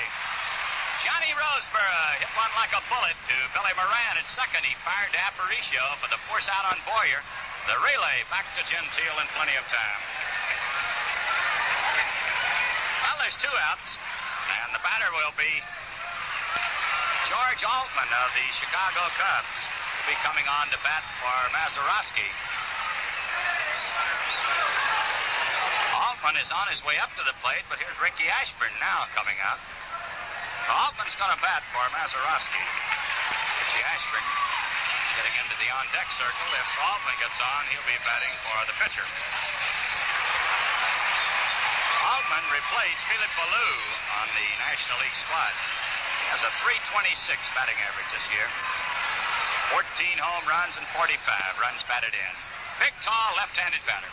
Johnny 1.04 1.34
Roseboro 1.36 2.02
hit 2.24 2.32
one 2.40 2.54
like 2.56 2.72
a 2.72 2.82
bullet 2.88 3.18
to 3.28 3.36
Billy 3.52 3.74
Moran 3.76 4.16
at 4.16 4.28
second. 4.34 4.64
He 4.64 4.74
fired 4.88 5.12
to 5.12 5.20
Aparicio 5.20 5.84
for 6.00 6.08
the 6.08 6.22
force 6.30 6.48
out 6.48 6.72
on 6.72 6.80
Boyer. 6.88 7.20
The 7.68 7.78
relay 7.82 8.24
back 8.30 8.46
to 8.56 8.62
Gentile 8.70 9.18
in 9.20 9.28
plenty 9.36 9.58
of 9.58 9.66
time. 9.68 10.02
Well, 13.04 13.18
there's 13.22 13.38
two 13.42 13.56
outs, 13.70 13.90
and 14.64 14.70
the 14.74 14.82
batter 14.86 15.10
will 15.14 15.36
be 15.36 15.52
George 17.30 17.62
Altman 17.66 18.10
of 18.22 18.30
the 18.38 18.48
Chicago 18.62 19.10
Cubs. 19.18 19.58
Will 20.06 20.14
be 20.14 20.18
coming 20.22 20.46
on 20.46 20.70
to 20.70 20.78
bat 20.86 21.02
for 21.18 21.38
Mazeroski. 21.54 22.30
Is 26.26 26.50
on 26.50 26.66
his 26.74 26.82
way 26.82 26.98
up 26.98 27.14
to 27.22 27.24
the 27.30 27.38
plate, 27.46 27.62
but 27.70 27.78
here's 27.78 27.94
Richie 28.02 28.26
Ashburn 28.26 28.74
now 28.82 29.06
coming 29.14 29.38
out. 29.46 29.62
Altman's 30.66 31.14
going 31.22 31.30
to 31.30 31.38
bat 31.38 31.62
for 31.70 31.86
Mazeroski. 31.94 32.66
Richie 33.62 33.86
Ashburn 33.86 34.26
getting 35.22 35.38
into 35.38 35.54
the 35.62 35.70
on-deck 35.70 36.10
circle. 36.18 36.50
If 36.50 36.68
Altman 36.82 37.14
gets 37.22 37.38
on, 37.38 37.62
he'll 37.70 37.86
be 37.86 37.94
batting 38.02 38.34
for 38.42 38.58
the 38.66 38.74
pitcher. 38.82 39.06
Altman 42.10 42.46
replaced 42.50 43.02
Felipe 43.06 43.38
Alou 43.46 43.74
on 44.26 44.28
the 44.34 44.50
National 44.66 44.98
League 45.06 45.20
squad. 45.30 45.54
He 45.54 46.28
has 46.34 46.42
a 46.42 46.52
326 46.66 47.22
batting 47.54 47.78
average 47.86 48.10
this 48.10 48.26
year. 48.34 48.50
14 49.78 49.78
home 50.18 50.46
runs 50.50 50.74
and 50.74 50.90
45 50.90 51.22
runs 51.62 51.86
batted 51.86 52.18
in. 52.18 52.34
Big, 52.82 52.98
tall, 53.06 53.38
left-handed 53.38 53.86
batter. 53.86 54.10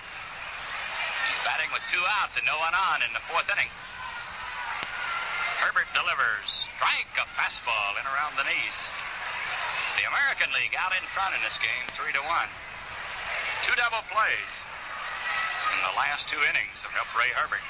Batting 1.42 1.70
with 1.74 1.82
two 1.90 2.02
outs 2.22 2.38
and 2.38 2.46
no 2.46 2.58
one 2.62 2.74
on 2.74 3.02
in 3.02 3.10
the 3.14 3.24
fourth 3.26 3.46
inning. 3.50 3.70
Herbert 5.62 5.90
delivers. 5.94 6.48
Strike 6.78 7.14
a 7.18 7.26
fastball 7.38 7.98
in 7.98 8.06
around 8.06 8.34
the 8.34 8.46
knees. 8.46 8.78
The 9.98 10.06
American 10.10 10.50
League 10.54 10.74
out 10.74 10.94
in 10.94 11.04
front 11.14 11.34
in 11.34 11.42
this 11.46 11.58
game, 11.62 11.86
three 11.94 12.10
to 12.14 12.22
one. 12.24 12.50
Two 13.66 13.74
double 13.78 14.02
plays 14.10 14.52
in 15.74 15.80
the 15.86 15.94
last 15.94 16.26
two 16.26 16.42
innings 16.42 16.78
of 16.82 16.90
Ray 17.14 17.30
Herbert. 17.34 17.62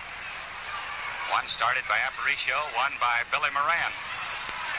One 1.33 1.45
started 1.53 1.85
by 1.89 2.01
Aparicio, 2.01 2.57
one 2.77 2.97
by 3.01 3.25
Billy 3.33 3.51
Moran. 3.53 3.93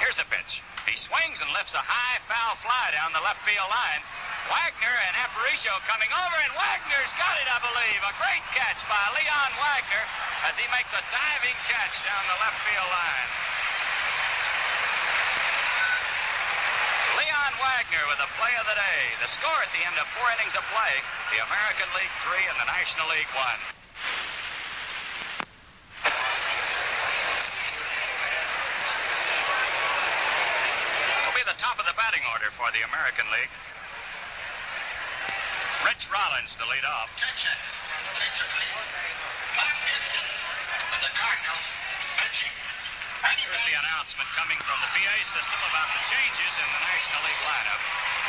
Here's 0.02 0.18
the 0.18 0.28
pitch. 0.30 0.62
He 0.86 0.98
swings 1.00 1.40
and 1.40 1.50
lifts 1.54 1.74
a 1.74 1.84
high 1.84 2.20
foul 2.28 2.58
fly 2.66 2.92
down 2.92 3.14
the 3.14 3.24
left 3.24 3.42
field 3.46 3.70
line. 3.70 4.02
Wagner 4.50 4.96
and 5.08 5.16
Aparicio 5.24 5.72
coming 5.88 6.12
over, 6.12 6.38
and 6.44 6.54
Wagner's 6.56 7.12
got 7.16 7.36
it, 7.40 7.48
I 7.48 7.60
believe. 7.64 8.02
A 8.04 8.14
great 8.20 8.44
catch 8.52 8.80
by 8.92 9.00
Leon 9.16 9.52
Wagner 9.56 10.04
as 10.52 10.54
he 10.60 10.68
makes 10.68 10.92
a 10.92 11.00
diving 11.08 11.56
catch 11.72 11.96
down 12.04 12.24
the 12.28 12.40
left 12.44 12.60
field 12.68 12.90
line. 12.92 13.30
Leon 17.24 17.54
Wagner 17.56 18.04
with 18.12 18.20
the 18.20 18.28
play 18.36 18.52
of 18.60 18.68
the 18.68 18.76
day. 18.76 19.02
The 19.24 19.32
score 19.40 19.60
at 19.64 19.72
the 19.72 19.80
end 19.80 19.96
of 19.96 20.04
four 20.12 20.28
innings 20.36 20.56
of 20.60 20.66
play. 20.76 20.94
The 21.32 21.40
American 21.40 21.88
League 21.96 22.12
three 22.28 22.44
and 22.44 22.58
the 22.60 22.68
National 22.68 23.08
League 23.16 23.32
one. 23.32 23.62
Will 31.24 31.38
be 31.38 31.48
the 31.48 31.56
top 31.64 31.80
of 31.80 31.88
the 31.88 31.96
batting 31.96 32.28
order 32.36 32.52
for 32.60 32.68
the 32.76 32.84
American 32.84 33.24
League. 33.32 33.54
Rich 35.84 36.08
Rollins 36.08 36.56
to 36.56 36.66
lead 36.72 36.88
off. 36.88 37.12
Here's 43.44 43.68
the 43.68 43.76
announcement 43.76 44.30
coming 44.40 44.56
from 44.64 44.80
the 44.80 44.90
PA 44.96 45.18
system 45.36 45.60
about 45.68 45.90
the 45.92 46.02
changes 46.08 46.54
in 46.58 46.70
the 46.72 46.84
National 46.88 47.22
League 47.28 47.44
lineup. 47.44 47.82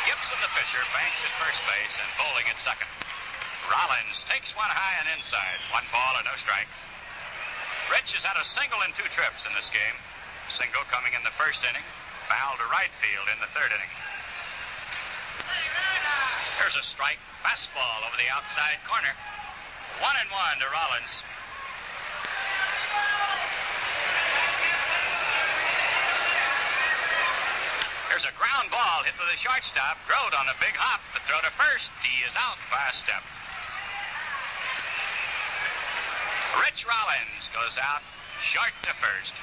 Gibson, 0.04 0.38
the 0.42 0.50
pitcher, 0.52 0.82
banks 0.90 1.16
at 1.22 1.30
first 1.38 1.62
base 1.70 1.94
and 1.94 2.10
Bolling 2.18 2.50
at 2.50 2.58
second. 2.66 2.90
Rollins 3.70 4.18
takes 4.26 4.50
one 4.58 4.68
high 4.74 4.98
and 5.00 5.14
inside. 5.14 5.62
One 5.70 5.86
ball 5.94 6.18
and 6.18 6.26
no 6.26 6.34
strikes. 6.42 6.76
Rich 7.88 8.18
has 8.18 8.26
had 8.26 8.34
a 8.34 8.44
single 8.58 8.82
in 8.82 8.90
two 8.98 9.06
trips 9.14 9.46
in 9.46 9.54
this 9.54 9.70
game. 9.70 9.96
Single 10.58 10.82
coming 10.90 11.14
in 11.14 11.22
the 11.22 11.32
first 11.38 11.62
inning. 11.62 11.86
Foul 12.26 12.58
to 12.58 12.66
right 12.68 12.90
field 12.98 13.30
in 13.30 13.38
the 13.38 13.48
third 13.54 13.70
inning. 13.70 13.92
Here's 16.58 16.76
a 16.78 16.86
strike. 16.86 17.18
Fastball 17.42 18.06
over 18.06 18.16
the 18.16 18.30
outside 18.30 18.78
corner. 18.86 19.10
One 20.00 20.16
and 20.18 20.30
one 20.30 20.56
to 20.62 20.68
Rollins. 20.70 21.14
There's 28.10 28.26
a 28.30 28.34
ground 28.38 28.70
ball 28.70 29.02
hit 29.02 29.18
to 29.18 29.26
the 29.26 29.38
shortstop. 29.42 29.98
Groat 30.06 30.30
on 30.38 30.46
a 30.46 30.56
big 30.62 30.78
hop. 30.78 31.02
The 31.12 31.20
throw 31.26 31.42
to 31.42 31.50
first. 31.58 31.90
He 32.06 32.22
is 32.22 32.34
out 32.38 32.62
by 32.70 32.78
a 32.86 32.94
step. 33.02 33.22
Rich 36.62 36.86
Rollins 36.86 37.50
goes 37.50 37.74
out 37.82 38.06
short 38.54 38.70
to 38.86 38.94
first. 39.02 39.34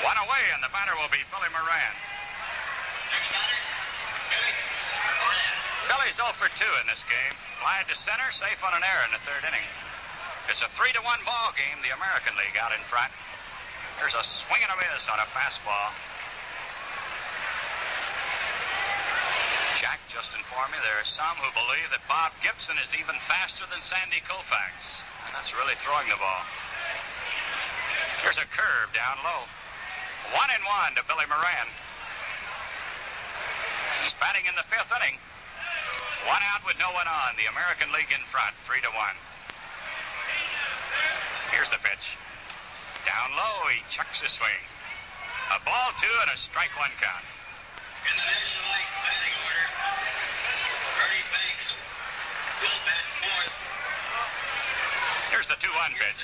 One 0.00 0.16
away, 0.16 0.48
and 0.56 0.64
the 0.64 0.72
batter 0.72 0.96
will 0.96 1.12
be 1.12 1.20
Billy 1.28 1.52
Moran. 1.52 2.09
Billy's 5.90 6.14
0 6.14 6.30
for 6.38 6.46
2 6.46 6.54
in 6.54 6.86
this 6.86 7.02
game. 7.10 7.34
Fly 7.58 7.82
to 7.82 7.98
center, 8.06 8.30
safe 8.38 8.62
on 8.62 8.78
an 8.78 8.86
error 8.86 9.10
in 9.10 9.12
the 9.12 9.18
third 9.26 9.42
inning. 9.42 9.66
It's 10.46 10.62
a 10.62 10.70
3 10.78 10.86
to 10.94 11.02
1 11.02 11.26
ball 11.26 11.50
game, 11.58 11.82
the 11.82 11.90
American 11.90 12.30
League 12.38 12.54
out 12.62 12.70
in 12.70 12.78
front. 12.86 13.10
There's 13.98 14.14
a 14.14 14.22
swing 14.46 14.62
and 14.62 14.70
a 14.70 14.78
miss 14.78 15.10
on 15.10 15.18
a 15.18 15.26
fastball. 15.34 15.90
Jack 19.82 19.98
just 20.14 20.30
informed 20.30 20.70
me 20.70 20.78
there 20.86 21.02
are 21.02 21.10
some 21.10 21.34
who 21.42 21.50
believe 21.58 21.90
that 21.90 22.06
Bob 22.06 22.38
Gibson 22.38 22.78
is 22.78 22.94
even 22.94 23.18
faster 23.26 23.66
than 23.66 23.82
Sandy 23.90 24.22
Koufax. 24.30 24.78
And 25.26 25.34
that's 25.34 25.50
really 25.58 25.74
throwing 25.82 26.06
the 26.06 26.22
ball. 26.22 26.46
Here's 28.22 28.38
a 28.38 28.46
curve 28.54 28.94
down 28.94 29.18
low. 29.26 29.42
One 30.38 30.54
and 30.54 30.62
one 30.70 30.94
to 30.94 31.02
Billy 31.10 31.26
Moran. 31.26 31.66
He's 34.06 34.14
batting 34.22 34.46
in 34.46 34.54
the 34.54 34.62
fifth 34.70 34.94
inning. 34.94 35.18
One 36.28 36.42
out 36.52 36.64
with 36.68 36.76
no 36.76 36.92
one 36.92 37.08
on. 37.08 37.36
The 37.40 37.48
American 37.48 37.88
League 37.96 38.12
in 38.12 38.20
front, 38.28 38.52
three 38.68 38.80
to 38.84 38.92
one. 38.92 39.16
Here's 41.52 41.70
the 41.72 41.80
pitch. 41.80 42.04
Down 43.08 43.32
low, 43.32 43.68
he 43.72 43.80
chucks 43.88 44.20
a 44.20 44.28
swing. 44.28 44.62
A 45.50 45.58
ball 45.64 45.90
two 45.96 46.14
and 46.20 46.30
a 46.30 46.38
strike 46.38 46.72
one 46.76 46.92
count. 47.00 47.26
In 48.06 48.14
the 48.16 48.26
National 48.26 48.66
League 48.70 48.94
batting 49.02 49.36
order, 49.44 49.66
Ernie 51.00 51.26
Banks 51.32 51.68
will 52.60 52.80
bat 52.84 53.06
fourth. 53.18 53.54
Here's 55.32 55.48
the 55.48 55.58
2 55.62 55.68
1 55.68 56.00
pitch. 56.00 56.20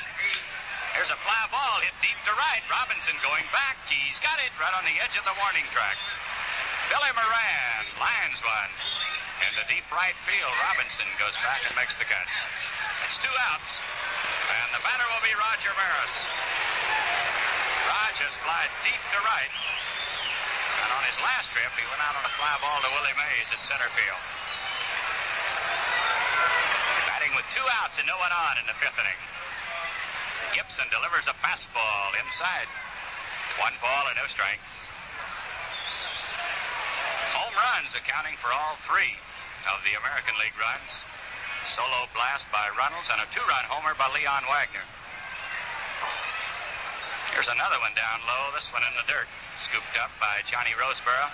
Here's 0.98 1.12
a 1.12 1.18
fly 1.20 1.42
ball 1.52 1.78
hit 1.84 1.94
deep 2.00 2.16
to 2.24 2.32
right. 2.34 2.64
Robinson 2.72 3.14
going 3.22 3.44
back. 3.52 3.76
He's 3.86 4.18
got 4.24 4.40
it 4.40 4.50
right 4.56 4.74
on 4.74 4.84
the 4.88 4.96
edge 4.98 5.14
of 5.14 5.24
the 5.28 5.36
warning 5.38 5.66
track. 5.70 5.94
Billy 6.88 7.12
Moran 7.14 7.84
lines 8.00 8.40
one. 8.42 8.72
In 9.36 9.52
the 9.52 9.66
deep 9.68 9.84
right 9.92 10.16
field, 10.24 10.54
Robinson 10.64 11.04
goes 11.20 11.36
back 11.44 11.60
and 11.68 11.76
makes 11.76 11.92
the 12.00 12.08
catch. 12.08 12.32
It's 13.04 13.20
two 13.20 13.36
outs. 13.52 13.72
And 14.48 14.68
the 14.72 14.80
batter 14.80 15.04
will 15.12 15.24
be 15.24 15.34
Roger 15.36 15.72
Maris. 15.76 16.14
Rog 17.84 18.14
has 18.16 18.34
flied 18.40 18.72
deep 18.80 19.02
to 19.12 19.18
right. 19.20 19.52
And 19.52 20.90
on 20.92 21.02
his 21.04 21.18
last 21.20 21.52
trip, 21.52 21.68
he 21.76 21.84
went 21.92 22.00
out 22.00 22.16
on 22.16 22.24
a 22.24 22.32
fly 22.40 22.54
ball 22.64 22.80
to 22.80 22.90
Willie 22.96 23.16
Mays 23.16 23.48
at 23.52 23.60
center 23.68 23.90
field. 23.92 24.22
Batting 27.12 27.32
with 27.36 27.46
two 27.52 27.66
outs 27.80 28.00
and 28.00 28.08
no 28.08 28.16
one 28.16 28.32
on 28.32 28.56
in 28.56 28.64
the 28.64 28.76
fifth 28.80 28.96
inning. 28.96 29.20
Gibson 30.56 30.88
delivers 30.88 31.28
a 31.28 31.36
fastball 31.44 32.16
inside. 32.16 32.68
One 33.60 33.76
ball 33.84 34.08
and 34.08 34.16
no 34.16 34.24
strikes. 34.32 34.75
Runs 37.66 37.98
accounting 37.98 38.38
for 38.38 38.54
all 38.54 38.78
three 38.86 39.18
of 39.66 39.82
the 39.82 39.98
American 39.98 40.38
League 40.38 40.54
runs. 40.54 40.86
Solo 41.74 42.06
blast 42.14 42.46
by 42.54 42.70
Runnels 42.78 43.10
and 43.10 43.18
a 43.18 43.26
two-run 43.34 43.66
homer 43.66 43.90
by 43.98 44.06
Leon 44.14 44.46
Wagner. 44.46 44.86
Here's 47.34 47.50
another 47.50 47.82
one 47.82 47.90
down 47.98 48.22
low, 48.22 48.54
this 48.54 48.70
one 48.70 48.86
in 48.86 48.94
the 48.94 49.02
dirt. 49.10 49.26
Scooped 49.66 49.98
up 49.98 50.14
by 50.22 50.46
Johnny 50.46 50.78
Roseboro. 50.78 51.26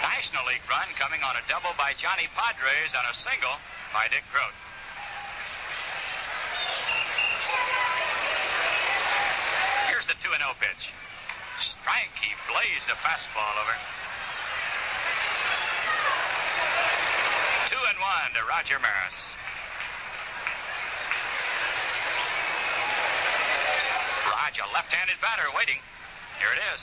National 0.00 0.48
League 0.48 0.64
run 0.64 0.88
coming 0.96 1.20
on 1.20 1.36
a 1.36 1.44
double 1.52 1.76
by 1.76 1.92
Johnny 2.00 2.24
Podres 2.32 2.96
and 2.96 3.04
a 3.12 3.14
single 3.28 3.60
by 3.92 4.08
Dick 4.08 4.24
Groat. 4.32 4.56
Here's 9.92 10.08
the 10.08 10.16
2 10.24 10.32
0 10.32 10.40
pitch. 10.64 10.88
Strike, 11.76 12.16
he 12.24 12.32
blazed 12.48 12.88
a 12.88 12.96
fastball 13.04 13.60
over. 13.60 13.76
Two 17.66 17.82
and 17.82 17.98
one 17.98 18.16
to 18.36 18.44
Roger 18.44 18.78
Maris. 18.78 19.16
A 24.56 24.72
left-handed 24.72 25.20
batter, 25.20 25.44
waiting. 25.54 25.76
Here 26.40 26.48
it 26.48 26.60
is. 26.72 26.80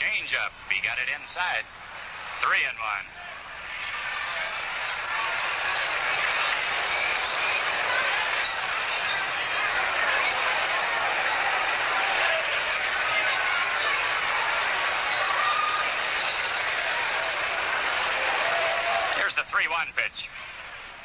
Change 0.00 0.32
up. 0.32 0.50
He 0.72 0.80
got 0.80 0.96
it 0.96 1.12
inside. 1.12 1.60
Three 2.40 2.64
and 2.64 2.72
one. 2.80 3.04
Here's 19.20 19.34
the 19.36 19.44
3 19.52 19.68
1 19.68 19.86
pitch. 20.00 20.32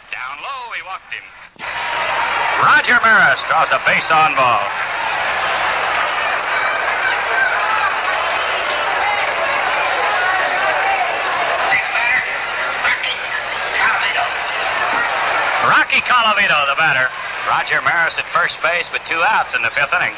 Down 0.07 0.39
low, 0.39 0.72
he 0.72 0.81
walked 0.88 1.11
him. 1.11 1.26
Roger 2.64 2.97
Maris 3.03 3.43
a. 4.10 4.88
Rocky 15.68 16.00
Colavito, 16.08 16.56
the 16.68 16.76
batter. 16.80 17.12
Roger 17.48 17.82
Maris 17.84 18.16
at 18.18 18.28
first 18.32 18.56
base 18.64 18.88
with 18.92 19.02
two 19.08 19.20
outs 19.24 19.56
in 19.56 19.62
the 19.62 19.72
fifth 19.72 19.92
inning. 19.92 20.16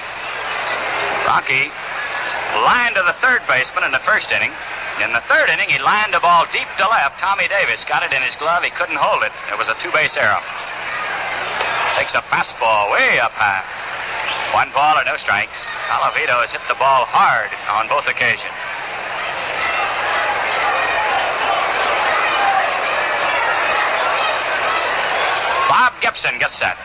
Rocky 1.26 1.70
lined 2.62 2.96
to 2.96 3.04
the 3.06 3.18
third 3.22 3.42
baseman 3.50 3.86
in 3.86 3.92
the 3.92 4.02
first 4.06 4.30
inning. 4.32 4.52
In 5.02 5.14
the 5.14 5.22
third 5.26 5.50
inning, 5.50 5.70
he 5.70 5.80
lined 5.80 6.14
the 6.14 6.20
ball 6.20 6.46
deep 6.54 6.68
to 6.78 6.86
left. 6.90 7.20
Tommy 7.20 7.48
Davis 7.48 7.82
got 7.88 8.04
it 8.04 8.14
in 8.14 8.22
his 8.22 8.36
glove. 8.38 8.64
He 8.64 8.70
couldn't 8.70 8.98
hold 8.98 9.24
it. 9.24 9.32
It 9.50 9.58
was 9.58 9.68
a 9.68 9.78
two 9.82 9.92
base 9.94 10.14
error. 10.18 10.42
Takes 11.98 12.14
a 12.14 12.22
fastball 12.30 12.92
way 12.92 13.20
up 13.20 13.32
high. 13.34 13.79
One 14.54 14.72
ball 14.74 14.98
or 14.98 15.06
no 15.06 15.18
strikes. 15.18 15.54
Colavito 15.86 16.42
has 16.42 16.50
hit 16.50 16.62
the 16.66 16.78
ball 16.82 17.06
hard 17.06 17.54
on 17.70 17.86
both 17.86 18.10
occasions. 18.10 18.50
Bob 25.70 25.94
Gibson 26.02 26.42
gets 26.42 26.58
set. 26.58 26.78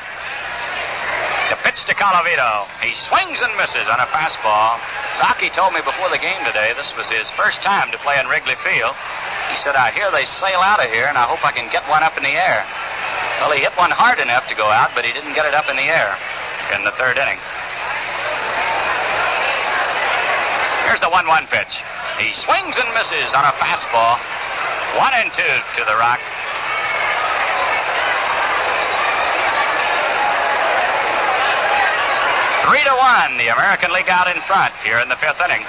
The 1.48 1.56
pitch 1.64 1.80
to 1.88 1.94
Colavito. 1.96 2.68
He 2.84 2.92
swings 3.08 3.40
and 3.40 3.56
misses 3.56 3.88
on 3.88 3.96
a 3.96 4.08
fastball. 4.12 4.76
Rocky 5.24 5.48
told 5.56 5.72
me 5.72 5.80
before 5.80 6.12
the 6.12 6.20
game 6.20 6.44
today 6.44 6.76
this 6.76 6.92
was 6.96 7.08
his 7.08 7.28
first 7.32 7.64
time 7.64 7.88
to 7.92 7.98
play 8.04 8.20
in 8.20 8.28
Wrigley 8.28 8.60
Field. 8.60 8.92
He 9.48 9.56
said, 9.64 9.72
I 9.72 9.88
hear 9.92 10.12
they 10.12 10.28
sail 10.36 10.60
out 10.60 10.84
of 10.84 10.92
here, 10.92 11.08
and 11.08 11.16
I 11.16 11.24
hope 11.24 11.44
I 11.44 11.52
can 11.52 11.72
get 11.72 11.88
one 11.88 12.02
up 12.04 12.16
in 12.16 12.24
the 12.24 12.36
air. 12.36 12.64
Well, 13.40 13.52
he 13.52 13.60
hit 13.60 13.72
one 13.76 13.90
hard 13.90 14.20
enough 14.20 14.48
to 14.48 14.54
go 14.54 14.68
out, 14.68 14.92
but 14.94 15.04
he 15.04 15.12
didn't 15.12 15.32
get 15.32 15.44
it 15.44 15.54
up 15.54 15.68
in 15.68 15.76
the 15.76 15.88
air 15.88 16.16
in 16.72 16.84
the 16.84 16.92
third 16.96 17.18
inning. 17.18 17.36
Here's 20.86 21.00
the 21.00 21.02
1 21.14 21.28
1 21.30 21.46
pitch. 21.46 21.70
He 22.18 22.34
swings 22.42 22.74
and 22.74 22.90
misses 22.90 23.30
on 23.38 23.46
a 23.46 23.54
fastball. 23.62 24.18
One 24.98 25.14
and 25.14 25.30
two 25.30 25.54
to 25.78 25.82
the 25.86 25.94
rock. 25.94 26.18
Three 32.66 32.82
to 32.82 32.94
one, 32.98 33.38
the 33.38 33.46
American 33.54 33.94
League 33.94 34.10
out 34.10 34.26
in 34.26 34.42
front 34.42 34.74
here 34.82 34.98
in 34.98 35.06
the 35.06 35.14
fifth 35.22 35.38
inning. 35.38 35.62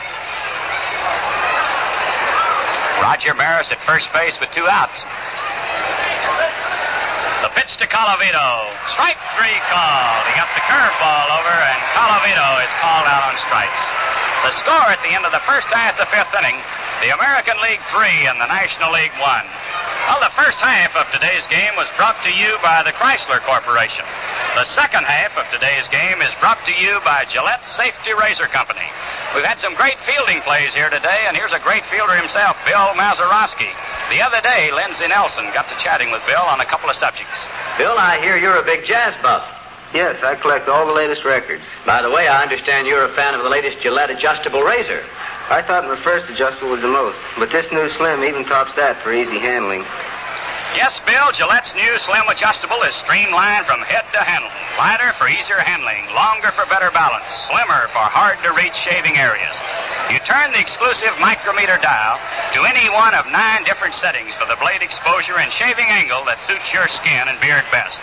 Roger 3.06 3.38
Maris 3.38 3.70
at 3.70 3.78
first 3.86 4.10
base 4.18 4.34
with 4.42 4.50
two 4.50 4.66
outs. 4.66 4.98
The 7.46 7.54
pitch 7.54 7.78
to 7.78 7.86
Colavito. 7.86 8.50
Strike 8.98 9.22
three 9.38 9.62
called. 9.70 10.26
He 10.26 10.34
got 10.34 10.50
the 10.58 10.66
curveball 10.66 11.28
over, 11.38 11.54
and 11.54 11.80
Colavito 11.94 12.66
is 12.66 12.74
called 12.82 13.06
out 13.06 13.30
on 13.30 13.38
strikes. 13.46 14.05
The 14.46 14.62
score 14.62 14.94
at 14.94 15.02
the 15.02 15.10
end 15.10 15.26
of 15.26 15.34
the 15.34 15.42
first 15.50 15.66
half 15.74 15.98
of 15.98 16.06
the 16.06 16.12
fifth 16.14 16.30
inning, 16.38 16.54
the 17.02 17.10
American 17.18 17.58
League 17.66 17.82
three 17.90 18.30
and 18.30 18.38
the 18.38 18.46
National 18.46 18.94
League 18.94 19.18
one. 19.18 19.42
Well, 20.06 20.22
the 20.22 20.38
first 20.38 20.62
half 20.62 20.94
of 20.94 21.10
today's 21.10 21.42
game 21.50 21.74
was 21.74 21.90
brought 21.98 22.22
to 22.22 22.30
you 22.30 22.54
by 22.62 22.86
the 22.86 22.94
Chrysler 22.94 23.42
Corporation. 23.42 24.06
The 24.54 24.70
second 24.78 25.10
half 25.10 25.34
of 25.34 25.50
today's 25.50 25.90
game 25.90 26.22
is 26.22 26.30
brought 26.38 26.62
to 26.70 26.78
you 26.78 27.02
by 27.02 27.26
Gillette 27.26 27.66
Safety 27.74 28.14
Razor 28.14 28.46
Company. 28.54 28.86
We've 29.34 29.50
had 29.50 29.58
some 29.58 29.74
great 29.74 29.98
fielding 30.06 30.46
plays 30.46 30.78
here 30.78 30.94
today, 30.94 31.26
and 31.26 31.34
here's 31.34 31.58
a 31.58 31.66
great 31.66 31.82
fielder 31.90 32.14
himself, 32.14 32.54
Bill 32.70 32.94
Mazeroski. 32.94 33.74
The 34.14 34.22
other 34.22 34.46
day, 34.46 34.70
Lindsey 34.70 35.10
Nelson 35.10 35.50
got 35.58 35.66
to 35.74 35.78
chatting 35.82 36.14
with 36.14 36.22
Bill 36.30 36.46
on 36.46 36.62
a 36.62 36.70
couple 36.70 36.94
of 36.94 37.02
subjects. 37.02 37.42
Bill, 37.82 37.98
I 37.98 38.22
hear 38.22 38.38
you're 38.38 38.62
a 38.62 38.68
big 38.70 38.86
jazz 38.86 39.18
buff. 39.26 39.65
Yes, 39.96 40.20
I 40.28 40.36
collect 40.36 40.68
all 40.68 40.86
the 40.86 40.92
latest 40.92 41.24
records. 41.24 41.64
By 41.88 42.02
the 42.04 42.12
way, 42.12 42.28
I 42.28 42.44
understand 42.44 42.86
you're 42.86 43.08
a 43.08 43.16
fan 43.16 43.34
of 43.34 43.44
the 43.44 43.50
latest 43.50 43.80
Gillette 43.80 44.12
adjustable 44.12 44.60
razor. 44.60 45.00
I 45.48 45.64
thought 45.64 45.88
my 45.88 45.96
first 45.96 46.28
adjustable 46.28 46.76
was 46.76 46.84
the 46.84 46.92
most, 46.92 47.16
but 47.40 47.48
this 47.48 47.64
new 47.72 47.88
Slim 47.96 48.20
even 48.28 48.44
tops 48.44 48.76
that 48.76 49.00
for 49.00 49.16
easy 49.16 49.40
handling. 49.40 49.88
Yes, 50.76 51.00
Bill, 51.08 51.32
Gillette's 51.40 51.72
new 51.80 51.96
Slim 52.04 52.28
Adjustable 52.28 52.84
is 52.84 52.92
streamlined 53.08 53.64
from 53.64 53.80
head 53.88 54.04
to 54.12 54.20
handle. 54.20 54.52
Lighter 54.76 55.16
for 55.16 55.32
easier 55.32 55.64
handling, 55.64 56.12
longer 56.12 56.52
for 56.52 56.68
better 56.68 56.92
balance, 56.92 57.24
slimmer 57.48 57.88
for 57.96 58.04
hard 58.04 58.36
to 58.44 58.52
reach 58.52 58.76
shaving 58.84 59.16
areas. 59.16 59.56
You 60.14 60.22
turn 60.22 60.54
the 60.54 60.62
exclusive 60.62 61.18
micrometer 61.18 61.82
dial 61.82 62.22
to 62.54 62.62
any 62.70 62.86
one 62.94 63.18
of 63.18 63.26
nine 63.34 63.66
different 63.66 63.98
settings 63.98 64.38
for 64.38 64.46
the 64.46 64.56
blade 64.62 64.86
exposure 64.86 65.42
and 65.42 65.50
shaving 65.58 65.90
angle 65.90 66.22
that 66.30 66.38
suits 66.46 66.70
your 66.70 66.86
skin 67.02 67.26
and 67.26 67.42
beard 67.42 67.66
best. 67.74 67.98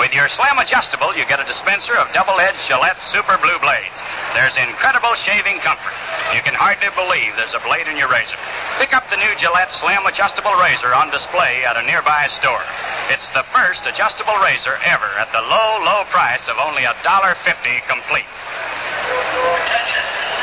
With 0.00 0.16
your 0.16 0.32
Slim 0.32 0.56
Adjustable, 0.56 1.12
you 1.12 1.28
get 1.28 1.44
a 1.44 1.46
dispenser 1.46 1.92
of 2.00 2.08
double-edged 2.16 2.64
Gillette 2.64 2.96
Super 3.12 3.36
Blue 3.36 3.60
blades. 3.60 3.92
There's 4.32 4.56
incredible 4.56 5.12
shaving 5.28 5.60
comfort. 5.60 5.92
You 6.32 6.40
can 6.40 6.56
hardly 6.56 6.88
believe 6.96 7.36
there's 7.36 7.52
a 7.52 7.60
blade 7.60 7.84
in 7.84 8.00
your 8.00 8.08
razor. 8.08 8.40
Pick 8.80 8.96
up 8.96 9.04
the 9.12 9.20
new 9.20 9.32
Gillette 9.36 9.76
Slim 9.76 10.08
Adjustable 10.08 10.56
Razor 10.56 10.96
on 10.96 11.12
display 11.12 11.68
at 11.68 11.76
a 11.76 11.84
nearby 11.84 12.32
store. 12.40 12.64
It's 13.12 13.28
the 13.36 13.44
first 13.52 13.84
adjustable 13.84 14.40
razor 14.40 14.80
ever 14.88 15.12
at 15.20 15.28
the 15.36 15.44
low, 15.44 15.84
low 15.84 16.08
price 16.08 16.48
of 16.48 16.56
only 16.56 16.88
a 16.88 16.96
dollar 17.04 17.36
fifty 17.44 17.84
complete. 17.84 18.24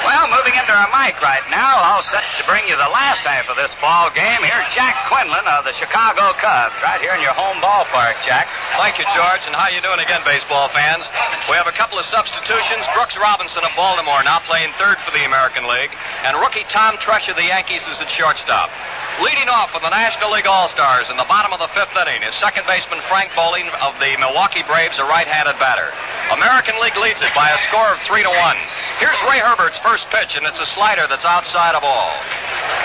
Well, 0.06 0.32
moving 0.32 0.56
into 0.56 0.72
our 0.72 0.88
mic 0.96 1.20
right 1.20 1.44
now, 1.52 1.76
all 1.76 2.04
set 2.08 2.24
to 2.40 2.44
bring 2.48 2.64
you 2.72 2.76
the 2.80 2.88
last 2.88 3.20
half 3.28 3.52
of 3.52 3.60
this 3.60 3.76
ball 3.84 4.08
game. 4.16 4.40
Here's 4.40 4.70
Jack 4.72 4.96
Quinlan 5.12 5.44
of 5.44 5.68
the 5.68 5.76
Chicago 5.76 6.32
Cubs, 6.40 6.76
right 6.80 7.04
here 7.04 7.12
in 7.14 7.22
your 7.22 7.36
home 7.36 7.60
ballpark, 7.60 8.16
Jack. 8.24 8.48
Thank 8.80 8.96
you, 8.96 9.06
George, 9.12 9.44
and 9.44 9.52
how 9.52 9.68
you 9.68 9.84
doing 9.84 10.00
again, 10.00 10.24
baseball 10.24 10.72
fans? 10.72 11.04
We 11.52 11.60
have 11.60 11.68
a 11.68 11.76
couple 11.76 12.00
of 12.00 12.08
substitutions. 12.08 12.88
Brooks 12.96 13.20
Robinson 13.20 13.64
of 13.68 13.76
Baltimore 13.76 14.24
now 14.24 14.40
playing 14.48 14.72
third 14.80 15.04
for 15.04 15.12
the 15.12 15.28
American 15.28 15.68
League, 15.68 15.92
and 16.24 16.40
rookie 16.40 16.64
Tom 16.72 16.96
Tresh 17.04 17.28
of 17.28 17.36
the 17.36 17.52
Yankees 17.52 17.84
is 17.84 18.00
at 18.00 18.08
shortstop. 18.16 18.72
Leading 19.20 19.52
off 19.52 19.76
for 19.76 19.84
the 19.84 19.92
National 19.92 20.32
League 20.32 20.48
All-Stars 20.48 21.12
in 21.12 21.20
the 21.20 21.28
bottom 21.28 21.52
of 21.52 21.60
the 21.60 21.68
fifth 21.76 21.92
inning 21.92 22.24
is 22.24 22.32
second 22.40 22.64
baseman 22.72 23.04
Frank 23.12 23.36
Bolling 23.36 23.68
of 23.84 23.92
the 24.00 24.16
Milwaukee 24.16 24.64
Braves, 24.64 24.96
a 24.96 25.04
right-handed 25.04 25.60
batter. 25.60 25.92
American 26.32 26.80
League 26.80 26.96
leads 26.96 27.20
it 27.20 27.36
by 27.36 27.52
a 27.52 27.60
score 27.68 27.92
of 27.92 28.00
three 28.08 28.24
to 28.24 28.32
one. 28.32 28.56
Here's 29.04 29.20
Ray 29.28 29.44
Herbert's 29.44 29.76
first 29.82 29.89
pitch, 30.14 30.38
and 30.38 30.46
it's 30.46 30.62
a 30.62 30.70
slider 30.78 31.10
that's 31.10 31.26
outside 31.26 31.74
of 31.74 31.82
all. 31.82 32.14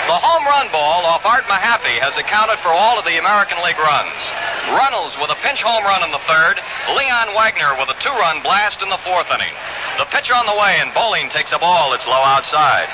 The 0.09 0.17
home 0.17 0.41
run 0.49 0.73
ball 0.73 1.05
off 1.05 1.21
Art 1.21 1.45
Mahaffey 1.45 2.01
has 2.01 2.17
accounted 2.17 2.57
for 2.65 2.73
all 2.73 2.97
of 2.97 3.05
the 3.05 3.21
American 3.21 3.61
League 3.61 3.77
runs. 3.77 4.17
Runnels 4.73 5.13
with 5.21 5.29
a 5.29 5.37
pinch 5.45 5.61
home 5.61 5.85
run 5.85 6.01
in 6.01 6.09
the 6.09 6.25
third, 6.25 6.57
Leon 6.97 7.37
Wagner 7.37 7.77
with 7.77 7.93
a 7.93 7.97
two-run 8.01 8.41
blast 8.41 8.81
in 8.81 8.89
the 8.89 9.01
fourth 9.05 9.29
inning. 9.29 9.53
The 10.01 10.09
pitch 10.09 10.33
on 10.33 10.49
the 10.49 10.57
way, 10.57 10.81
and 10.81 10.97
Bolling 10.97 11.29
takes 11.29 11.53
a 11.53 11.61
ball 11.61 11.93
that's 11.93 12.09
low 12.09 12.25
outside. 12.25 12.89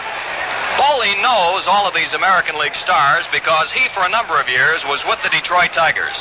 Bolling 0.76 1.24
knows 1.24 1.64
all 1.72 1.88
of 1.88 1.96
these 1.96 2.12
American 2.12 2.60
League 2.60 2.76
stars 2.76 3.24
because 3.32 3.72
he, 3.72 3.88
for 3.96 4.04
a 4.04 4.12
number 4.12 4.36
of 4.36 4.52
years, 4.52 4.84
was 4.84 5.00
with 5.08 5.24
the 5.24 5.32
Detroit 5.32 5.72
Tigers. 5.72 6.20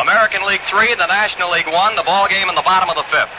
American 0.00 0.40
League 0.48 0.64
3, 0.72 0.96
the 0.96 1.10
National 1.12 1.52
League 1.52 1.68
1, 1.68 2.00
the 2.00 2.08
ball 2.08 2.28
game 2.32 2.48
in 2.48 2.56
the 2.56 2.64
bottom 2.64 2.88
of 2.88 2.96
the 2.96 3.08
fifth. 3.12 3.32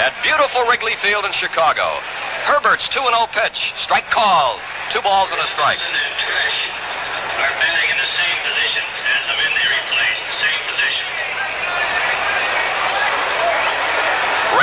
At 0.00 0.16
beautiful 0.24 0.64
Wrigley 0.64 0.96
Field 1.04 1.24
in 1.28 1.32
Chicago. 1.36 2.00
Herbert's 2.46 2.86
2 2.94 3.02
0 3.02 3.10
pitch. 3.34 3.58
Strike 3.82 4.06
called. 4.14 4.62
Two 4.94 5.02
balls 5.02 5.34
and 5.34 5.40
a 5.42 5.48
strike. 5.50 5.82
Are 5.82 7.54
batting 7.58 7.90
in 7.90 7.98
the 7.98 8.10
same 8.14 8.38
position 8.46 8.86
as 8.86 9.22
the 9.26 9.34
men 9.34 9.50
they 9.50 9.66
replaced. 9.66 10.22
Same 10.38 10.62
position. 10.70 11.06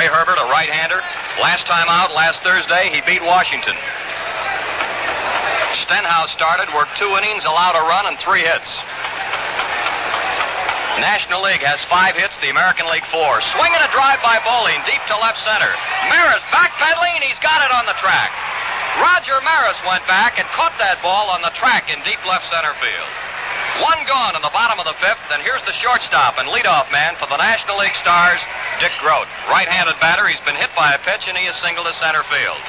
Ray 0.00 0.08
Herbert, 0.08 0.40
a 0.40 0.48
right 0.48 0.72
hander. 0.72 1.04
Last 1.38 1.68
time 1.68 1.86
out, 1.92 2.16
last 2.16 2.40
Thursday, 2.40 2.88
he 2.88 3.04
beat 3.04 3.20
Washington. 3.20 3.76
Stenhouse 5.84 6.32
started, 6.32 6.72
worked 6.72 6.96
two 6.96 7.12
innings, 7.20 7.44
allowed 7.44 7.76
a 7.76 7.84
run 7.84 8.08
and 8.08 8.16
three 8.24 8.40
hits. 8.40 8.70
National 11.02 11.42
League 11.42 11.62
has 11.66 11.82
five 11.90 12.14
hits, 12.14 12.38
the 12.38 12.54
American 12.54 12.86
League 12.86 13.06
four. 13.10 13.42
Swinging 13.58 13.82
a 13.82 13.90
drive 13.90 14.22
by 14.22 14.38
Bolling, 14.46 14.78
deep 14.86 15.02
to 15.10 15.16
left 15.18 15.42
center. 15.42 15.70
Maris 16.06 16.44
backpedaling, 16.54 17.18
he's 17.26 17.40
got 17.42 17.66
it 17.66 17.74
on 17.74 17.86
the 17.86 17.98
track. 17.98 18.30
Roger 19.02 19.42
Maris 19.42 19.78
went 19.82 20.06
back 20.06 20.38
and 20.38 20.46
caught 20.54 20.78
that 20.78 21.02
ball 21.02 21.26
on 21.34 21.42
the 21.42 21.50
track 21.58 21.90
in 21.90 21.98
deep 22.06 22.22
left 22.22 22.46
center 22.46 22.70
field. 22.78 23.10
One 23.82 23.98
gone 24.06 24.38
in 24.38 24.42
the 24.46 24.54
bottom 24.54 24.78
of 24.78 24.86
the 24.86 24.94
fifth, 25.02 25.26
and 25.34 25.42
here's 25.42 25.66
the 25.66 25.74
shortstop 25.82 26.38
and 26.38 26.46
leadoff 26.46 26.86
man 26.94 27.18
for 27.18 27.26
the 27.26 27.42
National 27.42 27.74
League 27.82 27.98
Stars, 27.98 28.38
Dick 28.78 28.94
Groat. 29.02 29.26
Right-handed 29.50 29.98
batter, 29.98 30.30
he's 30.30 30.42
been 30.46 30.54
hit 30.54 30.70
by 30.78 30.94
a 30.94 31.02
pitch 31.02 31.26
and 31.26 31.34
he 31.34 31.50
is 31.50 31.58
singled 31.58 31.90
to 31.90 31.94
center 31.98 32.22
field. 32.30 32.62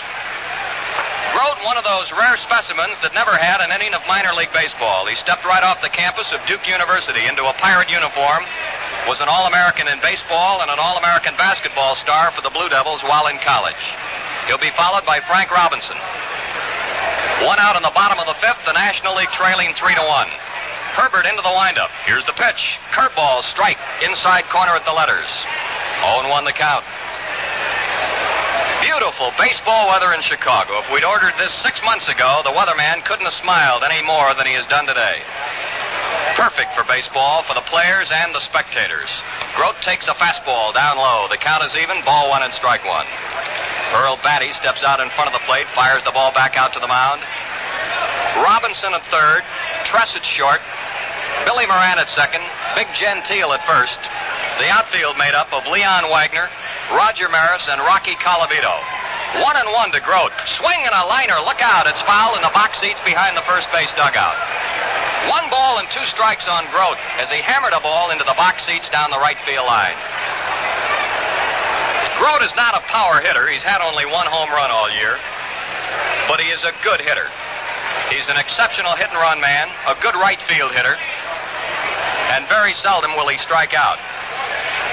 Groat, 1.36 1.60
one 1.68 1.76
of 1.76 1.84
those 1.84 2.08
rare 2.16 2.40
specimens 2.40 2.96
that 3.04 3.12
never 3.12 3.36
had 3.36 3.60
an 3.60 3.68
inning 3.68 3.92
of 3.92 4.00
minor 4.08 4.32
league 4.32 4.56
baseball. 4.56 5.04
He 5.04 5.20
stepped 5.20 5.44
right 5.44 5.68
off 5.68 5.84
the 5.84 5.92
campus 5.92 6.32
of 6.32 6.40
Duke 6.48 6.64
University 6.64 7.28
into 7.28 7.44
a 7.44 7.52
pirate 7.60 7.92
uniform, 7.92 8.48
was 9.04 9.20
an 9.20 9.28
All-American 9.28 9.92
in 9.92 10.00
baseball 10.00 10.64
and 10.64 10.72
an 10.72 10.80
All-American 10.80 11.36
basketball 11.36 12.00
star 12.00 12.32
for 12.32 12.40
the 12.40 12.56
Blue 12.56 12.72
Devils 12.72 13.04
while 13.04 13.28
in 13.28 13.36
college. 13.44 13.84
He'll 14.48 14.64
be 14.64 14.72
followed 14.80 15.04
by 15.04 15.20
Frank 15.28 15.52
Robinson. 15.52 16.00
One 17.44 17.60
out 17.60 17.76
in 17.76 17.84
the 17.84 17.92
bottom 17.92 18.16
of 18.16 18.32
the 18.32 18.40
fifth, 18.40 18.64
the 18.64 18.72
National 18.72 19.20
League 19.20 19.36
trailing 19.36 19.76
three 19.76 19.92
to 19.92 20.06
one. 20.08 20.32
Herbert 20.96 21.28
into 21.28 21.44
the 21.44 21.52
windup. 21.52 21.92
Here's 22.08 22.24
the 22.24 22.38
pitch. 22.40 22.80
Curveball, 22.96 23.44
strike, 23.52 23.76
inside 24.00 24.48
corner 24.48 24.72
at 24.72 24.88
the 24.88 24.96
letters. 24.96 25.28
0 26.00 26.32
1 26.32 26.48
the 26.48 26.56
count. 26.56 26.88
Beautiful 28.82 29.32
baseball 29.38 29.88
weather 29.88 30.14
in 30.14 30.22
Chicago. 30.22 30.80
If 30.80 30.92
we'd 30.92 31.04
ordered 31.04 31.34
this 31.38 31.54
six 31.64 31.80
months 31.84 32.08
ago, 32.08 32.42
the 32.44 32.52
weatherman 32.52 33.04
couldn't 33.06 33.26
have 33.26 33.38
smiled 33.40 33.84
any 33.84 34.02
more 34.02 34.34
than 34.36 34.48
he 34.48 34.54
has 34.54 34.68
done 34.68 34.86
today. 34.86 35.22
Perfect 36.36 36.76
for 36.76 36.84
baseball, 36.84 37.44
for 37.44 37.54
the 37.54 37.64
players 37.72 38.12
and 38.12 38.36
the 38.36 38.44
spectators. 38.44 39.08
Groat 39.56 39.80
takes 39.82 40.08
a 40.08 40.16
fastball 40.20 40.74
down 40.74 40.98
low. 40.98 41.28
The 41.32 41.40
count 41.40 41.64
is 41.64 41.76
even, 41.80 42.04
ball 42.04 42.30
one 42.30 42.44
and 42.44 42.52
strike 42.54 42.84
one. 42.84 43.08
Earl 43.96 44.18
Battey 44.20 44.52
steps 44.60 44.84
out 44.84 45.00
in 45.00 45.08
front 45.16 45.32
of 45.32 45.36
the 45.40 45.46
plate, 45.48 45.68
fires 45.72 46.04
the 46.04 46.12
ball 46.12 46.34
back 46.36 46.58
out 46.58 46.74
to 46.74 46.82
the 46.84 46.92
mound. 46.92 47.24
Robinson 48.44 48.92
at 48.92 49.04
third, 49.08 49.48
Tresh 49.88 50.12
at 50.16 50.26
short, 50.28 50.60
Billy 51.48 51.66
Moran 51.66 52.00
at 52.00 52.10
second, 52.12 52.44
Big 52.76 52.92
Gentile 53.00 53.54
at 53.54 53.64
first. 53.64 54.00
The 54.60 54.72
outfield 54.72 55.18
made 55.18 55.36
up 55.36 55.52
of 55.52 55.68
Leon 55.68 56.08
Wagner, 56.08 56.48
Roger 56.96 57.28
Maris, 57.28 57.68
and 57.68 57.82
Rocky 57.84 58.16
Colavito. 58.24 58.80
One 59.44 59.58
and 59.60 59.68
one 59.76 59.92
to 59.92 60.00
Groat. 60.00 60.32
Swing 60.56 60.80
and 60.88 60.96
a 60.96 61.04
liner. 61.12 61.36
Look 61.44 61.60
out. 61.60 61.88
It's 61.88 62.00
foul 62.08 62.40
in 62.40 62.42
the 62.42 62.56
box 62.56 62.80
seats 62.80 63.00
behind 63.04 63.36
the 63.36 63.44
first 63.44 63.68
base 63.76 63.92
dugout. 64.00 64.40
One 65.28 65.50
ball 65.50 65.80
and 65.80 65.88
two 65.92 66.06
strikes 66.08 66.48
on 66.48 66.70
Groat 66.72 66.96
as 67.20 67.28
he 67.28 67.44
hammered 67.44 67.74
a 67.74 67.82
ball 67.82 68.12
into 68.12 68.24
the 68.24 68.38
box 68.40 68.64
seats 68.64 68.88
down 68.90 69.12
the 69.12 69.20
right 69.20 69.38
field 69.44 69.68
line. 69.68 69.98
Groat 72.16 72.48
is 72.48 72.56
not 72.56 72.80
a 72.80 72.86
power 72.88 73.20
hitter. 73.20 73.50
He's 73.52 73.66
had 73.66 73.84
only 73.84 74.06
one 74.06 74.28
home 74.28 74.48
run 74.56 74.72
all 74.72 74.88
year, 74.88 75.20
but 76.32 76.40
he 76.40 76.48
is 76.48 76.64
a 76.64 76.72
good 76.80 77.02
hitter. 77.02 77.28
He's 78.08 78.30
an 78.30 78.38
exceptional 78.38 78.96
hit 78.96 79.10
and 79.10 79.20
run 79.20 79.42
man, 79.42 79.68
a 79.90 80.00
good 80.00 80.16
right 80.16 80.40
field 80.48 80.72
hitter, 80.72 80.96
and 82.34 82.48
very 82.48 82.74
seldom 82.82 83.14
will 83.16 83.28
he 83.28 83.38
strike 83.38 83.74
out. 83.74 84.00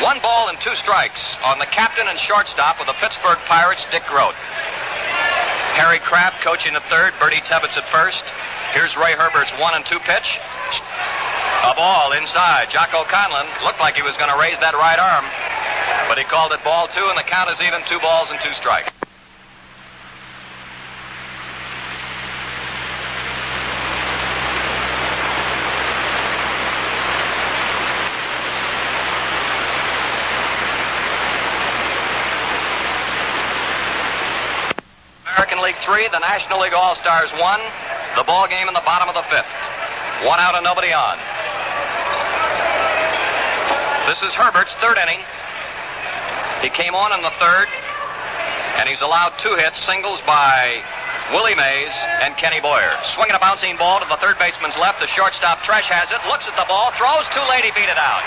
One 0.02 0.20
ball 0.20 0.48
and 0.48 0.58
two 0.60 0.74
strikes 0.76 1.20
on 1.44 1.58
the 1.58 1.66
captain 1.66 2.08
and 2.08 2.18
shortstop 2.18 2.80
of 2.80 2.86
the 2.86 2.96
Pittsburgh 2.98 3.38
Pirates, 3.46 3.84
Dick 3.90 4.02
Groat. 4.06 4.34
Harry 5.78 6.00
Craft 6.00 6.42
coaching 6.44 6.74
at 6.74 6.82
third, 6.90 7.14
Birdie 7.18 7.40
Tebbetts 7.48 7.76
at 7.76 7.88
first. 7.88 8.22
Here's 8.74 8.96
Ray 8.96 9.12
Herbert's 9.12 9.52
one 9.60 9.74
and 9.74 9.84
two 9.86 10.00
pitch. 10.00 10.38
A 11.64 11.74
ball 11.74 12.12
inside. 12.12 12.68
Jocko 12.70 13.04
Conlan 13.04 13.46
looked 13.64 13.80
like 13.80 13.94
he 13.94 14.02
was 14.02 14.16
going 14.16 14.30
to 14.30 14.38
raise 14.38 14.58
that 14.60 14.74
right 14.74 14.98
arm, 14.98 15.24
but 16.08 16.18
he 16.18 16.24
called 16.24 16.52
it 16.52 16.62
ball 16.64 16.88
two, 16.88 17.06
and 17.08 17.16
the 17.16 17.22
count 17.24 17.50
is 17.50 17.60
even 17.62 17.80
two 17.88 18.00
balls 18.00 18.28
and 18.30 18.40
two 18.42 18.52
strikes. 18.54 18.90
American 35.32 35.64
League 35.64 35.80
three, 35.80 36.08
the 36.12 36.18
National 36.18 36.60
League 36.60 36.74
All 36.74 36.94
Stars 36.94 37.32
won. 37.40 37.58
The 38.16 38.24
ball 38.24 38.46
game 38.48 38.68
in 38.68 38.74
the 38.74 38.84
bottom 38.84 39.08
of 39.08 39.14
the 39.14 39.24
fifth. 39.32 39.48
One 40.28 40.38
out 40.38 40.54
and 40.54 40.62
nobody 40.62 40.92
on. 40.92 41.16
This 44.04 44.20
is 44.20 44.36
Herbert's 44.36 44.74
third 44.84 44.98
inning. 45.00 45.24
He 46.60 46.68
came 46.68 46.94
on 46.94 47.16
in 47.16 47.22
the 47.24 47.32
third, 47.40 47.66
and 48.76 48.88
he's 48.88 49.00
allowed 49.00 49.32
two 49.42 49.56
hits, 49.56 49.80
singles 49.86 50.20
by 50.26 50.84
Willie 51.32 51.56
Mays 51.56 51.92
and 52.20 52.36
Kenny 52.36 52.60
Boyer. 52.60 52.92
Swinging 53.16 53.32
a 53.32 53.40
bouncing 53.40 53.80
ball 53.80 54.04
to 54.04 54.06
the 54.06 54.20
third 54.20 54.36
baseman's 54.36 54.76
left. 54.76 55.00
The 55.00 55.08
shortstop 55.08 55.64
Tresh 55.64 55.88
has 55.88 56.12
it, 56.12 56.20
looks 56.28 56.44
at 56.44 56.52
the 56.60 56.68
ball, 56.68 56.92
throws 56.92 57.24
too 57.32 57.40
late, 57.48 57.64
beat 57.72 57.88
it 57.88 57.96
out. 57.96 58.20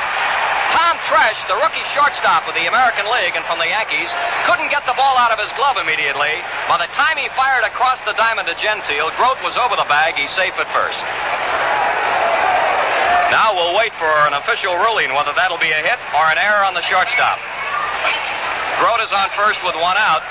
Tom 0.74 0.98
Tresh, 1.06 1.38
the 1.46 1.56
rookie 1.62 1.86
shortstop 1.94 2.50
of 2.50 2.58
the 2.58 2.66
American 2.66 3.06
League 3.08 3.38
and 3.38 3.46
from 3.46 3.62
the 3.62 3.70
Yankees, 3.70 4.10
couldn't 4.50 4.74
get 4.74 4.84
the 4.90 4.98
ball 4.98 5.16
out 5.22 5.30
of 5.30 5.38
his 5.38 5.54
glove 5.54 5.78
immediately. 5.78 6.34
By 6.66 6.82
the 6.82 6.90
time 6.98 7.22
he 7.22 7.30
fired 7.38 7.64
across 7.64 8.02
the 8.10 8.18
diamond 8.18 8.50
to 8.50 8.58
Gentile, 8.58 9.14
Groat 9.22 9.38
was 9.46 9.54
over 9.54 9.78
the 9.78 9.86
bag. 9.86 10.18
He's 10.18 10.34
safe 10.34 10.58
at 10.58 10.66
first. 10.74 11.00
Now 13.30 13.54
we'll 13.54 13.78
wait 13.78 13.94
for 14.02 14.10
an 14.26 14.34
official 14.34 14.74
ruling 14.82 15.14
whether 15.14 15.32
that'll 15.38 15.62
be 15.62 15.70
a 15.70 15.82
hit 15.86 16.02
or 16.18 16.26
an 16.34 16.42
error 16.42 16.66
on 16.66 16.74
the 16.74 16.86
shortstop. 16.90 17.38
Groat 18.82 19.00
is 19.06 19.14
on 19.14 19.30
first 19.38 19.62
with 19.62 19.78
one 19.78 19.96
out, 19.96 20.26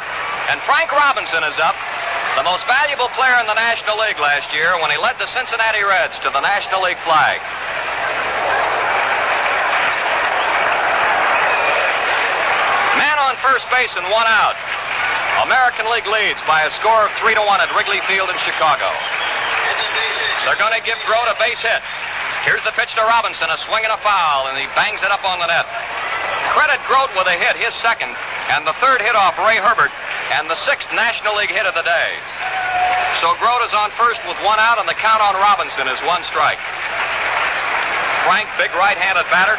and 0.51 0.59
Frank 0.67 0.91
Robinson 0.93 1.47
is 1.47 1.57
up, 1.63 1.79
the 2.35 2.43
most 2.43 2.67
valuable 2.67 3.07
player 3.15 3.39
in 3.39 3.47
the 3.47 3.55
National 3.55 3.95
League 3.99 4.19
last 4.19 4.51
year 4.51 4.75
when 4.83 4.91
he 4.91 4.99
led 4.99 5.15
the 5.23 5.31
Cincinnati 5.31 5.87
Reds 5.87 6.19
to 6.27 6.31
the 6.35 6.43
National 6.43 6.83
League 6.83 6.99
flag. 7.07 7.39
Man 12.99 13.19
on 13.23 13.39
first 13.39 13.71
base 13.71 13.95
and 13.95 14.07
one 14.11 14.27
out. 14.27 14.59
American 15.47 15.87
League 15.95 16.11
leads 16.11 16.43
by 16.47 16.67
a 16.67 16.71
score 16.83 17.07
of 17.07 17.15
three 17.23 17.39
to 17.39 17.43
one 17.47 17.63
at 17.63 17.71
Wrigley 17.79 18.03
Field 18.11 18.27
in 18.27 18.39
Chicago. 18.43 18.91
They're 20.43 20.59
going 20.59 20.75
to 20.75 20.83
give 20.83 20.99
Groat 21.07 21.31
a 21.31 21.39
base 21.39 21.63
hit. 21.63 21.83
Here's 22.43 22.63
the 22.67 22.75
pitch 22.75 22.99
to 22.99 23.03
Robinson, 23.07 23.47
a 23.47 23.59
swing 23.63 23.87
and 23.87 23.95
a 23.95 24.01
foul, 24.03 24.51
and 24.51 24.59
he 24.59 24.67
bangs 24.75 25.01
it 25.07 25.11
up 25.15 25.23
on 25.23 25.39
the 25.39 25.47
net. 25.47 25.67
Credit 26.55 26.79
Groat 26.87 27.11
with 27.19 27.27
a 27.27 27.35
hit, 27.35 27.59
his 27.59 27.75
second, 27.83 28.15
and 28.55 28.63
the 28.63 28.79
third 28.79 29.03
hit 29.03 29.19
off 29.19 29.35
Ray 29.43 29.59
Herbert, 29.59 29.91
and 30.39 30.47
the 30.47 30.55
sixth 30.63 30.87
National 30.95 31.35
League 31.35 31.51
hit 31.51 31.67
of 31.67 31.75
the 31.75 31.83
day. 31.83 32.11
So 33.19 33.35
Groat 33.43 33.67
is 33.67 33.75
on 33.75 33.91
first 33.99 34.23
with 34.23 34.39
one 34.47 34.63
out, 34.63 34.79
and 34.79 34.87
the 34.87 34.95
count 34.95 35.19
on 35.19 35.35
Robinson 35.35 35.91
is 35.91 35.99
one 36.07 36.23
strike. 36.31 36.63
Frank, 38.23 38.47
big 38.55 38.71
right-handed 38.79 39.27
batter 39.35 39.59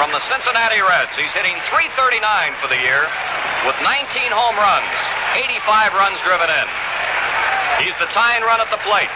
from 0.00 0.08
the 0.16 0.24
Cincinnati 0.32 0.80
Reds. 0.80 1.12
He's 1.12 1.30
hitting 1.36 1.60
339 1.68 2.24
for 2.56 2.72
the 2.72 2.80
year 2.80 3.04
with 3.68 3.76
19 3.84 4.32
home 4.32 4.56
runs, 4.56 4.94
85 5.36 5.92
runs 5.92 6.16
driven 6.24 6.48
in. 6.48 6.66
He's 7.84 7.94
the 8.00 8.08
tying 8.16 8.40
run 8.48 8.64
at 8.64 8.72
the 8.72 8.80
plate. 8.80 9.12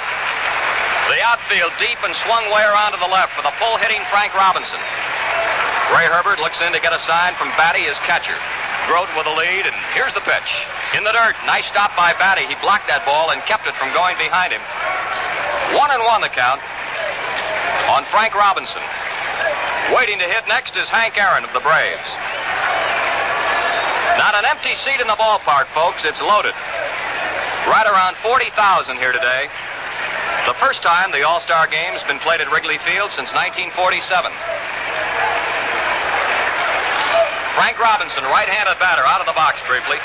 The 1.09 1.25
outfield 1.25 1.73
deep 1.81 2.05
and 2.05 2.13
swung 2.21 2.53
way 2.53 2.63
around 2.69 2.93
to 2.93 3.01
the 3.01 3.09
left 3.09 3.33
for 3.33 3.41
the 3.41 3.55
full 3.57 3.81
hitting 3.81 4.05
Frank 4.13 4.37
Robinson. 4.37 4.79
Ray 5.91 6.07
Herbert 6.07 6.39
looks 6.39 6.61
in 6.63 6.71
to 6.73 6.81
get 6.81 6.95
a 6.95 7.03
sign 7.03 7.35
from 7.35 7.51
Battey, 7.59 7.83
his 7.83 7.99
catcher. 8.07 8.39
Groat 8.87 9.11
with 9.19 9.27
a 9.27 9.35
lead, 9.35 9.67
and 9.67 9.77
here's 9.95 10.15
the 10.15 10.23
pitch. 10.23 10.51
In 10.95 11.03
the 11.03 11.11
dirt. 11.11 11.35
Nice 11.47 11.67
stop 11.67 11.97
by 11.99 12.15
Battey. 12.15 12.47
He 12.47 12.55
blocked 12.63 12.87
that 12.87 13.03
ball 13.07 13.31
and 13.31 13.43
kept 13.51 13.67
it 13.67 13.75
from 13.79 13.91
going 13.95 14.19
behind 14.19 14.55
him. 14.55 14.63
One 15.75 15.91
and 15.91 16.03
one 16.05 16.21
the 16.21 16.31
count 16.31 16.61
on 17.91 18.05
Frank 18.15 18.35
Robinson. 18.35 18.83
Waiting 19.95 20.19
to 20.19 20.29
hit 20.29 20.47
next 20.47 20.77
is 20.77 20.89
Hank 20.89 21.19
Aaron 21.19 21.45
of 21.45 21.53
the 21.53 21.61
Braves. 21.61 22.11
Not 24.19 24.37
an 24.37 24.45
empty 24.45 24.77
seat 24.85 25.01
in 25.01 25.09
the 25.09 25.19
ballpark, 25.19 25.67
folks. 25.73 26.05
It's 26.05 26.21
loaded. 26.21 26.55
Right 27.67 27.87
around 27.87 28.17
40,000 28.21 28.99
here 28.99 29.13
today. 29.13 29.49
The 30.47 30.59
first 30.59 30.83
time 30.83 31.13
the 31.13 31.23
All 31.23 31.41
Star 31.41 31.67
game 31.67 31.95
has 31.95 32.03
been 32.05 32.19
played 32.19 32.41
at 32.41 32.51
Wrigley 32.51 32.79
Field 32.83 33.15
since 33.15 33.31
1947. 33.33 34.33
Frank 37.55 37.77
Robinson, 37.77 38.25
right 38.33 38.49
handed 38.49 38.81
batter, 38.81 39.05
out 39.05 39.21
of 39.21 39.29
the 39.29 39.37
box 39.37 39.61
briefly. 39.69 40.01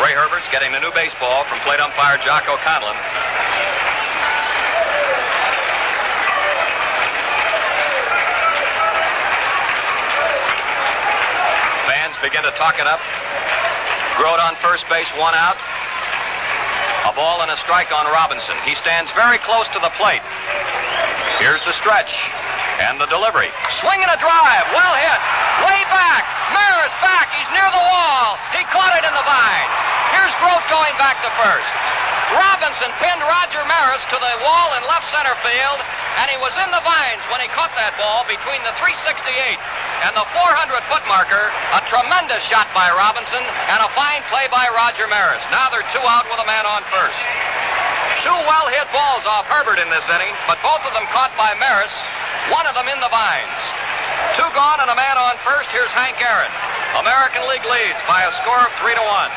Ray 0.00 0.16
Herbert's 0.16 0.48
getting 0.48 0.72
the 0.72 0.80
new 0.80 0.88
baseball 0.96 1.44
from 1.44 1.60
plate 1.60 1.80
umpire 1.84 2.16
Jocko 2.24 2.56
Conlan. 2.64 2.96
Fans 11.84 12.16
begin 12.24 12.40
to 12.40 12.54
talk 12.56 12.80
it 12.80 12.88
up. 12.88 13.04
Groat 14.16 14.40
on 14.40 14.56
first 14.64 14.88
base, 14.88 15.12
one 15.20 15.36
out. 15.36 15.60
A 17.04 17.12
ball 17.12 17.44
and 17.44 17.50
a 17.52 17.58
strike 17.60 17.92
on 17.92 18.08
Robinson. 18.08 18.56
He 18.64 18.74
stands 18.80 19.12
very 19.12 19.36
close 19.44 19.68
to 19.76 19.80
the 19.84 19.92
plate. 20.00 20.24
Here's 21.36 21.60
the 21.68 21.76
stretch 21.84 22.10
and 22.80 22.96
the 22.96 23.06
delivery. 23.12 23.52
Swing 23.84 24.00
and 24.00 24.10
a 24.10 24.18
drive. 24.18 24.64
Well 24.72 24.94
hit. 24.96 25.20
Way 25.68 25.84
back. 25.92 26.37
Maris 26.52 26.94
back. 27.04 27.32
He's 27.34 27.50
near 27.54 27.68
the 27.68 27.84
wall. 27.84 28.36
He 28.54 28.62
caught 28.72 28.94
it 28.96 29.04
in 29.04 29.14
the 29.14 29.26
vines. 29.26 29.74
Here's 30.14 30.34
Groat 30.40 30.64
going 30.72 30.94
back 30.96 31.20
to 31.24 31.30
first. 31.38 31.72
Robinson 32.36 32.92
pinned 33.00 33.24
Roger 33.24 33.64
Maris 33.64 34.04
to 34.12 34.18
the 34.20 34.32
wall 34.44 34.68
in 34.76 34.84
left 34.84 35.08
center 35.08 35.32
field, 35.40 35.80
and 36.20 36.28
he 36.28 36.36
was 36.36 36.52
in 36.60 36.68
the 36.68 36.84
vines 36.84 37.24
when 37.32 37.40
he 37.40 37.48
caught 37.56 37.72
that 37.72 37.96
ball 37.96 38.28
between 38.28 38.60
the 38.68 38.74
368 38.76 39.56
and 40.04 40.12
the 40.12 40.26
400 40.36 40.92
foot 40.92 41.04
marker. 41.08 41.48
A 41.72 41.80
tremendous 41.88 42.44
shot 42.52 42.68
by 42.76 42.92
Robinson 42.92 43.40
and 43.40 43.80
a 43.80 43.88
fine 43.96 44.20
play 44.28 44.44
by 44.52 44.68
Roger 44.76 45.08
Maris. 45.08 45.40
Now 45.48 45.72
they're 45.72 45.86
two 45.96 46.04
out 46.04 46.28
with 46.28 46.40
a 46.40 46.48
man 46.48 46.68
on 46.68 46.84
first. 46.92 47.16
Two 48.28 48.38
well 48.44 48.68
hit 48.76 48.84
balls 48.92 49.24
off 49.24 49.48
Herbert 49.48 49.80
in 49.80 49.88
this 49.88 50.04
inning, 50.12 50.34
but 50.44 50.60
both 50.60 50.84
of 50.84 50.92
them 50.92 51.08
caught 51.14 51.32
by 51.40 51.56
Maris, 51.56 51.94
one 52.52 52.68
of 52.68 52.76
them 52.76 52.92
in 52.92 53.00
the 53.00 53.08
vines. 53.08 53.87
Two 54.38 54.46
gone 54.54 54.78
and 54.78 54.86
a 54.86 54.94
man 54.94 55.18
on 55.18 55.34
first. 55.42 55.66
Here's 55.74 55.90
Hank 55.90 56.14
Aaron. 56.22 56.54
American 57.02 57.42
League 57.50 57.66
leads 57.66 57.98
by 58.06 58.22
a 58.22 58.30
score 58.38 58.62
of 58.62 58.70
three 58.78 58.94
to 58.94 59.02
one. 59.02 59.32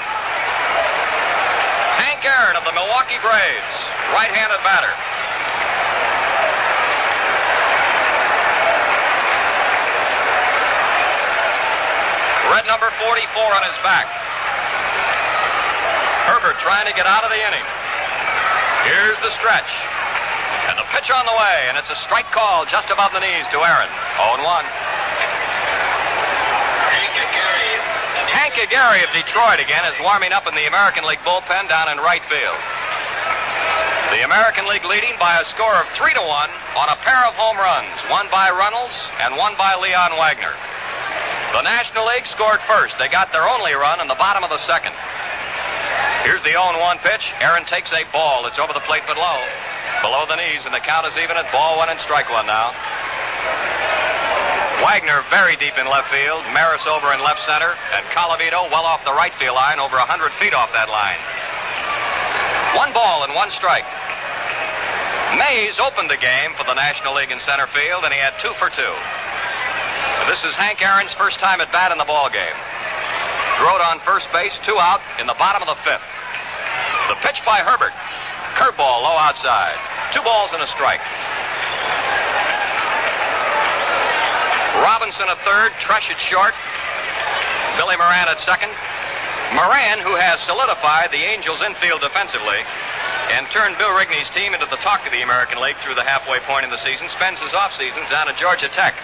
Hank 1.97 2.21
Aaron 2.21 2.53
of 2.53 2.61
the 2.69 2.73
Milwaukee 2.77 3.17
Braves, 3.17 3.73
right-handed 4.13 4.61
batter. 4.61 4.93
Red 12.53 12.69
number 12.69 12.93
44 13.01 13.41
on 13.57 13.63
his 13.65 13.77
back. 13.81 14.05
Herbert 16.29 16.61
trying 16.61 16.85
to 16.85 16.93
get 16.93 17.09
out 17.09 17.25
of 17.25 17.33
the 17.33 17.41
inning. 17.41 17.65
Here's 18.85 19.17
the 19.25 19.33
stretch. 19.41 20.00
On 21.01 21.25
the 21.25 21.33
way, 21.33 21.65
and 21.65 21.81
it's 21.81 21.89
a 21.89 21.97
strike 22.05 22.29
call 22.29 22.61
just 22.69 22.93
above 22.93 23.09
the 23.09 23.19
knees 23.19 23.49
to 23.49 23.57
Aaron. 23.57 23.89
0 24.21 24.37
1. 24.37 24.65
Hank 28.29 28.53
Aguirre 28.53 29.01
of 29.01 29.09
Detroit 29.09 29.57
again 29.57 29.81
is 29.89 29.97
warming 29.97 30.29
up 30.29 30.45
in 30.45 30.53
the 30.53 30.69
American 30.69 31.01
League 31.09 31.25
bullpen 31.25 31.65
down 31.67 31.89
in 31.89 31.97
right 31.97 32.21
field. 32.29 32.61
The 34.13 34.21
American 34.21 34.69
League 34.69 34.85
leading 34.85 35.17
by 35.17 35.41
a 35.41 35.45
score 35.49 35.73
of 35.81 35.89
3 35.97 36.13
to 36.13 36.21
1 36.21 36.49
on 36.77 36.87
a 36.93 37.01
pair 37.01 37.25
of 37.25 37.33
home 37.33 37.57
runs, 37.57 37.97
one 38.13 38.29
by 38.29 38.53
Runnels 38.53 38.93
and 39.25 39.33
one 39.35 39.57
by 39.57 39.73
Leon 39.81 40.13
Wagner. 40.21 40.53
The 41.57 41.65
National 41.65 42.05
League 42.13 42.29
scored 42.29 42.61
first. 42.69 42.93
They 43.01 43.09
got 43.09 43.33
their 43.33 43.49
only 43.49 43.73
run 43.73 44.05
in 44.05 44.07
the 44.07 44.21
bottom 44.21 44.45
of 44.45 44.53
the 44.53 44.61
second. 44.69 44.93
Here's 46.29 46.45
the 46.45 46.53
0 46.53 46.77
1 46.77 46.97
pitch. 47.01 47.25
Aaron 47.41 47.65
takes 47.65 47.89
a 47.89 48.05
ball. 48.13 48.45
It's 48.45 48.61
over 48.61 48.71
the 48.71 48.85
plate 48.85 49.01
but 49.09 49.17
low. 49.17 49.41
Below 50.01 50.25
the 50.25 50.35
knees, 50.35 50.65
and 50.65 50.73
the 50.73 50.81
count 50.81 51.05
is 51.05 51.15
even 51.17 51.37
at 51.37 51.45
ball 51.53 51.77
one 51.77 51.89
and 51.89 51.99
strike 52.01 52.29
one 52.29 52.49
now. 52.49 52.73
Wagner 54.81 55.21
very 55.29 55.55
deep 55.61 55.77
in 55.77 55.85
left 55.85 56.09
field, 56.09 56.41
Maris 56.57 56.81
over 56.89 57.13
in 57.13 57.21
left 57.21 57.45
center, 57.45 57.77
and 57.93 58.01
Colavito 58.17 58.65
well 58.73 58.89
off 58.89 59.05
the 59.05 59.13
right 59.13 59.33
field 59.37 59.53
line, 59.53 59.77
over 59.77 59.95
100 60.01 60.33
feet 60.41 60.57
off 60.57 60.73
that 60.73 60.89
line. 60.89 61.21
One 62.73 62.89
ball 62.97 63.23
and 63.29 63.37
one 63.37 63.53
strike. 63.53 63.85
Mays 65.37 65.77
opened 65.77 66.09
the 66.09 66.17
game 66.17 66.57
for 66.57 66.65
the 66.65 66.73
National 66.73 67.13
League 67.13 67.29
in 67.29 67.39
center 67.45 67.67
field, 67.69 68.03
and 68.03 68.11
he 68.11 68.17
had 68.17 68.33
two 68.41 68.57
for 68.57 68.73
two. 68.73 68.93
This 70.25 70.41
is 70.41 70.57
Hank 70.57 70.81
Aaron's 70.81 71.13
first 71.13 71.37
time 71.39 71.61
at 71.61 71.71
bat 71.71 71.91
in 71.93 72.01
the 72.01 72.09
ball 72.09 72.33
game. 72.33 72.57
Groat 73.61 73.85
on 73.85 74.01
first 74.01 74.25
base, 74.33 74.57
two 74.65 74.81
out 74.81 75.01
in 75.21 75.27
the 75.27 75.37
bottom 75.37 75.61
of 75.61 75.69
the 75.69 75.77
fifth. 75.85 76.03
The 77.13 77.21
pitch 77.21 77.37
by 77.45 77.61
Herbert. 77.61 77.93
Curveball 78.55 79.03
low 79.03 79.17
outside. 79.17 79.75
Two 80.13 80.21
balls 80.21 80.51
and 80.53 80.61
a 80.61 80.67
strike. 80.67 81.01
Robinson 84.81 85.29
at 85.29 85.37
third, 85.45 85.71
Tresh 85.83 86.09
at 86.09 86.19
short, 86.25 86.53
Billy 87.77 87.95
Moran 87.95 88.27
at 88.27 88.39
second. 88.41 88.73
Moran, 89.53 89.99
who 89.99 90.15
has 90.15 90.39
solidified 90.47 91.11
the 91.11 91.21
Angels' 91.21 91.61
infield 91.61 92.01
defensively 92.01 92.63
and 93.35 93.47
turned 93.51 93.77
Bill 93.77 93.91
Rigney's 93.91 94.29
team 94.31 94.53
into 94.53 94.65
the 94.67 94.79
talk 94.79 95.05
of 95.05 95.11
the 95.11 95.21
American 95.21 95.59
League 95.59 95.77
through 95.83 95.95
the 95.95 96.03
halfway 96.03 96.39
point 96.47 96.63
in 96.63 96.71
the 96.71 96.79
season, 96.83 97.07
spends 97.11 97.39
his 97.39 97.53
off 97.53 97.71
seasons 97.75 98.09
down 98.09 98.27
at 98.27 98.37
Georgia 98.39 98.67
Tech. 98.71 98.95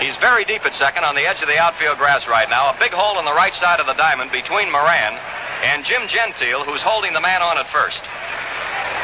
He's 0.00 0.16
very 0.18 0.44
deep 0.44 0.64
at 0.64 0.74
second 0.74 1.04
on 1.04 1.14
the 1.14 1.28
edge 1.28 1.40
of 1.42 1.48
the 1.48 1.58
outfield 1.58 1.98
grass 1.98 2.26
right 2.26 2.48
now. 2.48 2.70
A 2.70 2.76
big 2.78 2.92
hole 2.92 3.18
on 3.18 3.24
the 3.24 3.34
right 3.34 3.54
side 3.54 3.80
of 3.80 3.86
the 3.86 3.94
diamond 3.94 4.32
between 4.32 4.70
Moran 4.70 5.18
and 5.62 5.84
Jim 5.84 6.08
Gentile, 6.08 6.64
who's 6.64 6.82
holding 6.82 7.12
the 7.12 7.20
man 7.20 7.42
on 7.42 7.58
at 7.58 7.70
first. 7.70 8.02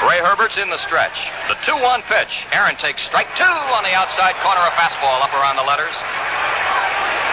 Ray 0.06 0.22
Herbert's 0.22 0.54
in 0.54 0.70
the 0.70 0.78
stretch. 0.86 1.16
The 1.50 1.58
2 1.66 1.74
1 1.74 2.02
pitch. 2.06 2.30
Aaron 2.54 2.78
takes 2.78 3.02
strike 3.02 3.26
two 3.34 3.42
on 3.74 3.82
the 3.82 3.94
outside 3.98 4.38
corner, 4.46 4.62
a 4.62 4.70
fastball 4.78 5.18
up 5.26 5.34
around 5.34 5.58
the 5.58 5.66
letters. 5.66 5.94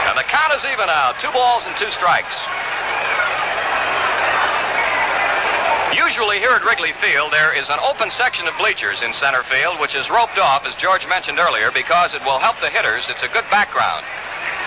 And 0.10 0.18
the 0.18 0.26
count 0.26 0.50
is 0.58 0.66
even 0.74 0.90
now. 0.90 1.14
Two 1.22 1.30
balls 1.30 1.62
and 1.70 1.78
two 1.78 1.92
strikes. 1.94 2.34
Usually 5.94 6.42
here 6.42 6.58
at 6.58 6.66
Wrigley 6.66 6.94
Field, 6.98 7.32
there 7.32 7.54
is 7.54 7.70
an 7.70 7.78
open 7.86 8.10
section 8.18 8.48
of 8.50 8.58
bleachers 8.58 9.02
in 9.06 9.14
center 9.14 9.44
field, 9.46 9.80
which 9.80 9.94
is 9.94 10.10
roped 10.10 10.42
off, 10.42 10.66
as 10.66 10.74
George 10.82 11.06
mentioned 11.06 11.38
earlier, 11.38 11.70
because 11.70 12.14
it 12.14 12.22
will 12.26 12.40
help 12.40 12.58
the 12.60 12.70
hitters. 12.70 13.06
It's 13.10 13.22
a 13.22 13.30
good 13.30 13.46
background. 13.54 14.06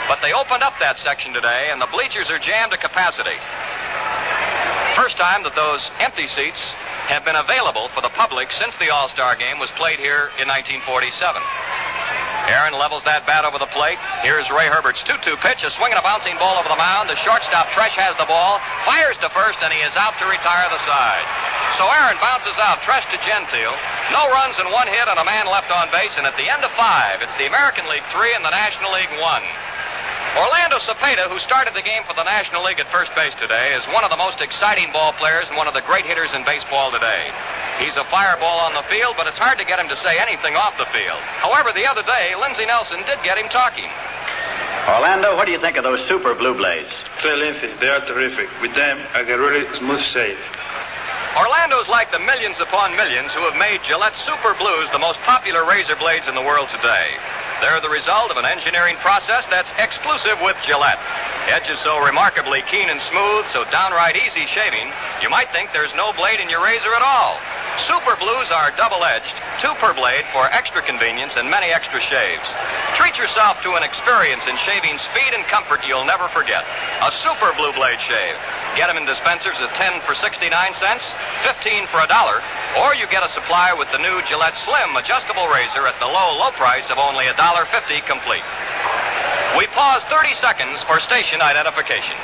But 0.07 0.23
they 0.23 0.33
opened 0.33 0.63
up 0.63 0.79
that 0.79 0.99
section 1.03 1.35
today, 1.35 1.69
and 1.75 1.83
the 1.83 1.91
bleachers 1.91 2.31
are 2.31 2.39
jammed 2.39 2.73
to 2.73 2.79
capacity. 2.79 3.37
First 4.95 5.19
time 5.19 5.43
that 5.43 5.55
those 5.55 5.83
empty 6.01 6.27
seats 6.31 6.63
have 7.09 7.25
been 7.25 7.41
available 7.41 7.89
for 7.97 8.05
the 8.05 8.13
public 8.13 8.53
since 8.53 8.77
the 8.77 8.93
All 8.93 9.09
Star 9.09 9.33
game 9.35 9.57
was 9.57 9.73
played 9.81 9.97
here 9.97 10.29
in 10.37 10.45
1947. 10.45 11.41
Aaron 12.53 12.77
levels 12.77 13.05
that 13.05 13.29
bat 13.29 13.45
over 13.45 13.61
the 13.61 13.69
plate. 13.73 14.01
Here's 14.25 14.49
Ray 14.49 14.69
Herbert's 14.69 15.01
2 15.05 15.21
2 15.21 15.37
pitch, 15.41 15.65
a 15.65 15.73
swing 15.77 15.93
and 15.93 16.01
a 16.01 16.05
bouncing 16.05 16.37
ball 16.37 16.61
over 16.61 16.69
the 16.69 16.81
mound. 16.81 17.09
The 17.09 17.17
shortstop, 17.25 17.73
Tresh, 17.77 17.97
has 17.97 18.17
the 18.21 18.29
ball, 18.29 18.61
fires 18.89 19.17
to 19.21 19.29
first, 19.33 19.61
and 19.61 19.73
he 19.73 19.81
is 19.85 19.93
out 19.97 20.17
to 20.21 20.25
retire 20.29 20.69
the 20.69 20.81
side. 20.85 21.25
So 21.81 21.85
Aaron 21.89 22.17
bounces 22.21 22.57
out, 22.61 22.81
Tresh 22.85 23.05
to 23.13 23.21
Gentile. 23.25 23.77
No 24.13 24.29
runs 24.33 24.57
and 24.61 24.69
one 24.73 24.89
hit, 24.89 25.09
and 25.09 25.21
a 25.21 25.29
man 25.29 25.49
left 25.49 25.69
on 25.69 25.93
base. 25.93 26.13
And 26.17 26.25
at 26.25 26.37
the 26.41 26.49
end 26.49 26.65
of 26.65 26.73
five, 26.77 27.21
it's 27.21 27.37
the 27.37 27.49
American 27.49 27.85
League 27.89 28.05
3 28.13 28.37
and 28.37 28.45
the 28.45 28.53
National 28.53 28.97
League 28.97 29.13
1. 29.13 29.21
Orlando 30.37 30.77
Cepeda, 30.85 31.31
who 31.33 31.39
started 31.41 31.73
the 31.73 31.83
game 31.83 32.05
for 32.05 32.13
the 32.13 32.25
National 32.25 32.65
League 32.65 32.81
at 32.81 32.91
first 32.93 33.15
base 33.17 33.33
today, 33.41 33.73
is 33.73 33.85
one 33.89 34.05
of 34.05 34.11
the 34.11 34.21
most 34.21 34.41
exciting 34.41 34.93
ball 34.93 35.13
players 35.17 35.49
and 35.49 35.57
one 35.57 35.67
of 35.67 35.73
the 35.73 35.81
great 35.89 36.05
hitters 36.05 36.29
in 36.35 36.45
baseball 36.45 36.93
today. 36.93 37.33
He's 37.81 37.97
a 37.97 38.05
fireball 38.13 38.61
on 38.61 38.75
the 38.75 38.85
field, 38.93 39.17
but 39.17 39.27
it's 39.27 39.39
hard 39.39 39.57
to 39.59 39.65
get 39.65 39.81
him 39.81 39.89
to 39.89 39.97
say 39.97 40.19
anything 40.21 40.55
off 40.55 40.77
the 40.77 40.87
field. 40.93 41.21
However, 41.41 41.73
the 41.73 41.89
other 41.89 42.03
day, 42.03 42.37
Lindsey 42.37 42.67
Nelson 42.67 43.01
did 43.09 43.23
get 43.25 43.39
him 43.39 43.49
talking. 43.49 43.89
Orlando, 44.89 45.37
what 45.37 45.47
do 45.47 45.53
you 45.53 45.61
think 45.61 45.77
of 45.77 45.85
those 45.85 46.07
super 46.09 46.35
blue 46.35 46.55
blades? 46.55 46.93
Excelente. 47.17 47.81
They 47.81 47.89
are 47.89 48.05
terrific. 48.05 48.49
With 48.61 48.75
them, 48.75 49.01
I 49.15 49.25
get 49.25 49.39
really 49.39 49.65
smooth 49.79 50.03
shave. 50.13 50.39
Orlando's 51.37 51.89
like 51.89 52.11
the 52.11 52.19
millions 52.19 52.61
upon 52.61 52.97
millions 52.97 53.33
who 53.33 53.41
have 53.49 53.57
made 53.57 53.81
Gillette 53.85 54.17
Super 54.25 54.55
Blues 54.55 54.89
the 54.93 54.99
most 54.99 55.21
popular 55.29 55.65
razor 55.65 55.97
blades 55.97 56.27
in 56.27 56.35
the 56.35 56.43
world 56.43 56.69
today. 56.69 57.17
They're 57.61 57.81
the 57.81 57.91
result 57.91 58.31
of 58.31 58.37
an 58.37 58.47
engineering 58.47 58.95
process 59.03 59.43
that's 59.51 59.71
exclusive 59.79 60.39
with 60.43 60.55
Gillette. 60.63 60.99
Edges 61.51 61.81
so 61.83 61.99
remarkably 61.99 62.63
keen 62.71 62.89
and 62.89 63.01
smooth, 63.11 63.47
so 63.53 63.65
downright 63.73 64.15
easy 64.15 64.47
shaving, 64.47 64.93
you 65.23 65.31
might 65.31 65.51
think 65.51 65.73
there's 65.73 65.95
no 65.97 66.13
blade 66.13 66.39
in 66.39 66.49
your 66.49 66.63
razor 66.63 66.95
at 66.95 67.03
all. 67.03 67.41
Super 67.87 68.15
Blues 68.19 68.51
are 68.51 68.71
double 68.77 69.03
edged, 69.03 69.35
two 69.63 69.75
per 69.83 69.95
blade 69.95 70.27
for 70.31 70.47
extra 70.51 70.83
convenience 70.83 71.35
and 71.35 71.51
many 71.51 71.71
extra 71.71 71.99
shaves. 72.03 72.47
Treat 72.95 73.19
yourself 73.19 73.63
to 73.63 73.75
an 73.75 73.83
experience 73.83 74.43
in 74.47 74.55
shaving 74.67 74.99
speed 75.11 75.35
and 75.35 75.43
comfort 75.47 75.83
you'll 75.87 76.07
never 76.07 76.27
forget. 76.31 76.67
A 77.03 77.11
Super 77.23 77.55
Blue 77.55 77.73
Blade 77.73 77.99
shave. 78.07 78.39
Get 78.75 78.87
them 78.87 78.99
in 78.99 79.07
dispensers 79.07 79.59
at 79.59 79.75
10 79.75 80.03
for 80.03 80.15
69 80.15 80.51
cents, 80.75 81.05
15 81.43 81.87
for 81.91 81.99
a 81.99 82.07
dollar, 82.07 82.43
or 82.83 82.95
you 82.95 83.07
get 83.11 83.27
a 83.27 83.31
supply 83.35 83.73
with 83.73 83.91
the 83.91 83.99
new 83.99 84.23
Gillette 84.27 84.59
Slim 84.63 84.95
adjustable 84.95 85.49
razor 85.49 85.87
at 85.87 85.99
the 85.99 86.07
low, 86.07 86.39
low 86.39 86.51
price 86.55 86.91
of 86.91 86.99
only 86.99 87.27
$1.50 87.55 88.05
complete. 88.07 88.45
We 89.57 89.67
pause 89.69 90.03
30 90.05 90.35
seconds 90.37 90.83
for 90.85 91.01
station 91.01 91.41
identification. 91.41 92.17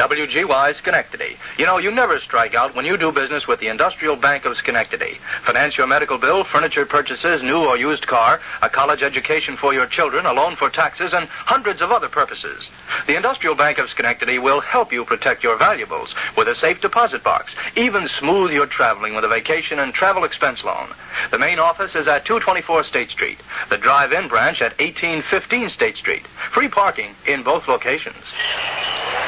WGY 0.00 0.74
Schenectady. 0.76 1.36
You 1.58 1.66
know, 1.66 1.76
you 1.76 1.90
never 1.90 2.18
strike 2.20 2.54
out 2.54 2.74
when 2.74 2.86
you 2.86 2.96
do 2.96 3.12
business 3.12 3.46
with 3.46 3.60
the 3.60 3.68
Industrial 3.68 4.16
Bank 4.16 4.46
of 4.46 4.56
Schenectady. 4.56 5.18
Finance 5.44 5.76
your 5.76 5.86
medical 5.86 6.16
bill, 6.16 6.42
furniture 6.42 6.86
purchases, 6.86 7.42
new 7.42 7.58
or 7.58 7.76
used 7.76 8.06
car, 8.06 8.40
a 8.62 8.70
college 8.70 9.02
education 9.02 9.58
for 9.58 9.74
your 9.74 9.84
children, 9.84 10.24
a 10.24 10.32
loan 10.32 10.56
for 10.56 10.70
taxes, 10.70 11.12
and 11.12 11.28
hundreds 11.28 11.82
of 11.82 11.92
other 11.92 12.08
purposes. 12.08 12.70
The 13.06 13.14
Industrial 13.14 13.54
Bank 13.54 13.76
of 13.76 13.90
Schenectady 13.90 14.38
will 14.38 14.60
help 14.60 14.90
you 14.90 15.04
protect 15.04 15.42
your 15.42 15.58
valuables 15.58 16.14
with 16.34 16.48
a 16.48 16.54
safe 16.54 16.80
deposit 16.80 17.22
box, 17.22 17.54
even 17.76 18.08
smooth 18.08 18.52
your 18.52 18.66
traveling 18.66 19.14
with 19.14 19.24
a 19.24 19.28
vacation 19.28 19.78
and 19.80 19.92
travel 19.92 20.24
expense 20.24 20.64
loan. 20.64 20.88
The 21.30 21.38
main 21.38 21.58
office 21.58 21.94
is 21.94 22.08
at 22.08 22.24
224 22.24 22.84
State 22.84 23.10
Street. 23.10 23.38
The 23.68 23.76
drive-in 23.76 24.28
branch 24.28 24.62
at 24.62 24.78
1815 24.80 25.68
State 25.68 25.98
Street. 25.98 26.26
Free 26.54 26.68
parking 26.68 27.14
in 27.26 27.42
both 27.42 27.68
locations. 27.68 28.24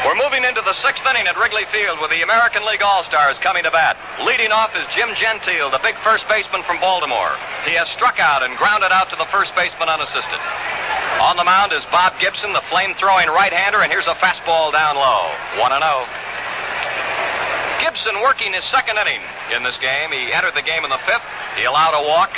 We're 0.02 0.18
moving 0.18 0.42
into 0.42 0.58
the 0.66 0.74
sixth 0.82 1.06
inning 1.06 1.30
at 1.30 1.38
Wrigley 1.38 1.62
Field 1.70 2.02
with 2.02 2.10
the 2.10 2.26
American 2.26 2.66
League 2.66 2.82
All 2.82 3.06
Stars 3.06 3.38
coming 3.38 3.62
to 3.62 3.70
bat. 3.70 3.94
Leading 4.26 4.50
off 4.50 4.74
is 4.74 4.82
Jim 4.90 5.14
Gentile, 5.14 5.70
the 5.70 5.78
big 5.78 5.94
first 6.02 6.26
baseman 6.26 6.66
from 6.66 6.82
Baltimore. 6.82 7.38
He 7.62 7.78
has 7.78 7.86
struck 7.94 8.18
out 8.18 8.42
and 8.42 8.58
grounded 8.58 8.90
out 8.90 9.14
to 9.14 9.16
the 9.16 9.30
first 9.30 9.54
baseman 9.54 9.86
unassisted. 9.86 10.42
On 11.22 11.38
the 11.38 11.46
mound 11.46 11.70
is 11.70 11.86
Bob 11.94 12.18
Gibson, 12.18 12.50
the 12.50 12.66
flame 12.66 12.98
throwing 12.98 13.30
right 13.30 13.54
hander, 13.54 13.78
and 13.78 13.94
here's 13.94 14.10
a 14.10 14.18
fastball 14.18 14.74
down 14.74 14.98
low. 14.98 15.30
1 15.62 15.70
0. 15.70 15.78
Gibson 17.78 18.18
working 18.26 18.58
his 18.58 18.66
second 18.74 18.98
inning 18.98 19.22
in 19.54 19.62
this 19.62 19.78
game. 19.78 20.10
He 20.10 20.34
entered 20.34 20.58
the 20.58 20.66
game 20.66 20.82
in 20.82 20.90
the 20.90 20.98
fifth. 21.06 21.22
He 21.54 21.62
allowed 21.62 21.94
a 21.94 22.02
walk. 22.02 22.34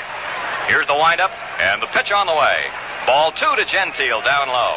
Here's 0.69 0.85
the 0.85 1.01
windup 1.01 1.33
and 1.57 1.81
the 1.81 1.89
pitch 1.97 2.13
on 2.13 2.29
the 2.29 2.37
way. 2.37 2.69
Ball 3.09 3.33
two 3.33 3.57
to 3.57 3.65
Gentile 3.65 4.21
down 4.21 4.53
low. 4.53 4.77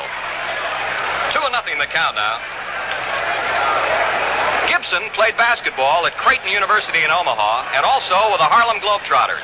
Two 1.36 1.44
and 1.44 1.52
nothing 1.52 1.76
the 1.84 1.92
count 1.92 2.16
now. 2.16 2.40
Gibson 4.88 5.10
played 5.20 5.36
basketball 5.36 6.08
at 6.08 6.16
Creighton 6.16 6.48
University 6.48 7.04
in 7.04 7.12
Omaha 7.12 7.76
and 7.76 7.84
also 7.84 8.16
with 8.32 8.40
the 8.40 8.48
Harlem 8.48 8.80
Globetrotters. 8.80 9.44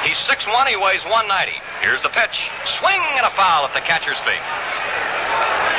He's 0.00 0.16
6'1, 0.24 0.72
he 0.72 0.76
weighs 0.80 1.04
190. 1.04 1.52
Here's 1.84 2.00
the 2.00 2.08
pitch. 2.08 2.32
Swing 2.80 3.02
and 3.20 3.28
a 3.28 3.32
foul 3.36 3.68
at 3.68 3.76
the 3.76 3.84
catcher's 3.84 4.16
feet. 4.24 4.40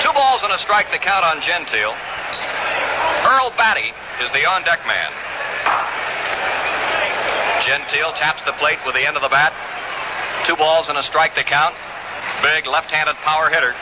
Two 0.06 0.14
balls 0.14 0.46
and 0.46 0.54
a 0.54 0.62
strike 0.62 0.94
to 0.94 1.02
count 1.02 1.26
on 1.26 1.42
Gentile. 1.42 1.98
Earl 3.26 3.50
Battey 3.58 3.90
is 4.22 4.30
the 4.38 4.46
on 4.46 4.62
deck 4.70 4.86
man. 4.86 5.10
Gentile 7.66 8.14
taps 8.22 8.46
the 8.46 8.54
plate 8.62 8.86
with 8.86 8.94
the 8.94 9.02
end 9.02 9.18
of 9.18 9.26
the 9.26 9.34
bat. 9.34 9.50
Two 10.46 10.62
balls 10.62 10.94
and 10.94 10.98
a 11.02 11.06
strike 11.10 11.34
to 11.42 11.44
count. 11.44 11.74
Big 12.46 12.70
left 12.70 12.94
handed 12.94 13.18
power 13.26 13.50
hitter. 13.50 13.74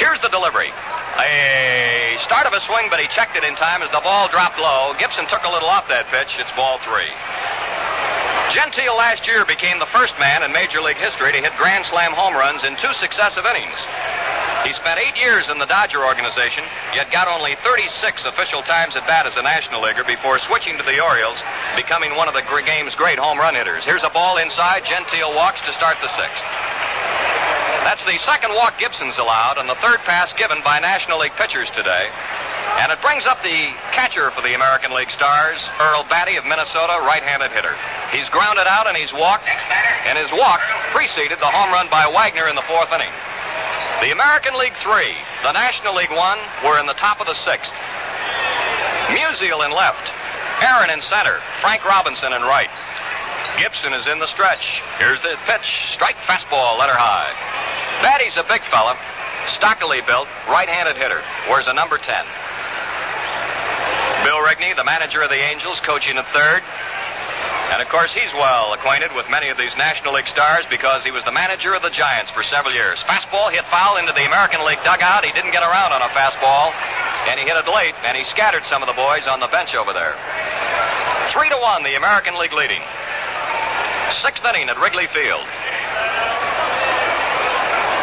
Here's 0.00 0.20
the 0.24 0.32
delivery. 0.32 0.72
A 1.20 2.16
start 2.24 2.46
of 2.46 2.52
a 2.52 2.60
swing, 2.64 2.88
but 2.88 3.00
he 3.00 3.08
checked 3.12 3.36
it 3.36 3.44
in 3.44 3.54
time 3.56 3.82
as 3.82 3.90
the 3.92 4.00
ball 4.00 4.28
dropped 4.28 4.58
low. 4.58 4.94
Gibson 4.98 5.26
took 5.28 5.44
a 5.44 5.52
little 5.52 5.68
off 5.68 5.88
that 5.88 6.08
pitch. 6.08 6.32
It's 6.40 6.52
ball 6.56 6.80
three. 6.88 7.12
Gentile 8.52 8.96
last 8.96 9.26
year 9.26 9.44
became 9.44 9.80
the 9.80 9.88
first 9.92 10.12
man 10.20 10.44
in 10.44 10.52
Major 10.52 10.80
League 10.80 11.00
history 11.00 11.32
to 11.32 11.40
hit 11.40 11.56
Grand 11.56 11.84
Slam 11.88 12.12
home 12.12 12.36
runs 12.36 12.64
in 12.64 12.76
two 12.80 12.92
successive 13.00 13.44
innings. 13.44 13.80
He 14.64 14.72
spent 14.78 15.00
eight 15.00 15.16
years 15.16 15.48
in 15.48 15.58
the 15.58 15.66
Dodger 15.66 16.04
organization, 16.04 16.62
yet 16.94 17.10
got 17.10 17.26
only 17.26 17.56
36 17.64 17.92
official 18.24 18.62
times 18.62 18.94
at 18.94 19.06
bat 19.08 19.26
as 19.26 19.36
a 19.36 19.42
National 19.42 19.82
Leaguer 19.82 20.04
before 20.04 20.38
switching 20.38 20.78
to 20.78 20.84
the 20.84 21.02
Orioles, 21.02 21.40
becoming 21.74 22.14
one 22.14 22.28
of 22.28 22.34
the 22.34 22.44
game's 22.64 22.94
great 22.94 23.18
home 23.18 23.38
run 23.38 23.54
hitters. 23.56 23.84
Here's 23.84 24.04
a 24.04 24.12
ball 24.14 24.38
inside. 24.38 24.84
Gentile 24.84 25.34
walks 25.34 25.60
to 25.66 25.72
start 25.74 25.96
the 26.00 26.12
sixth. 26.14 26.44
That's 27.82 28.04
the 28.06 28.18
second 28.22 28.54
walk 28.54 28.78
Gibson's 28.78 29.18
allowed 29.18 29.58
and 29.58 29.68
the 29.68 29.74
third 29.82 29.98
pass 30.06 30.32
given 30.34 30.62
by 30.62 30.78
National 30.78 31.18
League 31.18 31.34
pitchers 31.34 31.68
today. 31.74 32.06
And 32.78 32.90
it 32.94 33.02
brings 33.02 33.26
up 33.26 33.42
the 33.42 33.74
catcher 33.92 34.30
for 34.30 34.40
the 34.40 34.54
American 34.54 34.94
League 34.94 35.10
Stars, 35.10 35.58
Earl 35.82 36.06
Battey 36.06 36.38
of 36.38 36.46
Minnesota, 36.46 37.02
right-handed 37.04 37.50
hitter. 37.50 37.74
He's 38.14 38.30
grounded 38.30 38.70
out 38.70 38.86
and 38.86 38.96
he's 38.96 39.12
walked, 39.12 39.44
and 40.06 40.16
his 40.16 40.30
walk 40.32 40.62
preceded 40.94 41.36
the 41.42 41.50
home 41.50 41.74
run 41.74 41.90
by 41.90 42.06
Wagner 42.06 42.48
in 42.48 42.54
the 42.54 42.64
fourth 42.64 42.88
inning. 42.94 43.12
The 44.00 44.14
American 44.14 44.54
League 44.56 44.78
Three, 44.80 45.12
the 45.42 45.52
National 45.52 45.94
League 45.94 46.14
One, 46.14 46.38
were 46.64 46.78
in 46.78 46.86
the 46.86 46.96
top 46.96 47.20
of 47.20 47.26
the 47.26 47.36
sixth. 47.44 47.70
Musial 49.10 49.66
in 49.66 49.70
left, 49.74 50.06
Aaron 50.62 50.90
in 50.90 51.02
center, 51.02 51.42
Frank 51.60 51.84
Robinson 51.84 52.32
in 52.32 52.42
right. 52.42 52.70
Gibson 53.58 53.92
is 53.92 54.06
in 54.06 54.18
the 54.18 54.26
stretch. 54.28 54.82
Here's 54.98 55.20
the 55.22 55.36
pitch. 55.44 55.68
Strike 55.94 56.16
fastball, 56.26 56.78
letter 56.78 56.96
high. 56.96 57.32
Battey's 58.02 58.36
a 58.36 58.44
big 58.44 58.62
fella, 58.72 58.96
stockily 59.54 60.00
built, 60.02 60.28
right-handed 60.48 60.96
hitter. 60.96 61.22
Wears 61.48 61.66
a 61.68 61.74
number 61.74 61.98
10. 61.98 62.06
Bill 64.24 64.38
Rigney, 64.38 64.74
the 64.74 64.84
manager 64.84 65.22
of 65.22 65.30
the 65.30 65.38
Angels, 65.38 65.80
coaching 65.84 66.16
at 66.16 66.26
third. 66.32 66.62
And 67.72 67.80
of 67.80 67.88
course, 67.88 68.12
he's 68.12 68.32
well 68.36 68.72
acquainted 68.74 69.16
with 69.16 69.28
many 69.30 69.48
of 69.48 69.56
these 69.56 69.72
National 69.76 70.14
League 70.14 70.28
stars 70.28 70.64
because 70.68 71.02
he 71.04 71.10
was 71.10 71.24
the 71.24 71.32
manager 71.32 71.72
of 71.74 71.80
the 71.80 71.90
Giants 71.90 72.30
for 72.30 72.42
several 72.44 72.74
years. 72.74 73.00
Fastball 73.08 73.50
hit 73.50 73.64
foul 73.72 73.96
into 73.96 74.12
the 74.12 74.26
American 74.26 74.60
League 74.64 74.82
dugout. 74.84 75.24
He 75.24 75.32
didn't 75.32 75.52
get 75.52 75.64
around 75.64 75.92
on 75.92 76.02
a 76.02 76.12
fastball, 76.12 76.70
and 77.32 77.40
he 77.40 77.46
hit 77.48 77.56
it 77.56 77.66
late, 77.66 77.94
and 78.04 78.16
he 78.16 78.24
scattered 78.28 78.62
some 78.68 78.82
of 78.82 78.88
the 78.88 78.98
boys 78.98 79.26
on 79.26 79.40
the 79.40 79.48
bench 79.48 79.74
over 79.74 79.92
there. 79.92 80.12
Three 81.32 81.48
to 81.48 81.56
one, 81.56 81.82
the 81.82 81.96
American 81.96 82.36
League 82.38 82.52
leading. 82.52 82.82
Sixth 84.20 84.44
inning 84.44 84.68
at 84.68 84.78
Wrigley 84.78 85.06
Field. 85.08 85.46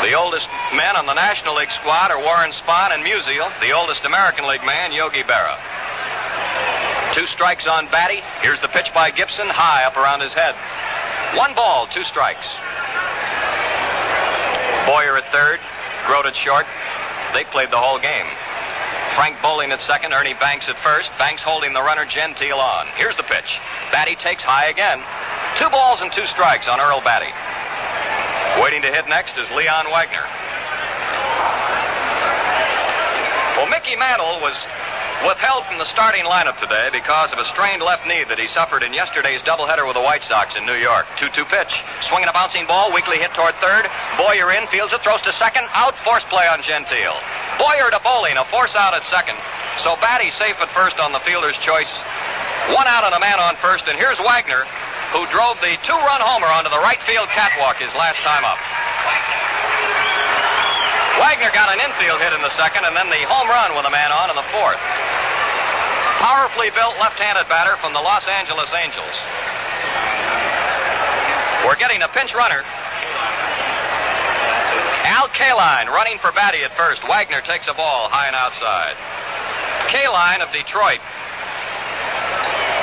The 0.02 0.18
oldest 0.18 0.49
men 0.73 0.95
on 0.95 1.06
the 1.06 1.14
National 1.14 1.56
League 1.56 1.72
squad 1.72 2.10
are 2.10 2.18
Warren 2.18 2.52
Spahn 2.52 2.95
and 2.95 3.03
Musial. 3.03 3.52
The 3.61 3.72
oldest 3.72 4.06
American 4.06 4.48
League 4.48 4.64
man, 4.64 4.91
Yogi 4.91 5.22
Berra. 5.22 5.60
Two 7.14 7.27
strikes 7.27 7.68
on 7.68 7.88
Battey. 7.88 8.23
Here's 8.41 8.60
the 8.61 8.69
pitch 8.69 8.88
by 8.94 9.11
Gibson, 9.11 9.48
high 9.49 9.84
up 9.84 9.98
around 9.98 10.22
his 10.22 10.34
head. 10.34 10.56
One 11.38 11.53
ball, 11.53 11.86
two 11.94 12.03
strikes. 12.06 12.48
Boyer 14.90 15.18
at 15.18 15.30
third, 15.31 15.60
Groat 16.07 16.26
at 16.26 16.36
short. 16.36 16.65
They 17.34 17.44
played 17.52 17.69
the 17.69 17.77
whole 17.77 17.99
game. 17.99 18.26
Frank 19.19 19.35
Bolling 19.43 19.75
at 19.75 19.83
second, 19.83 20.15
Ernie 20.15 20.31
Banks 20.39 20.71
at 20.71 20.79
first. 20.79 21.11
Banks 21.19 21.43
holding 21.43 21.75
the 21.75 21.83
runner 21.83 22.07
Gentile 22.07 22.55
on. 22.55 22.87
Here's 22.95 23.19
the 23.19 23.27
pitch. 23.27 23.51
Battey 23.91 24.15
takes 24.15 24.39
high 24.39 24.71
again. 24.71 25.03
Two 25.59 25.67
balls 25.67 25.99
and 25.99 26.07
two 26.15 26.23
strikes 26.31 26.71
on 26.71 26.79
Earl 26.79 27.03
Battey. 27.03 27.27
Waiting 28.63 28.79
to 28.79 28.87
hit 28.87 29.11
next 29.11 29.35
is 29.35 29.43
Leon 29.51 29.91
Wagner. 29.91 30.23
Well, 33.59 33.67
Mickey 33.67 33.99
Mantle 33.99 34.39
was 34.39 34.55
withheld 35.25 35.65
from 35.67 35.77
the 35.79 35.89
starting 35.91 36.23
lineup 36.23 36.55
today 36.59 36.87
because 36.91 37.31
of 37.31 37.39
a 37.39 37.45
strained 37.51 37.83
left 37.83 38.07
knee 38.07 38.23
that 38.23 38.39
he 38.39 38.47
suffered 38.55 38.83
in 38.83 38.93
yesterday's 38.93 39.41
doubleheader 39.43 39.83
with 39.83 39.95
the 39.95 40.03
White 40.03 40.23
Sox 40.23 40.55
in 40.55 40.65
New 40.65 40.79
York. 40.79 41.07
2-2 41.19 41.43
pitch. 41.51 41.73
Swinging 42.07 42.31
a 42.31 42.35
bouncing 42.35 42.63
ball, 42.67 42.93
weakly 42.95 43.19
hit 43.19 43.33
toward 43.35 43.55
third. 43.59 43.89
Boyer 44.15 44.51
in, 44.55 44.67
fields 44.71 44.95
it, 44.95 45.01
throws 45.03 45.21
to 45.27 45.33
second. 45.35 45.67
Out, 45.75 45.97
force 46.07 46.23
play 46.31 46.47
on 46.47 46.63
Gentile. 46.63 47.19
Boyer 47.59 47.91
to 47.91 47.99
Bolling, 47.99 48.39
a 48.39 48.45
force 48.47 48.75
out 48.75 48.95
at 48.95 49.03
second. 49.11 49.35
So 49.83 49.99
Battey 49.99 50.31
safe 50.39 50.55
at 50.63 50.71
first 50.71 50.99
on 50.99 51.11
the 51.11 51.23
fielder's 51.27 51.57
choice. 51.59 51.91
One 52.71 52.87
out 52.87 53.03
and 53.03 53.15
a 53.15 53.19
man 53.19 53.39
on 53.39 53.55
first, 53.59 53.87
and 53.87 53.97
here's 53.97 54.19
Wagner, 54.23 54.63
who 55.11 55.25
drove 55.33 55.57
the 55.59 55.75
two-run 55.83 56.21
homer 56.21 56.47
onto 56.47 56.69
the 56.69 56.79
right 56.79 57.01
field 57.03 57.27
catwalk 57.33 57.81
his 57.81 57.91
last 57.97 58.21
time 58.21 58.45
up. 58.45 58.59
Wagner 61.19 61.51
got 61.51 61.67
an 61.69 61.83
infield 61.83 62.23
hit 62.23 62.31
in 62.31 62.41
the 62.41 62.55
second, 62.55 62.87
and 62.87 62.95
then 62.95 63.11
the 63.11 63.21
home 63.27 63.51
run 63.51 63.75
with 63.75 63.83
a 63.83 63.91
man 63.91 64.09
on 64.15 64.31
in 64.31 64.35
the 64.39 64.47
fourth. 64.55 64.79
Powerfully 66.23 66.71
built 66.71 66.95
left-handed 66.99 67.47
batter 67.51 67.75
from 67.83 67.91
the 67.91 67.99
Los 67.99 68.23
Angeles 68.27 68.71
Angels. 68.71 69.15
We're 71.67 71.75
getting 71.75 72.01
a 72.01 72.07
pinch 72.15 72.31
runner. 72.33 72.63
Al 75.11 75.27
Kaline 75.35 75.91
running 75.91 76.19
for 76.19 76.31
Battey 76.31 76.63
at 76.63 76.71
first. 76.79 77.03
Wagner 77.03 77.41
takes 77.43 77.67
a 77.67 77.75
ball 77.75 78.07
high 78.07 78.27
and 78.31 78.35
outside. 78.35 78.95
Kaline 79.91 80.39
of 80.39 80.51
Detroit, 80.55 81.03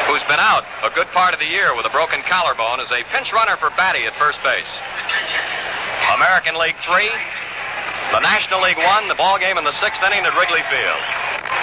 who's 0.08 0.24
been 0.28 0.42
out 0.42 0.68
a 0.84 0.92
good 0.92 1.08
part 1.16 1.32
of 1.32 1.40
the 1.40 1.48
year 1.48 1.72
with 1.72 1.86
a 1.86 1.92
broken 1.94 2.20
collarbone, 2.28 2.80
is 2.80 2.90
a 2.92 3.00
pinch 3.08 3.32
runner 3.32 3.56
for 3.56 3.72
Battey 3.80 4.04
at 4.04 4.12
first 4.20 4.42
base. 4.44 4.68
American 6.12 6.58
League 6.60 6.76
three, 6.84 7.08
the 8.12 8.20
National 8.20 8.62
League 8.62 8.78
won 8.78 9.08
the 9.08 9.14
ball 9.14 9.38
game 9.38 9.58
in 9.58 9.64
the 9.64 9.74
sixth 9.80 10.02
inning 10.02 10.24
at 10.24 10.36
Wrigley 10.38 10.62
Field. 10.70 11.02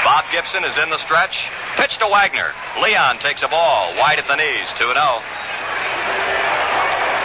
Bob 0.03 0.25
Gibson 0.31 0.63
is 0.63 0.77
in 0.77 0.89
the 0.89 0.99
stretch. 0.99 1.47
Pitch 1.77 1.97
to 1.99 2.07
Wagner. 2.07 2.51
Leon 2.81 3.19
takes 3.19 3.41
a 3.41 3.47
ball 3.47 3.95
wide 3.95 4.19
at 4.19 4.27
the 4.27 4.35
knees, 4.35 4.67
2 4.77 4.91
0. 4.91 5.23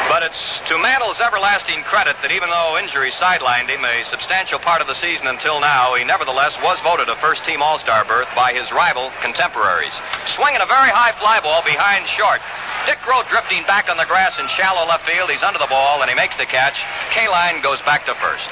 But 0.08 0.22
it's 0.24 0.40
to 0.72 0.78
Mantle's 0.78 1.20
everlasting 1.20 1.84
credit 1.84 2.16
that 2.24 2.32
even 2.32 2.48
though 2.48 2.80
injury 2.80 3.12
sidelined 3.20 3.68
him 3.68 3.84
a 3.84 4.08
substantial 4.08 4.58
part 4.58 4.80
of 4.80 4.88
the 4.88 4.96
season 4.96 5.28
until 5.28 5.60
now, 5.60 5.92
he 6.00 6.02
nevertheless 6.06 6.56
was 6.64 6.80
voted 6.80 7.12
a 7.12 7.16
first 7.20 7.44
team 7.44 7.60
All 7.60 7.76
Star 7.78 8.08
berth 8.08 8.30
by 8.32 8.56
his 8.56 8.72
rival 8.72 9.12
contemporaries. 9.20 9.92
Swinging 10.32 10.64
a 10.64 10.70
very 10.70 10.88
high 10.88 11.12
fly 11.20 11.44
ball 11.44 11.60
behind 11.60 12.08
short. 12.16 12.40
Dick 12.88 13.02
Groat 13.04 13.28
drifting 13.28 13.66
back 13.68 13.92
on 13.92 14.00
the 14.00 14.08
grass 14.08 14.38
in 14.40 14.48
shallow 14.56 14.88
left 14.88 15.04
field. 15.04 15.28
He's 15.28 15.44
under 15.44 15.60
the 15.60 15.68
ball 15.68 16.00
and 16.00 16.08
he 16.08 16.16
makes 16.16 16.38
the 16.40 16.48
catch. 16.48 16.80
Kaline 17.12 17.60
goes 17.60 17.82
back 17.84 18.06
to 18.06 18.14
first. 18.16 18.48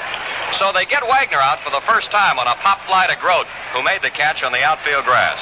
So 0.55 0.71
they 0.71 0.85
get 0.87 1.03
Wagner 1.03 1.43
out 1.43 1.59
for 1.59 1.69
the 1.69 1.83
first 1.83 2.09
time 2.09 2.39
on 2.39 2.47
a 2.47 2.55
pop 2.63 2.79
fly 2.87 3.05
to 3.07 3.19
Groat, 3.19 3.45
who 3.75 3.83
made 3.83 4.01
the 4.01 4.09
catch 4.09 4.41
on 4.41 4.51
the 4.51 4.63
outfield 4.63 5.03
grass. 5.03 5.37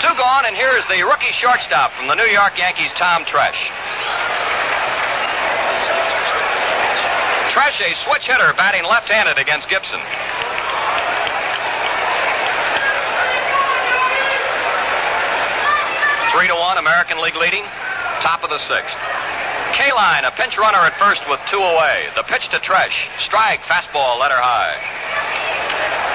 Two 0.00 0.14
gone, 0.14 0.46
and 0.46 0.54
here's 0.54 0.86
the 0.86 1.02
rookie 1.02 1.34
shortstop 1.34 1.92
from 1.92 2.06
the 2.06 2.14
New 2.14 2.30
York 2.30 2.56
Yankees, 2.56 2.92
Tom 2.94 3.24
Tresh. 3.24 3.58
Tresh, 7.52 7.78
a 7.82 7.94
switch 8.06 8.26
hitter, 8.26 8.54
batting 8.56 8.84
left-handed 8.84 9.38
against 9.38 9.68
Gibson. 9.68 10.00
Three 16.32 16.48
to 16.48 16.54
one, 16.54 16.78
American 16.78 17.20
League 17.20 17.36
leading. 17.36 17.64
Top 18.22 18.42
of 18.42 18.50
the 18.50 18.58
sixth. 18.58 18.98
Kaline, 19.74 20.22
a 20.22 20.30
pinch 20.38 20.56
runner 20.56 20.78
at 20.86 20.94
first 21.02 21.22
with 21.28 21.40
two 21.50 21.58
away. 21.58 22.06
The 22.14 22.22
pitch 22.22 22.46
to 22.50 22.58
Tresh. 22.62 22.94
Strike, 23.26 23.60
fastball, 23.66 24.20
letter 24.20 24.38
high. 24.38 24.78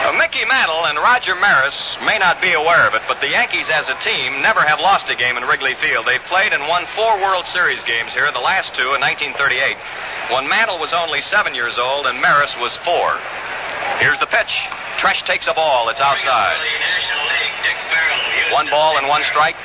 Uh, 0.08 0.16
Mickey 0.16 0.48
Mantle 0.48 0.88
and 0.88 0.98
Roger 0.98 1.36
Maris 1.36 1.76
may 2.08 2.18
not 2.18 2.42
be 2.42 2.56
aware 2.56 2.88
of 2.88 2.96
it, 2.96 3.04
but 3.06 3.20
the 3.20 3.28
Yankees 3.28 3.68
as 3.68 3.84
a 3.92 4.00
team 4.00 4.42
never 4.42 4.64
have 4.64 4.80
lost 4.80 5.12
a 5.12 5.16
game 5.16 5.36
in 5.36 5.44
Wrigley 5.44 5.76
Field. 5.84 6.08
They've 6.08 6.24
played 6.32 6.56
and 6.56 6.72
won 6.72 6.88
four 6.96 7.20
World 7.20 7.44
Series 7.52 7.84
games 7.84 8.16
here, 8.16 8.32
the 8.32 8.40
last 8.40 8.72
two 8.80 8.96
in 8.96 9.04
1938, 9.04 9.76
when 10.32 10.48
Mantle 10.48 10.80
was 10.80 10.96
only 10.96 11.20
seven 11.28 11.54
years 11.54 11.78
old 11.78 12.08
and 12.08 12.16
Maris 12.24 12.56
was 12.64 12.72
four. 12.88 13.20
Here's 14.00 14.20
the 14.24 14.32
pitch. 14.32 14.50
Tresh 15.04 15.20
takes 15.28 15.48
a 15.52 15.54
ball. 15.54 15.90
It's 15.92 16.00
outside. 16.00 16.56
One 18.56 18.72
ball 18.72 18.98
and 18.98 19.08
one 19.08 19.22
strike. 19.30 19.60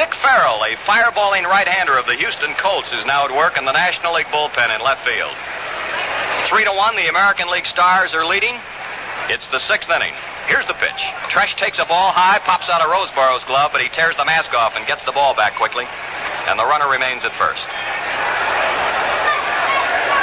Dick 0.00 0.16
Farrell, 0.24 0.64
a 0.64 0.80
fireballing 0.88 1.44
right-hander 1.44 1.92
of 1.92 2.08
the 2.08 2.16
Houston 2.16 2.56
Colts, 2.56 2.88
is 2.88 3.04
now 3.04 3.28
at 3.28 3.36
work 3.36 3.60
in 3.60 3.68
the 3.68 3.76
National 3.76 4.16
League 4.16 4.32
bullpen 4.32 4.72
in 4.72 4.80
left 4.80 5.04
field. 5.04 5.36
Three 6.48 6.64
to 6.64 6.72
one, 6.72 6.96
the 6.96 7.12
American 7.12 7.52
League 7.52 7.68
Stars 7.68 8.16
are 8.16 8.24
leading. 8.24 8.56
It's 9.28 9.44
the 9.52 9.60
sixth 9.68 9.92
inning. 9.92 10.16
Here's 10.48 10.64
the 10.64 10.80
pitch. 10.80 10.96
Tresh 11.28 11.52
takes 11.60 11.76
a 11.76 11.84
ball 11.84 12.16
high, 12.16 12.40
pops 12.48 12.72
out 12.72 12.80
of 12.80 12.88
Roseboro's 12.88 13.44
glove, 13.44 13.76
but 13.76 13.84
he 13.84 13.92
tears 13.92 14.16
the 14.16 14.24
mask 14.24 14.56
off 14.56 14.72
and 14.72 14.88
gets 14.88 15.04
the 15.04 15.12
ball 15.12 15.36
back 15.36 15.60
quickly, 15.60 15.84
and 16.48 16.56
the 16.56 16.64
runner 16.64 16.88
remains 16.88 17.20
at 17.20 17.36
first. 17.36 17.68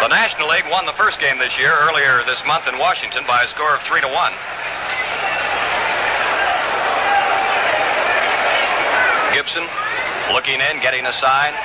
The 0.01 0.09
National 0.09 0.49
League 0.49 0.65
won 0.73 0.89
the 0.89 0.97
first 0.97 1.21
game 1.21 1.37
this 1.37 1.53
year 1.53 1.77
earlier 1.85 2.25
this 2.25 2.41
month 2.49 2.65
in 2.65 2.81
Washington 2.81 3.29
by 3.29 3.45
a 3.45 3.47
score 3.53 3.77
of 3.77 3.85
three 3.85 4.01
to 4.01 4.09
one. 4.09 4.33
Gibson 9.47 9.63
looking 10.35 10.59
in, 10.59 10.83
getting 10.83 11.07
a 11.07 11.15
sign. 11.23 11.55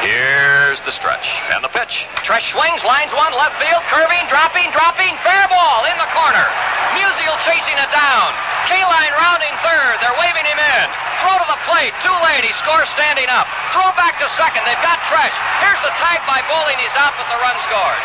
Here's 0.00 0.80
the 0.88 0.96
stretch. 0.96 1.28
And 1.52 1.60
the 1.60 1.68
pitch. 1.68 1.92
Tresh 2.24 2.48
swings, 2.56 2.80
lines 2.88 3.12
one, 3.12 3.36
left 3.36 3.60
field, 3.60 3.84
curving, 3.92 4.24
dropping, 4.32 4.72
dropping, 4.72 5.12
fair 5.20 5.44
ball 5.52 5.84
in 5.92 5.96
the 6.00 6.08
corner. 6.16 6.48
Musial 6.96 7.36
chasing 7.44 7.76
it 7.76 7.92
down. 7.92 8.32
Kaline 8.64 9.12
rounding 9.12 9.52
third. 9.60 10.00
They're 10.00 10.16
waving 10.16 10.48
him 10.48 10.56
in. 10.56 10.86
Throw 11.20 11.36
to 11.36 11.44
the 11.44 11.60
plate. 11.68 11.92
Too 12.00 12.18
late. 12.24 12.48
He 12.48 12.52
scores 12.64 12.88
standing 12.96 13.28
up. 13.28 13.44
Throw 13.76 13.92
back 13.92 14.16
to 14.24 14.26
second. 14.40 14.64
They've 14.64 14.80
got 14.80 15.04
Tresh. 15.12 15.36
Here's 15.60 15.82
the 15.84 15.92
tag 16.00 16.24
by 16.24 16.40
Bolling. 16.48 16.80
He's 16.80 16.96
out, 16.96 17.12
but 17.20 17.28
the 17.28 17.36
run 17.44 17.60
scored. 17.68 18.02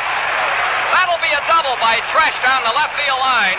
That'll 0.92 1.24
be 1.24 1.32
a 1.32 1.40
double 1.48 1.80
by 1.80 2.04
Tresh 2.12 2.36
down 2.44 2.68
the 2.68 2.76
left 2.76 2.92
field 3.00 3.24
line. 3.24 3.56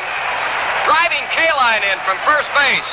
Driving 0.85 1.25
Kaline 1.33 1.89
in 1.89 1.97
from 2.05 2.21
first 2.29 2.53
base. 2.53 2.93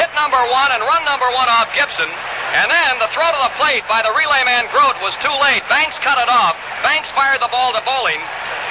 Hit 0.00 0.10
number 0.16 0.40
one 0.48 0.70
and 0.72 0.80
run 0.84 1.02
number 1.04 1.28
one 1.36 1.48
off 1.52 1.68
Gibson. 1.76 2.08
And 2.08 2.68
then 2.68 2.92
the 3.00 3.08
throw 3.12 3.28
to 3.28 3.40
the 3.48 3.54
plate 3.56 3.84
by 3.88 4.04
the 4.04 4.12
relay 4.12 4.44
man 4.44 4.68
Groat 4.68 4.96
was 5.00 5.16
too 5.24 5.32
late. 5.40 5.64
Banks 5.72 5.96
cut 6.04 6.20
it 6.20 6.28
off. 6.28 6.56
Banks 6.84 7.08
fired 7.16 7.40
the 7.40 7.48
ball 7.48 7.72
to 7.72 7.80
Bolling, 7.84 8.20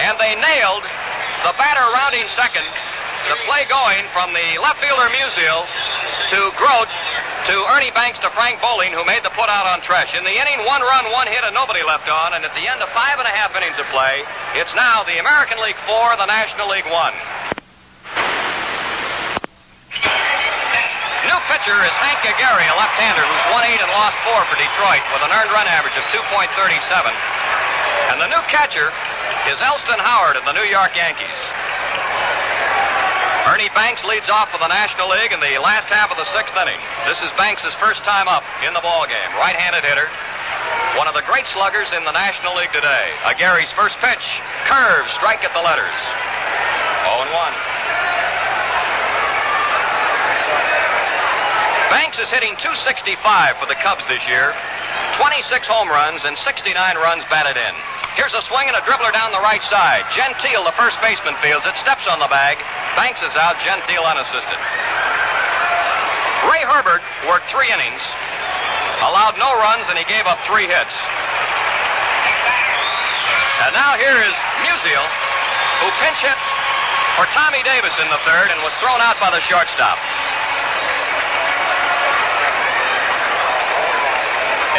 and 0.05 0.17
they 0.21 0.37
nailed 0.37 0.85
the 1.45 1.53
batter 1.57 1.85
rounding 1.93 2.29
second. 2.37 2.65
The 3.29 3.37
play 3.45 3.65
going 3.69 4.05
from 4.13 4.33
the 4.33 4.57
left 4.61 4.81
fielder 4.81 5.09
Musial 5.13 5.65
to 6.33 6.39
Groat 6.57 6.89
to 7.49 7.55
Ernie 7.73 7.89
Banks 7.91 8.19
to 8.21 8.29
Frank 8.37 8.61
Bolling, 8.61 8.93
who 8.93 9.05
made 9.05 9.23
the 9.25 9.33
put 9.33 9.49
out 9.49 9.65
on 9.65 9.81
Tresh. 9.81 10.13
In 10.13 10.23
the 10.23 10.33
inning, 10.33 10.65
one 10.65 10.81
run, 10.81 11.11
one 11.11 11.25
hit, 11.25 11.41
and 11.43 11.53
nobody 11.53 11.81
left 11.81 12.09
on. 12.09 12.33
And 12.33 12.45
at 12.45 12.53
the 12.53 12.65
end 12.65 12.81
of 12.81 12.89
five 12.93 13.17
and 13.17 13.25
a 13.27 13.33
half 13.33 13.55
innings 13.55 13.77
of 13.79 13.85
play, 13.89 14.21
it's 14.53 14.73
now 14.77 15.03
the 15.03 15.17
American 15.17 15.57
League 15.61 15.77
four, 15.89 16.13
the 16.17 16.29
National 16.29 16.69
League 16.69 16.85
one. 16.85 17.13
New 21.25 21.39
pitcher 21.51 21.83
is 21.83 21.91
Hank 21.99 22.23
Aguirre, 22.23 22.63
a 22.63 22.75
left-hander 22.79 23.27
who's 23.27 23.45
won 23.51 23.67
eight 23.67 23.83
and 23.83 23.91
lost 23.91 24.15
four 24.23 24.39
for 24.47 24.55
Detroit 24.55 25.03
with 25.11 25.19
an 25.19 25.35
earned 25.35 25.51
run 25.51 25.67
average 25.67 25.91
of 25.99 26.07
2.37. 26.15 26.47
And 28.07 28.23
the 28.23 28.31
new 28.31 28.39
catcher 28.47 28.87
is 29.51 29.59
Elston 29.59 29.99
Howard 29.99 30.39
of 30.39 30.47
the 30.47 30.55
New 30.55 30.63
York 30.71 30.95
Yankees. 30.95 31.39
Ernie 33.51 33.67
Banks 33.75 33.99
leads 34.07 34.31
off 34.31 34.47
for 34.47 34.63
the 34.63 34.71
National 34.71 35.11
League 35.11 35.35
in 35.35 35.43
the 35.43 35.59
last 35.59 35.91
half 35.91 36.07
of 36.07 36.15
the 36.15 36.29
sixth 36.31 36.55
inning. 36.55 36.79
This 37.03 37.19
is 37.19 37.27
Banks' 37.35 37.67
first 37.83 37.99
time 38.07 38.31
up 38.31 38.47
in 38.63 38.71
the 38.71 38.79
ball 38.79 39.03
game. 39.03 39.31
Right-handed 39.35 39.83
hitter. 39.83 40.07
One 40.95 41.11
of 41.11 41.19
the 41.19 41.25
great 41.27 41.43
sluggers 41.51 41.91
in 41.91 42.07
the 42.07 42.15
National 42.15 42.55
League 42.55 42.71
today. 42.71 43.11
Aguirre's 43.27 43.67
first 43.75 43.99
pitch. 43.99 44.23
Curve, 44.71 45.03
strike 45.19 45.43
at 45.43 45.51
the 45.51 45.59
letters. 45.59 45.99
0 47.11 47.27
Banks 51.91 52.15
is 52.23 52.31
hitting 52.31 52.55
265 52.63 53.19
for 53.59 53.67
the 53.67 53.75
Cubs 53.83 54.07
this 54.07 54.23
year. 54.23 54.55
26 55.19 55.43
home 55.67 55.91
runs 55.91 56.23
and 56.23 56.39
69 56.39 56.71
runs 56.95 57.27
batted 57.27 57.59
in. 57.59 57.75
Here's 58.15 58.31
a 58.31 58.39
swing 58.47 58.71
and 58.71 58.79
a 58.79 58.83
dribbler 58.87 59.11
down 59.11 59.35
the 59.35 59.43
right 59.43 59.59
side. 59.67 60.07
Gentile, 60.15 60.63
the 60.63 60.71
first 60.79 60.95
baseman, 61.03 61.35
fields 61.43 61.67
it, 61.67 61.75
steps 61.83 62.07
on 62.07 62.23
the 62.23 62.31
bag. 62.31 62.63
Banks 62.95 63.19
is 63.19 63.35
out, 63.35 63.59
Gentile 63.67 64.07
unassisted. 64.07 64.59
Ray 66.47 66.63
Herbert 66.63 67.03
worked 67.27 67.51
three 67.51 67.67
innings, 67.67 67.99
allowed 69.03 69.35
no 69.35 69.51
runs, 69.59 69.83
and 69.91 69.99
he 69.99 70.07
gave 70.07 70.23
up 70.31 70.39
three 70.47 70.71
hits. 70.71 70.95
And 73.67 73.75
now 73.75 73.99
here 73.99 74.15
is 74.15 74.35
Musial, 74.63 75.07
who 75.83 75.91
pinch 75.99 76.23
hit 76.23 76.39
for 77.19 77.27
Tommy 77.35 77.59
Davis 77.67 77.91
in 77.99 78.07
the 78.07 78.21
third 78.23 78.47
and 78.47 78.63
was 78.63 78.71
thrown 78.79 79.03
out 79.03 79.19
by 79.19 79.27
the 79.27 79.43
shortstop. 79.43 79.99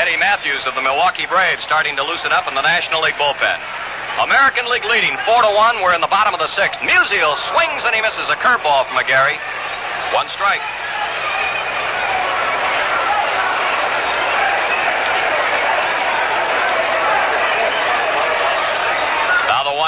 Eddie 0.03 0.19
Mathews 0.19 0.67
of 0.67 0.75
the 0.75 0.83
Milwaukee 0.83 1.31
Braves 1.31 1.63
starting 1.63 1.95
to 1.95 2.03
loosen 2.03 2.35
up 2.35 2.51
in 2.51 2.59
the 2.59 2.67
National 2.67 3.07
League 3.07 3.15
bullpen. 3.23 3.55
American 4.19 4.67
League 4.67 4.83
leading 4.83 5.15
four 5.23 5.47
to 5.47 5.53
one. 5.55 5.79
We're 5.79 5.95
in 5.95 6.03
the 6.03 6.11
bottom 6.11 6.35
of 6.35 6.43
the 6.43 6.51
sixth. 6.59 6.83
Musial 6.83 7.39
swings 7.55 7.87
and 7.87 7.95
he 7.95 8.03
misses 8.03 8.27
a 8.27 8.35
curveball 8.43 8.91
from 8.91 8.99
Aguirre. 8.99 9.39
One 10.11 10.27
strike. 10.35 10.59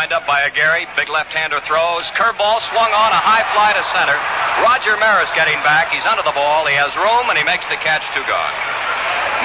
Windup 0.05 0.27
by 0.29 0.45
Aguirre. 0.45 0.87
Big 1.01 1.09
left-hander 1.09 1.59
throws. 1.65 2.05
Curveball 2.15 2.61
swung 2.71 2.93
on. 2.93 3.11
A 3.11 3.23
high 3.25 3.43
fly 3.57 3.73
to 3.73 3.83
center. 3.97 4.15
Roger 4.63 5.01
Maris 5.01 5.33
getting 5.35 5.57
back. 5.65 5.91
He's 5.91 6.05
under 6.05 6.23
the 6.23 6.37
ball. 6.37 6.69
He 6.69 6.77
has 6.77 6.95
room 6.95 7.27
and 7.33 7.39
he 7.41 7.43
makes 7.43 7.65
the 7.73 7.81
catch. 7.81 8.05
Two 8.13 8.23
gone. 8.29 8.55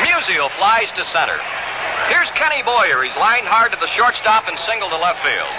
Musial 0.05 0.49
flies 0.57 0.91
to 0.93 1.03
center. 1.09 1.37
Here's 2.09 2.29
Kenny 2.37 2.61
Boyer. 2.63 3.03
He's 3.03 3.15
lined 3.17 3.47
hard 3.47 3.71
to 3.73 3.79
the 3.79 3.89
shortstop 3.93 4.47
and 4.47 4.57
single 4.65 4.89
to 4.89 4.97
left 4.97 5.21
field. 5.21 5.53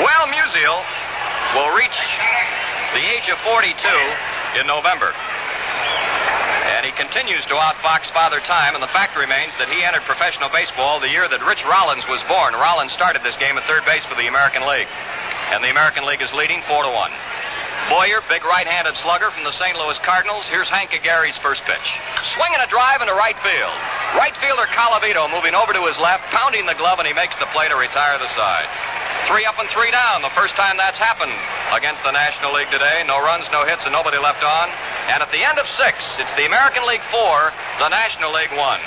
Well, 0.00 0.24
Musial 0.32 0.80
will 1.56 1.72
reach 1.76 1.98
the 2.94 3.04
age 3.04 3.28
of 3.28 3.38
42 3.44 3.76
in 4.60 4.66
November. 4.66 5.12
And 6.70 6.86
he 6.86 6.92
continues 6.92 7.44
to 7.50 7.54
outfox 7.60 8.08
Father 8.14 8.40
Time, 8.40 8.72
and 8.72 8.82
the 8.82 8.94
fact 8.94 9.18
remains 9.18 9.52
that 9.58 9.68
he 9.68 9.84
entered 9.84 10.02
professional 10.08 10.48
baseball 10.48 11.00
the 11.00 11.10
year 11.10 11.28
that 11.28 11.44
Rich 11.44 11.64
Rollins 11.68 12.06
was 12.08 12.22
born. 12.24 12.54
Rollins 12.54 12.92
started 12.92 13.22
this 13.22 13.36
game 13.36 13.58
at 13.58 13.64
third 13.68 13.84
base 13.84 14.06
for 14.06 14.14
the 14.14 14.30
American 14.30 14.64
League. 14.64 14.88
And 15.50 15.60
the 15.60 15.70
American 15.70 16.06
League 16.06 16.22
is 16.22 16.32
leading 16.32 16.62
4 16.64 16.84
to 16.84 16.92
1. 16.94 17.10
Boyer, 17.88 18.20
big 18.28 18.44
right-handed 18.44 18.94
slugger 19.00 19.30
from 19.30 19.44
the 19.44 19.54
St. 19.56 19.78
Louis 19.78 19.96
Cardinals. 20.04 20.44
Here's 20.46 20.68
Hank 20.68 20.90
Aguirre's 20.90 21.38
first 21.38 21.62
pitch. 21.64 21.88
Swinging 22.36 22.60
a 22.60 22.68
drive 22.68 23.00
into 23.00 23.14
right 23.14 23.38
field. 23.40 23.76
Right 24.18 24.34
fielder 24.42 24.68
Colavito 24.74 25.30
moving 25.30 25.54
over 25.54 25.72
to 25.72 25.82
his 25.86 25.96
left, 25.98 26.28
pounding 26.34 26.66
the 26.66 26.76
glove, 26.76 26.98
and 26.98 27.08
he 27.08 27.14
makes 27.14 27.34
the 27.40 27.46
play 27.54 27.70
to 27.70 27.76
retire 27.78 28.18
the 28.18 28.28
side. 28.36 28.68
Three 29.26 29.46
up 29.46 29.58
and 29.58 29.68
three 29.70 29.90
down. 29.90 30.22
The 30.22 30.34
first 30.34 30.54
time 30.54 30.76
that's 30.76 30.98
happened 30.98 31.34
against 31.72 32.02
the 32.02 32.10
National 32.10 32.52
League 32.52 32.70
today. 32.70 33.02
No 33.06 33.22
runs, 33.22 33.46
no 33.52 33.64
hits, 33.64 33.82
and 33.86 33.92
nobody 33.92 34.18
left 34.18 34.42
on. 34.42 34.68
And 35.08 35.22
at 35.22 35.30
the 35.30 35.42
end 35.42 35.58
of 35.58 35.66
six, 35.78 36.02
it's 36.18 36.34
the 36.34 36.46
American 36.46 36.86
League 36.86 37.04
four, 37.10 37.52
the 37.78 37.88
National 37.88 38.34
League 38.34 38.52
one. 38.58 38.80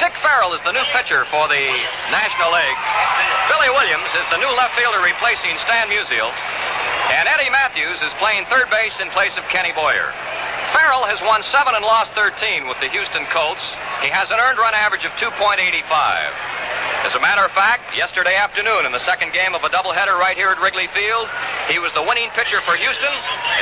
Dick 0.00 0.12
Farrell 0.22 0.52
is 0.52 0.62
the 0.62 0.72
new 0.72 0.84
pitcher 0.92 1.24
for 1.32 1.48
the 1.48 1.64
National 2.12 2.52
League. 2.52 2.80
Billy 3.56 3.72
Williams 3.72 4.12
is 4.12 4.28
the 4.28 4.36
new 4.36 4.52
left 4.52 4.76
fielder 4.76 5.00
replacing 5.00 5.56
Stan 5.64 5.88
Musial. 5.88 6.28
And 7.08 7.24
Eddie 7.24 7.48
Mathews 7.48 7.96
is 8.04 8.12
playing 8.20 8.44
third 8.52 8.68
base 8.68 8.92
in 9.00 9.08
place 9.16 9.32
of 9.40 9.48
Kenny 9.48 9.72
Boyer. 9.72 10.12
Farrell 10.76 11.08
has 11.08 11.16
won 11.24 11.40
seven 11.48 11.72
and 11.72 11.80
lost 11.80 12.12
13 12.12 12.68
with 12.68 12.76
the 12.84 12.92
Houston 12.92 13.24
Colts. 13.32 13.64
He 14.04 14.12
has 14.12 14.28
an 14.28 14.36
earned 14.36 14.60
run 14.60 14.76
average 14.76 15.08
of 15.08 15.12
2.85. 15.16 15.72
As 17.08 17.16
a 17.16 17.20
matter 17.24 17.48
of 17.48 17.52
fact, 17.56 17.96
yesterday 17.96 18.36
afternoon 18.36 18.84
in 18.84 18.92
the 18.92 19.00
second 19.08 19.32
game 19.32 19.56
of 19.56 19.64
a 19.64 19.72
doubleheader 19.72 20.20
right 20.20 20.36
here 20.36 20.52
at 20.52 20.60
Wrigley 20.60 20.92
Field, 20.92 21.24
he 21.72 21.80
was 21.80 21.96
the 21.96 22.04
winning 22.04 22.28
pitcher 22.36 22.60
for 22.68 22.76
Houston 22.76 23.14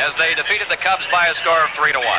as 0.02 0.10
they 0.18 0.34
defeated 0.34 0.66
the 0.66 0.80
Cubs 0.82 1.06
by 1.14 1.30
a 1.30 1.38
score 1.38 1.62
of 1.62 1.70
3 1.78 1.94
to 1.94 2.02
1. 2.02 2.10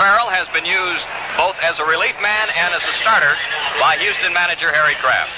Farrell 0.00 0.32
has 0.32 0.48
been 0.56 0.64
used 0.64 1.04
both 1.36 1.56
as 1.62 1.78
a 1.78 1.84
relief 1.84 2.14
man 2.22 2.48
and 2.50 2.74
as 2.74 2.82
a 2.82 2.94
starter 2.98 3.34
by 3.78 3.96
Houston 3.98 4.32
manager 4.32 4.72
Harry 4.72 4.94
Craft. 4.98 5.30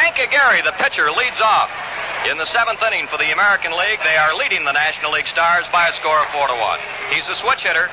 Hank 0.00 0.16
Aguirre, 0.18 0.62
the 0.62 0.76
pitcher, 0.76 1.10
leads 1.10 1.40
off. 1.40 1.70
In 2.28 2.36
the 2.36 2.44
seventh 2.52 2.82
inning 2.84 3.08
for 3.08 3.16
the 3.16 3.32
American 3.32 3.72
League, 3.72 3.98
they 4.04 4.16
are 4.16 4.36
leading 4.36 4.64
the 4.68 4.76
National 4.76 5.12
League 5.12 5.26
Stars 5.32 5.64
by 5.72 5.88
a 5.88 5.94
score 5.96 6.20
of 6.20 6.28
four 6.36 6.48
to 6.48 6.54
one. 6.54 6.80
He's 7.08 7.24
a 7.32 7.36
switch 7.40 7.64
hitter. 7.64 7.88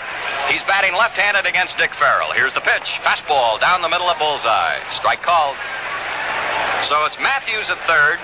He's 0.52 0.60
batting 0.68 0.92
left-handed 0.92 1.48
against 1.48 1.78
Dick 1.80 1.96
Farrell. 1.96 2.36
Here's 2.36 2.54
the 2.54 2.60
pitch. 2.60 2.84
Fastball 3.08 3.60
down 3.64 3.82
the 3.82 3.88
middle 3.88 4.12
of 4.12 4.20
bullseye. 4.20 4.84
Strike 5.00 5.24
called. 5.24 5.56
So 6.92 7.08
it's 7.08 7.16
Mathews 7.24 7.72
at 7.72 7.80
third, 7.88 8.20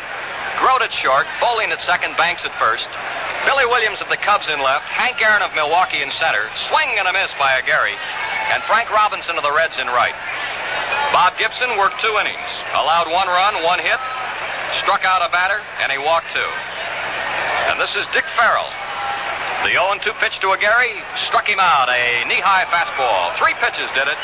Groat 0.59 0.83
at 0.83 0.91
short, 0.91 1.25
Bolling 1.39 1.71
at 1.71 1.79
second, 1.87 2.15
Banks 2.15 2.43
at 2.43 2.51
first. 2.59 2.87
Billy 3.45 3.67
Williams 3.67 3.99
of 3.99 4.07
the 4.07 4.17
Cubs 4.17 4.47
in 4.47 4.63
left, 4.63 4.87
Hank 4.87 5.19
Aaron 5.19 5.43
of 5.43 5.51
Milwaukee 5.51 5.99
in 5.99 6.11
center, 6.15 6.47
swing 6.71 6.95
and 6.95 7.07
a 7.07 7.13
miss 7.13 7.31
by 7.35 7.59
Aguirre, 7.59 7.95
and 8.55 8.63
Frank 8.63 8.87
Robinson 8.87 9.35
of 9.35 9.43
the 9.43 9.51
Reds 9.51 9.75
in 9.79 9.87
right. 9.87 10.15
Bob 11.11 11.35
Gibson 11.37 11.75
worked 11.77 11.99
two 11.99 12.15
innings, 12.17 12.49
allowed 12.73 13.11
one 13.11 13.27
run, 13.27 13.59
one 13.63 13.83
hit, 13.83 13.99
struck 14.79 15.03
out 15.03 15.21
a 15.21 15.29
batter, 15.29 15.59
and 15.83 15.91
he 15.91 15.99
walked 15.99 16.31
two. 16.31 16.51
And 17.67 17.79
this 17.79 17.91
is 17.99 18.07
Dick 18.15 18.25
Farrell. 18.39 18.71
The 19.67 19.75
0 19.75 19.95
2 20.03 20.11
pitch 20.19 20.39
to 20.43 20.51
Aguirre 20.51 21.03
struck 21.27 21.47
him 21.47 21.59
out, 21.59 21.87
a 21.87 22.23
knee 22.27 22.43
high 22.43 22.67
fastball. 22.67 23.31
Three 23.39 23.55
pitches 23.59 23.87
did 23.95 24.07
it, 24.07 24.19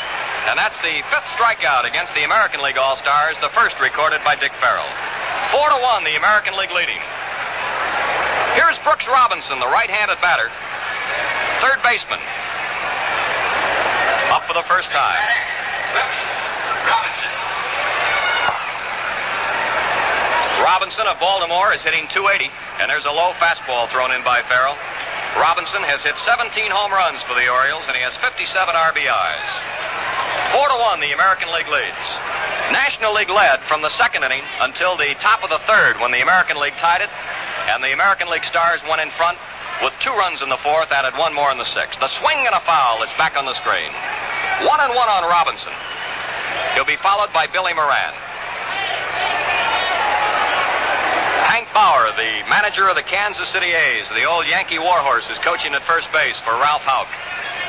and 0.48 0.56
that's 0.56 0.76
the 0.80 1.00
fifth 1.12 1.28
strikeout 1.36 1.84
against 1.84 2.12
the 2.16 2.24
American 2.24 2.60
League 2.60 2.76
All 2.76 2.96
Stars, 2.96 3.36
the 3.40 3.52
first 3.52 3.80
recorded 3.80 4.20
by 4.24 4.36
Dick 4.36 4.52
Farrell. 4.60 4.88
Four 5.52 5.68
to 5.72 5.78
one, 5.80 6.04
the 6.04 6.16
American 6.16 6.56
League 6.56 6.72
leading. 6.72 7.00
Here's 8.54 8.78
Brooks 8.82 9.06
Robinson, 9.06 9.58
the 9.60 9.68
right-handed 9.70 10.20
batter, 10.20 10.50
third 11.62 11.82
baseman, 11.86 12.18
up 14.34 14.46
for 14.46 14.54
the 14.54 14.66
first 14.66 14.90
time. 14.90 15.22
Robinson 20.60 21.06
of 21.06 21.18
Baltimore 21.18 21.72
is 21.72 21.82
hitting 21.82 22.06
280, 22.12 22.50
and 22.78 22.90
there's 22.90 23.06
a 23.06 23.14
low 23.14 23.32
fastball 23.38 23.88
thrown 23.88 24.12
in 24.12 24.22
by 24.22 24.42
Farrell. 24.42 24.76
Robinson 25.38 25.82
has 25.86 26.02
hit 26.02 26.18
17 26.26 26.50
home 26.70 26.92
runs 26.92 27.22
for 27.22 27.34
the 27.38 27.46
Orioles, 27.46 27.86
and 27.86 27.94
he 27.94 28.02
has 28.02 28.14
57 28.18 28.50
RBIs. 28.74 29.48
Four 30.52 30.66
to 30.66 30.78
one, 30.82 30.98
the 30.98 31.14
American 31.14 31.48
League 31.54 31.70
leads. 31.70 32.06
National 32.74 33.14
League 33.14 33.30
led 33.30 33.62
from 33.70 33.82
the 33.82 33.90
second 33.94 34.22
inning 34.26 34.42
until 34.60 34.96
the 34.98 35.14
top 35.22 35.42
of 35.42 35.50
the 35.50 35.62
third 35.66 35.98
when 36.02 36.10
the 36.10 36.22
American 36.22 36.58
League 36.58 36.74
tied 36.78 37.02
it, 37.02 37.10
and 37.68 37.82
the 37.82 37.92
American 37.92 38.28
League 38.30 38.44
Stars 38.44 38.80
went 38.88 39.00
in 39.00 39.10
front 39.12 39.38
with 39.82 39.92
two 40.00 40.12
runs 40.12 40.42
in 40.42 40.48
the 40.48 40.60
fourth, 40.60 40.92
added 40.92 41.16
one 41.18 41.34
more 41.34 41.50
in 41.50 41.58
the 41.58 41.68
sixth. 41.72 42.00
The 42.00 42.12
swing 42.20 42.46
and 42.46 42.54
a 42.54 42.60
foul. 42.60 43.02
It's 43.02 43.16
back 43.16 43.36
on 43.36 43.44
the 43.44 43.54
screen. 43.54 43.92
One 44.68 44.80
and 44.80 44.94
one 44.94 45.08
on 45.08 45.24
Robinson. 45.28 45.72
He'll 46.74 46.88
be 46.88 46.96
followed 46.96 47.32
by 47.32 47.46
Billy 47.46 47.72
Moran. 47.72 48.14
Hank 51.50 51.66
Bauer, 51.74 52.14
the 52.14 52.46
manager 52.46 52.86
of 52.86 52.94
the 52.94 53.02
Kansas 53.02 53.50
City 53.50 53.74
A's. 53.74 54.06
The 54.14 54.22
old 54.22 54.46
Yankee 54.46 54.78
Warhorse 54.78 55.26
is 55.34 55.38
coaching 55.42 55.74
at 55.74 55.82
first 55.82 56.06
base 56.14 56.38
for 56.46 56.54
Ralph 56.54 56.86
Houk. 56.86 57.10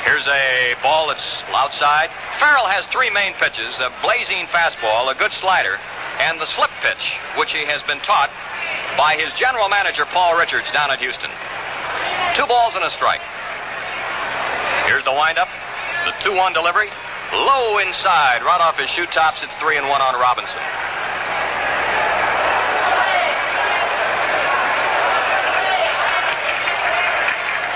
Here's 0.05 0.21
a 0.29 0.77
ball 0.85 1.09
that's 1.09 1.25
outside. 1.49 2.13
Farrell 2.37 2.69
has 2.69 2.85
three 2.93 3.09
main 3.09 3.33
pitches 3.41 3.73
a 3.81 3.89
blazing 4.05 4.45
fastball, 4.53 5.09
a 5.09 5.17
good 5.17 5.33
slider, 5.41 5.81
and 6.21 6.37
the 6.37 6.45
slip 6.53 6.69
pitch, 6.85 7.01
which 7.41 7.49
he 7.57 7.65
has 7.65 7.81
been 7.89 7.97
taught 8.05 8.29
by 9.01 9.17
his 9.17 9.33
general 9.33 9.65
manager, 9.65 10.05
Paul 10.13 10.37
Richards, 10.37 10.69
down 10.69 10.93
at 10.93 11.01
Houston. 11.01 11.33
Two 12.37 12.45
balls 12.45 12.77
and 12.77 12.85
a 12.85 12.93
strike. 12.93 13.25
Here's 14.85 15.09
the 15.09 15.15
windup. 15.17 15.49
The 16.05 16.13
2 16.21 16.37
1 16.37 16.53
delivery. 16.53 16.93
Low 17.33 17.81
inside, 17.81 18.45
right 18.45 18.61
off 18.61 18.77
his 18.77 18.93
shoe 18.93 19.09
tops. 19.09 19.41
It's 19.41 19.57
3 19.57 19.81
and 19.81 19.89
1 19.89 20.01
on 20.05 20.13
Robinson. 20.21 20.61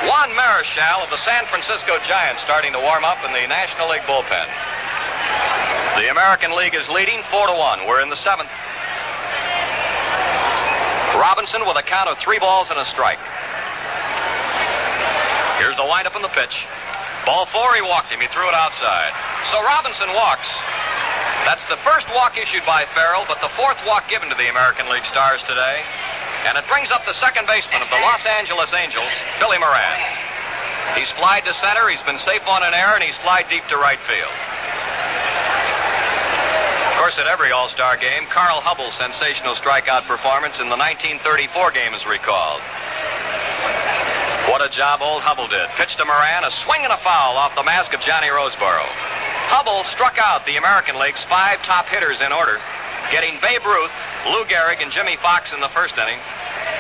Juan 0.06 0.30
Marichal 0.38 1.02
of 1.02 1.10
the 1.10 1.18
San 1.26 1.46
Francisco 1.50 1.98
Giants 2.06 2.42
starting 2.46 2.74
to 2.74 2.80
warm 2.80 3.04
up 3.04 3.18
in 3.26 3.34
the 3.34 3.46
National 3.50 3.90
League 3.90 4.06
bullpen. 4.06 4.48
The 5.98 6.14
American 6.14 6.56
League 6.56 6.76
is 6.76 6.88
leading 6.90 7.24
4 7.34 7.48
to 7.48 7.54
1. 7.54 7.88
We're 7.88 8.02
in 8.02 8.10
the 8.14 8.22
seventh. 8.22 8.50
Robinson 11.18 11.66
with 11.66 11.78
a 11.78 11.82
count 11.82 12.10
of 12.10 12.20
three 12.20 12.38
balls 12.38 12.70
and 12.70 12.78
a 12.78 12.86
strike. 12.86 13.18
Here's 15.58 15.76
the 15.76 15.88
windup 15.90 16.14
and 16.14 16.24
the 16.24 16.34
pitch. 16.38 16.54
Ball 17.26 17.50
four, 17.50 17.74
he 17.74 17.82
walked 17.82 18.14
him. 18.14 18.22
He 18.22 18.28
threw 18.30 18.46
it 18.46 18.54
outside. 18.54 19.10
So 19.50 19.58
Robinson 19.66 20.14
walks. 20.14 20.46
That's 21.50 21.66
the 21.66 21.82
first 21.82 22.06
walk 22.14 22.38
issued 22.38 22.62
by 22.70 22.86
Farrell, 22.94 23.26
but 23.26 23.42
the 23.42 23.50
fourth 23.58 23.82
walk 23.88 24.06
given 24.10 24.30
to 24.30 24.38
the 24.38 24.50
American 24.54 24.86
League 24.90 25.06
Stars 25.10 25.42
today. 25.50 25.82
And 26.46 26.62
it 26.62 26.66
brings 26.70 26.94
up 26.94 27.02
the 27.10 27.18
second 27.18 27.50
baseman 27.50 27.82
of 27.82 27.90
the 27.90 27.98
Los 27.98 28.22
Angeles 28.22 28.70
Angels, 28.78 29.10
Billy 29.42 29.58
Moran. 29.58 29.98
He's 30.94 31.10
flied 31.18 31.42
to 31.50 31.54
center, 31.58 31.90
he's 31.90 32.06
been 32.06 32.22
safe 32.22 32.46
on 32.46 32.62
an 32.62 32.78
error, 32.78 32.94
and 32.94 33.02
he's 33.02 33.18
flied 33.26 33.50
deep 33.50 33.66
to 33.74 33.78
right 33.82 33.98
field. 34.06 34.36
Of 36.94 37.02
course, 37.02 37.18
at 37.18 37.26
every 37.26 37.50
All 37.50 37.68
Star 37.74 37.98
game, 37.98 38.30
Carl 38.30 38.62
Hubbell's 38.62 38.94
sensational 38.94 39.58
strikeout 39.58 40.06
performance 40.06 40.62
in 40.62 40.70
the 40.70 40.78
1934 40.78 41.74
game 41.74 41.98
is 41.98 42.06
recalled. 42.06 42.62
What 44.46 44.62
a 44.62 44.70
job 44.70 45.02
old 45.02 45.26
Hubbell 45.26 45.50
did. 45.50 45.66
Pitched 45.82 45.98
to 45.98 46.06
Moran, 46.06 46.46
a 46.46 46.52
swing 46.62 46.86
and 46.86 46.94
a 46.94 47.02
foul 47.02 47.42
off 47.42 47.58
the 47.58 47.66
mask 47.66 47.92
of 47.98 48.00
Johnny 48.06 48.30
Roseboro. 48.30 48.86
Hubbell 49.50 49.84
struck 49.90 50.22
out 50.22 50.46
the 50.46 50.58
American 50.58 51.02
League's 51.02 51.26
five 51.26 51.58
top 51.66 51.90
hitters 51.90 52.22
in 52.22 52.32
order, 52.32 52.62
getting 53.12 53.40
Babe 53.42 53.66
Ruth, 53.66 53.92
Lou 54.28 54.46
Gehrig, 54.46 54.82
and 54.82 54.92
Jimmie 54.92 55.18
Foxx 55.18 55.54
in 55.54 55.60
the 55.62 55.70
first 55.70 55.98
inning, 55.98 56.20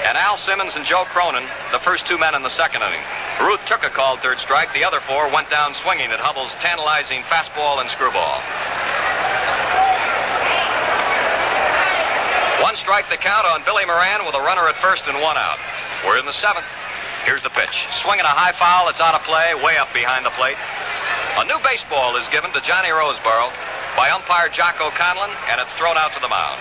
and 0.06 0.18
Al 0.18 0.38
Simmons 0.38 0.76
and 0.76 0.85
Joe 0.85 1.06
Cronin, 1.06 1.45
the 1.72 1.80
first 1.80 2.07
two 2.07 2.18
men 2.18 2.35
in 2.35 2.41
the 2.41 2.53
second 2.53 2.81
inning. 2.81 3.02
Ruth 3.41 3.61
took 3.68 3.84
a 3.84 3.89
called 3.89 4.19
third 4.22 4.39
strike. 4.39 4.73
The 4.73 4.84
other 4.84 5.02
four 5.02 5.30
went 5.30 5.49
down 5.49 5.73
swinging 5.84 6.11
at 6.11 6.19
Hubbell's 6.19 6.53
tantalizing 6.61 7.22
fastball 7.27 7.81
and 7.81 7.89
screwball. 7.91 8.41
One 12.64 12.76
strike 12.77 13.10
the 13.10 13.18
count 13.18 13.45
on 13.45 13.64
Billy 13.65 13.85
Moran 13.85 14.26
with 14.26 14.34
a 14.34 14.41
runner 14.41 14.68
at 14.68 14.76
first 14.81 15.03
and 15.07 15.22
one 15.22 15.38
out. 15.38 15.60
We're 16.06 16.18
in 16.18 16.26
the 16.26 16.34
seventh. 16.34 16.65
Here's 17.26 17.43
the 17.43 17.49
pitch. 17.49 17.73
Swinging 18.02 18.26
a 18.26 18.34
high 18.34 18.53
foul. 18.53 18.89
It's 18.89 19.02
out 19.02 19.14
of 19.14 19.23
play, 19.26 19.53
way 19.57 19.77
up 19.77 19.93
behind 19.93 20.26
the 20.26 20.34
plate. 20.38 20.57
A 21.36 21.44
new 21.44 21.60
baseball 21.68 22.16
is 22.16 22.24
given 22.32 22.48
to 22.53 22.62
Johnny 22.62 22.88
Roseboro 22.88 23.52
by 23.99 24.07
umpire 24.10 24.48
Jocko 24.48 24.88
Conlan, 24.95 25.28
and 25.52 25.60
it's 25.60 25.72
thrown 25.76 25.98
out 25.98 26.16
to 26.16 26.22
the 26.24 26.32
mound. 26.32 26.56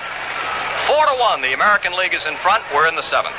Four 0.91 1.07
to 1.07 1.15
one. 1.15 1.43
The 1.43 1.55
American 1.55 1.95
League 1.95 2.13
is 2.13 2.27
in 2.27 2.35
front. 2.43 2.65
We're 2.75 2.89
in 2.89 2.97
the 2.99 3.07
seventh. 3.07 3.39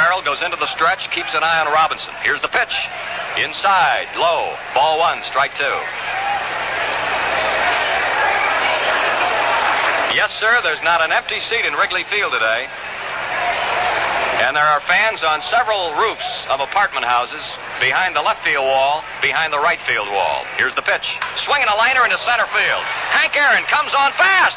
Farrell 0.00 0.24
goes 0.24 0.40
into 0.40 0.56
the 0.56 0.72
stretch, 0.72 1.04
keeps 1.12 1.36
an 1.36 1.44
eye 1.44 1.60
on 1.60 1.68
Robinson. 1.68 2.14
Here's 2.24 2.40
the 2.40 2.48
pitch. 2.48 2.72
Inside, 3.36 4.08
low. 4.16 4.56
Ball 4.72 4.98
one, 4.98 5.20
strike 5.28 5.52
two. 5.60 5.76
Yes, 10.16 10.32
sir, 10.40 10.60
there's 10.64 10.82
not 10.82 11.04
an 11.04 11.12
empty 11.12 11.38
seat 11.52 11.66
in 11.68 11.74
Wrigley 11.74 12.04
Field 12.08 12.32
today. 12.32 12.66
And 14.40 14.56
there 14.56 14.64
are 14.64 14.80
fans 14.88 15.20
on 15.20 15.44
several 15.52 15.92
roofs 16.00 16.30
of 16.48 16.64
apartment 16.64 17.04
houses 17.04 17.44
behind 17.76 18.16
the 18.16 18.24
left 18.24 18.40
field 18.40 18.64
wall, 18.64 19.04
behind 19.20 19.52
the 19.52 19.60
right 19.60 19.80
field 19.84 20.08
wall. 20.08 20.48
Here's 20.56 20.74
the 20.74 20.80
pitch. 20.80 21.04
Swinging 21.44 21.68
a 21.68 21.76
liner 21.76 22.08
into 22.08 22.16
center 22.24 22.48
field. 22.48 22.84
Hank 23.12 23.36
Aaron 23.36 23.68
comes 23.68 23.92
on 23.92 24.16
fast. 24.16 24.56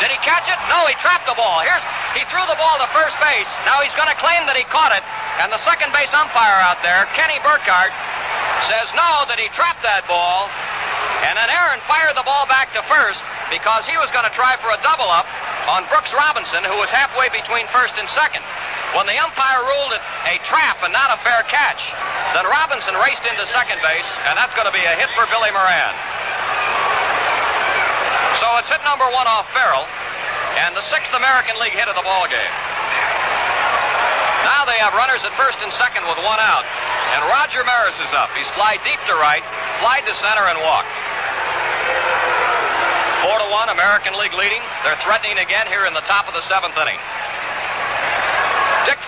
Did 0.00 0.08
he 0.08 0.18
catch 0.24 0.48
it? 0.48 0.56
No, 0.72 0.88
he 0.88 0.96
trapped 1.04 1.28
the 1.28 1.36
ball. 1.36 1.60
Here's 1.60 1.84
he 2.16 2.24
threw 2.32 2.40
the 2.48 2.56
ball 2.56 2.80
to 2.80 2.88
first 2.96 3.20
base. 3.20 3.50
Now 3.68 3.84
he's 3.84 3.92
going 4.00 4.08
to 4.08 4.16
claim 4.16 4.48
that 4.48 4.56
he 4.56 4.64
caught 4.72 4.96
it. 4.96 5.04
And 5.44 5.52
the 5.52 5.60
second 5.68 5.92
base 5.92 6.10
umpire 6.16 6.64
out 6.64 6.80
there, 6.80 7.04
Kenny 7.12 7.36
Burkhart, 7.44 7.92
says 8.72 8.88
no, 8.96 9.28
that 9.28 9.36
he 9.36 9.52
trapped 9.52 9.84
that 9.84 10.08
ball. 10.08 10.48
And 11.28 11.36
then 11.36 11.52
Aaron 11.52 11.84
fired 11.84 12.16
the 12.16 12.24
ball 12.24 12.48
back 12.48 12.72
to 12.72 12.80
first 12.88 13.20
because 13.52 13.84
he 13.84 14.00
was 14.00 14.08
going 14.10 14.24
to 14.24 14.32
try 14.32 14.56
for 14.62 14.72
a 14.72 14.80
double 14.80 15.06
up 15.12 15.28
on 15.68 15.84
Brooks 15.92 16.16
Robinson, 16.16 16.64
who 16.64 16.80
was 16.80 16.88
halfway 16.88 17.28
between 17.28 17.68
first 17.68 17.92
and 18.00 18.08
second. 18.16 18.40
When 18.96 19.04
the 19.04 19.20
umpire 19.20 19.60
ruled 19.68 19.92
it 19.92 20.02
a 20.24 20.40
trap 20.48 20.80
and 20.80 20.92
not 20.92 21.12
a 21.12 21.20
fair 21.20 21.44
catch, 21.52 21.82
then 22.32 22.48
Robinson 22.48 22.96
raced 23.04 23.24
into 23.28 23.44
second 23.52 23.84
base, 23.84 24.08
and 24.24 24.36
that's 24.40 24.52
going 24.56 24.64
to 24.64 24.72
be 24.72 24.80
a 24.80 24.94
hit 24.96 25.12
for 25.12 25.28
Billy 25.28 25.52
Moran. 25.52 25.92
So 28.40 28.46
it's 28.56 28.70
hit 28.72 28.80
number 28.88 29.04
one 29.12 29.28
off 29.28 29.44
Farrell, 29.52 29.84
and 30.64 30.72
the 30.72 30.84
sixth 30.88 31.12
American 31.12 31.60
League 31.60 31.76
hit 31.76 31.84
of 31.84 32.00
the 32.00 32.06
ball 32.06 32.24
game. 32.32 32.54
Now 34.48 34.64
they 34.64 34.80
have 34.80 34.96
runners 34.96 35.20
at 35.20 35.36
first 35.36 35.60
and 35.60 35.68
second 35.76 36.08
with 36.08 36.16
one 36.24 36.40
out, 36.40 36.64
and 37.12 37.28
Roger 37.28 37.60
Maris 37.68 37.98
is 38.00 38.12
up. 38.16 38.32
He's 38.32 38.48
fly 38.56 38.80
deep 38.88 39.00
to 39.04 39.14
right, 39.20 39.44
fly 39.84 40.00
to 40.00 40.12
center, 40.24 40.48
and 40.48 40.58
walked. 40.64 40.94
Four 43.20 43.36
to 43.36 43.48
one, 43.52 43.68
American 43.68 44.16
League 44.16 44.32
leading. 44.32 44.62
They're 44.86 44.96
threatening 45.04 45.36
again 45.42 45.66
here 45.66 45.84
in 45.84 45.92
the 45.92 46.06
top 46.06 46.24
of 46.24 46.32
the 46.32 46.42
seventh 46.48 46.78
inning. 46.78 46.96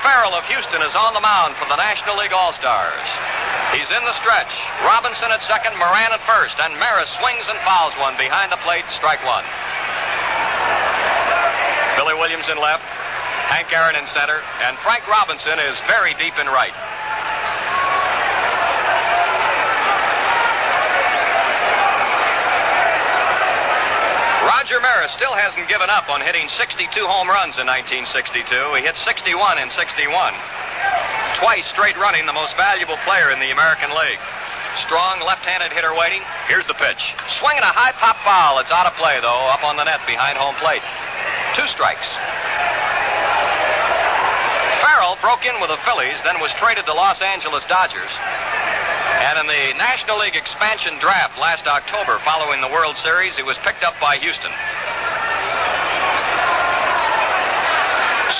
Farrell 0.03 0.33
of 0.33 0.45
Houston 0.49 0.81
is 0.81 0.97
on 0.97 1.13
the 1.13 1.21
mound 1.21 1.57
for 1.61 1.69
the 1.69 1.77
National 1.77 2.17
League 2.17 2.33
All 2.33 2.53
Stars. 2.57 3.05
He's 3.77 3.89
in 3.93 4.03
the 4.09 4.17
stretch. 4.21 4.51
Robinson 4.81 5.29
at 5.29 5.45
second, 5.45 5.77
Moran 5.77 6.17
at 6.17 6.25
first, 6.25 6.57
and 6.59 6.73
Maris 6.81 7.09
swings 7.21 7.45
and 7.49 7.61
fouls 7.63 7.93
one 8.01 8.17
behind 8.17 8.51
the 8.51 8.61
plate, 8.65 8.89
strike 8.97 9.21
one. 9.23 9.45
Billy 12.01 12.17
Williams 12.17 12.49
in 12.49 12.57
left, 12.57 12.83
Hank 13.53 13.69
Aaron 13.77 13.95
in 13.95 14.07
center, 14.17 14.41
and 14.65 14.79
Frank 14.81 15.05
Robinson 15.05 15.61
is 15.61 15.77
very 15.85 16.17
deep 16.17 16.39
in 16.41 16.49
right. 16.49 16.73
Roger 24.61 24.77
Maris 24.85 25.09
still 25.17 25.33
hasn't 25.33 25.73
given 25.73 25.89
up 25.89 26.13
on 26.13 26.21
hitting 26.21 26.45
62 26.53 26.85
home 27.09 27.33
runs 27.33 27.57
in 27.57 27.65
1962. 27.65 28.45
He 28.77 28.85
hit 28.85 28.93
61 29.09 29.57
in 29.57 29.73
61. 29.73 30.13
Twice 31.41 31.65
straight 31.73 31.97
running 31.97 32.29
the 32.29 32.37
most 32.37 32.53
valuable 32.61 33.01
player 33.09 33.33
in 33.33 33.41
the 33.41 33.57
American 33.57 33.89
League. 33.97 34.21
Strong 34.85 35.25
left-handed 35.25 35.73
hitter 35.73 35.97
waiting. 35.97 36.21
Here's 36.45 36.69
the 36.69 36.77
pitch. 36.77 37.01
Swinging 37.41 37.65
a 37.65 37.73
high 37.73 37.97
pop 37.97 38.21
foul. 38.21 38.61
It's 38.61 38.69
out 38.69 38.85
of 38.85 38.93
play, 39.01 39.17
though, 39.25 39.49
up 39.49 39.65
on 39.65 39.81
the 39.81 39.85
net 39.89 40.05
behind 40.05 40.37
home 40.37 40.61
plate. 40.61 40.85
Two 41.57 41.65
strikes. 41.73 42.05
Farrell 44.85 45.17
broke 45.25 45.49
in 45.49 45.57
with 45.65 45.73
the 45.73 45.81
Phillies, 45.89 46.21
then 46.21 46.37
was 46.37 46.53
traded 46.61 46.85
to 46.85 46.93
Los 46.93 47.25
Angeles 47.25 47.65
Dodgers. 47.65 48.13
And 49.21 49.37
in 49.37 49.47
the 49.47 49.77
National 49.77 50.19
League 50.19 50.35
expansion 50.35 50.97
draft 50.97 51.37
last 51.37 51.69
October 51.69 52.17
following 52.25 52.65
the 52.65 52.73
World 52.73 52.97
Series, 52.97 53.37
he 53.37 53.45
was 53.45 53.59
picked 53.61 53.85
up 53.85 53.93
by 54.01 54.17
Houston. 54.17 54.49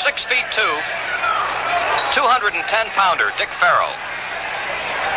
Six 0.09 0.25
feet 0.25 0.49
two, 0.57 0.75
210 2.17 2.65
pounder, 2.97 3.29
Dick 3.37 3.53
Farrell. 3.61 3.93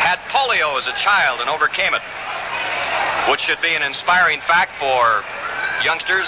Had 0.04 0.20
polio 0.28 0.76
as 0.76 0.84
a 0.86 0.96
child 1.00 1.40
and 1.40 1.48
overcame 1.48 1.96
it, 1.96 2.04
which 3.32 3.40
should 3.48 3.64
be 3.64 3.72
an 3.72 3.88
inspiring 3.88 4.44
fact 4.44 4.76
for 4.76 5.24
youngsters. 5.80 6.28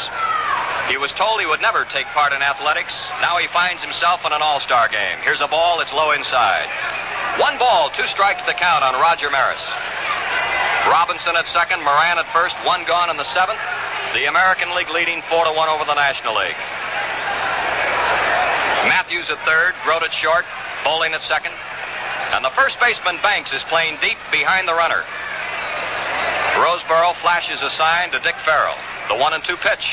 He 0.87 0.95
was 0.95 1.11
told 1.19 1.43
he 1.43 1.45
would 1.45 1.59
never 1.59 1.83
take 1.91 2.07
part 2.15 2.31
in 2.31 2.39
athletics. 2.39 2.95
Now 3.19 3.35
he 3.35 3.51
finds 3.51 3.83
himself 3.83 4.23
in 4.23 4.31
an 4.31 4.39
all 4.39 4.61
star 4.61 4.87
game. 4.87 5.19
Here's 5.27 5.41
a 5.41 5.51
ball 5.51 5.83
that's 5.83 5.91
low 5.91 6.15
inside. 6.15 6.71
One 7.39 7.59
ball, 7.59 7.91
two 7.91 8.07
strikes 8.07 8.39
the 8.47 8.53
count 8.55 8.83
on 8.83 8.95
Roger 8.95 9.29
Maris. 9.29 9.59
Robinson 10.87 11.35
at 11.35 11.47
second, 11.51 11.83
Moran 11.83 12.15
at 12.15 12.29
first, 12.31 12.55
one 12.63 12.85
gone 12.85 13.09
in 13.09 13.17
the 13.17 13.27
seventh. 13.35 13.59
The 14.13 14.31
American 14.31 14.71
League 14.75 14.89
leading 14.89 15.21
four 15.27 15.43
to 15.43 15.51
one 15.51 15.67
over 15.67 15.83
the 15.83 15.95
National 15.95 16.35
League. 16.37 16.55
Mathews 18.87 19.27
at 19.27 19.41
third, 19.43 19.75
Groat 19.83 20.03
at 20.03 20.13
short, 20.13 20.45
Bolling 20.85 21.11
at 21.11 21.21
second. 21.27 21.51
And 22.31 22.45
the 22.45 22.55
first 22.55 22.79
baseman 22.79 23.19
Banks 23.19 23.51
is 23.51 23.63
playing 23.67 23.97
deep 23.99 24.17
behind 24.31 24.67
the 24.67 24.73
runner. 24.73 25.03
Roseboro 26.55 27.19
flashes 27.19 27.59
a 27.61 27.69
sign 27.75 28.11
to 28.11 28.19
Dick 28.19 28.35
Farrell. 28.45 28.77
The 29.09 29.17
one 29.17 29.33
and 29.33 29.43
two 29.43 29.57
pitch. 29.57 29.83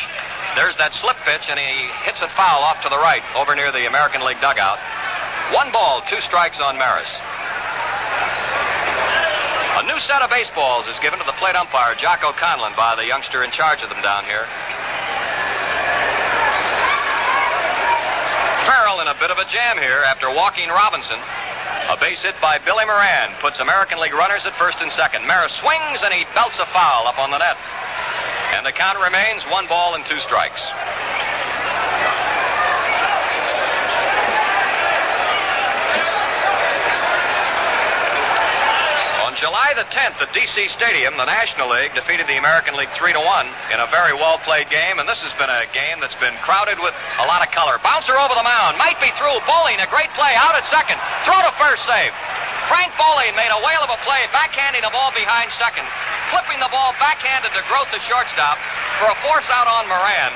There's 0.54 0.76
that 0.76 0.94
slip 0.94 1.16
pitch, 1.26 1.48
and 1.50 1.58
he 1.58 1.90
hits 2.06 2.22
it 2.22 2.30
foul 2.36 2.62
off 2.62 2.82
to 2.84 2.88
the 2.88 3.00
right 3.02 3.24
over 3.34 3.56
near 3.56 3.72
the 3.72 3.88
American 3.88 4.22
League 4.22 4.40
dugout. 4.40 4.78
One 5.52 5.70
ball, 5.70 6.00
two 6.08 6.20
strikes 6.24 6.60
on 6.60 6.78
Maris. 6.80 7.12
A 9.76 9.84
new 9.84 10.00
set 10.00 10.22
of 10.24 10.30
baseballs 10.30 10.88
is 10.88 10.98
given 11.04 11.18
to 11.18 11.26
the 11.28 11.36
plate 11.36 11.56
umpire, 11.56 11.94
Jocko 11.94 12.32
Conlan, 12.32 12.74
by 12.74 12.96
the 12.96 13.04
youngster 13.04 13.44
in 13.44 13.50
charge 13.52 13.82
of 13.82 13.90
them 13.90 14.00
down 14.00 14.24
here. 14.24 14.48
Farrell 18.64 19.04
in 19.04 19.08
a 19.12 19.16
bit 19.20 19.30
of 19.30 19.36
a 19.36 19.44
jam 19.52 19.76
here 19.76 20.00
after 20.08 20.32
walking 20.32 20.70
Robinson. 20.70 21.20
A 21.90 22.00
base 22.00 22.22
hit 22.22 22.34
by 22.40 22.56
Billy 22.64 22.86
Moran 22.86 23.36
puts 23.42 23.60
American 23.60 24.00
League 24.00 24.14
runners 24.14 24.46
at 24.46 24.56
first 24.56 24.78
and 24.80 24.90
second. 24.92 25.26
Maris 25.26 25.52
swings 25.60 26.00
and 26.00 26.14
he 26.14 26.24
belts 26.32 26.56
a 26.60 26.66
foul 26.72 27.06
up 27.06 27.18
on 27.18 27.30
the 27.30 27.36
net. 27.36 27.58
And 28.56 28.64
the 28.64 28.72
count 28.72 28.96
remains 29.04 29.44
one 29.52 29.68
ball 29.68 29.96
and 29.96 30.04
two 30.06 30.20
strikes. 30.20 30.64
July 39.42 39.74
the 39.74 39.82
10th 39.90 40.22
at 40.22 40.30
DC 40.30 40.54
Stadium, 40.70 41.18
the 41.18 41.26
National 41.26 41.66
League 41.74 41.90
defeated 41.98 42.30
the 42.30 42.38
American 42.38 42.78
League 42.78 42.94
3 42.94 43.10
to 43.10 43.18
1 43.18 43.74
in 43.74 43.82
a 43.82 43.90
very 43.90 44.14
well 44.14 44.38
played 44.46 44.70
game, 44.70 45.02
and 45.02 45.06
this 45.10 45.18
has 45.18 45.34
been 45.34 45.50
a 45.50 45.66
game 45.74 45.98
that's 45.98 46.14
been 46.22 46.38
crowded 46.46 46.78
with 46.78 46.94
a 47.18 47.26
lot 47.26 47.42
of 47.42 47.50
color. 47.50 47.74
Bouncer 47.82 48.14
over 48.14 48.38
the 48.38 48.46
mound, 48.46 48.78
might 48.78 48.94
be 49.02 49.10
through. 49.18 49.34
Bolling, 49.42 49.82
a 49.82 49.90
great 49.90 50.14
play 50.14 50.38
out 50.38 50.54
at 50.54 50.62
second. 50.70 50.94
Throw 51.26 51.34
to 51.42 51.50
first 51.58 51.82
save. 51.90 52.14
Frank 52.70 52.94
Bolling 52.94 53.34
made 53.34 53.50
a 53.50 53.58
whale 53.66 53.82
of 53.82 53.90
a 53.90 53.98
play, 54.06 54.22
backhanding 54.30 54.86
the 54.86 54.94
ball 54.94 55.10
behind 55.10 55.50
second, 55.58 55.90
flipping 56.30 56.62
the 56.62 56.70
ball 56.70 56.94
backhanded 57.02 57.50
to 57.50 57.66
Groat, 57.66 57.90
the 57.90 57.98
shortstop, 58.06 58.62
for 59.02 59.10
a 59.10 59.16
force 59.26 59.50
out 59.50 59.66
on 59.66 59.90
Moran. 59.90 60.30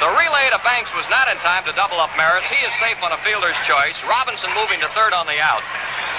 The 0.00 0.08
relay 0.16 0.48
to 0.48 0.56
Banks 0.64 0.88
was 0.96 1.04
not 1.12 1.28
in 1.28 1.36
time 1.44 1.60
to 1.68 1.76
double 1.76 2.00
up 2.00 2.08
Maris. 2.16 2.48
He 2.48 2.56
is 2.64 2.72
safe 2.80 2.96
on 3.04 3.12
a 3.12 3.20
fielder's 3.20 3.60
choice. 3.68 4.00
Robinson 4.08 4.48
moving 4.56 4.80
to 4.80 4.88
third 4.96 5.12
on 5.12 5.28
the 5.28 5.36
out. 5.36 5.60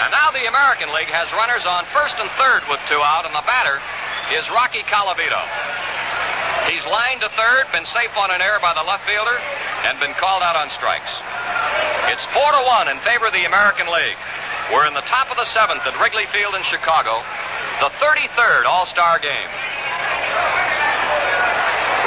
And 0.06 0.14
now 0.14 0.30
the 0.30 0.46
American 0.46 0.94
League 0.94 1.10
has 1.10 1.26
runners 1.34 1.66
on 1.66 1.90
first 1.90 2.14
and 2.22 2.30
third 2.38 2.62
with 2.70 2.78
two 2.86 3.02
out, 3.02 3.26
and 3.26 3.34
the 3.34 3.42
batter 3.42 3.82
is 4.38 4.46
Rocky 4.54 4.86
Colavito. 4.86 5.42
He's 6.70 6.86
lined 6.86 7.26
to 7.26 7.30
third, 7.34 7.74
been 7.74 7.90
safe 7.90 8.14
on 8.22 8.30
an 8.30 8.38
error 8.38 8.62
by 8.62 8.78
the 8.78 8.86
left 8.86 9.02
fielder, 9.10 9.34
and 9.90 9.98
been 9.98 10.14
called 10.22 10.46
out 10.46 10.54
on 10.54 10.70
strikes. 10.78 11.10
It's 12.14 12.26
four 12.38 12.54
to 12.54 12.62
one 12.62 12.86
in 12.86 13.02
favor 13.02 13.34
of 13.34 13.34
the 13.34 13.50
American 13.50 13.90
League. 13.90 14.22
We're 14.70 14.86
in 14.86 14.94
the 14.94 15.06
top 15.10 15.34
of 15.34 15.42
the 15.42 15.50
seventh 15.58 15.82
at 15.90 15.98
Wrigley 15.98 16.30
Field 16.30 16.54
in 16.54 16.62
Chicago, 16.70 17.26
the 17.82 17.90
33rd 17.98 18.70
All-Star 18.70 19.18
game. 19.18 19.50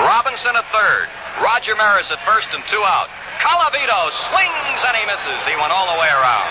Robinson 0.06 0.55
at 0.55 0.70
third. 0.70 1.10
Roger 1.43 1.74
Maris 1.74 2.11
at 2.11 2.23
first 2.23 2.47
and 2.55 2.62
two 2.70 2.82
out. 2.82 3.11
Colavito 3.43 4.11
swings 4.31 4.78
and 4.86 4.94
he 4.94 5.05
misses. 5.06 5.40
He 5.48 5.56
went 5.59 5.73
all 5.74 5.90
the 5.90 5.98
way 5.98 6.09
around. 6.09 6.51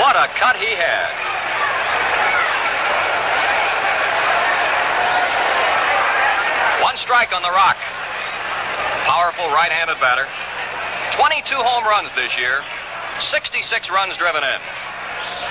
What 0.00 0.16
a 0.16 0.26
cut 0.40 0.56
he 0.56 0.72
had. 0.72 1.10
One 6.80 6.96
strike 6.96 7.32
on 7.36 7.42
the 7.42 7.52
rock. 7.52 7.76
Powerful 9.04 9.52
right-handed 9.52 10.00
batter. 10.00 10.24
22 11.20 11.54
home 11.60 11.84
runs 11.84 12.08
this 12.16 12.32
year. 12.40 12.64
66 13.28 13.90
runs 13.90 14.16
driven 14.16 14.42
in. 14.42 14.60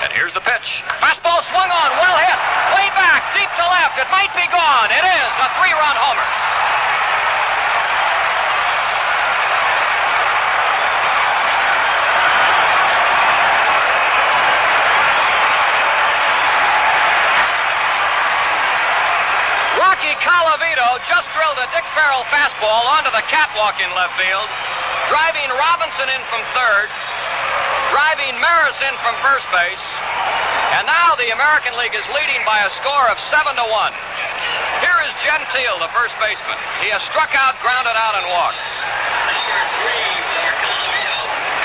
And 0.02 0.12
here's 0.12 0.34
the 0.34 0.42
pitch. 0.42 0.68
Fastball 0.98 1.44
swung 1.54 1.70
on, 1.70 1.90
well 1.94 2.18
hit. 2.18 2.38
Way 2.74 2.88
back, 2.98 3.22
deep 3.38 3.48
to 3.54 3.66
left. 3.70 3.94
It 4.00 4.10
might 4.10 4.32
be 4.34 4.48
gone. 4.50 4.90
It 4.90 5.04
is 5.06 5.32
a 5.38 5.48
three-run 5.60 5.96
homer. 5.96 6.28
Rocky 19.78 20.16
Colavito 20.90 21.06
just 21.06 21.30
drilled 21.38 21.58
a 21.62 21.70
Dick 21.70 21.86
Farrell 21.94 22.26
fastball 22.34 22.82
onto 22.98 23.14
the 23.14 23.22
catwalk 23.30 23.78
in 23.78 23.86
left 23.94 24.10
field, 24.18 24.48
driving 25.06 25.46
Robinson 25.54 26.10
in 26.10 26.18
from 26.26 26.42
third, 26.50 26.90
driving 27.94 28.34
Maris 28.42 28.74
in 28.82 28.94
from 28.98 29.14
first 29.22 29.46
base, 29.54 29.86
and 30.74 30.90
now 30.90 31.14
the 31.14 31.30
American 31.30 31.78
League 31.78 31.94
is 31.94 32.02
leading 32.10 32.42
by 32.42 32.66
a 32.66 32.70
score 32.82 33.06
of 33.06 33.22
seven 33.30 33.54
to 33.54 33.66
one. 33.70 33.94
Here 34.82 34.98
is 35.06 35.14
Gentile, 35.22 35.78
the 35.78 35.94
first 35.94 36.18
baseman. 36.18 36.58
He 36.82 36.90
has 36.90 37.06
struck 37.06 37.30
out, 37.38 37.54
grounded 37.62 37.94
out, 37.94 38.18
and 38.18 38.26
walked. 38.26 38.58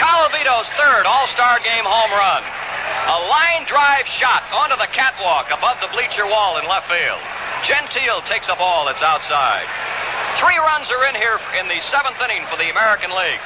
Colavito's 0.06 0.70
third 0.78 1.10
All-Star 1.10 1.66
Game 1.66 1.88
home 1.88 2.14
run. 2.14 2.46
A 2.46 3.18
line 3.26 3.66
drive 3.66 4.06
shot 4.22 4.46
onto 4.54 4.78
the 4.78 4.90
catwalk 4.94 5.50
above 5.50 5.82
the 5.82 5.90
bleacher 5.90 6.30
wall 6.30 6.62
in 6.62 6.70
left 6.70 6.86
field. 6.86 7.35
Gentile 7.66 8.22
takes 8.30 8.46
a 8.46 8.56
ball 8.56 8.86
that's 8.86 9.02
outside. 9.02 9.66
Three 10.38 10.60
runs 10.60 10.86
are 10.92 11.08
in 11.10 11.16
here 11.16 11.40
in 11.58 11.66
the 11.72 11.80
seventh 11.90 12.20
inning 12.22 12.46
for 12.52 12.60
the 12.62 12.70
American 12.70 13.10
League. 13.10 13.42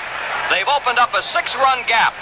They've 0.52 0.68
opened 0.68 0.98
up 0.98 1.14
a 1.14 1.24
six-run 1.32 1.86
gap, 1.86 2.18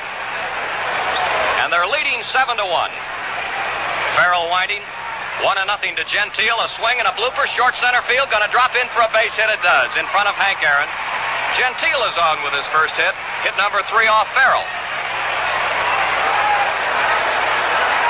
and 1.63 1.71
they're 1.73 1.87
leading 1.87 2.21
seven 2.29 2.59
to 2.59 2.67
one. 2.67 2.91
Farrell 4.19 4.51
winding, 4.51 4.83
one 5.41 5.57
and 5.57 5.71
nothing 5.71 5.95
to 5.95 6.03
Gentile. 6.05 6.59
A 6.61 6.69
swing 6.77 6.99
and 6.99 7.07
a 7.07 7.15
blooper, 7.15 7.47
short 7.55 7.73
center 7.81 8.03
field, 8.05 8.29
to 8.45 8.51
drop 8.51 8.75
in 8.75 8.85
for 8.93 9.01
a 9.01 9.09
base 9.15 9.33
hit. 9.33 9.49
It 9.49 9.63
does 9.63 9.89
in 9.95 10.05
front 10.13 10.27
of 10.27 10.35
Hank 10.35 10.59
Aaron. 10.61 10.89
Gentile 11.55 12.03
is 12.11 12.17
on 12.19 12.43
with 12.45 12.53
his 12.53 12.67
first 12.69 12.93
hit. 12.93 13.15
Hit 13.41 13.55
number 13.57 13.81
three 13.89 14.05
off 14.05 14.29
Farrell. 14.35 14.67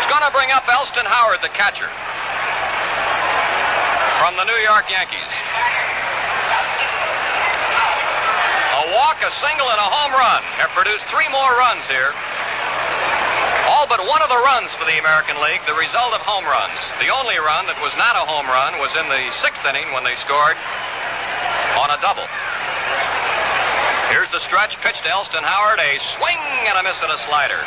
It's 0.01 0.09
to 0.27 0.31
bring 0.35 0.51
up 0.51 0.67
Elston 0.67 1.05
Howard, 1.07 1.39
the 1.39 1.53
catcher 1.53 1.87
from 4.27 4.35
the 4.35 4.43
New 4.43 4.59
York 4.59 4.83
Yankees. 4.91 5.31
A 8.75 8.83
walk, 8.91 9.23
a 9.23 9.31
single, 9.39 9.71
and 9.71 9.79
a 9.79 9.87
home 9.87 10.11
run 10.11 10.43
have 10.59 10.67
produced 10.75 11.07
three 11.07 11.31
more 11.31 11.55
runs 11.55 11.87
here. 11.87 12.11
All 13.71 13.87
but 13.87 14.03
one 14.03 14.19
of 14.19 14.27
the 14.27 14.35
runs 14.43 14.67
for 14.75 14.83
the 14.83 14.99
American 14.99 15.39
League, 15.39 15.63
the 15.63 15.79
result 15.79 16.11
of 16.11 16.19
home 16.27 16.43
runs. 16.43 16.75
The 16.99 17.07
only 17.07 17.39
run 17.39 17.71
that 17.71 17.79
was 17.79 17.95
not 17.95 18.19
a 18.19 18.27
home 18.27 18.51
run 18.51 18.75
was 18.83 18.91
in 18.99 19.07
the 19.07 19.31
sixth 19.39 19.63
inning 19.63 19.95
when 19.95 20.03
they 20.03 20.19
scored 20.19 20.59
on 21.79 21.95
a 21.95 21.99
double. 22.03 22.27
Here's 24.11 24.27
the 24.35 24.43
stretch, 24.43 24.75
pitch 24.83 24.99
to 25.07 25.09
Elston 25.09 25.47
Howard, 25.47 25.79
a 25.79 26.03
swing 26.19 26.43
and 26.67 26.75
a 26.75 26.83
miss 26.83 26.99
and 26.99 27.15
a 27.15 27.19
slider. 27.31 27.63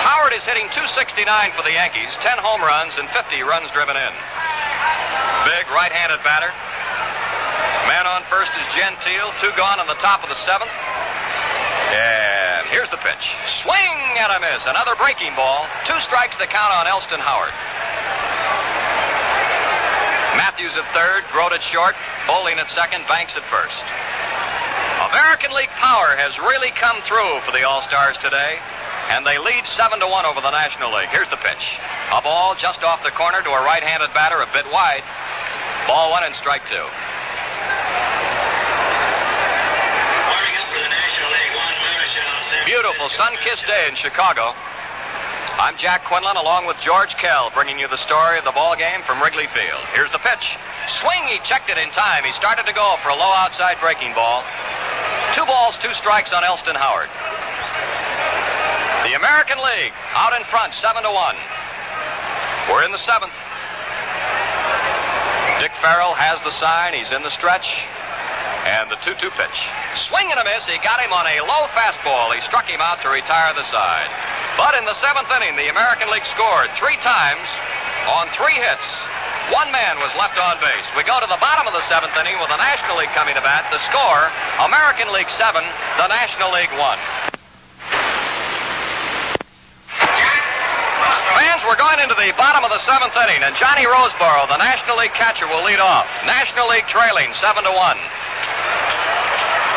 Howard 0.00 0.32
is 0.32 0.48
hitting 0.48 0.72
269 0.72 1.28
for 1.52 1.60
the 1.60 1.76
Yankees, 1.76 2.08
10 2.24 2.40
home 2.40 2.64
runs 2.64 2.96
and 2.96 3.04
50 3.12 3.36
runs 3.44 3.68
driven 3.76 4.00
in. 4.00 4.16
Big 5.46 5.70
right-handed 5.70 6.18
batter. 6.26 6.50
Man 7.86 8.02
on 8.02 8.26
first 8.26 8.50
is 8.58 8.66
Gentile. 8.74 9.30
Two 9.38 9.54
gone 9.54 9.78
on 9.78 9.86
the 9.86 9.94
top 10.02 10.26
of 10.26 10.28
the 10.28 10.34
seventh. 10.42 10.74
And 11.94 12.66
here's 12.74 12.90
the 12.90 12.98
pitch. 12.98 13.24
Swing 13.62 13.98
and 14.18 14.34
a 14.34 14.42
miss. 14.42 14.66
Another 14.66 14.98
breaking 14.98 15.38
ball. 15.38 15.70
Two 15.86 15.94
strikes 16.02 16.34
to 16.42 16.50
count 16.50 16.74
on 16.74 16.90
Elston 16.90 17.22
Howard. 17.22 17.54
Mathews 20.34 20.74
at 20.74 20.84
third, 20.90 21.22
Groat 21.30 21.54
at 21.54 21.62
short, 21.62 21.94
Bolling 22.26 22.58
at 22.58 22.66
second, 22.74 23.06
Banks 23.06 23.38
at 23.38 23.46
first. 23.46 23.86
American 25.14 25.54
League 25.54 25.72
power 25.78 26.18
has 26.18 26.34
really 26.42 26.74
come 26.74 26.98
through 27.06 27.38
for 27.46 27.54
the 27.54 27.62
All 27.62 27.86
Stars 27.86 28.18
today, 28.18 28.58
and 29.14 29.22
they 29.22 29.38
lead 29.38 29.62
seven 29.78 30.02
to 30.02 30.08
one 30.10 30.26
over 30.26 30.42
the 30.42 30.50
National 30.50 30.90
League. 30.90 31.08
Here's 31.14 31.30
the 31.30 31.38
pitch. 31.38 31.64
A 32.10 32.20
ball 32.20 32.58
just 32.58 32.82
off 32.82 33.06
the 33.06 33.14
corner 33.14 33.40
to 33.46 33.50
a 33.54 33.62
right-handed 33.62 34.12
batter, 34.12 34.42
a 34.42 34.50
bit 34.52 34.66
wide. 34.74 35.06
Ball 35.86 36.10
one 36.10 36.24
and 36.24 36.34
strike 36.34 36.66
two. 36.66 36.86
Beautiful 42.66 43.08
sun-kissed 43.14 43.66
day 43.70 43.86
in 43.88 43.94
Chicago. 43.94 44.50
I'm 45.62 45.78
Jack 45.78 46.04
Quinlan 46.04 46.36
along 46.36 46.66
with 46.66 46.76
George 46.82 47.14
Kell 47.22 47.54
bringing 47.54 47.78
you 47.78 47.86
the 47.86 48.02
story 48.02 48.36
of 48.36 48.44
the 48.44 48.50
ball 48.50 48.74
game 48.74 49.00
from 49.06 49.22
Wrigley 49.22 49.46
Field. 49.54 49.80
Here's 49.94 50.10
the 50.10 50.18
pitch. 50.18 50.58
Swing, 50.98 51.22
he 51.30 51.38
checked 51.46 51.70
it 51.70 51.78
in 51.78 51.88
time. 51.94 52.24
He 52.26 52.34
started 52.34 52.66
to 52.66 52.74
go 52.74 52.98
for 53.06 53.10
a 53.10 53.16
low 53.16 53.30
outside 53.38 53.78
breaking 53.78 54.10
ball. 54.12 54.42
Two 55.38 55.46
balls, 55.46 55.78
two 55.78 55.94
strikes 55.94 56.34
on 56.34 56.42
Elston 56.42 56.74
Howard. 56.74 57.08
The 59.06 59.14
American 59.14 59.62
League 59.62 59.94
out 60.18 60.34
in 60.34 60.42
front, 60.50 60.74
seven 60.82 61.06
to 61.06 61.12
one. 61.14 61.38
We're 62.66 62.82
in 62.82 62.90
the 62.90 62.98
seventh. 63.06 63.30
Farrell 65.86 66.18
has 66.18 66.42
the 66.42 66.50
sign. 66.58 66.98
He's 66.98 67.14
in 67.14 67.22
the 67.22 67.30
stretch. 67.30 67.62
And 68.66 68.90
the 68.90 68.98
2 69.06 69.14
2 69.22 69.30
pitch. 69.38 69.58
Swing 70.10 70.26
and 70.34 70.42
a 70.42 70.42
miss. 70.42 70.66
He 70.66 70.82
got 70.82 70.98
him 70.98 71.14
on 71.14 71.22
a 71.30 71.38
low 71.46 71.70
fastball. 71.78 72.34
He 72.34 72.42
struck 72.42 72.66
him 72.66 72.82
out 72.82 72.98
to 73.06 73.08
retire 73.08 73.54
the 73.54 73.62
side. 73.70 74.10
But 74.58 74.74
in 74.74 74.82
the 74.82 74.98
seventh 74.98 75.30
inning, 75.30 75.54
the 75.54 75.70
American 75.70 76.10
League 76.10 76.26
scored 76.34 76.74
three 76.74 76.98
times 77.06 77.46
on 78.10 78.26
three 78.34 78.58
hits. 78.58 78.82
One 79.54 79.70
man 79.70 80.02
was 80.02 80.10
left 80.18 80.34
on 80.34 80.58
base. 80.58 80.90
We 80.98 81.06
go 81.06 81.22
to 81.22 81.30
the 81.30 81.38
bottom 81.38 81.70
of 81.70 81.74
the 81.78 81.86
seventh 81.86 82.18
inning 82.18 82.34
with 82.42 82.50
the 82.50 82.58
National 82.58 82.98
League 82.98 83.14
coming 83.14 83.38
to 83.38 83.44
bat. 83.46 83.70
The 83.70 83.78
score, 83.86 84.26
American 84.66 85.14
League 85.14 85.30
7, 85.38 85.62
the 86.02 86.10
National 86.10 86.50
League 86.50 86.74
1. 86.74 86.98
Fans, 91.38 91.62
we're 91.76 91.92
going 91.92 92.00
into 92.00 92.16
the 92.16 92.32
bottom 92.40 92.64
of 92.64 92.72
the 92.72 92.80
seventh 92.88 93.12
inning, 93.12 93.44
and 93.44 93.52
Johnny 93.60 93.84
Roseboro, 93.84 94.48
the 94.48 94.56
National 94.56 94.96
League 94.96 95.12
catcher, 95.12 95.44
will 95.44 95.60
lead 95.60 95.76
off. 95.76 96.08
National 96.24 96.72
League 96.72 96.88
trailing 96.88 97.28
7 97.36 97.52
to 97.52 97.68
1. 97.68 97.76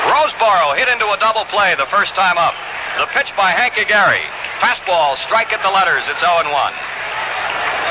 Roseboro 0.08 0.80
hit 0.80 0.88
into 0.88 1.12
a 1.12 1.20
double 1.20 1.44
play 1.52 1.76
the 1.76 1.92
first 1.92 2.16
time 2.16 2.40
up. 2.40 2.56
The 3.04 3.12
pitch 3.12 3.28
by 3.36 3.52
Hank 3.52 3.76
Aguirre. 3.76 4.24
Fastball, 4.64 5.20
strike 5.28 5.52
at 5.52 5.60
the 5.60 5.68
letters. 5.68 6.08
It's 6.08 6.24
0 6.24 6.48
1. 6.48 6.48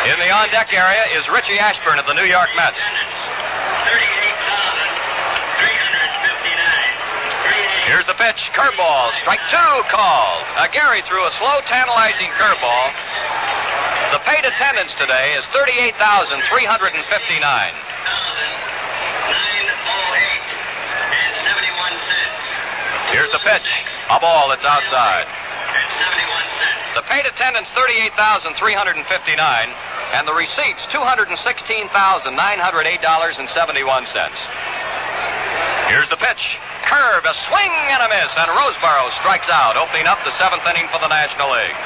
In 0.09 0.17
the 0.25 0.33
on 0.33 0.49
deck 0.57 0.73
area 0.73 1.05
is 1.13 1.29
Richie 1.29 1.61
Ashburn 1.61 2.01
of 2.01 2.09
the 2.09 2.17
New 2.17 2.25
York 2.25 2.49
Mets. 2.57 2.81
Here's 7.85 8.05
the 8.05 8.17
pitch. 8.17 8.41
Curveball. 8.57 9.13
Strike 9.21 9.41
two 9.53 9.77
called. 9.93 10.45
Uh, 10.57 10.69
Aguirre 10.69 11.01
threw 11.09 11.25
a 11.25 11.33
slow, 11.41 11.61
tantalizing 11.69 12.29
curveball. 12.37 12.93
The 14.13 14.21
paid 14.25 14.45
attendance 14.45 14.95
today 14.97 15.37
is 15.37 15.45
38,359. 15.53 16.01
Here's 23.13 23.33
the 23.33 23.39
pitch. 23.45 23.69
A 24.09 24.19
ball 24.21 24.49
that's 24.49 24.65
outside. 24.65 25.29
The 26.97 27.03
paid 27.03 27.27
attendance 27.27 27.69
38,359 27.77 29.69
and 30.17 30.25
the 30.27 30.33
receipts 30.33 30.89
$216,908.71. 30.89 32.33
Here's 35.89 36.09
the 36.09 36.17
pitch. 36.17 36.57
Curve, 36.89 37.25
a 37.29 37.35
swing 37.49 37.73
and 37.93 38.01
a 38.01 38.09
miss, 38.09 38.33
and 38.41 38.49
Roseboro 38.57 39.13
strikes 39.21 39.49
out, 39.53 39.77
opening 39.77 40.07
up 40.07 40.25
the 40.25 40.33
seventh 40.41 40.65
inning 40.65 40.89
for 40.89 40.99
the 41.01 41.09
National 41.09 41.53
League. 41.53 41.77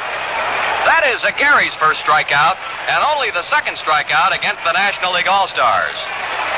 That 0.88 1.06
is 1.14 1.22
Aguirre's 1.22 1.74
first 1.78 2.02
strikeout, 2.02 2.59
and 2.90 3.00
only 3.02 3.30
the 3.30 3.46
second 3.46 3.78
strikeout 3.78 4.34
against 4.34 4.62
the 4.66 4.72
National 4.74 5.14
League 5.14 5.30
All 5.30 5.46
Stars. 5.46 5.96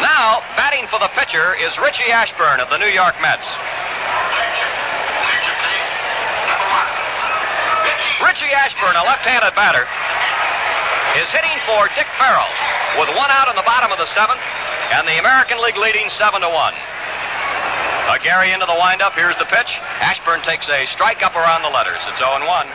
Now, 0.01 0.43
batting 0.57 0.89
for 0.89 0.99
the 0.99 1.13
pitcher 1.13 1.55
is 1.61 1.77
Richie 1.79 2.11
Ashburn 2.11 2.61
of 2.61 2.69
the 2.73 2.79
New 2.81 2.91
York 2.91 3.15
Mets. 3.21 3.47
Richie 8.25 8.51
Ashburn, 8.57 8.97
a 8.97 9.05
left-handed 9.05 9.55
batter, 9.55 9.87
is 11.21 11.29
hitting 11.31 11.55
for 11.69 11.87
Dick 11.95 12.09
Farrell 12.19 12.51
with 12.99 13.13
one 13.15 13.31
out 13.31 13.47
in 13.51 13.57
the 13.57 13.67
bottom 13.67 13.93
of 13.93 13.99
the 13.99 14.09
seventh, 14.15 14.43
and 14.95 15.07
the 15.07 15.19
American 15.19 15.61
League 15.63 15.77
leading 15.77 16.09
seven 16.19 16.41
to 16.41 16.51
one. 16.51 16.75
Aguirre 18.11 18.53
into 18.53 18.67
the 18.67 18.77
windup. 18.77 19.15
Here's 19.15 19.37
the 19.39 19.49
pitch. 19.49 19.71
Ashburn 19.99 20.43
takes 20.43 20.69
a 20.69 20.87
strike 20.93 21.23
up 21.23 21.35
around 21.35 21.63
the 21.63 21.73
letters. 21.73 21.99
It's 22.07 22.19
0 22.19 22.45
1. 22.45 22.67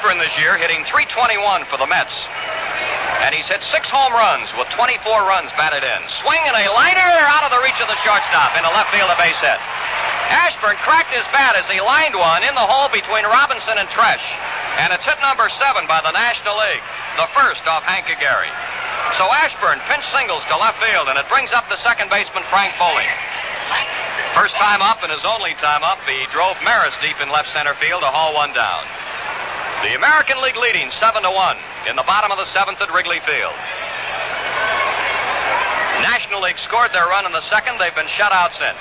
Ashburn 0.00 0.16
this 0.16 0.32
year 0.40 0.56
hitting 0.56 0.80
321 0.88 1.68
for 1.68 1.76
the 1.76 1.84
Mets. 1.84 2.16
And 3.20 3.36
he's 3.36 3.44
hit 3.44 3.60
six 3.68 3.84
home 3.92 4.16
runs 4.16 4.48
with 4.56 4.64
24 4.72 4.96
runs 5.28 5.52
batted 5.60 5.84
in. 5.84 6.00
Swing 6.24 6.40
and 6.40 6.56
a 6.56 6.72
liner 6.72 7.12
out 7.28 7.44
of 7.44 7.52
the 7.52 7.60
reach 7.60 7.76
of 7.84 7.84
the 7.84 8.00
shortstop 8.00 8.56
into 8.56 8.72
left 8.72 8.88
field, 8.96 9.12
a 9.12 9.18
base 9.20 9.36
hit. 9.44 9.60
Ashburn 10.32 10.80
cracked 10.80 11.12
his 11.12 11.28
bat 11.36 11.52
as 11.52 11.68
he 11.68 11.84
lined 11.84 12.16
one 12.16 12.40
in 12.48 12.56
the 12.56 12.64
hole 12.64 12.88
between 12.88 13.28
Robinson 13.28 13.76
and 13.76 13.92
Tresh. 13.92 14.24
And 14.80 14.88
it's 14.96 15.04
hit 15.04 15.20
number 15.20 15.52
seven 15.60 15.84
by 15.84 16.00
the 16.00 16.16
National 16.16 16.56
League, 16.56 16.84
the 17.20 17.28
first 17.36 17.60
off 17.68 17.84
Hank 17.84 18.08
Aguirre. 18.08 18.48
So 19.20 19.28
Ashburn 19.28 19.84
pinch 19.84 20.08
singles 20.16 20.40
to 20.48 20.56
left 20.56 20.80
field, 20.80 21.12
and 21.12 21.20
it 21.20 21.28
brings 21.28 21.52
up 21.52 21.68
the 21.68 21.76
second 21.84 22.08
baseman, 22.08 22.48
Frank 22.48 22.72
Foley. 22.80 23.04
First 24.32 24.56
time 24.56 24.80
up 24.80 25.04
and 25.04 25.12
his 25.12 25.28
only 25.28 25.52
time 25.60 25.84
up, 25.84 26.00
he 26.08 26.24
drove 26.32 26.56
Maris 26.64 26.96
deep 27.04 27.20
in 27.20 27.28
left 27.28 27.52
center 27.52 27.76
field 27.76 28.00
to 28.00 28.08
haul 28.08 28.32
one 28.32 28.56
down. 28.56 28.88
The 29.82 29.96
American 29.96 30.36
League 30.44 30.60
leading 30.60 30.90
7 30.92 31.22
to 31.24 31.30
1 31.32 31.56
in 31.88 31.96
the 31.96 32.04
bottom 32.04 32.28
of 32.28 32.36
the 32.36 32.44
seventh 32.52 32.84
at 32.84 32.92
Wrigley 32.92 33.16
Field. 33.24 33.56
National 36.04 36.44
League 36.44 36.60
scored 36.60 36.92
their 36.92 37.08
run 37.08 37.24
in 37.24 37.32
the 37.32 37.40
second. 37.48 37.80
They've 37.80 37.96
been 37.96 38.12
shut 38.12 38.28
out 38.28 38.52
since. 38.52 38.76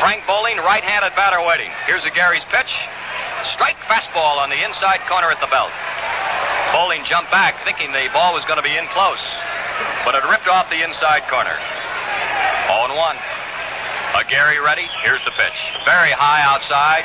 Frank 0.00 0.24
Bolling, 0.24 0.56
right-handed 0.64 1.12
batter 1.12 1.44
waiting. 1.44 1.68
Here's 1.84 2.08
Aguirre's 2.08 2.44
pitch. 2.48 2.72
Strike 3.52 3.76
fastball 3.84 4.40
on 4.40 4.48
the 4.48 4.64
inside 4.64 5.04
corner 5.12 5.28
at 5.28 5.44
the 5.44 5.50
belt. 5.52 5.72
Bolling 6.72 7.04
jumped 7.04 7.28
back 7.28 7.60
thinking 7.60 7.92
the 7.92 8.08
ball 8.16 8.32
was 8.32 8.48
going 8.48 8.56
to 8.56 8.64
be 8.64 8.80
in 8.80 8.88
close, 8.96 9.20
but 10.08 10.16
it 10.16 10.24
ripped 10.24 10.48
off 10.48 10.72
the 10.72 10.80
inside 10.80 11.28
corner. 11.28 11.56
0 12.72 12.96
1. 12.96 13.16
Aguirre 14.24 14.56
ready. 14.64 14.88
Here's 15.04 15.24
the 15.28 15.36
pitch. 15.36 15.58
Very 15.84 16.16
high 16.16 16.40
outside, 16.48 17.04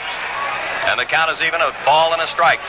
and 0.88 1.00
the 1.00 1.06
count 1.06 1.32
is 1.32 1.42
even 1.42 1.62
a 1.62 1.72
ball 1.86 2.14
and 2.14 2.22
a 2.22 2.28
strike. 2.28 2.60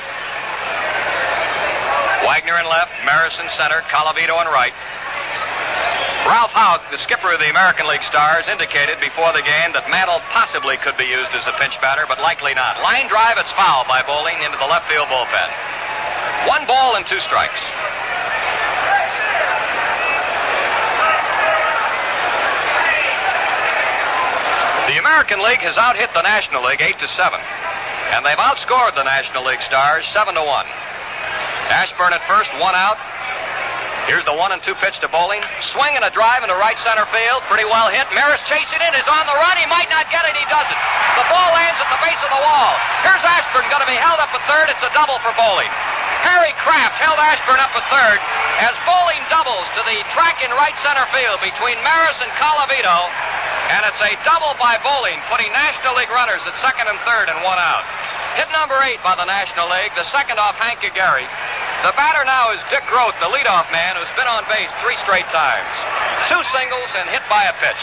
Wagner 2.24 2.58
in 2.58 2.66
left, 2.66 2.92
Maris 3.04 3.34
in 3.40 3.48
center, 3.58 3.82
Colavito 3.90 4.40
in 4.40 4.48
right. 4.48 4.72
Ralph 6.22 6.54
Houk, 6.54 6.86
the 6.94 7.02
skipper 7.02 7.34
of 7.34 7.40
the 7.42 7.50
American 7.50 7.90
League 7.90 8.04
Stars, 8.06 8.46
indicated 8.46 9.02
before 9.02 9.34
the 9.34 9.42
game 9.42 9.74
that 9.74 9.90
Mantle 9.90 10.22
possibly 10.30 10.78
could 10.78 10.94
be 10.94 11.10
used 11.10 11.34
as 11.34 11.42
a 11.50 11.54
pinch 11.58 11.74
batter, 11.82 12.06
but 12.06 12.22
likely 12.22 12.54
not. 12.54 12.78
Line 12.78 13.10
drive, 13.10 13.42
it's 13.42 13.50
foul 13.58 13.82
by 13.90 14.06
Bolling 14.06 14.38
into 14.38 14.54
the 14.54 14.70
left 14.70 14.86
field 14.86 15.10
bullpen. 15.10 15.50
One 16.46 16.62
ball 16.70 16.94
and 16.94 17.02
two 17.10 17.18
strikes. 17.26 17.58
The 24.86 24.98
American 25.02 25.42
League 25.42 25.62
has 25.66 25.74
outhit 25.74 26.12
the 26.14 26.22
National 26.22 26.62
League 26.62 26.82
8 26.82 26.98
to 27.02 27.08
7, 27.08 27.40
and 28.12 28.20
they've 28.28 28.36
outscored 28.36 28.92
the 28.92 29.02
National 29.08 29.48
League 29.48 29.64
Stars 29.64 30.04
7 30.12 30.36
to 30.36 30.44
1. 30.44 30.66
Ashburn 31.72 32.12
at 32.12 32.20
first, 32.28 32.52
one 32.60 32.76
out. 32.76 33.00
Here's 34.04 34.26
the 34.26 34.34
one 34.34 34.50
and 34.52 34.60
two 34.66 34.74
pitch 34.82 34.98
to 35.00 35.08
Bolling. 35.08 35.40
Swing 35.72 35.94
and 35.94 36.02
a 36.02 36.10
drive 36.10 36.42
into 36.42 36.58
right 36.58 36.76
center 36.82 37.06
field. 37.08 37.40
Pretty 37.46 37.64
well 37.64 37.86
hit. 37.88 38.04
Maris 38.12 38.42
chasing 38.50 38.82
it. 38.82 38.92
Is 38.98 39.06
on 39.06 39.24
the 39.30 39.36
run. 39.38 39.54
He 39.56 39.64
might 39.70 39.86
not 39.88 40.10
get 40.10 40.26
it. 40.26 40.34
He 40.34 40.42
doesn't. 40.50 40.80
The 41.14 41.26
ball 41.30 41.50
lands 41.54 41.78
at 41.78 41.86
the 41.86 42.02
base 42.02 42.18
of 42.18 42.34
the 42.34 42.42
wall. 42.42 42.74
Here's 43.06 43.22
Ashburn 43.22 43.62
going 43.70 43.80
to 43.80 43.88
be 43.88 43.96
held 43.96 44.18
up 44.18 44.34
at 44.34 44.42
third. 44.50 44.74
It's 44.74 44.82
a 44.82 44.90
double 44.90 45.22
for 45.22 45.30
Bolling. 45.38 45.70
Harry 46.26 46.50
Craft 46.66 46.98
held 46.98 47.16
Ashburn 47.16 47.62
up 47.62 47.70
at 47.78 47.86
third 47.94 48.18
as 48.58 48.74
Bolling 48.84 49.22
doubles 49.30 49.64
to 49.78 49.86
the 49.86 50.02
track 50.18 50.42
in 50.42 50.50
right 50.58 50.74
center 50.82 51.06
field 51.14 51.38
between 51.38 51.78
Maris 51.86 52.18
and 52.20 52.30
Colavito. 52.42 53.06
And 53.70 53.86
it's 53.86 54.02
a 54.02 54.12
double 54.26 54.58
by 54.58 54.80
Bolling, 54.82 55.20
putting 55.30 55.52
National 55.54 55.94
League 55.94 56.10
runners 56.10 56.42
at 56.42 56.54
second 56.58 56.90
and 56.90 56.98
third 57.06 57.30
and 57.30 57.38
one 57.46 57.60
out. 57.60 57.86
Hit 58.34 58.48
number 58.50 58.80
eight 58.88 58.98
by 59.04 59.14
the 59.14 59.28
National 59.28 59.68
League, 59.68 59.92
the 59.94 60.08
second 60.08 60.40
off 60.40 60.56
Hank 60.56 60.80
Aguirre. 60.80 61.28
The 61.84 61.92
batter 61.98 62.24
now 62.24 62.54
is 62.54 62.62
Dick 62.70 62.86
Groat, 62.88 63.12
the 63.20 63.28
leadoff 63.28 63.68
man 63.74 63.98
who's 63.98 64.10
been 64.16 64.30
on 64.30 64.46
base 64.48 64.70
three 64.80 64.96
straight 65.04 65.26
times. 65.34 65.68
Two 66.30 66.40
singles 66.54 66.90
and 66.96 67.10
hit 67.10 67.22
by 67.28 67.44
a 67.44 67.54
pitch. 67.60 67.82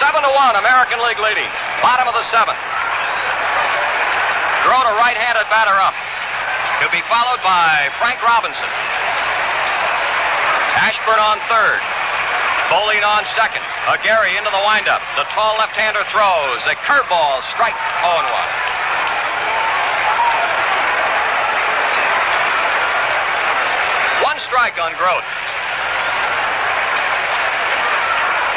Seven 0.00 0.24
to 0.24 0.32
one, 0.34 0.56
American 0.58 0.98
League 1.04 1.20
leading. 1.20 1.46
Bottom 1.84 2.08
of 2.10 2.16
the 2.16 2.26
seventh. 2.32 2.58
Groat, 4.66 4.86
a 4.88 4.94
right-handed 4.98 5.46
batter 5.46 5.76
up. 5.78 5.94
He'll 6.82 6.90
be 6.90 7.06
followed 7.06 7.38
by 7.46 7.86
Frank 8.02 8.18
Robinson. 8.24 8.70
Ashburn 10.82 11.20
on 11.22 11.38
third. 11.46 11.78
Bolling 12.72 13.04
on 13.04 13.20
second. 13.36 13.60
Aguirre 13.84 14.32
into 14.32 14.48
the 14.48 14.64
windup. 14.64 15.04
The 15.20 15.28
tall 15.36 15.60
left-hander 15.60 16.08
throws. 16.08 16.64
A 16.64 16.72
curveball, 16.88 17.44
strike 17.52 17.76
0 17.76 18.16
1. 24.24 24.24
One 24.24 24.40
strike 24.48 24.80
on 24.80 24.96
Groat. 24.96 25.20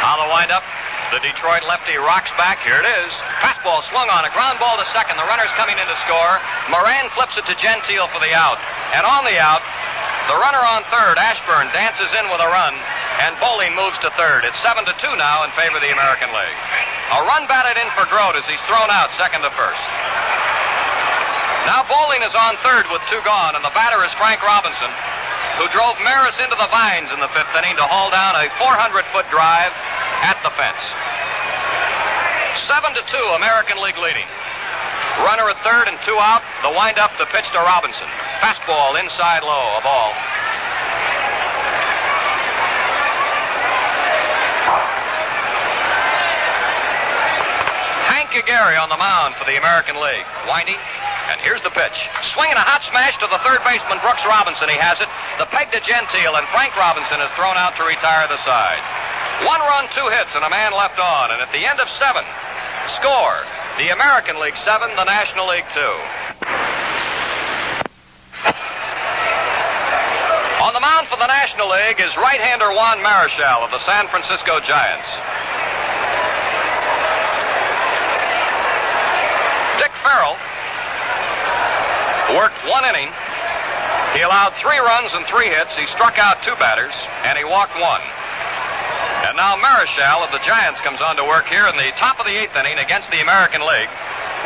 On 0.08 0.16
the 0.24 0.32
windup, 0.32 0.64
the 1.12 1.20
Detroit 1.20 1.68
lefty 1.68 2.00
rocks 2.00 2.32
back. 2.40 2.64
Here 2.64 2.80
it 2.80 2.88
is. 2.88 3.12
Fastball 3.44 3.84
swung 3.92 4.08
on 4.08 4.24
a 4.24 4.32
ground 4.32 4.64
ball 4.64 4.80
to 4.80 4.88
second. 4.96 5.20
The 5.20 5.28
runner's 5.28 5.52
coming 5.60 5.76
in 5.76 5.88
to 5.92 5.98
score. 6.08 6.40
Moran 6.72 7.12
flips 7.20 7.36
it 7.36 7.44
to 7.52 7.56
Gentile 7.60 8.08
for 8.16 8.24
the 8.24 8.32
out. 8.32 8.64
And 8.96 9.04
on 9.04 9.28
the 9.28 9.36
out, 9.44 9.60
the 10.32 10.40
runner 10.40 10.64
on 10.64 10.88
third, 10.88 11.20
Ashburn, 11.20 11.68
dances 11.76 12.10
in 12.16 12.32
with 12.32 12.40
a 12.40 12.48
run, 12.48 12.80
and 13.24 13.38
Bolling 13.40 13.76
moves 13.76 13.96
to 14.04 14.12
third. 14.20 14.44
It's 14.44 14.58
7 14.60 14.84
to 14.84 14.94
2 15.00 15.16
now 15.16 15.48
in 15.48 15.52
favor 15.56 15.80
of 15.80 15.84
the 15.84 15.94
American 15.94 16.30
League. 16.36 16.60
A 17.16 17.20
run 17.24 17.48
batted 17.48 17.80
in 17.80 17.88
for 17.96 18.04
Groat 18.12 18.36
as 18.36 18.44
he's 18.50 18.60
thrown 18.68 18.92
out 18.92 19.14
second 19.16 19.46
to 19.46 19.52
first. 19.56 19.86
Now 21.66 21.88
Bolling 21.88 22.22
is 22.22 22.36
on 22.36 22.60
third 22.62 22.86
with 22.92 23.02
two 23.10 23.22
gone, 23.26 23.56
and 23.56 23.64
the 23.64 23.74
batter 23.74 24.04
is 24.04 24.12
Frank 24.20 24.44
Robinson, 24.44 24.92
who 25.58 25.66
drove 25.72 25.98
Maris 26.04 26.38
into 26.44 26.58
the 26.60 26.70
vines 26.70 27.10
in 27.10 27.20
the 27.24 27.32
fifth 27.32 27.56
inning 27.58 27.80
to 27.80 27.86
haul 27.88 28.12
down 28.12 28.36
a 28.36 28.52
400 28.60 29.06
foot 29.16 29.26
drive 29.32 29.74
at 30.22 30.38
the 30.44 30.52
fence. 30.54 30.84
7 32.68 32.94
to 33.00 33.04
2, 33.06 33.40
American 33.40 33.80
League 33.82 33.98
leading. 33.98 34.28
Runner 35.24 35.48
at 35.48 35.58
third 35.64 35.88
and 35.88 35.96
two 36.04 36.18
out. 36.20 36.44
The 36.60 36.74
windup, 36.76 37.16
the 37.16 37.26
pitch 37.32 37.48
to 37.56 37.62
Robinson. 37.64 38.08
Fastball 38.44 39.00
inside 39.00 39.48
low, 39.48 39.80
a 39.80 39.82
ball. 39.82 40.12
Hank 48.36 48.52
Aguirre 48.52 48.76
on 48.76 48.92
the 48.92 49.00
mound 49.00 49.40
for 49.40 49.48
the 49.48 49.56
American 49.56 49.96
League. 49.96 50.28
Winding, 50.44 50.76
and 50.76 51.40
here's 51.40 51.64
the 51.64 51.72
pitch. 51.72 51.96
Swinging 52.36 52.60
a 52.60 52.68
hot 52.68 52.84
smash 52.84 53.16
to 53.24 53.32
the 53.32 53.40
third 53.48 53.64
baseman, 53.64 53.96
Brooks 54.04 54.28
Robinson. 54.28 54.68
He 54.68 54.76
has 54.76 55.00
it. 55.00 55.08
The 55.40 55.48
peg 55.48 55.72
to 55.72 55.80
Gentile, 55.80 56.36
and 56.36 56.44
Frank 56.52 56.76
Robinson 56.76 57.24
is 57.24 57.32
thrown 57.40 57.56
out 57.56 57.80
to 57.80 57.88
retire 57.88 58.28
the 58.28 58.36
side. 58.44 58.84
One 59.48 59.64
run, 59.64 59.88
two 59.96 60.12
hits, 60.12 60.36
and 60.36 60.44
a 60.44 60.52
man 60.52 60.76
left 60.76 61.00
on. 61.00 61.32
And 61.32 61.40
at 61.40 61.48
the 61.56 61.64
end 61.64 61.80
of 61.80 61.88
seven, 61.96 62.28
score 63.00 63.40
the 63.80 63.96
American 63.96 64.36
League 64.44 64.60
seven, 64.68 64.92
the 65.00 65.08
National 65.08 65.48
League 65.48 65.72
two. 65.72 65.96
On 70.60 70.76
the 70.76 70.84
mound 70.84 71.08
for 71.08 71.16
the 71.16 71.32
National 71.32 71.72
League 71.72 72.04
is 72.04 72.12
right-hander 72.20 72.76
Juan 72.76 73.00
Marichal 73.00 73.64
of 73.64 73.72
the 73.72 73.80
San 73.88 74.12
Francisco 74.12 74.60
Giants. 74.60 75.08
Farrell 80.06 80.38
worked 82.38 82.62
one 82.70 82.86
inning. 82.86 83.10
He 84.14 84.22
allowed 84.22 84.54
three 84.62 84.78
runs 84.78 85.12
and 85.18 85.26
three 85.26 85.50
hits. 85.50 85.74
He 85.74 85.90
struck 85.98 86.22
out 86.22 86.38
two 86.46 86.56
batters, 86.62 86.94
and 87.26 87.38
he 87.38 87.44
walked 87.44 87.74
one. 87.76 88.06
And 89.26 89.36
now 89.36 89.58
Marichal 89.58 90.22
of 90.22 90.32
the 90.32 90.40
Giants 90.46 90.80
comes 90.86 91.02
on 91.02 91.18
to 91.18 91.26
work 91.26 91.50
here 91.50 91.66
in 91.68 91.76
the 91.76 91.90
top 91.98 92.22
of 92.22 92.26
the 92.30 92.38
eighth 92.38 92.56
inning 92.56 92.78
against 92.78 93.10
the 93.10 93.20
American 93.26 93.66
League 93.66 93.90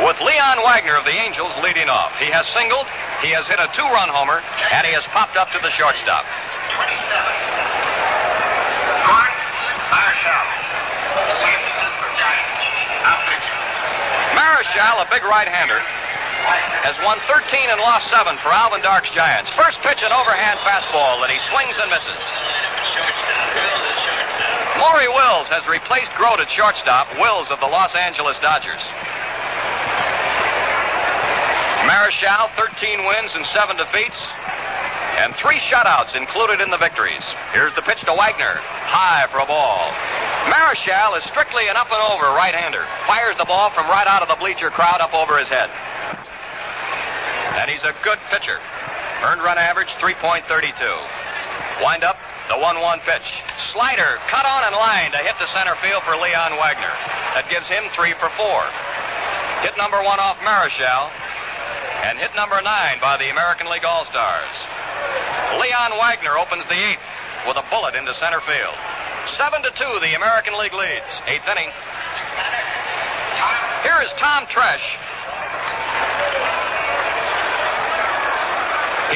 with 0.00 0.16
Leon 0.24 0.64
Wagner 0.64 0.96
of 0.96 1.04
the 1.04 1.12
Angels 1.12 1.52
leading 1.62 1.92
off. 1.92 2.16
He 2.16 2.32
has 2.32 2.48
singled, 2.56 2.88
he 3.20 3.28
has 3.36 3.44
hit 3.44 3.60
a 3.60 3.68
two-run 3.76 4.08
homer, 4.08 4.40
and 4.72 4.82
he 4.88 4.96
has 4.96 5.04
popped 5.12 5.36
up 5.36 5.52
to 5.52 5.60
the 5.60 5.70
shortstop. 5.76 6.24
27. 6.72 6.88
Gordon 9.04 9.76
Marshall. 9.92 10.44
San 11.44 11.58
Francisco 11.60 12.08
Giants. 12.16 12.64
Marichal, 14.50 14.98
a 14.98 15.06
big 15.06 15.22
right-hander, 15.22 15.78
has 16.82 16.98
won 17.06 17.22
13 17.30 17.70
and 17.70 17.78
lost 17.78 18.10
7 18.10 18.34
for 18.42 18.50
Alvin 18.50 18.82
Dark's 18.82 19.06
Giants. 19.14 19.46
First 19.54 19.78
pitch, 19.86 20.02
an 20.02 20.10
overhand 20.10 20.58
fastball 20.66 21.22
that 21.22 21.30
he 21.30 21.38
swings 21.54 21.78
and 21.78 21.86
misses. 21.86 22.22
Maury 24.74 25.06
Wills 25.06 25.46
has 25.54 25.62
replaced 25.70 26.10
Groat 26.18 26.42
at 26.42 26.50
shortstop, 26.50 27.06
Wills 27.22 27.46
of 27.54 27.62
the 27.62 27.70
Los 27.70 27.94
Angeles 27.94 28.42
Dodgers. 28.42 28.82
Marichal, 31.86 32.50
13 32.58 33.06
wins 33.06 33.30
and 33.38 33.46
7 33.54 33.78
defeats, 33.78 34.18
and 35.22 35.30
three 35.38 35.62
shutouts 35.70 36.18
included 36.18 36.58
in 36.58 36.74
the 36.74 36.80
victories. 36.82 37.22
Here's 37.54 37.74
the 37.78 37.86
pitch 37.86 38.02
to 38.02 38.18
Wagner. 38.18 38.58
High 38.66 39.30
for 39.30 39.38
a 39.38 39.46
ball. 39.46 39.94
Marichal 40.48 41.18
is 41.18 41.24
strictly 41.28 41.68
an 41.68 41.76
up 41.76 41.92
and 41.92 42.00
over 42.00 42.32
right-hander. 42.32 42.86
Fires 43.06 43.36
the 43.36 43.44
ball 43.44 43.70
from 43.70 43.84
right 43.90 44.06
out 44.06 44.22
of 44.22 44.28
the 44.28 44.38
bleacher 44.40 44.70
crowd 44.70 45.00
up 45.00 45.12
over 45.12 45.36
his 45.36 45.48
head. 45.48 45.68
And 47.60 47.68
he's 47.68 47.84
a 47.84 47.92
good 48.00 48.18
pitcher. 48.32 48.56
Earned 49.20 49.42
run 49.42 49.58
average 49.58 49.92
3.32. 50.00 50.48
Wind 51.84 52.04
up, 52.04 52.16
the 52.48 52.56
1 52.56 52.80
1 52.80 53.00
pitch. 53.04 53.28
Slider 53.72 54.16
cut 54.32 54.46
on 54.48 54.64
and 54.64 54.76
line 54.76 55.12
to 55.12 55.20
hit 55.20 55.36
the 55.38 55.50
center 55.52 55.76
field 55.84 56.02
for 56.08 56.16
Leon 56.16 56.56
Wagner. 56.56 56.94
That 57.36 57.46
gives 57.52 57.68
him 57.68 57.84
three 57.92 58.16
for 58.16 58.32
four. 58.40 58.64
Hit 59.60 59.76
number 59.76 60.00
one 60.00 60.18
off 60.18 60.40
Marichal. 60.40 61.12
And 62.08 62.16
hit 62.16 62.32
number 62.34 62.56
nine 62.64 62.96
by 62.96 63.20
the 63.20 63.28
American 63.28 63.68
League 63.68 63.84
All 63.84 64.08
Stars. 64.08 64.56
Leon 65.60 65.92
Wagner 66.00 66.40
opens 66.40 66.64
the 66.64 66.80
eighth 66.80 67.04
with 67.46 67.60
a 67.60 67.64
bullet 67.68 67.94
into 67.94 68.14
center 68.16 68.40
field. 68.40 68.78
Seven 69.40 69.62
to 69.62 69.72
two, 69.72 70.00
the 70.04 70.12
American 70.20 70.52
League 70.60 70.76
leads. 70.76 71.08
Eighth 71.24 71.48
inning. 71.48 71.72
Here 73.80 73.96
is 74.04 74.12
Tom 74.20 74.44
Tresh. 74.52 74.84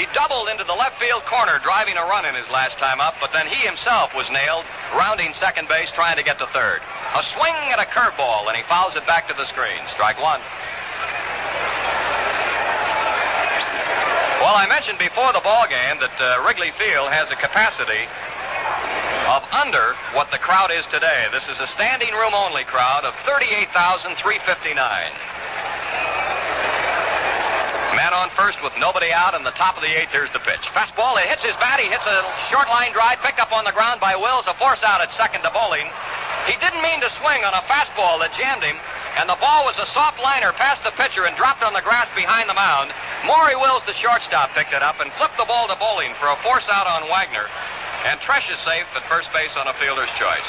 He 0.00 0.08
doubled 0.16 0.48
into 0.48 0.64
the 0.64 0.72
left 0.72 0.96
field 0.98 1.28
corner, 1.28 1.60
driving 1.60 1.98
a 2.00 2.08
run 2.08 2.24
in 2.24 2.34
his 2.34 2.48
last 2.48 2.78
time 2.78 3.04
up, 3.04 3.12
but 3.20 3.36
then 3.36 3.46
he 3.46 3.68
himself 3.68 4.16
was 4.16 4.24
nailed, 4.32 4.64
rounding 4.96 5.34
second 5.36 5.68
base, 5.68 5.92
trying 5.92 6.16
to 6.16 6.24
get 6.24 6.38
to 6.38 6.46
third. 6.56 6.80
A 6.80 7.22
swing 7.36 7.52
and 7.68 7.82
a 7.82 7.88
curveball, 7.92 8.48
and 8.48 8.56
he 8.56 8.62
fouls 8.64 8.96
it 8.96 9.06
back 9.06 9.28
to 9.28 9.34
the 9.34 9.44
screen. 9.52 9.84
Strike 9.92 10.16
one. 10.16 10.40
Well, 14.40 14.56
I 14.56 14.64
mentioned 14.72 14.96
before 14.96 15.36
the 15.36 15.44
ball 15.44 15.68
game 15.68 16.00
that 16.00 16.16
uh, 16.16 16.40
Wrigley 16.48 16.72
Field 16.80 17.12
has 17.12 17.28
a 17.30 17.36
capacity 17.36 18.08
of 19.24 19.42
under 19.52 19.96
what 20.12 20.30
the 20.30 20.38
crowd 20.38 20.70
is 20.70 20.84
today. 20.92 21.26
This 21.32 21.48
is 21.48 21.58
a 21.60 21.66
standing 21.74 22.12
room 22.12 22.34
only 22.34 22.64
crowd 22.64 23.04
of 23.04 23.14
38,359. 23.24 24.12
Man 27.96 28.12
on 28.12 28.28
first 28.36 28.60
with 28.60 28.74
nobody 28.76 29.12
out 29.14 29.32
in 29.32 29.44
the 29.46 29.54
top 29.54 29.76
of 29.78 29.82
the 29.82 29.88
eighth. 29.88 30.10
Here's 30.10 30.32
the 30.34 30.42
pitch. 30.42 30.60
Fastball. 30.74 31.16
It 31.16 31.30
hits 31.30 31.46
his 31.46 31.56
bat. 31.56 31.78
He 31.80 31.86
hits 31.88 32.04
a 32.04 32.26
short 32.50 32.68
line 32.68 32.92
drive. 32.92 33.22
Picked 33.22 33.38
up 33.38 33.52
on 33.54 33.64
the 33.64 33.72
ground 33.72 34.00
by 34.00 34.16
Wills. 34.16 34.44
A 34.50 34.54
force 34.58 34.82
out 34.82 35.00
at 35.00 35.14
second 35.14 35.42
to 35.46 35.50
Bolling. 35.54 35.86
He 36.44 36.58
didn't 36.60 36.82
mean 36.82 37.00
to 37.00 37.08
swing 37.22 37.46
on 37.46 37.54
a 37.54 37.62
fastball 37.70 38.20
that 38.20 38.34
jammed 38.36 38.66
him. 38.66 38.76
And 39.16 39.30
the 39.30 39.38
ball 39.38 39.64
was 39.64 39.78
a 39.78 39.86
soft 39.94 40.18
liner 40.18 40.52
past 40.52 40.82
the 40.82 40.90
pitcher 40.98 41.24
and 41.24 41.38
dropped 41.38 41.62
on 41.62 41.72
the 41.72 41.86
grass 41.86 42.10
behind 42.18 42.50
the 42.50 42.58
mound. 42.58 42.90
Maury 43.24 43.54
Wills, 43.54 43.86
the 43.86 43.94
shortstop, 43.94 44.50
picked 44.58 44.74
it 44.74 44.82
up 44.82 44.98
and 44.98 45.08
flipped 45.14 45.38
the 45.38 45.46
ball 45.46 45.70
to 45.70 45.78
Bolling 45.78 46.12
for 46.18 46.28
a 46.28 46.36
force 46.42 46.66
out 46.68 46.90
on 46.90 47.08
Wagner. 47.08 47.46
And 48.04 48.20
Tresh 48.20 48.44
is 48.52 48.60
safe 48.60 48.84
at 48.92 49.02
first 49.08 49.32
base 49.32 49.56
on 49.56 49.66
a 49.66 49.72
fielder's 49.80 50.12
choice. 50.20 50.48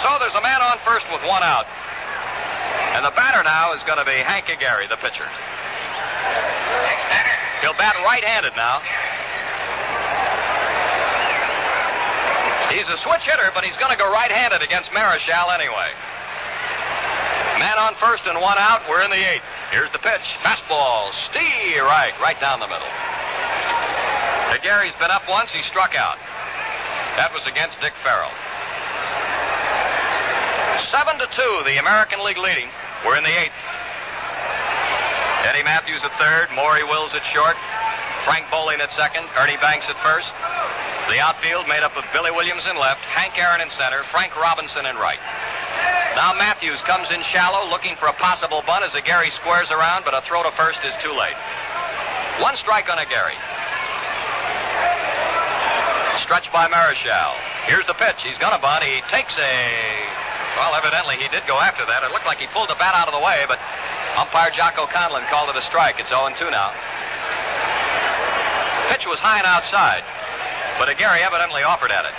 So 0.00 0.16
there's 0.18 0.34
a 0.34 0.40
man 0.40 0.64
on 0.64 0.80
first 0.88 1.04
with 1.12 1.20
one 1.22 1.44
out. 1.44 1.68
And 2.96 3.04
the 3.04 3.12
batter 3.12 3.44
now 3.44 3.76
is 3.76 3.82
going 3.84 4.00
to 4.00 4.08
be 4.08 4.16
Hank 4.24 4.48
Aguirre, 4.48 4.88
the 4.88 4.96
pitcher. 4.96 5.28
He'll 7.60 7.76
bat 7.76 7.94
right-handed 8.00 8.56
now. 8.56 8.80
He's 12.72 12.88
a 12.88 12.96
switch 13.04 13.24
hitter, 13.28 13.50
but 13.52 13.64
he's 13.64 13.76
going 13.76 13.92
to 13.92 13.98
go 14.00 14.08
right-handed 14.10 14.62
against 14.62 14.90
Marichal 14.90 15.52
anyway. 15.52 15.92
Man 17.58 17.76
on 17.76 17.94
first 18.00 18.24
and 18.24 18.40
one 18.40 18.56
out. 18.56 18.88
We're 18.88 19.02
in 19.02 19.10
the 19.10 19.18
eighth. 19.18 19.42
Here's 19.72 19.90
the 19.92 19.98
pitch. 19.98 20.24
Fastball. 20.40 21.12
Stee 21.28 21.80
right, 21.80 22.14
right 22.22 22.38
down 22.40 22.60
the 22.60 22.68
middle. 22.68 22.88
Aguirre's 24.56 24.94
been 24.96 25.10
up 25.10 25.28
once. 25.28 25.50
He 25.50 25.62
struck 25.68 25.94
out. 25.94 26.16
That 27.18 27.34
was 27.34 27.42
against 27.50 27.74
Dick 27.82 27.98
Farrell. 28.06 28.30
Seven 30.86 31.18
to 31.18 31.26
two, 31.34 31.54
the 31.66 31.82
American 31.82 32.22
League 32.22 32.38
leading. 32.38 32.70
We're 33.02 33.18
in 33.18 33.26
the 33.26 33.34
eighth. 33.34 33.58
Eddie 35.42 35.66
Mathews 35.66 35.98
at 36.06 36.14
third, 36.14 36.46
Maury 36.54 36.86
Wills 36.86 37.10
at 37.18 37.26
short, 37.34 37.58
Frank 38.22 38.46
Bolling 38.54 38.78
at 38.78 38.94
second, 38.94 39.26
Ernie 39.34 39.58
Banks 39.58 39.90
at 39.90 39.98
first. 39.98 40.30
The 41.10 41.18
outfield 41.18 41.66
made 41.66 41.82
up 41.82 41.98
of 41.98 42.06
Billy 42.14 42.30
Williams 42.30 42.62
in 42.70 42.78
left, 42.78 43.02
Hank 43.10 43.34
Aaron 43.34 43.66
in 43.66 43.70
center, 43.74 44.06
Frank 44.14 44.38
Robinson 44.38 44.86
in 44.86 44.94
right. 44.94 45.18
Now 46.14 46.38
Mathews 46.38 46.78
comes 46.86 47.10
in 47.10 47.26
shallow, 47.34 47.66
looking 47.66 47.98
for 47.98 48.06
a 48.06 48.14
possible 48.14 48.62
bunt 48.62 48.86
as 48.86 48.94
Aguirre 48.94 49.34
squares 49.34 49.74
around, 49.74 50.06
but 50.06 50.14
a 50.14 50.22
throw 50.22 50.46
to 50.46 50.54
first 50.54 50.78
is 50.86 50.94
too 51.02 51.18
late. 51.18 51.34
One 52.38 52.54
strike 52.62 52.86
on 52.86 53.02
a 53.02 53.06
Aguirre. 56.28 56.42
Stretched 56.42 56.52
by 56.52 56.68
Marichal. 56.68 57.34
Here's 57.66 57.86
the 57.86 57.94
pitch. 57.94 58.16
He's 58.22 58.38
going 58.38 58.52
to 58.52 58.60
bunt. 58.60 58.84
He 58.84 59.00
takes 59.10 59.36
a. 59.38 59.54
Well, 60.56 60.74
evidently 60.74 61.16
he 61.16 61.28
did 61.28 61.46
go 61.46 61.58
after 61.58 61.86
that. 61.86 62.04
It 62.04 62.10
looked 62.12 62.26
like 62.26 62.38
he 62.38 62.46
pulled 62.48 62.68
the 62.68 62.76
bat 62.78 62.94
out 62.94 63.08
of 63.08 63.14
the 63.14 63.24
way, 63.24 63.44
but 63.46 63.58
umpire 64.16 64.50
Jocko 64.50 64.86
Conlan 64.86 65.28
called 65.30 65.50
it 65.50 65.56
a 65.56 65.62
strike. 65.62 65.96
It's 65.98 66.08
0 66.08 66.28
2 66.36 66.50
now. 66.50 66.74
Pitch 68.90 69.06
was 69.06 69.18
high 69.20 69.38
and 69.38 69.46
outside, 69.46 70.02
but 70.78 70.88
Aguirre 70.88 71.22
evidently 71.22 71.62
offered 71.62 71.92
at 71.92 72.04
it. 72.04 72.16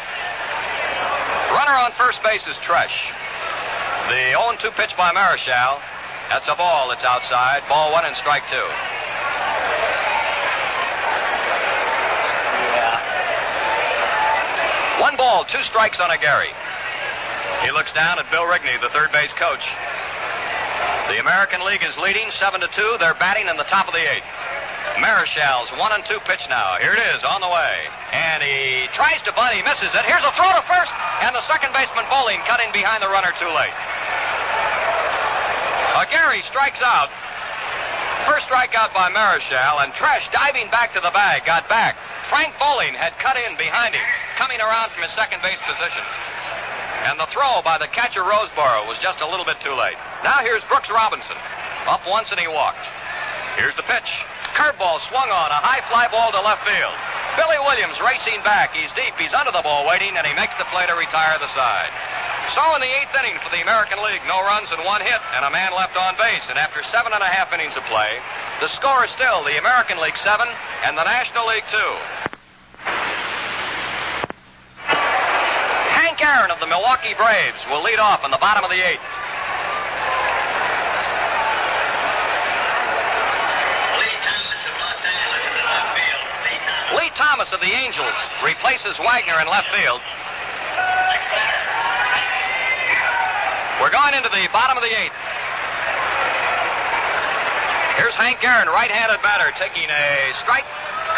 Runner 1.51 1.75
on 1.75 1.91
first 1.97 2.21
base 2.23 2.45
is 2.47 2.55
Tresh. 2.63 2.93
The 4.07 4.37
0 4.37 4.57
2 4.61 4.71
pitch 4.77 4.95
by 4.95 5.11
Marichal. 5.11 5.81
That's 6.29 6.47
a 6.47 6.55
ball. 6.55 6.91
It's 6.91 7.03
outside. 7.03 7.67
Ball 7.67 7.91
one 7.91 8.05
and 8.05 8.15
strike 8.15 8.47
two. 8.49 8.67
One 14.99 15.15
ball, 15.15 15.45
two 15.45 15.63
strikes 15.63 15.99
on 15.99 16.11
Aguirre. 16.11 16.51
He 17.63 17.71
looks 17.71 17.91
down 17.93 18.19
at 18.19 18.29
Bill 18.31 18.43
Rigney, 18.43 18.79
the 18.81 18.89
third 18.89 19.11
base 19.11 19.31
coach. 19.33 19.63
The 21.07 21.19
American 21.19 21.65
League 21.65 21.83
is 21.83 21.95
leading 21.97 22.29
7 22.37 22.61
to 22.61 22.67
2. 22.67 22.97
They're 22.99 23.15
batting 23.15 23.47
in 23.47 23.57
the 23.57 23.67
top 23.71 23.87
of 23.87 23.93
the 23.93 24.03
eighth. 24.03 24.27
Marichal's 24.99 25.71
one 25.79 25.95
and 25.95 26.03
two 26.03 26.19
pitch 26.27 26.43
now. 26.49 26.75
Here 26.83 26.91
it 26.91 26.99
is 27.15 27.23
on 27.23 27.39
the 27.39 27.47
way. 27.47 27.87
And 28.11 28.43
he 28.43 28.91
tries 28.91 29.23
to 29.23 29.31
bunt. 29.31 29.55
He 29.55 29.63
misses 29.63 29.91
it. 29.95 30.03
Here's 30.03 30.23
a 30.27 30.33
throw 30.35 30.51
to 30.51 30.63
first. 30.67 30.91
And 31.23 31.31
the 31.33 31.45
second 31.47 31.71
baseman 31.71 32.03
Bolling 32.11 32.43
cutting 32.43 32.71
behind 32.75 32.99
the 33.01 33.07
runner 33.07 33.31
too 33.39 33.47
late. 33.47 33.75
Aguirre 35.95 36.43
strikes 36.51 36.83
out. 36.83 37.07
First 38.27 38.47
strikeout 38.47 38.91
by 38.93 39.07
Marichal, 39.11 39.83
and 39.83 39.93
Tresh 39.93 40.27
diving 40.31 40.69
back 40.71 40.91
to 40.93 40.99
the 40.99 41.11
bag, 41.11 41.45
got 41.45 41.69
back. 41.69 41.95
Frank 42.29 42.53
Bolling 42.59 42.93
had 42.93 43.15
cut 43.19 43.37
in 43.37 43.55
behind 43.55 43.95
him, 43.95 44.03
coming 44.37 44.59
around 44.59 44.91
from 44.91 45.03
his 45.03 45.11
second 45.15 45.41
base 45.41 45.59
position. 45.63 46.03
And 47.07 47.19
the 47.19 47.31
throw 47.31 47.63
by 47.63 47.79
the 47.79 47.87
catcher 47.87 48.27
Roseboro 48.27 48.83
was 48.87 48.99
just 48.99 49.23
a 49.23 49.27
little 49.27 49.45
bit 49.45 49.57
too 49.63 49.71
late. 49.71 49.95
Now 50.23 50.43
here's 50.43 50.63
Brooks 50.67 50.91
Robinson. 50.91 51.37
Up 51.87 52.03
once 52.05 52.27
and 52.29 52.39
he 52.39 52.47
walked. 52.47 52.83
Here's 53.55 53.75
the 53.79 53.87
pitch. 53.87 54.09
Curveball 54.59 54.99
swung 55.07 55.31
on, 55.31 55.49
a 55.51 55.61
high 55.63 55.81
fly 55.87 56.11
ball 56.11 56.31
to 56.35 56.41
left 56.43 56.67
field. 56.67 56.95
Billy 57.39 57.55
Williams 57.63 57.95
racing 58.03 58.43
back. 58.43 58.75
He's 58.75 58.91
deep. 58.99 59.15
He's 59.15 59.31
under 59.31 59.55
the 59.55 59.63
ball 59.63 59.87
waiting, 59.87 60.11
and 60.19 60.27
he 60.27 60.35
makes 60.35 60.51
the 60.59 60.67
play 60.75 60.83
to 60.83 60.95
retire 60.99 61.39
the 61.39 61.47
side. 61.55 61.87
So 62.51 62.59
in 62.75 62.83
the 62.83 62.91
eighth 62.99 63.15
inning 63.15 63.39
for 63.39 63.47
the 63.47 63.63
American 63.63 64.03
League, 64.03 64.19
no 64.27 64.43
runs 64.43 64.67
and 64.75 64.83
one 64.83 64.99
hit, 64.99 65.23
and 65.39 65.47
a 65.47 65.51
man 65.53 65.71
left 65.71 65.95
on 65.95 66.19
base. 66.19 66.43
And 66.51 66.59
after 66.59 66.83
seven 66.91 67.15
and 67.15 67.23
a 67.23 67.31
half 67.31 67.55
innings 67.55 67.79
of 67.79 67.87
play, 67.87 68.19
the 68.59 68.67
score 68.75 69.07
is 69.07 69.11
still 69.15 69.47
the 69.47 69.55
American 69.55 70.03
League 70.03 70.19
seven 70.19 70.51
and 70.83 70.99
the 70.99 71.07
National 71.07 71.47
League 71.47 71.63
two. 71.71 71.91
Hank 75.95 76.19
Aaron 76.19 76.51
of 76.51 76.59
the 76.59 76.67
Milwaukee 76.67 77.15
Braves 77.15 77.63
will 77.71 77.87
lead 77.87 78.03
off 78.03 78.27
in 78.27 78.35
the 78.35 78.41
bottom 78.43 78.67
of 78.67 78.69
the 78.69 78.83
eighth. 78.83 79.07
Thomas 87.19 87.51
of 87.51 87.59
the 87.59 87.67
Angels 87.67 88.15
replaces 88.39 88.95
Wagner 88.95 89.35
in 89.43 89.47
left 89.51 89.67
field. 89.75 89.99
We're 93.83 93.91
going 93.91 94.15
into 94.15 94.31
the 94.31 94.47
bottom 94.55 94.79
of 94.79 94.83
the 94.87 94.93
eighth. 94.95 95.11
Here's 97.99 98.15
Hank 98.15 98.39
Aaron, 98.39 98.71
right-handed 98.71 99.19
batter, 99.19 99.51
taking 99.59 99.91
a 99.91 100.31
strike 100.39 100.63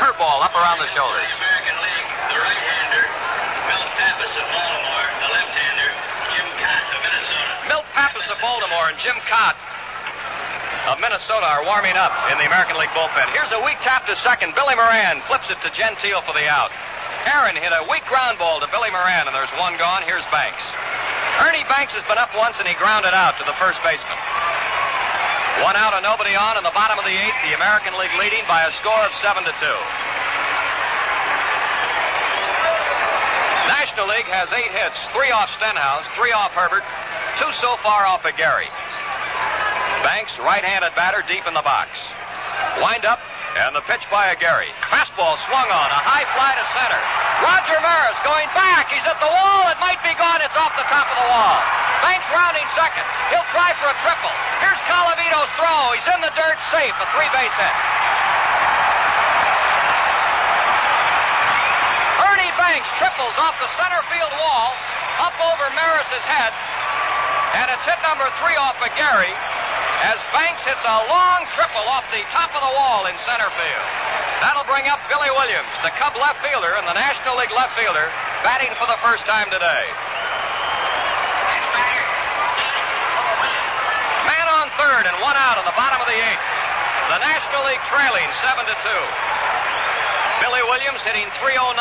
curveball 0.01 0.41
up 0.41 0.57
around 0.57 0.81
the 0.81 0.89
shoulders. 0.89 1.21
American 1.37 1.77
League, 1.85 2.09
the 2.33 2.37
right-hander, 2.49 3.05
Milt 3.69 3.89
Pappas 3.93 4.33
of 4.41 4.45
Baltimore, 4.49 5.05
the 5.21 5.29
left-hander, 5.37 5.89
Jim 6.33 6.49
Kaat 6.57 6.85
of 6.97 6.99
Minnesota. 7.05 7.53
Milt 7.69 7.85
Pappas 7.93 8.25
of 8.25 8.41
Baltimore 8.41 8.89
and 8.89 8.97
Jim 8.97 9.21
Kaat 9.29 9.53
of 10.89 10.97
Minnesota 10.97 11.45
are 11.45 11.61
warming 11.61 11.93
up 11.93 12.09
in 12.33 12.41
the 12.41 12.47
American 12.49 12.73
League 12.77 12.89
bullpen. 12.97 13.29
Here's 13.35 13.53
a 13.53 13.61
weak 13.61 13.77
tap 13.85 14.09
to 14.09 14.15
second. 14.25 14.57
Billy 14.57 14.73
Moran 14.73 15.21
flips 15.29 15.45
it 15.53 15.61
to 15.61 15.69
Gentile 15.77 16.25
for 16.25 16.33
the 16.33 16.49
out. 16.49 16.73
Aaron 17.29 17.53
hit 17.53 17.69
a 17.69 17.85
weak 17.85 18.01
ground 18.09 18.41
ball 18.41 18.57
to 18.59 18.67
Billy 18.73 18.89
Moran, 18.89 19.29
and 19.29 19.35
there's 19.35 19.53
one 19.61 19.77
gone. 19.77 20.01
Here's 20.01 20.25
Banks. 20.33 20.63
Ernie 21.37 21.65
Banks 21.69 21.93
has 21.93 22.01
been 22.09 22.17
up 22.17 22.33
once, 22.33 22.57
and 22.57 22.65
he 22.65 22.73
grounded 22.81 23.13
out 23.13 23.37
to 23.37 23.45
the 23.45 23.53
first 23.61 23.77
baseman. 23.85 24.17
One 25.61 25.77
out 25.77 25.93
and 25.93 26.01
nobody 26.01 26.33
on 26.33 26.57
in 26.57 26.65
the 26.65 26.73
bottom 26.73 26.97
of 26.97 27.05
the 27.05 27.13
eighth. 27.13 27.37
The 27.45 27.53
American 27.53 27.93
League 28.01 28.13
leading 28.17 28.41
by 28.49 28.65
a 28.65 28.73
score 28.81 29.05
of 29.05 29.13
seven 29.21 29.45
to 29.45 29.53
two. 29.61 29.79
National 33.69 34.09
League 34.09 34.25
has 34.25 34.49
eight 34.57 34.73
hits, 34.73 34.97
three 35.13 35.29
off 35.29 35.53
Stenhouse, 35.61 36.09
three 36.17 36.33
off 36.33 36.57
Herbert, 36.57 36.81
two 37.37 37.51
so 37.61 37.77
far 37.85 38.09
off 38.09 38.25
of 38.25 38.33
Aguirre. 38.33 38.65
Banks, 40.01 40.33
right-handed 40.41 40.97
batter, 40.97 41.21
deep 41.29 41.45
in 41.45 41.53
the 41.53 41.61
box. 41.61 41.93
Wind 42.81 43.05
up, 43.05 43.21
and 43.53 43.77
the 43.77 43.85
pitch 43.85 44.01
by 44.09 44.33
Aguirre. 44.33 44.65
Fastball 44.89 45.37
swung 45.45 45.69
on, 45.69 45.87
a 45.93 46.01
high 46.01 46.25
fly 46.33 46.57
to 46.57 46.65
center. 46.73 47.01
Roger 47.45 47.77
Maris 47.85 48.17
going 48.25 48.49
back. 48.57 48.89
He's 48.89 49.05
at 49.05 49.21
the 49.21 49.29
wall. 49.29 49.69
It 49.69 49.77
might 49.77 50.01
be 50.01 50.13
gone. 50.17 50.41
It's 50.41 50.57
off 50.57 50.73
the 50.73 50.87
top 50.89 51.05
of 51.05 51.17
the 51.21 51.27
wall. 51.29 51.57
Banks 52.01 52.25
rounding 52.33 52.65
second. 52.73 53.05
He'll 53.29 53.45
try 53.53 53.77
for 53.77 53.93
a 53.93 53.97
triple. 54.01 54.33
Here's 54.63 54.81
Colavito's 54.89 55.51
throw. 55.59 55.93
He's 55.93 56.09
in 56.09 56.19
the 56.25 56.33
dirt 56.33 56.57
safe. 56.73 56.95
A 56.97 57.07
three-base 57.13 57.55
hit. 57.61 57.75
Ernie 62.25 62.53
Banks 62.57 62.89
triples 62.97 63.37
off 63.37 63.53
the 63.61 63.69
center 63.77 64.01
field 64.09 64.33
wall, 64.41 64.73
up 65.21 65.37
over 65.37 65.65
Maris's 65.77 66.25
head, 66.25 66.53
and 67.61 67.69
it's 67.69 67.85
hit 67.85 67.99
number 68.01 68.25
three 68.41 68.57
off 68.57 68.79
of 68.81 68.89
Aguirre 68.89 69.60
as 70.01 70.17
Banks 70.33 70.65
hits 70.65 70.81
a 70.81 70.97
long 71.05 71.45
triple 71.53 71.85
off 71.85 72.05
the 72.09 72.25
top 72.33 72.49
of 72.57 72.61
the 72.65 72.73
wall 72.73 73.05
in 73.05 73.13
center 73.29 73.49
field. 73.53 73.87
That'll 74.41 74.65
bring 74.65 74.89
up 74.89 74.97
Billy 75.05 75.29
Williams, 75.29 75.69
the 75.85 75.93
Cub 76.01 76.17
left 76.17 76.41
fielder 76.41 76.73
and 76.73 76.89
the 76.89 76.97
National 76.97 77.37
League 77.37 77.53
left 77.53 77.77
fielder, 77.77 78.09
batting 78.41 78.73
for 78.81 78.89
the 78.89 78.97
first 79.05 79.21
time 79.29 79.45
today. 79.53 79.85
Man 84.25 84.47
on 84.49 84.73
third 84.81 85.05
and 85.05 85.17
one 85.21 85.37
out 85.37 85.61
in 85.61 85.65
the 85.69 85.77
bottom 85.77 86.01
of 86.01 86.09
the 86.09 86.17
eighth. 86.17 86.45
The 87.13 87.21
National 87.21 87.61
League 87.69 87.85
trailing 87.93 88.25
seven 88.41 88.65
to 88.65 88.75
two. 88.81 89.03
Billy 90.41 90.65
Williams 90.65 91.05
hitting 91.05 91.29
309. 91.37 91.77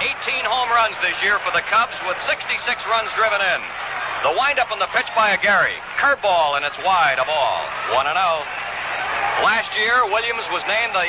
18 0.00 0.48
home 0.48 0.70
runs 0.72 0.96
this 1.04 1.18
year 1.20 1.36
for 1.44 1.52
the 1.52 1.60
Cubs 1.68 1.98
with 2.08 2.16
66 2.24 2.56
runs 2.88 3.12
driven 3.12 3.44
in. 3.44 3.60
The 4.26 4.34
windup 4.34 4.74
on 4.74 4.82
the 4.82 4.90
pitch 4.90 5.06
by 5.14 5.30
Aguirre. 5.30 5.78
Curveball, 5.94 6.58
and 6.58 6.66
it's 6.66 6.78
wide, 6.82 7.22
a 7.22 7.26
ball. 7.26 7.62
1 7.94 8.02
0. 8.02 8.18
Last 9.46 9.70
year, 9.78 10.02
Williams 10.10 10.42
was 10.50 10.66
named 10.66 10.90
the 10.90 11.06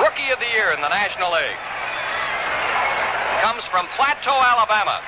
Rookie 0.00 0.32
of 0.32 0.40
the 0.40 0.48
Year 0.48 0.72
in 0.72 0.80
the 0.80 0.88
National 0.88 1.28
League. 1.36 1.60
Comes 3.44 3.60
from 3.68 3.84
Plateau, 3.92 4.32
Alabama. 4.32 5.04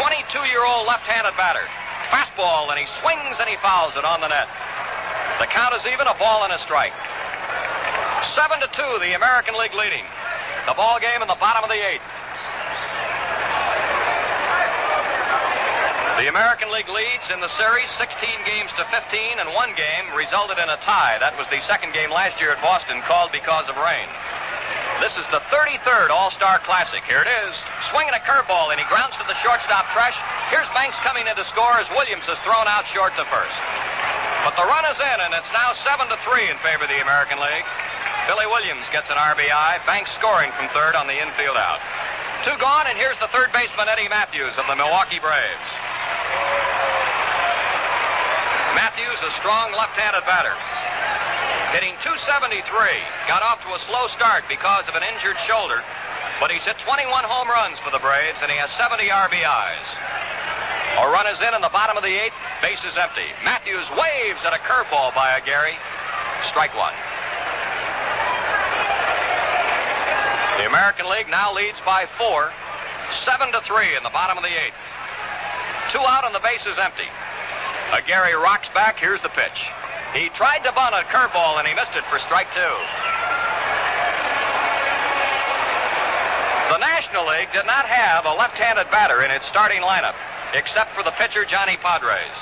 22 0.00 0.48
year 0.48 0.64
old 0.64 0.88
left 0.88 1.04
handed 1.04 1.36
batter. 1.36 1.68
Fastball, 2.08 2.72
and 2.72 2.80
he 2.80 2.88
swings 3.04 3.36
and 3.36 3.48
he 3.48 3.60
fouls 3.60 3.92
it 4.00 4.04
on 4.08 4.24
the 4.24 4.32
net. 4.32 4.48
The 5.36 5.52
count 5.52 5.76
is 5.76 5.84
even, 5.84 6.08
a 6.08 6.16
ball 6.16 6.48
and 6.48 6.52
a 6.52 6.60
strike. 6.64 6.96
7 8.32 8.56
to 8.56 8.68
2, 8.72 9.04
the 9.04 9.12
American 9.20 9.52
League 9.60 9.76
leading. 9.76 10.04
The 10.64 10.72
ball 10.72 10.96
game 10.96 11.20
in 11.20 11.28
the 11.28 11.36
bottom 11.36 11.60
of 11.60 11.68
the 11.68 11.76
eighth. 11.76 12.04
The 16.20 16.28
American 16.28 16.68
League 16.68 16.92
leads 16.92 17.32
in 17.32 17.40
the 17.40 17.48
series 17.56 17.88
16 17.96 18.12
games 18.44 18.68
to 18.76 18.84
15, 18.92 19.40
and 19.40 19.56
one 19.56 19.72
game 19.72 20.04
resulted 20.12 20.60
in 20.60 20.68
a 20.68 20.76
tie. 20.84 21.16
That 21.16 21.32
was 21.40 21.48
the 21.48 21.64
second 21.64 21.96
game 21.96 22.12
last 22.12 22.36
year 22.36 22.52
at 22.52 22.60
Boston, 22.60 23.00
called 23.08 23.32
because 23.32 23.64
of 23.72 23.80
rain. 23.80 24.04
This 25.00 25.16
is 25.16 25.24
the 25.32 25.40
33rd 25.48 26.12
All 26.12 26.28
Star 26.36 26.60
Classic. 26.60 27.00
Here 27.08 27.24
it 27.24 27.30
is. 27.48 27.56
Swinging 27.88 28.12
a 28.12 28.20
curveball, 28.20 28.68
and 28.68 28.76
he 28.76 28.84
grounds 28.92 29.16
to 29.16 29.24
the 29.24 29.38
shortstop, 29.40 29.88
Tresh. 29.96 30.12
Here's 30.52 30.68
Banks 30.76 31.00
coming 31.00 31.24
in 31.24 31.32
to 31.40 31.46
score 31.56 31.80
as 31.80 31.88
Williams 31.96 32.28
is 32.28 32.36
thrown 32.44 32.68
out 32.68 32.84
short 32.92 33.16
to 33.16 33.24
first. 33.32 33.56
But 34.44 34.60
the 34.60 34.68
run 34.68 34.84
is 34.92 35.00
in, 35.00 35.18
and 35.24 35.32
it's 35.32 35.48
now 35.56 35.72
7 35.88 36.04
to 36.04 36.20
3 36.20 36.52
in 36.52 36.60
favor 36.60 36.84
of 36.84 36.92
the 36.92 37.00
American 37.00 37.40
League. 37.40 37.64
Billy 38.28 38.44
Williams 38.44 38.84
gets 38.92 39.08
an 39.08 39.16
RBI. 39.16 39.88
Banks 39.88 40.12
scoring 40.20 40.52
from 40.52 40.68
third 40.76 41.00
on 41.00 41.08
the 41.08 41.16
infield 41.16 41.56
out. 41.56 41.80
Two 42.44 42.60
gone, 42.60 42.92
and 42.92 43.00
here's 43.00 43.16
the 43.24 43.32
third 43.32 43.56
baseman, 43.56 43.88
Eddie 43.88 44.12
Mathews 44.12 44.52
of 44.60 44.68
the 44.68 44.76
Milwaukee 44.76 45.16
Braves. 45.16 45.72
Mathews, 48.74 49.20
a 49.22 49.32
strong 49.38 49.72
left-handed 49.72 50.24
batter. 50.24 50.54
Hitting 51.74 51.94
273. 52.02 52.66
Got 53.30 53.46
off 53.46 53.62
to 53.62 53.70
a 53.74 53.80
slow 53.86 54.08
start 54.14 54.44
because 54.50 54.88
of 54.90 54.98
an 54.98 55.06
injured 55.06 55.38
shoulder, 55.46 55.82
but 56.42 56.50
he's 56.50 56.62
hit 56.66 56.78
21 56.82 57.06
home 57.24 57.46
runs 57.46 57.78
for 57.80 57.94
the 57.94 58.02
Braves, 58.02 58.38
and 58.42 58.50
he 58.50 58.58
has 58.58 58.70
70 58.74 59.06
RBIs. 59.06 59.86
A 60.98 61.06
run 61.06 61.30
is 61.30 61.38
in 61.40 61.54
in 61.54 61.62
the 61.62 61.70
bottom 61.70 61.96
of 61.96 62.02
the 62.02 62.10
eighth. 62.10 62.34
Base 62.60 62.82
is 62.82 62.98
empty. 62.98 63.30
Mathews 63.46 63.86
waves 63.94 64.42
at 64.42 64.52
a 64.52 64.60
curveball 64.66 65.14
by 65.14 65.38
Aguirre. 65.38 65.78
Strike 66.50 66.74
one. 66.74 66.92
The 70.58 70.66
American 70.66 71.08
League 71.08 71.30
now 71.30 71.54
leads 71.54 71.78
by 71.86 72.04
four. 72.18 72.52
Seven 73.24 73.52
to 73.52 73.60
three 73.62 73.96
in 73.96 74.02
the 74.02 74.10
bottom 74.10 74.36
of 74.36 74.42
the 74.42 74.50
eighth. 74.50 74.76
Two 75.92 75.98
out 75.98 76.24
and 76.24 76.34
the 76.34 76.40
base 76.40 76.66
is 76.66 76.78
empty. 76.78 77.10
Aguirre 77.92 78.38
rocks 78.38 78.68
back. 78.74 78.98
Here's 78.98 79.22
the 79.22 79.34
pitch. 79.34 79.58
He 80.14 80.30
tried 80.38 80.62
to 80.62 80.72
bunt 80.72 80.94
a 80.94 81.02
curveball 81.10 81.58
and 81.58 81.66
he 81.66 81.74
missed 81.74 81.94
it 81.94 82.04
for 82.06 82.18
strike 82.22 82.46
two. 82.54 82.76
The 86.70 86.78
National 86.78 87.26
League 87.26 87.50
did 87.52 87.66
not 87.66 87.86
have 87.86 88.26
a 88.26 88.34
left-handed 88.34 88.90
batter 88.94 89.22
in 89.22 89.30
its 89.30 89.46
starting 89.48 89.82
lineup, 89.82 90.14
except 90.54 90.94
for 90.94 91.02
the 91.02 91.10
pitcher 91.18 91.44
Johnny 91.44 91.74
Podres. 91.82 92.38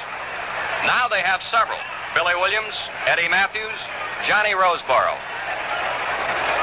Now 0.84 1.08
they 1.08 1.24
have 1.24 1.40
several. 1.48 1.80
Billy 2.12 2.36
Williams, 2.36 2.76
Eddie 3.06 3.28
Mathews, 3.28 3.80
Johnny 4.28 4.52
Roseboro. 4.52 5.16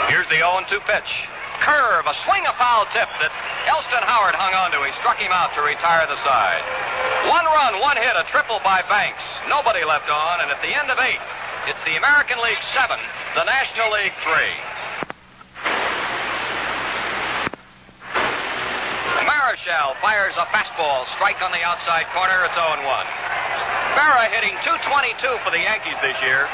Here's 0.09 0.29
the 0.29 0.45
0-2 0.45 0.77
pitch. 0.85 1.09
Curve, 1.61 2.05
a 2.07 2.15
swing, 2.27 2.43
a 2.47 2.53
foul 2.59 2.85
tip 2.91 3.07
that 3.21 3.31
Elston 3.67 4.03
Howard 4.03 4.35
hung 4.35 4.53
on 4.53 4.71
to. 4.75 4.79
He 4.83 4.93
struck 4.99 5.17
him 5.17 5.31
out 5.31 5.53
to 5.55 5.61
retire 5.61 6.07
the 6.07 6.19
side. 6.25 6.63
One 7.29 7.45
run, 7.45 7.79
one 7.81 7.97
hit, 7.97 8.15
a 8.15 8.25
triple 8.29 8.59
by 8.63 8.81
Banks. 8.87 9.23
Nobody 9.47 9.83
left 9.83 10.09
on, 10.09 10.41
and 10.41 10.51
at 10.51 10.61
the 10.61 10.73
end 10.73 10.91
of 10.91 10.97
eight, 10.99 11.21
it's 11.65 11.81
the 11.85 11.97
American 11.97 12.37
League 12.43 12.61
seven, 12.77 12.99
the 13.33 13.45
National 13.45 13.89
League 13.93 14.13
three. 14.21 14.53
Marichal 19.25 19.93
fires 20.01 20.33
a 20.37 20.45
fastball, 20.49 21.05
strike 21.13 21.41
on 21.41 21.51
the 21.51 21.61
outside 21.61 22.05
corner. 22.13 22.45
It's 22.45 22.57
0 22.57 22.81
1. 22.81 22.81
Berra 23.93 24.25
hitting 24.33 24.57
222 24.65 25.21
for 25.45 25.51
the 25.53 25.61
Yankees 25.61 25.97
this 26.01 26.17
year. 26.25 26.49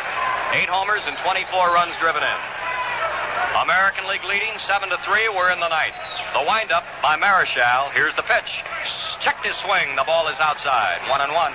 Eight 0.51 0.67
homers 0.67 1.01
and 1.07 1.15
24 1.23 1.71
runs 1.71 1.95
driven 2.03 2.21
in. 2.21 2.39
American 3.61 4.07
League 4.07 4.23
leading 4.23 4.53
7 4.67 4.89
to 4.89 4.97
3. 4.97 5.29
We're 5.35 5.51
in 5.51 5.59
the 5.59 5.69
ninth. 5.69 5.95
The 6.33 6.43
windup 6.47 6.83
by 7.01 7.17
Marichal. 7.17 7.91
Here's 7.91 8.15
the 8.15 8.23
pitch. 8.23 8.49
Checked 9.21 9.45
his 9.45 9.55
swing. 9.61 9.95
The 9.95 10.03
ball 10.03 10.27
is 10.29 10.39
outside. 10.39 11.03
One 11.09 11.21
and 11.21 11.33
one. 11.33 11.53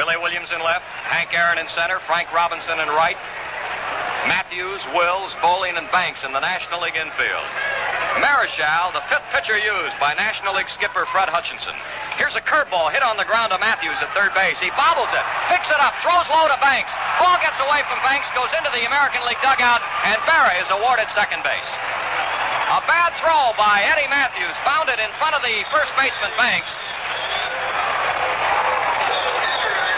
Billy 0.00 0.16
Williams 0.16 0.48
in 0.50 0.62
left. 0.64 0.84
Hank 1.06 1.34
Aaron 1.34 1.58
in 1.58 1.68
center. 1.76 2.00
Frank 2.08 2.32
Robinson 2.32 2.80
in 2.80 2.88
right. 2.88 3.16
Mathews, 4.26 4.80
Wills, 4.94 5.32
Bolling, 5.40 5.76
and 5.76 5.90
Banks 5.90 6.24
in 6.24 6.32
the 6.32 6.40
National 6.40 6.80
League 6.82 6.96
infield. 6.96 7.46
Marichal, 8.18 8.90
the 8.90 9.04
fifth 9.06 9.22
pitcher 9.30 9.54
used 9.54 9.94
by 10.02 10.18
National 10.18 10.58
League 10.58 10.66
skipper 10.74 11.06
Fred 11.14 11.30
Hutchinson. 11.30 11.76
Here's 12.18 12.34
a 12.34 12.42
curveball 12.42 12.90
hit 12.90 13.06
on 13.06 13.14
the 13.14 13.28
ground 13.28 13.54
to 13.54 13.58
Mathews 13.62 13.94
at 14.02 14.10
third 14.10 14.34
base. 14.34 14.58
He 14.58 14.74
bobbles 14.74 15.10
it, 15.14 15.26
picks 15.46 15.70
it 15.70 15.78
up, 15.78 15.94
throws 16.02 16.26
low 16.26 16.50
to 16.50 16.58
Banks. 16.58 16.90
Ball 17.22 17.38
gets 17.38 17.56
away 17.62 17.86
from 17.86 18.02
Banks, 18.02 18.26
goes 18.34 18.50
into 18.58 18.74
the 18.74 18.82
American 18.82 19.22
League 19.30 19.38
dugout, 19.38 19.78
and 20.10 20.18
Berra 20.26 20.58
is 20.58 20.66
awarded 20.74 21.06
second 21.14 21.46
base. 21.46 21.70
A 22.74 22.82
bad 22.90 23.14
throw 23.22 23.54
by 23.54 23.86
Eddie 23.86 24.10
Mathews 24.10 24.54
found 24.66 24.90
it 24.90 24.98
in 24.98 25.10
front 25.22 25.38
of 25.38 25.42
the 25.46 25.62
first 25.70 25.94
baseman 25.94 26.34
Banks. 26.34 26.70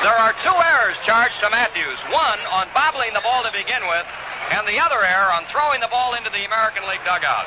There 0.04 0.18
are 0.18 0.34
two 0.42 0.58
errors 0.58 0.98
charged 1.06 1.38
to 1.40 1.48
Mathews. 1.48 2.00
One 2.10 2.40
on 2.50 2.66
bobbling 2.74 3.14
the 3.14 3.22
ball 3.22 3.46
to 3.46 3.52
begin 3.54 3.86
with, 3.88 4.06
and 4.50 4.66
the 4.66 4.82
other 4.82 4.98
error 4.98 5.32
on 5.32 5.46
throwing 5.48 5.80
the 5.80 5.88
ball 5.88 6.14
into 6.14 6.28
the 6.28 6.44
American 6.44 6.82
League 6.90 7.04
dugout. 7.06 7.46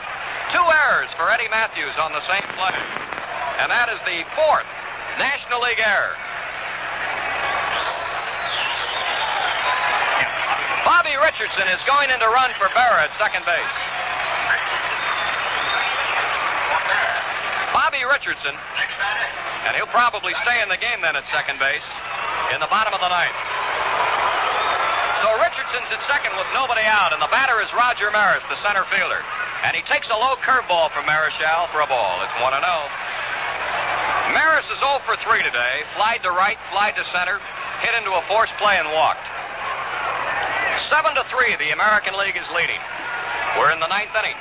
Two 0.54 0.62
errors 0.62 1.10
for 1.18 1.30
Eddie 1.32 1.50
Mathews 1.50 1.98
on 1.98 2.12
the 2.12 2.22
same 2.28 2.46
play. 2.54 2.76
And 3.58 3.72
that 3.72 3.88
is 3.90 4.00
the 4.04 4.22
fourth 4.36 4.68
National 5.18 5.64
League 5.64 5.80
error. 5.80 6.14
Bobby 10.84 11.16
Richardson 11.18 11.66
is 11.72 11.82
going 11.90 12.12
in 12.12 12.20
to 12.20 12.30
run 12.30 12.52
for 12.60 12.70
Berra 12.76 13.10
at 13.10 13.14
second 13.18 13.42
base. 13.48 13.76
Bobby 17.74 18.04
Richardson, 18.06 18.56
and 19.68 19.76
he'll 19.76 19.90
probably 19.90 20.34
stay 20.44 20.62
in 20.62 20.70
the 20.70 20.78
game 20.78 21.02
then 21.02 21.16
at 21.16 21.26
second 21.32 21.60
base 21.60 21.84
in 22.54 22.60
the 22.60 22.70
bottom 22.70 22.94
of 22.94 23.02
the 23.02 23.10
ninth. 23.10 23.40
So 25.24 25.32
Richardson's 25.42 25.90
at 25.90 26.04
second 26.06 26.38
with 26.38 26.48
nobody 26.54 26.84
out, 26.86 27.14
and 27.14 27.22
the 27.22 27.32
batter 27.32 27.60
is 27.64 27.72
Roger 27.74 28.12
Maris, 28.12 28.44
the 28.52 28.60
center 28.62 28.84
fielder. 28.92 29.24
And 29.66 29.74
he 29.74 29.82
takes 29.90 30.06
a 30.14 30.18
low 30.18 30.38
curveball 30.46 30.94
from 30.94 31.10
Marichal 31.10 31.66
for 31.74 31.82
a 31.82 31.90
ball. 31.90 32.22
It's 32.22 32.38
1 32.38 32.54
0. 32.54 32.62
Maris 34.38 34.70
is 34.70 34.78
0 34.78 35.02
for 35.10 35.18
3 35.18 35.42
today. 35.42 35.82
Flied 35.98 36.22
to 36.22 36.30
right, 36.30 36.62
flied 36.70 36.94
to 36.94 37.04
center, 37.10 37.42
hit 37.82 37.98
into 37.98 38.14
a 38.14 38.22
forced 38.30 38.54
play 38.62 38.78
and 38.78 38.86
walked. 38.94 39.26
7 40.94 41.18
to 41.18 41.26
3, 41.34 41.58
the 41.58 41.74
American 41.74 42.14
League 42.14 42.38
is 42.38 42.46
leading. 42.54 42.78
We're 43.58 43.74
in 43.74 43.82
the 43.82 43.90
ninth 43.90 44.14
inning. 44.14 44.38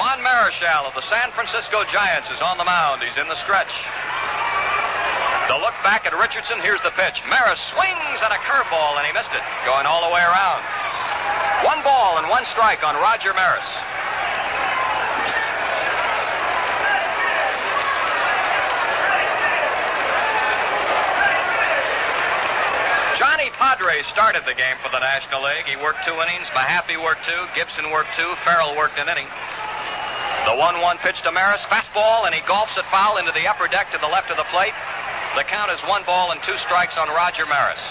Juan 0.00 0.24
Marichal 0.24 0.88
of 0.88 0.96
the 0.96 1.04
San 1.12 1.28
Francisco 1.36 1.84
Giants 1.92 2.32
is 2.32 2.40
on 2.40 2.56
the 2.56 2.64
mound. 2.64 3.04
He's 3.04 3.20
in 3.20 3.28
the 3.28 3.36
stretch. 3.44 3.72
The 5.52 5.60
look 5.60 5.76
back 5.84 6.08
at 6.08 6.16
Richardson. 6.16 6.64
Here's 6.64 6.80
the 6.80 6.96
pitch. 6.96 7.20
Maris 7.28 7.60
swings 7.68 8.18
at 8.24 8.32
a 8.32 8.40
curveball, 8.48 8.96
and 8.96 9.04
he 9.04 9.12
missed 9.12 9.36
it, 9.36 9.44
going 9.68 9.84
all 9.84 10.08
the 10.08 10.12
way 10.12 10.24
around. 10.24 10.64
One 11.66 11.82
ball 11.82 12.18
and 12.22 12.30
one 12.30 12.46
strike 12.54 12.86
on 12.86 12.94
Roger 12.94 13.34
Maris. 13.34 13.66
Johnny 23.18 23.50
Padre 23.58 24.06
started 24.14 24.46
the 24.46 24.54
game 24.54 24.78
for 24.78 24.94
the 24.94 25.02
National 25.02 25.42
League. 25.42 25.66
He 25.66 25.74
worked 25.82 26.06
two 26.06 26.14
innings. 26.14 26.46
Mahaffey 26.54 27.02
worked 27.02 27.26
two. 27.26 27.42
Gibson 27.58 27.90
worked 27.90 28.14
two. 28.14 28.30
Farrell 28.46 28.78
worked 28.78 29.02
an 29.02 29.10
inning. 29.10 29.26
The 30.46 30.54
1 30.54 30.80
1 30.80 30.98
pitch 31.02 31.18
to 31.26 31.32
Maris. 31.32 31.66
Fastball, 31.66 32.30
and 32.30 32.34
he 32.34 32.42
golfs 32.46 32.78
it 32.78 32.86
foul 32.94 33.18
into 33.18 33.32
the 33.32 33.50
upper 33.50 33.66
deck 33.66 33.90
to 33.90 33.98
the 33.98 34.06
left 34.06 34.30
of 34.30 34.36
the 34.36 34.46
plate. 34.54 34.74
The 35.34 35.42
count 35.42 35.72
is 35.74 35.82
one 35.90 36.06
ball 36.06 36.30
and 36.30 36.38
two 36.46 36.56
strikes 36.62 36.94
on 36.96 37.08
Roger 37.10 37.44
Maris. 37.44 37.82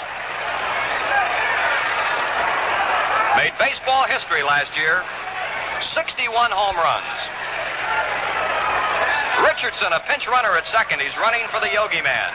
Made 3.36 3.52
baseball 3.60 4.08
history 4.08 4.48
last 4.48 4.72
year. 4.80 5.04
61 5.92 6.56
home 6.56 6.80
runs. 6.80 7.20
Richardson, 9.44 9.92
a 9.92 10.00
pinch 10.08 10.24
runner 10.32 10.56
at 10.56 10.64
second. 10.72 11.04
He's 11.04 11.12
running 11.20 11.44
for 11.52 11.60
the 11.60 11.68
Yogi 11.68 12.00
Man. 12.00 12.32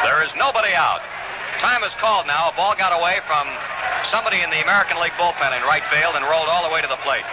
There 0.00 0.24
is 0.24 0.32
nobody 0.40 0.72
out. 0.72 1.04
Time 1.60 1.84
is 1.84 1.92
called 2.00 2.24
now. 2.24 2.48
A 2.48 2.56
ball 2.56 2.72
got 2.72 2.96
away 2.96 3.20
from 3.28 3.44
somebody 4.08 4.40
in 4.40 4.48
the 4.48 4.64
American 4.64 4.96
League 4.96 5.12
bullpen 5.20 5.52
in 5.52 5.60
right 5.68 5.84
field 5.92 6.16
and 6.16 6.24
rolled 6.24 6.48
all 6.48 6.64
the 6.64 6.72
way 6.72 6.80
to 6.80 6.88
the 6.88 6.96
plate. 7.04 7.28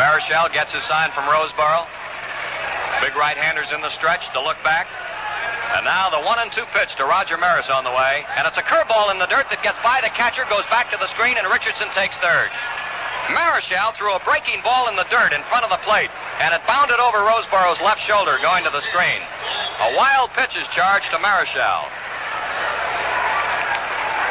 Marichal 0.00 0.48
gets 0.56 0.72
his 0.72 0.80
sign 0.88 1.12
from 1.12 1.28
Roseboro. 1.28 1.99
Big 3.10 3.18
right-handers 3.18 3.74
in 3.74 3.82
the 3.82 3.90
stretch 3.98 4.22
to 4.30 4.38
look 4.38 4.54
back. 4.62 4.86
And 5.74 5.82
now 5.82 6.14
the 6.14 6.22
one 6.22 6.38
and 6.38 6.46
two 6.54 6.62
pitch 6.70 6.94
to 6.94 7.02
Roger 7.02 7.34
Maris 7.34 7.66
on 7.66 7.82
the 7.82 7.90
way. 7.90 8.22
And 8.38 8.46
it's 8.46 8.54
a 8.54 8.62
curveball 8.62 9.10
in 9.10 9.18
the 9.18 9.26
dirt 9.26 9.50
that 9.50 9.66
gets 9.66 9.82
by 9.82 9.98
the 9.98 10.14
catcher, 10.14 10.46
goes 10.46 10.62
back 10.70 10.94
to 10.94 10.98
the 11.02 11.10
screen, 11.18 11.34
and 11.34 11.42
Richardson 11.50 11.90
takes 11.90 12.14
third. 12.22 12.54
Marichal 13.34 13.98
threw 13.98 14.14
a 14.14 14.22
breaking 14.22 14.62
ball 14.62 14.86
in 14.86 14.94
the 14.94 15.10
dirt 15.10 15.34
in 15.34 15.42
front 15.50 15.66
of 15.66 15.74
the 15.74 15.82
plate, 15.82 16.14
and 16.38 16.54
it 16.54 16.62
bounded 16.70 17.02
over 17.02 17.18
Roseboro's 17.26 17.82
left 17.82 17.98
shoulder 18.06 18.38
going 18.38 18.62
to 18.62 18.70
the 18.70 18.86
screen. 18.94 19.18
A 19.18 19.98
wild 19.98 20.30
pitch 20.38 20.54
is 20.54 20.70
charged 20.70 21.10
to 21.10 21.18
Marichal. 21.18 21.90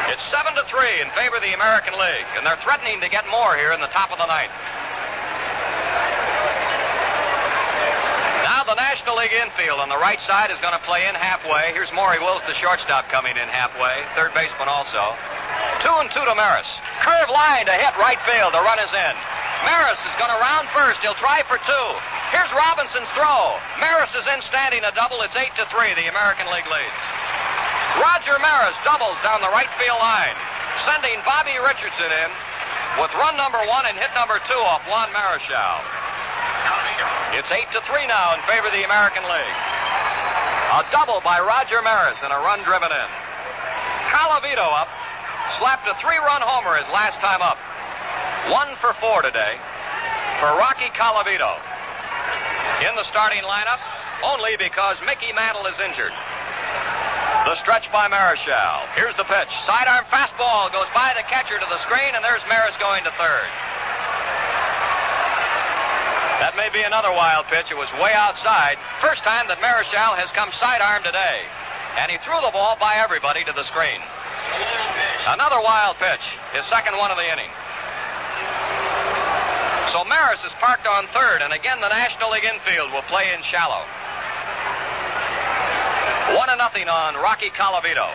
It's 0.07 0.23
7 0.31 0.55
to 0.55 0.63
3 0.71 1.03
in 1.03 1.11
favor 1.19 1.35
of 1.35 1.43
the 1.43 1.51
American 1.51 1.99
League, 1.99 2.31
and 2.39 2.47
they're 2.47 2.63
threatening 2.63 3.03
to 3.03 3.11
get 3.11 3.27
more 3.27 3.59
here 3.59 3.75
in 3.75 3.83
the 3.83 3.91
top 3.91 4.15
of 4.15 4.23
the 4.23 4.29
ninth. 4.31 4.55
Now 8.59 8.63
the 8.67 8.75
National 8.75 9.08
League 9.19 9.35
infield 9.35 9.83
on 9.83 9.91
the 9.91 9.99
right 9.99 10.23
side 10.23 10.47
is 10.47 10.63
going 10.63 10.71
to 10.71 10.79
play 10.87 11.03
in 11.03 11.11
halfway. 11.11 11.75
Here's 11.75 11.91
Maury 11.91 12.23
Wills, 12.23 12.39
the 12.47 12.55
shortstop, 12.55 13.11
coming 13.11 13.35
in 13.35 13.51
halfway. 13.51 13.99
Third 14.15 14.31
baseman 14.31 14.71
also. 14.71 15.11
Two 15.83 15.91
and 15.99 16.07
two 16.15 16.23
to 16.23 16.31
Maris. 16.39 16.71
Curve 17.03 17.27
line 17.27 17.67
to 17.67 17.75
hit 17.75 17.91
right 17.99 18.15
field. 18.23 18.55
The 18.55 18.63
run 18.63 18.79
is 18.79 18.87
in. 18.95 19.15
Maris 19.67 19.99
is 20.07 20.15
going 20.15 20.31
to 20.31 20.39
round 20.39 20.71
first. 20.71 21.03
He'll 21.03 21.19
try 21.19 21.43
for 21.51 21.59
two. 21.59 21.87
Here's 22.31 22.47
Robinson's 22.55 23.11
throw. 23.11 23.59
Maris 23.83 24.07
is 24.15 24.23
in 24.23 24.39
standing 24.47 24.87
a 24.87 24.95
double. 24.95 25.19
It's 25.27 25.35
eight 25.35 25.51
to 25.59 25.67
three. 25.67 25.91
The 25.99 26.07
American 26.07 26.47
League 26.55 26.71
leads. 26.71 27.03
Roger 27.99 28.39
Maris 28.39 28.79
doubles 28.87 29.19
down 29.19 29.43
the 29.43 29.51
right 29.51 29.67
field 29.75 29.99
line, 29.99 30.37
sending 30.87 31.19
Bobby 31.27 31.59
Richardson 31.59 32.07
in 32.07 32.31
with 33.03 33.11
run 33.19 33.35
number 33.35 33.59
one 33.67 33.83
and 33.83 33.99
hit 33.99 34.15
number 34.15 34.39
two 34.47 34.63
off 34.63 34.79
Juan 34.87 35.11
Marichal. 35.11 35.98
It's 37.37 37.51
eight 37.53 37.69
to 37.77 37.81
three 37.85 38.09
now 38.09 38.33
in 38.33 38.41
favor 38.49 38.67
of 38.67 38.73
the 38.73 38.83
American 38.83 39.21
League. 39.21 39.57
A 40.73 40.81
double 40.89 41.21
by 41.21 41.37
Roger 41.37 41.81
Maris 41.85 42.17
and 42.25 42.33
a 42.33 42.41
run 42.41 42.65
driven 42.65 42.89
in. 42.89 43.09
Colavito 44.09 44.65
up, 44.65 44.89
slapped 45.61 45.85
a 45.85 45.93
three-run 46.01 46.41
homer 46.41 46.81
his 46.81 46.89
last 46.89 47.21
time 47.21 47.45
up. 47.45 47.61
One 48.49 48.73
for 48.81 48.97
four 48.97 49.21
today 49.21 49.61
for 50.41 50.49
Rocky 50.57 50.89
Colavito. 50.97 51.53
In 52.81 52.97
the 52.97 53.05
starting 53.05 53.45
lineup, 53.45 53.81
only 54.25 54.57
because 54.57 54.97
Mickey 55.05 55.29
Mantle 55.29 55.69
is 55.69 55.77
injured. 55.77 56.13
The 57.45 57.55
stretch 57.61 57.91
by 57.93 58.09
Marichal. 58.09 58.89
Here's 58.97 59.15
the 59.17 59.29
pitch. 59.29 59.53
Sidearm 59.69 60.05
fastball 60.09 60.73
goes 60.73 60.89
by 60.97 61.13
the 61.13 61.23
catcher 61.29 61.61
to 61.61 61.67
the 61.69 61.77
screen, 61.85 62.17
and 62.17 62.25
there's 62.25 62.41
Maris 62.49 62.77
going 62.81 63.03
to 63.05 63.13
third. 63.21 63.68
That 66.39 66.55
may 66.55 66.71
be 66.71 66.79
another 66.81 67.11
wild 67.11 67.51
pitch. 67.51 67.67
It 67.67 67.75
was 67.75 67.91
way 67.99 68.15
outside. 68.15 68.79
First 69.03 69.27
time 69.27 69.51
that 69.51 69.59
Marichal 69.59 70.15
has 70.15 70.31
come 70.31 70.47
sidearm 70.55 71.03
today. 71.03 71.43
And 71.99 72.07
he 72.07 72.15
threw 72.23 72.39
the 72.39 72.55
ball 72.55 72.79
by 72.79 72.95
everybody 72.95 73.43
to 73.43 73.51
the 73.51 73.67
screen. 73.67 73.99
Another 75.27 75.59
wild 75.59 75.99
pitch. 75.99 76.23
His 76.55 76.63
second 76.71 76.95
one 76.95 77.11
of 77.11 77.19
the 77.19 77.27
inning. 77.27 77.51
So 79.91 80.07
Maris 80.07 80.39
is 80.47 80.55
parked 80.63 80.87
on 80.87 81.11
third, 81.11 81.41
and 81.41 81.51
again 81.51 81.81
the 81.81 81.89
National 81.89 82.31
League 82.31 82.45
infield 82.45 82.93
will 82.93 83.03
play 83.11 83.33
in 83.33 83.43
shallow. 83.43 83.83
One 86.37 86.47
to 86.47 86.55
nothing 86.55 86.87
on 86.87 87.19
Rocky 87.19 87.49
Colavito. 87.49 88.07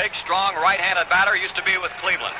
Big, 0.00 0.14
strong, 0.22 0.54
right-handed 0.54 1.10
batter 1.10 1.34
used 1.34 1.56
to 1.56 1.64
be 1.64 1.76
with 1.78 1.90
Cleveland. 2.00 2.36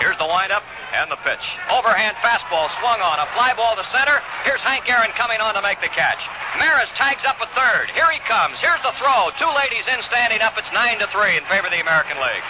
Here's 0.00 0.16
the 0.16 0.24
windup 0.24 0.64
and 0.96 1.12
the 1.12 1.20
pitch. 1.20 1.44
Overhand 1.68 2.16
fastball 2.24 2.72
swung 2.80 3.04
on. 3.04 3.20
A 3.20 3.28
fly 3.36 3.52
ball 3.52 3.76
to 3.76 3.84
center. 3.92 4.16
Here's 4.48 4.64
Hank 4.64 4.88
Aaron 4.88 5.12
coming 5.12 5.44
on 5.44 5.52
to 5.54 5.62
make 5.62 5.84
the 5.84 5.92
catch. 5.92 6.18
Maris 6.56 6.88
tags 6.96 7.20
up 7.28 7.36
a 7.36 7.48
third. 7.52 7.92
Here 7.92 8.08
he 8.08 8.18
comes. 8.24 8.56
Here's 8.64 8.80
the 8.80 8.96
throw. 8.96 9.28
Two 9.36 9.52
ladies 9.52 9.84
in 9.92 10.00
standing 10.08 10.40
up. 10.40 10.56
It's 10.56 10.72
9 10.72 11.04
to 11.04 11.06
3 11.12 11.36
in 11.36 11.44
favor 11.52 11.68
of 11.68 11.72
the 11.76 11.84
American 11.84 12.16
League. 12.16 12.46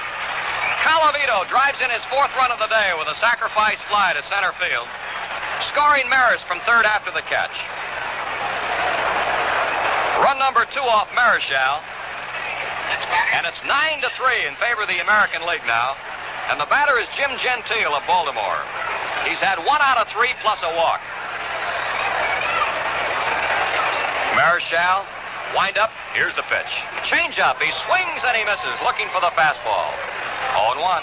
Colavito 0.87 1.45
drives 1.51 1.83
in 1.83 1.91
his 1.91 2.01
fourth 2.07 2.33
run 2.39 2.55
of 2.55 2.63
the 2.63 2.71
day 2.71 2.95
with 2.97 3.11
a 3.11 3.19
sacrifice 3.19 3.83
fly 3.91 4.15
to 4.15 4.23
center 4.31 4.55
field, 4.57 4.89
scoring 5.75 6.09
Maris 6.09 6.41
from 6.49 6.63
third 6.65 6.87
after 6.87 7.11
the 7.11 7.21
catch. 7.27 7.53
Run 10.23 10.39
number 10.39 10.65
two 10.71 10.87
off 10.87 11.11
Marichal. 11.13 11.83
And 13.35 13.47
it's 13.47 13.61
nine 13.67 14.01
to 14.01 14.11
three 14.17 14.47
in 14.47 14.55
favor 14.57 14.83
of 14.83 14.89
the 14.89 15.01
American 15.01 15.47
League 15.47 15.65
now. 15.67 15.97
And 16.51 16.59
the 16.59 16.67
batter 16.67 16.99
is 16.99 17.07
Jim 17.15 17.31
Gentile 17.39 17.95
of 17.95 18.03
Baltimore. 18.11 18.59
He's 19.23 19.39
had 19.39 19.63
one 19.63 19.79
out 19.79 20.03
of 20.03 20.11
three 20.11 20.35
plus 20.43 20.59
a 20.67 20.75
walk. 20.75 20.99
Marichal, 24.35 25.07
wind 25.55 25.79
up. 25.79 25.95
Here's 26.11 26.35
the 26.35 26.43
pitch. 26.51 26.73
Change 27.07 27.39
up. 27.39 27.63
He 27.63 27.71
swings 27.87 28.21
and 28.27 28.35
he 28.35 28.43
misses, 28.43 28.75
looking 28.83 29.07
for 29.15 29.23
the 29.23 29.31
fastball. 29.39 29.95
0 30.59 30.83
1. 30.83 31.03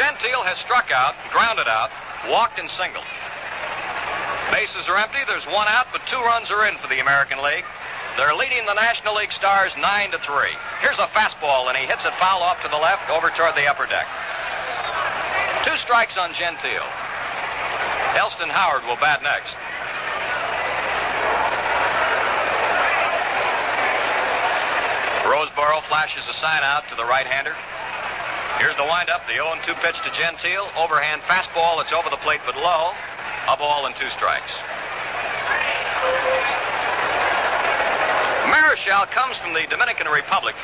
Gentile 0.00 0.42
has 0.48 0.56
struck 0.64 0.88
out, 0.88 1.12
grounded 1.28 1.68
out, 1.68 1.92
walked 2.32 2.56
and 2.56 2.72
singled. 2.80 3.04
Bases 4.48 4.88
are 4.88 4.96
empty. 4.96 5.20
There's 5.28 5.44
one 5.52 5.68
out, 5.68 5.92
but 5.92 6.00
two 6.08 6.20
runs 6.24 6.48
are 6.50 6.64
in 6.64 6.80
for 6.80 6.88
the 6.88 7.04
American 7.04 7.44
League. 7.44 7.68
They're 8.16 8.34
leading 8.34 8.64
the 8.66 8.78
National 8.78 9.16
League 9.16 9.32
Stars 9.32 9.72
9 9.74 10.10
to 10.12 10.18
3. 10.18 10.46
Here's 10.80 10.98
a 11.02 11.10
fastball, 11.10 11.66
and 11.66 11.76
he 11.76 11.82
hits 11.82 12.06
it 12.06 12.14
foul 12.22 12.46
off 12.46 12.62
to 12.62 12.68
the 12.70 12.78
left 12.78 13.10
over 13.10 13.26
toward 13.34 13.58
the 13.58 13.66
upper 13.66 13.86
deck. 13.90 14.06
Two 15.66 15.74
strikes 15.82 16.14
on 16.16 16.30
Gentile. 16.38 16.86
Elston 18.14 18.54
Howard 18.54 18.86
will 18.86 18.94
bat 19.02 19.18
next. 19.26 19.50
Roseboro 25.26 25.82
flashes 25.90 26.22
a 26.30 26.34
sign 26.38 26.62
out 26.62 26.86
to 26.90 26.94
the 26.94 27.04
right 27.04 27.26
hander. 27.26 27.56
Here's 28.62 28.76
the 28.78 28.86
windup. 28.86 29.26
The 29.26 29.42
0 29.42 29.58
2 29.66 29.74
pitch 29.82 29.98
to 30.06 30.10
Gentile. 30.14 30.70
Overhand 30.78 31.22
fastball 31.26 31.82
that's 31.82 31.90
over 31.90 32.10
the 32.14 32.22
plate 32.22 32.40
but 32.46 32.54
low. 32.54 32.94
A 33.50 33.56
ball 33.58 33.86
and 33.86 33.96
two 33.98 34.08
strikes. 34.14 34.54
Marichal 38.54 39.10
comes 39.10 39.34
from 39.42 39.50
the 39.50 39.66
Dominican 39.66 40.06
Republic. 40.06 40.54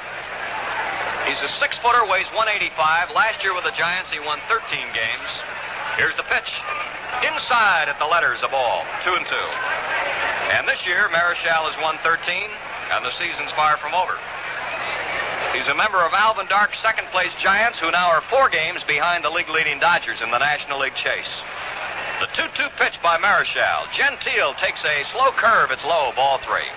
He's 1.27 1.43
a 1.43 1.51
six 1.59 1.75
footer, 1.83 2.07
weighs 2.07 2.31
185. 2.31 2.71
Last 3.11 3.43
year 3.43 3.51
with 3.51 3.67
the 3.67 3.75
Giants, 3.75 4.15
he 4.15 4.23
won 4.23 4.39
13 4.47 4.63
games. 4.95 5.31
Here's 5.99 6.15
the 6.15 6.23
pitch. 6.31 6.47
Inside 7.27 7.91
at 7.91 7.99
the 7.99 8.07
letters, 8.07 8.47
a 8.47 8.49
ball. 8.49 8.87
Two 9.03 9.11
and 9.19 9.27
two. 9.27 9.49
And 10.55 10.71
this 10.71 10.79
year, 10.87 11.11
Marichal 11.11 11.67
has 11.67 11.75
won 11.83 11.99
13, 12.07 12.23
and 12.95 13.03
the 13.03 13.11
season's 13.19 13.51
far 13.59 13.75
from 13.83 13.91
over. 13.91 14.15
He's 15.51 15.67
a 15.67 15.75
member 15.75 15.99
of 16.07 16.15
Alvin 16.15 16.47
Dark's 16.47 16.79
second 16.79 17.11
place 17.11 17.35
Giants, 17.43 17.83
who 17.83 17.91
now 17.91 18.07
are 18.15 18.23
four 18.31 18.47
games 18.55 18.87
behind 18.87 19.27
the 19.27 19.35
league 19.35 19.51
leading 19.51 19.83
Dodgers 19.83 20.23
in 20.23 20.31
the 20.31 20.39
National 20.39 20.79
League 20.79 20.95
chase. 20.95 21.35
The 22.23 22.31
2 22.39 22.55
2 22.55 22.71
pitch 22.79 23.03
by 23.03 23.19
Marichal. 23.19 23.91
Gentile 23.99 24.55
takes 24.63 24.79
a 24.87 25.03
slow 25.11 25.35
curve. 25.35 25.75
It's 25.75 25.83
low, 25.83 26.15
ball 26.15 26.39
three. 26.39 26.71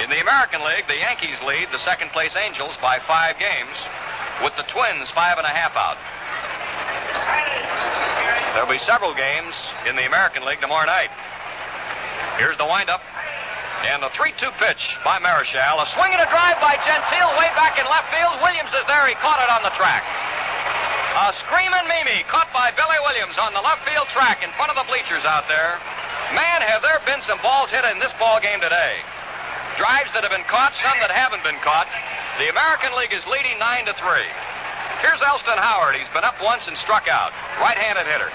In 0.00 0.08
the 0.08 0.24
American 0.24 0.64
League, 0.64 0.88
the 0.88 0.96
Yankees 0.96 1.36
lead 1.44 1.68
the 1.68 1.82
second 1.84 2.08
place 2.16 2.32
Angels 2.32 2.72
by 2.80 3.04
five 3.04 3.36
games, 3.36 3.76
with 4.40 4.56
the 4.56 4.64
Twins 4.72 5.12
five 5.12 5.36
and 5.36 5.44
a 5.44 5.52
half 5.52 5.76
out. 5.76 6.00
There'll 8.56 8.72
be 8.72 8.80
several 8.88 9.12
games 9.12 9.52
in 9.84 10.00
the 10.00 10.08
American 10.08 10.48
League 10.48 10.64
tomorrow 10.64 10.88
night. 10.88 11.12
Here's 12.40 12.56
the 12.56 12.64
windup. 12.64 13.04
And 13.84 14.00
the 14.00 14.08
3 14.16 14.32
2 14.40 14.56
pitch 14.56 14.80
by 15.04 15.20
Marichal. 15.20 15.80
A 15.80 15.86
swing 15.92 16.12
and 16.16 16.20
a 16.24 16.28
drive 16.32 16.56
by 16.64 16.80
Gentile 16.80 17.36
way 17.36 17.52
back 17.52 17.76
in 17.76 17.84
left 17.84 18.08
field. 18.08 18.40
Williams 18.40 18.72
is 18.72 18.84
there. 18.88 19.04
He 19.04 19.16
caught 19.20 19.40
it 19.40 19.52
on 19.52 19.64
the 19.64 19.72
track. 19.76 20.04
A 21.16 21.32
screaming 21.44 21.88
Mimi 21.88 22.24
caught 22.28 22.48
by 22.56 22.72
Billy 22.72 23.00
Williams 23.04 23.36
on 23.36 23.52
the 23.52 23.60
left 23.60 23.84
field 23.84 24.08
track 24.12 24.40
in 24.40 24.48
front 24.56 24.72
of 24.72 24.76
the 24.80 24.84
bleachers 24.88 25.24
out 25.28 25.44
there. 25.48 25.76
Man, 26.32 26.64
have 26.64 26.80
there 26.80 27.00
been 27.04 27.20
some 27.28 27.40
balls 27.44 27.68
hit 27.68 27.84
in 27.84 28.00
this 28.00 28.12
ball 28.16 28.40
game 28.40 28.60
today. 28.60 29.00
Drives 29.80 30.12
that 30.12 30.20
have 30.20 30.28
been 30.28 30.44
caught, 30.44 30.76
some 30.84 30.92
that 31.00 31.08
haven't 31.08 31.40
been 31.40 31.56
caught. 31.64 31.88
The 32.36 32.52
American 32.52 32.92
League 33.00 33.16
is 33.16 33.24
leading 33.24 33.56
9 33.56 33.88
to 33.88 33.96
3. 33.96 34.04
Here's 35.00 35.24
Elston 35.24 35.56
Howard. 35.56 35.96
He's 35.96 36.12
been 36.12 36.20
up 36.20 36.36
once 36.44 36.68
and 36.68 36.76
struck 36.84 37.08
out. 37.08 37.32
Right-handed 37.56 38.04
hitter. 38.04 38.28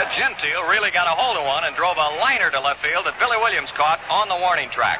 Ed 0.00 0.08
Gentile 0.16 0.64
really 0.72 0.88
got 0.88 1.04
a 1.04 1.12
hold 1.12 1.36
of 1.36 1.44
one 1.44 1.68
and 1.68 1.76
drove 1.76 2.00
a 2.00 2.08
liner 2.24 2.48
to 2.48 2.56
left 2.56 2.80
field 2.80 3.04
that 3.04 3.20
Billy 3.20 3.36
Williams 3.36 3.68
caught 3.76 4.00
on 4.08 4.32
the 4.32 4.40
warning 4.40 4.72
track. 4.72 4.96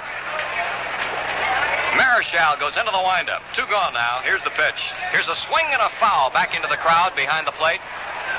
Marichal 1.97 2.61
goes 2.61 2.77
into 2.77 2.93
the 2.93 3.01
windup. 3.01 3.41
Two 3.57 3.65
gone 3.73 3.97
now. 3.97 4.21
Here's 4.21 4.45
the 4.45 4.53
pitch. 4.61 4.81
Here's 5.09 5.33
a 5.33 5.41
swing 5.49 5.73
and 5.73 5.81
a 5.81 5.89
foul 5.97 6.29
back 6.29 6.53
into 6.53 6.69
the 6.69 6.77
crowd 6.85 7.17
behind 7.17 7.49
the 7.49 7.57
plate. 7.57 7.81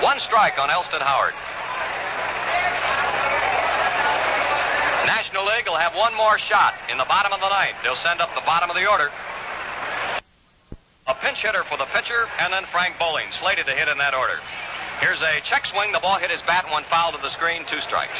One 0.06 0.22
strike 0.22 0.62
on 0.62 0.70
Elston 0.70 1.02
Howard. 1.02 1.34
National 5.32 5.48
League 5.48 5.64
will 5.64 5.80
have 5.80 5.96
one 5.96 6.12
more 6.14 6.36
shot 6.38 6.76
in 6.92 6.98
the 7.00 7.08
bottom 7.08 7.32
of 7.32 7.40
the 7.40 7.48
ninth. 7.48 7.80
They'll 7.88 7.96
send 8.04 8.20
up 8.20 8.36
the 8.36 8.44
bottom 8.44 8.70
of 8.70 8.76
the 8.76 8.84
order. 8.84 9.08
A 11.08 11.16
pinch 11.24 11.40
hitter 11.40 11.64
for 11.72 11.78
the 11.80 11.88
pitcher, 11.96 12.28
and 12.44 12.52
then 12.52 12.68
Frank 12.68 13.00
Bolling, 13.00 13.32
slated 13.40 13.64
to 13.68 13.72
hit 13.72 13.88
in 13.88 13.98
that 13.98 14.12
order. 14.12 14.44
Here's 15.00 15.24
a 15.24 15.40
check 15.48 15.64
swing. 15.72 15.96
The 15.96 16.04
ball 16.04 16.20
hit 16.20 16.36
his 16.36 16.44
bat 16.44 16.68
went 16.68 16.86
foul 16.88 17.16
to 17.16 17.18
the 17.24 17.32
screen. 17.32 17.64
Two 17.72 17.80
strikes. 17.80 18.20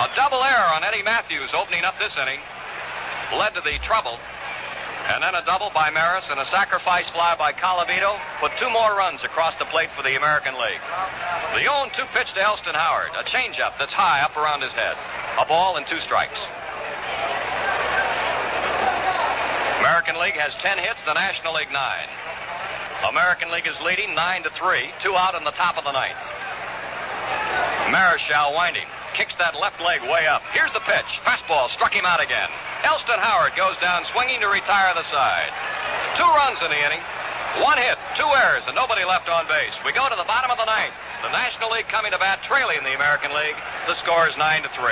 A 0.00 0.08
double 0.16 0.40
error 0.40 0.72
on 0.72 0.80
Eddie 0.80 1.04
Mathews 1.04 1.52
opening 1.52 1.84
up 1.84 2.00
this 2.00 2.16
inning 2.16 2.40
led 3.36 3.52
to 3.52 3.60
the 3.60 3.76
trouble. 3.84 4.16
And 5.06 5.22
then 5.22 5.34
a 5.38 5.44
double 5.46 5.70
by 5.70 5.90
Maris 5.90 6.26
and 6.30 6.40
a 6.40 6.46
sacrifice 6.46 7.08
fly 7.10 7.36
by 7.38 7.52
Colavito 7.52 8.18
put 8.40 8.50
two 8.58 8.68
more 8.70 8.98
runs 8.98 9.22
across 9.22 9.54
the 9.56 9.64
plate 9.66 9.90
for 9.94 10.02
the 10.02 10.16
American 10.16 10.54
League. 10.58 10.82
The 11.54 11.62
0 11.62 11.86
2 11.94 12.02
pitch 12.10 12.34
to 12.34 12.42
Elston 12.42 12.74
Howard, 12.74 13.14
a 13.14 13.22
changeup 13.22 13.78
that's 13.78 13.94
high 13.94 14.22
up 14.26 14.36
around 14.36 14.62
his 14.62 14.72
head. 14.72 14.96
A 15.38 15.46
ball 15.46 15.76
and 15.76 15.86
two 15.86 16.00
strikes. 16.00 16.38
American 19.78 20.18
League 20.18 20.34
has 20.34 20.52
10 20.58 20.78
hits, 20.78 20.98
the 21.06 21.14
National 21.14 21.54
League 21.54 21.70
9. 21.70 21.78
American 23.08 23.52
League 23.52 23.68
is 23.68 23.78
leading 23.86 24.14
9 24.14 24.42
to 24.42 24.50
3, 24.50 24.90
two 25.04 25.14
out 25.14 25.36
in 25.38 25.44
the 25.44 25.54
top 25.54 25.78
of 25.78 25.84
the 25.84 25.92
ninth. 25.92 26.18
Marichal 27.94 28.54
winding. 28.54 28.90
Kicks 29.16 29.32
that 29.40 29.56
left 29.56 29.80
leg 29.80 30.04
way 30.04 30.28
up. 30.28 30.44
Here's 30.52 30.72
the 30.76 30.84
pitch. 30.84 31.08
Fastball 31.24 31.72
struck 31.72 31.96
him 31.96 32.04
out 32.04 32.20
again. 32.20 32.52
Elston 32.84 33.16
Howard 33.16 33.56
goes 33.56 33.80
down 33.80 34.04
swinging 34.12 34.44
to 34.44 34.48
retire 34.52 34.92
the 34.92 35.08
side. 35.08 35.48
Two 36.20 36.28
runs 36.36 36.60
in 36.60 36.68
the 36.68 36.76
inning. 36.76 37.00
One 37.64 37.80
hit, 37.80 37.96
two 38.20 38.28
errors, 38.28 38.68
and 38.68 38.76
nobody 38.76 39.08
left 39.08 39.32
on 39.32 39.48
base. 39.48 39.72
We 39.88 39.96
go 39.96 40.04
to 40.04 40.18
the 40.20 40.28
bottom 40.28 40.52
of 40.52 40.60
the 40.60 40.68
ninth. 40.68 40.92
The 41.24 41.32
National 41.32 41.72
League 41.72 41.88
coming 41.88 42.12
to 42.12 42.20
bat, 42.20 42.44
trailing 42.44 42.84
the 42.84 42.92
American 42.92 43.32
League. 43.32 43.56
The 43.88 43.96
score 44.04 44.28
is 44.28 44.36
9 44.36 44.68
to 44.68 44.70
3. 44.76 44.84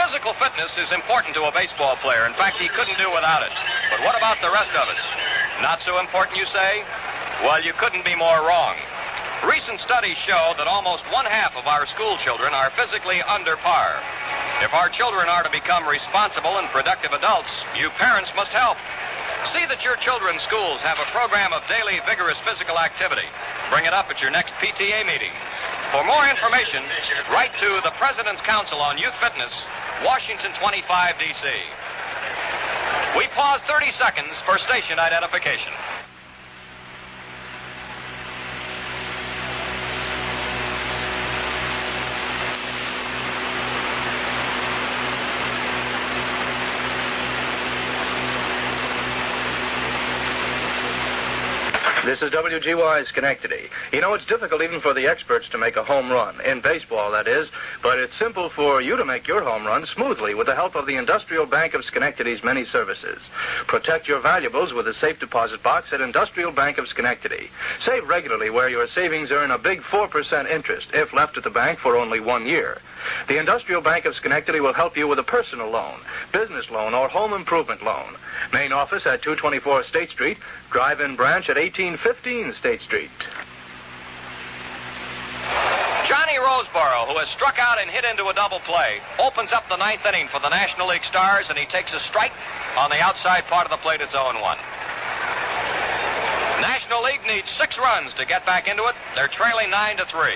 Physical 0.00 0.32
fitness 0.40 0.72
is 0.80 0.88
important 0.96 1.36
to 1.36 1.44
a 1.44 1.52
baseball 1.52 2.00
player. 2.00 2.24
In 2.24 2.32
fact, 2.40 2.56
he 2.56 2.72
couldn't 2.72 2.96
do 2.96 3.12
without 3.12 3.44
it. 3.44 3.52
But 3.92 4.00
what 4.00 4.16
about 4.16 4.40
the 4.40 4.48
rest 4.48 4.72
of 4.72 4.88
us? 4.88 5.02
Not 5.60 5.84
so 5.84 6.00
important, 6.00 6.40
you 6.40 6.48
say? 6.48 6.80
Well, 7.44 7.60
you 7.60 7.76
couldn't 7.76 8.08
be 8.08 8.16
more 8.16 8.40
wrong. 8.48 8.80
Recent 9.44 9.76
studies 9.80 10.16
show 10.24 10.56
that 10.56 10.64
almost 10.64 11.04
one 11.12 11.28
half 11.28 11.52
of 11.52 11.68
our 11.68 11.84
school 11.92 12.16
children 12.24 12.56
are 12.56 12.72
physically 12.80 13.20
under 13.20 13.56
par. 13.60 13.92
If 14.64 14.72
our 14.72 14.88
children 14.88 15.28
are 15.28 15.44
to 15.44 15.52
become 15.52 15.84
responsible 15.84 16.56
and 16.56 16.64
productive 16.72 17.12
adults, 17.12 17.52
you 17.76 17.92
parents 18.00 18.32
must 18.32 18.56
help. 18.56 18.80
See 19.52 19.68
that 19.68 19.84
your 19.84 20.00
children's 20.00 20.40
schools 20.48 20.80
have 20.80 20.96
a 20.96 21.04
program 21.12 21.52
of 21.52 21.60
daily 21.68 22.00
vigorous 22.08 22.40
physical 22.40 22.80
activity. 22.80 23.28
Bring 23.68 23.84
it 23.84 23.92
up 23.92 24.08
at 24.08 24.24
your 24.24 24.32
next 24.32 24.56
PTA 24.64 25.04
meeting. 25.04 25.32
For 25.92 26.00
more 26.08 26.24
information, 26.24 26.80
write 27.28 27.52
to 27.60 27.84
the 27.84 27.92
President's 28.00 28.40
Council 28.48 28.80
on 28.80 28.96
Youth 28.96 29.14
Fitness, 29.20 29.52
Washington 30.08 30.56
25 30.56 31.20
DC. 31.20 31.44
We 33.20 33.28
pause 33.36 33.60
30 33.68 33.92
seconds 33.92 34.40
for 34.48 34.56
station 34.56 34.96
identification. 34.96 35.76
This 52.04 52.20
is 52.20 52.32
WGY 52.32 53.06
Schenectady. 53.06 53.70
You 53.90 54.02
know, 54.02 54.12
it's 54.12 54.26
difficult 54.26 54.60
even 54.60 54.78
for 54.78 54.92
the 54.92 55.06
experts 55.06 55.48
to 55.48 55.56
make 55.56 55.76
a 55.76 55.82
home 55.82 56.10
run, 56.10 56.38
in 56.42 56.60
baseball, 56.60 57.10
that 57.12 57.26
is, 57.26 57.48
but 57.82 57.98
it's 57.98 58.14
simple 58.18 58.50
for 58.50 58.82
you 58.82 58.94
to 58.98 59.06
make 59.06 59.26
your 59.26 59.42
home 59.42 59.66
run 59.66 59.86
smoothly 59.86 60.34
with 60.34 60.46
the 60.46 60.54
help 60.54 60.74
of 60.74 60.84
the 60.84 60.96
Industrial 60.96 61.46
Bank 61.46 61.72
of 61.72 61.82
Schenectady's 61.82 62.44
many 62.44 62.66
services. 62.66 63.22
Protect 63.68 64.06
your 64.06 64.20
valuables 64.20 64.74
with 64.74 64.86
a 64.86 64.92
safe 64.92 65.18
deposit 65.18 65.62
box 65.62 65.94
at 65.94 66.02
Industrial 66.02 66.52
Bank 66.52 66.76
of 66.76 66.88
Schenectady. 66.88 67.48
Save 67.80 68.06
regularly 68.06 68.50
where 68.50 68.68
your 68.68 68.86
savings 68.86 69.30
earn 69.30 69.50
a 69.50 69.56
big 69.56 69.80
4% 69.80 70.50
interest 70.50 70.88
if 70.92 71.14
left 71.14 71.38
at 71.38 71.44
the 71.44 71.48
bank 71.48 71.78
for 71.78 71.96
only 71.96 72.20
one 72.20 72.46
year. 72.46 72.82
The 73.28 73.38
Industrial 73.38 73.80
Bank 73.80 74.04
of 74.04 74.14
Schenectady 74.14 74.60
will 74.60 74.72
help 74.72 74.96
you 74.96 75.08
with 75.08 75.18
a 75.18 75.24
personal 75.24 75.70
loan, 75.70 75.98
business 76.32 76.70
loan, 76.70 76.94
or 76.94 77.08
home 77.08 77.32
improvement 77.32 77.82
loan. 77.82 78.14
Main 78.52 78.72
office 78.72 79.06
at 79.06 79.22
224 79.22 79.84
State 79.84 80.10
Street, 80.10 80.38
drive-in 80.70 81.16
branch 81.16 81.48
at 81.48 81.58
1815 81.94 82.58
State 82.58 82.82
Street. 82.82 83.10
Johnny 86.10 86.34
Roseboro, 86.42 87.06
who 87.06 87.14
has 87.22 87.30
struck 87.30 87.54
out 87.62 87.78
and 87.78 87.86
hit 87.86 88.02
into 88.02 88.26
a 88.26 88.34
double 88.34 88.58
play, 88.66 88.98
opens 89.22 89.54
up 89.54 89.62
the 89.70 89.78
ninth 89.78 90.02
inning 90.02 90.26
for 90.26 90.42
the 90.42 90.50
National 90.50 90.90
League 90.90 91.06
Stars, 91.06 91.46
and 91.48 91.54
he 91.54 91.70
takes 91.70 91.94
a 91.94 92.02
strike 92.10 92.34
on 92.74 92.90
the 92.90 92.98
outside 92.98 93.46
part 93.46 93.62
of 93.62 93.70
the 93.70 93.78
plate. 93.78 94.02
It's 94.02 94.10
0 94.10 94.26
1. 94.26 94.34
National 96.66 97.06
League 97.06 97.22
needs 97.30 97.46
six 97.54 97.78
runs 97.78 98.10
to 98.18 98.26
get 98.26 98.42
back 98.42 98.66
into 98.66 98.82
it. 98.90 98.98
They're 99.14 99.30
trailing 99.30 99.70
9 99.70 100.02
to 100.02 100.06
3. 100.10 100.34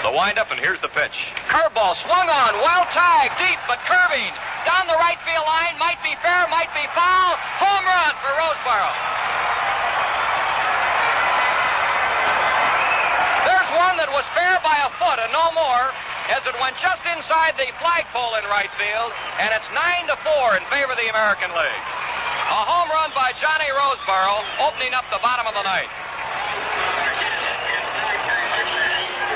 The 0.00 0.16
windup, 0.16 0.48
and 0.48 0.56
here's 0.56 0.80
the 0.80 0.88
pitch. 0.88 1.12
Curveball 1.52 1.92
swung 2.00 2.28
on, 2.32 2.56
well 2.64 2.88
tagged, 2.88 3.36
deep, 3.36 3.60
but 3.68 3.84
curving. 3.84 4.32
Down 4.64 4.88
the 4.88 4.96
right 4.96 5.20
field 5.28 5.44
line, 5.44 5.76
might 5.76 6.00
be 6.00 6.16
fair, 6.24 6.48
might 6.48 6.72
be 6.72 6.88
foul. 6.96 7.36
Home 7.60 7.84
run 7.84 8.16
for 8.24 8.32
Roseboro. 8.32 9.20
One 13.90 13.98
that 13.98 14.14
was 14.14 14.22
fair 14.38 14.54
by 14.62 14.78
a 14.86 14.90
foot 15.02 15.18
and 15.18 15.34
no 15.34 15.50
more, 15.50 15.90
as 16.30 16.46
it 16.46 16.54
went 16.62 16.78
just 16.78 17.02
inside 17.10 17.58
the 17.58 17.66
flagpole 17.82 18.38
in 18.38 18.46
right 18.46 18.70
field, 18.78 19.10
and 19.42 19.50
it's 19.50 19.66
9 19.74 20.06
to 20.06 20.14
4 20.22 20.54
in 20.54 20.64
favor 20.70 20.94
of 20.94 20.98
the 21.02 21.10
American 21.10 21.50
League. 21.50 21.86
A 22.54 22.62
home 22.70 22.86
run 22.94 23.10
by 23.18 23.34
Johnny 23.42 23.66
Roseboro, 23.66 24.46
opening 24.62 24.94
up 24.94 25.02
the 25.10 25.18
bottom 25.18 25.42
of 25.50 25.58
the 25.58 25.66
ninth. 25.66 25.90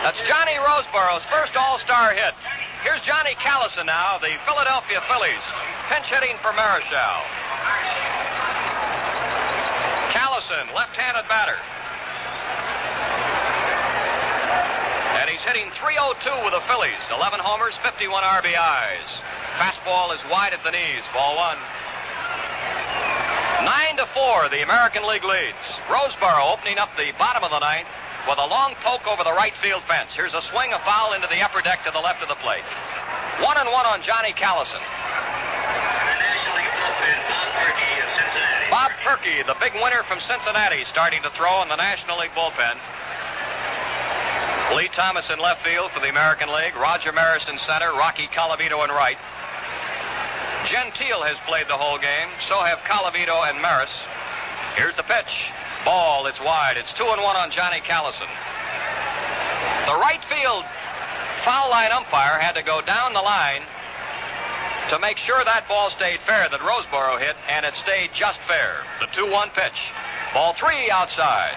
That's 0.06 0.22
Johnny 0.30 0.54
Roseboro's 0.62 1.26
first 1.26 1.58
All-Star 1.58 2.14
hit. 2.14 2.38
Here's 2.86 3.02
Johnny 3.02 3.34
Callison 3.42 3.90
now, 3.90 4.22
the 4.22 4.38
Philadelphia 4.46 5.02
Phillies, 5.10 5.42
pinch 5.90 6.06
hitting 6.06 6.38
for 6.38 6.54
Marichal. 6.54 7.26
Callison, 10.14 10.70
left-handed 10.78 11.26
batter. 11.26 11.58
Hitting 15.44 15.68
302 15.76 16.24
with 16.40 16.56
the 16.56 16.64
Phillies. 16.64 17.04
11 17.12 17.36
homers, 17.36 17.76
51 17.84 18.24
RBIs. 18.24 19.08
Fastball 19.60 20.16
is 20.16 20.22
wide 20.32 20.56
at 20.56 20.64
the 20.64 20.72
knees. 20.72 21.04
Ball 21.12 21.36
one. 21.36 21.60
9 23.60 23.96
to 24.00 24.08
4, 24.08 24.48
the 24.48 24.64
American 24.64 25.04
League 25.04 25.20
leads. 25.20 25.60
Roseboro 25.84 26.48
opening 26.48 26.80
up 26.80 26.88
the 26.96 27.12
bottom 27.20 27.44
of 27.44 27.52
the 27.52 27.60
ninth 27.60 27.92
with 28.24 28.40
a 28.40 28.48
long 28.48 28.72
poke 28.80 29.04
over 29.04 29.20
the 29.20 29.36
right 29.36 29.52
field 29.60 29.84
fence. 29.84 30.16
Here's 30.16 30.32
a 30.32 30.40
swing, 30.48 30.72
a 30.72 30.80
foul 30.80 31.12
into 31.12 31.28
the 31.28 31.44
upper 31.44 31.60
deck 31.60 31.84
to 31.84 31.92
the 31.92 32.00
left 32.00 32.24
of 32.24 32.32
the 32.32 32.40
plate. 32.40 32.64
One 33.44 33.60
and 33.60 33.68
one 33.68 33.84
on 33.84 34.00
Johnny 34.00 34.32
Callison. 34.32 34.80
Bob 38.72 38.96
Purkey, 39.04 39.44
the 39.44 39.60
big 39.60 39.76
winner 39.76 40.08
from 40.08 40.24
Cincinnati, 40.24 40.88
starting 40.88 41.20
to 41.20 41.30
throw 41.36 41.60
in 41.60 41.68
the 41.68 41.76
National 41.76 42.16
League 42.16 42.32
bullpen. 42.32 42.80
Lee 44.74 44.88
Thomas 44.88 45.30
in 45.30 45.38
left 45.38 45.62
field 45.62 45.92
for 45.92 46.00
the 46.00 46.10
American 46.10 46.50
League. 46.52 46.74
Roger 46.74 47.12
Maris 47.12 47.46
in 47.48 47.58
center. 47.62 47.94
Rocky 47.94 48.26
Colavito 48.26 48.82
in 48.82 48.90
right. 48.90 49.16
Gentile 50.66 51.22
has 51.22 51.38
played 51.46 51.70
the 51.70 51.78
whole 51.78 51.94
game. 52.02 52.26
So 52.50 52.58
have 52.58 52.82
Colavito 52.82 53.46
and 53.46 53.62
Maris. 53.62 53.92
Here's 54.74 54.96
the 54.98 55.06
pitch. 55.06 55.30
Ball. 55.86 56.26
It's 56.26 56.40
wide. 56.42 56.74
It's 56.76 56.90
two 56.98 57.06
and 57.06 57.22
one 57.22 57.36
on 57.38 57.54
Johnny 57.54 57.78
Callison. 57.86 58.26
The 59.86 59.94
right 59.94 60.18
field 60.26 60.66
foul 61.46 61.70
line 61.70 61.92
umpire 61.92 62.42
had 62.42 62.58
to 62.58 62.66
go 62.66 62.80
down 62.82 63.14
the 63.14 63.22
line 63.22 63.62
to 64.90 64.98
make 64.98 65.18
sure 65.22 65.38
that 65.44 65.68
ball 65.68 65.90
stayed 65.90 66.18
fair 66.26 66.48
that 66.50 66.60
Roseboro 66.60 67.22
hit, 67.22 67.36
and 67.48 67.64
it 67.64 67.74
stayed 67.78 68.10
just 68.10 68.40
fair. 68.50 68.82
The 68.98 69.06
2 69.14 69.30
1 69.30 69.50
pitch. 69.54 69.78
Ball 70.34 70.52
three 70.58 70.90
outside. 70.90 71.54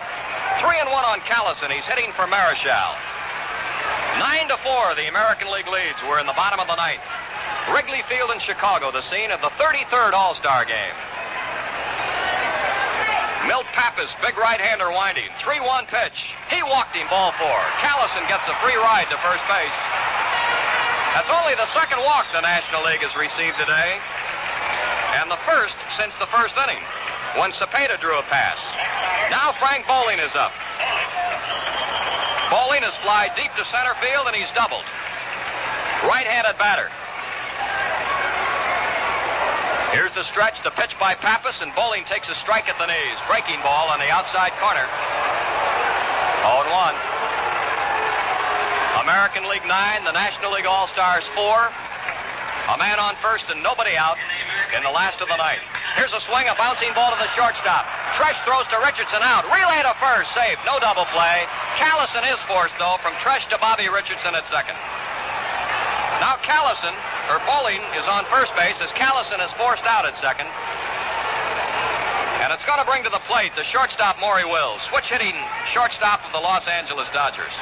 Three 0.61 0.79
and 0.81 0.89
one 0.89 1.05
on 1.05 1.21
Callison. 1.21 1.69
He's 1.69 1.85
hitting 1.85 2.09
for 2.17 2.25
Marichal. 2.25 2.91
Nine 4.17 4.49
to 4.49 4.57
four, 4.65 4.95
the 4.97 5.07
American 5.07 5.51
League 5.53 5.69
leads. 5.69 6.01
We're 6.01 6.17
in 6.17 6.25
the 6.25 6.33
bottom 6.33 6.59
of 6.59 6.65
the 6.65 6.75
ninth. 6.75 7.05
Wrigley 7.69 8.01
Field 8.09 8.31
in 8.33 8.39
Chicago, 8.41 8.89
the 8.91 9.05
scene 9.13 9.29
of 9.29 9.41
the 9.41 9.53
33rd 9.61 10.13
All 10.13 10.33
Star 10.33 10.65
game. 10.65 10.97
Milt 13.45 13.69
Pappas, 13.77 14.09
big 14.19 14.35
right-hander 14.35 14.89
winding. 14.91 15.29
3-1 15.45 15.87
pitch. 15.87 16.17
He 16.49 16.59
walked 16.65 16.97
him 16.97 17.07
ball 17.07 17.31
four. 17.37 17.59
Callison 17.79 18.25
gets 18.27 18.43
a 18.49 18.55
free 18.59 18.75
ride 18.75 19.07
to 19.13 19.17
first 19.21 19.45
base. 19.45 19.77
That's 21.13 21.29
only 21.31 21.55
the 21.55 21.69
second 21.77 22.01
walk 22.01 22.25
the 22.33 22.41
National 22.41 22.83
League 22.83 23.05
has 23.05 23.13
received 23.15 23.55
today. 23.61 24.01
And 25.21 25.31
the 25.31 25.39
first 25.45 25.77
since 25.95 26.11
the 26.19 26.27
first 26.27 26.57
inning, 26.57 26.81
when 27.35 27.51
Cepeda 27.51 27.99
drew 27.99 28.17
a 28.17 28.23
pass. 28.31 28.57
Now 29.29 29.51
Frank 29.59 29.85
Bolling 29.87 30.19
is 30.19 30.31
up. 30.35 30.55
Bolling 32.47 32.79
has 32.87 32.95
fly 33.03 33.27
deep 33.35 33.51
to 33.59 33.65
center 33.67 33.91
field, 33.99 34.31
and 34.31 34.35
he's 34.35 34.47
doubled. 34.55 34.87
Right-handed 36.07 36.55
batter. 36.55 36.87
Here's 39.91 40.13
the 40.15 40.23
stretch, 40.31 40.55
the 40.63 40.71
pitch 40.71 40.95
by 40.99 41.15
Pappas, 41.15 41.59
and 41.59 41.75
Bolling 41.75 42.05
takes 42.05 42.29
a 42.29 42.35
strike 42.39 42.69
at 42.71 42.79
the 42.79 42.87
knees. 42.87 43.17
Breaking 43.27 43.59
ball 43.59 43.91
on 43.91 43.99
the 43.99 44.07
outside 44.07 44.55
corner. 44.63 44.87
0 46.47 46.71
1. 46.71 46.95
American 49.03 49.47
League 49.49 49.65
9, 49.67 50.03
the 50.03 50.11
National 50.11 50.51
League 50.51 50.65
All 50.65 50.87
Stars 50.87 51.23
4. 51.35 51.43
A 51.43 52.77
man 52.77 52.99
on 52.99 53.15
first 53.23 53.45
and 53.49 53.63
nobody 53.63 53.95
out 53.95 54.17
in 54.75 54.83
the 54.83 54.91
last 54.91 55.21
of 55.21 55.27
the 55.27 55.37
night. 55.37 55.59
Here's 55.95 56.11
a 56.11 56.19
swing, 56.27 56.49
a 56.51 56.55
bouncing 56.59 56.91
ball 56.91 57.15
to 57.15 57.19
the 57.21 57.31
shortstop. 57.37 57.87
Tresh 58.19 58.37
throws 58.43 58.67
to 58.73 58.77
Richardson 58.83 59.23
out. 59.23 59.47
Relay 59.47 59.81
to 59.85 59.93
first, 60.01 60.33
safe. 60.33 60.59
No 60.65 60.81
double 60.83 61.05
play. 61.15 61.47
Callison 61.79 62.27
is 62.27 62.39
forced, 62.49 62.75
though, 62.81 62.97
from 62.99 63.13
Tresh 63.23 63.47
to 63.49 63.57
Bobby 63.57 63.87
Richardson 63.87 64.35
at 64.35 64.43
second. 64.51 64.75
Now 66.19 66.41
Callison, 66.41 66.97
or 67.29 67.37
Bolling, 67.45 67.81
is 67.95 68.05
on 68.09 68.25
first 68.33 68.51
base 68.57 68.75
as 68.81 68.89
Callison 68.97 69.39
is 69.39 69.53
forced 69.53 69.85
out 69.85 70.05
at 70.05 70.17
second. 70.17 70.49
And 72.41 72.53
it's 72.53 72.65
going 72.65 72.79
to 72.79 72.85
bring 72.85 73.03
to 73.03 73.09
the 73.09 73.21
plate 73.29 73.53
the 73.55 73.63
shortstop 73.63 74.19
Maury 74.19 74.45
Wills, 74.45 74.81
switch 74.89 75.05
hitting 75.05 75.35
shortstop 75.73 76.25
of 76.25 76.31
the 76.31 76.39
Los 76.39 76.67
Angeles 76.67 77.07
Dodgers. 77.13 77.53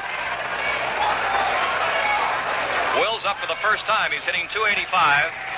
Wills 3.00 3.26
up 3.28 3.36
for 3.44 3.48
the 3.48 3.60
first 3.60 3.84
time. 3.84 4.12
He's 4.12 4.24
hitting 4.24 4.48
285. 4.56 5.55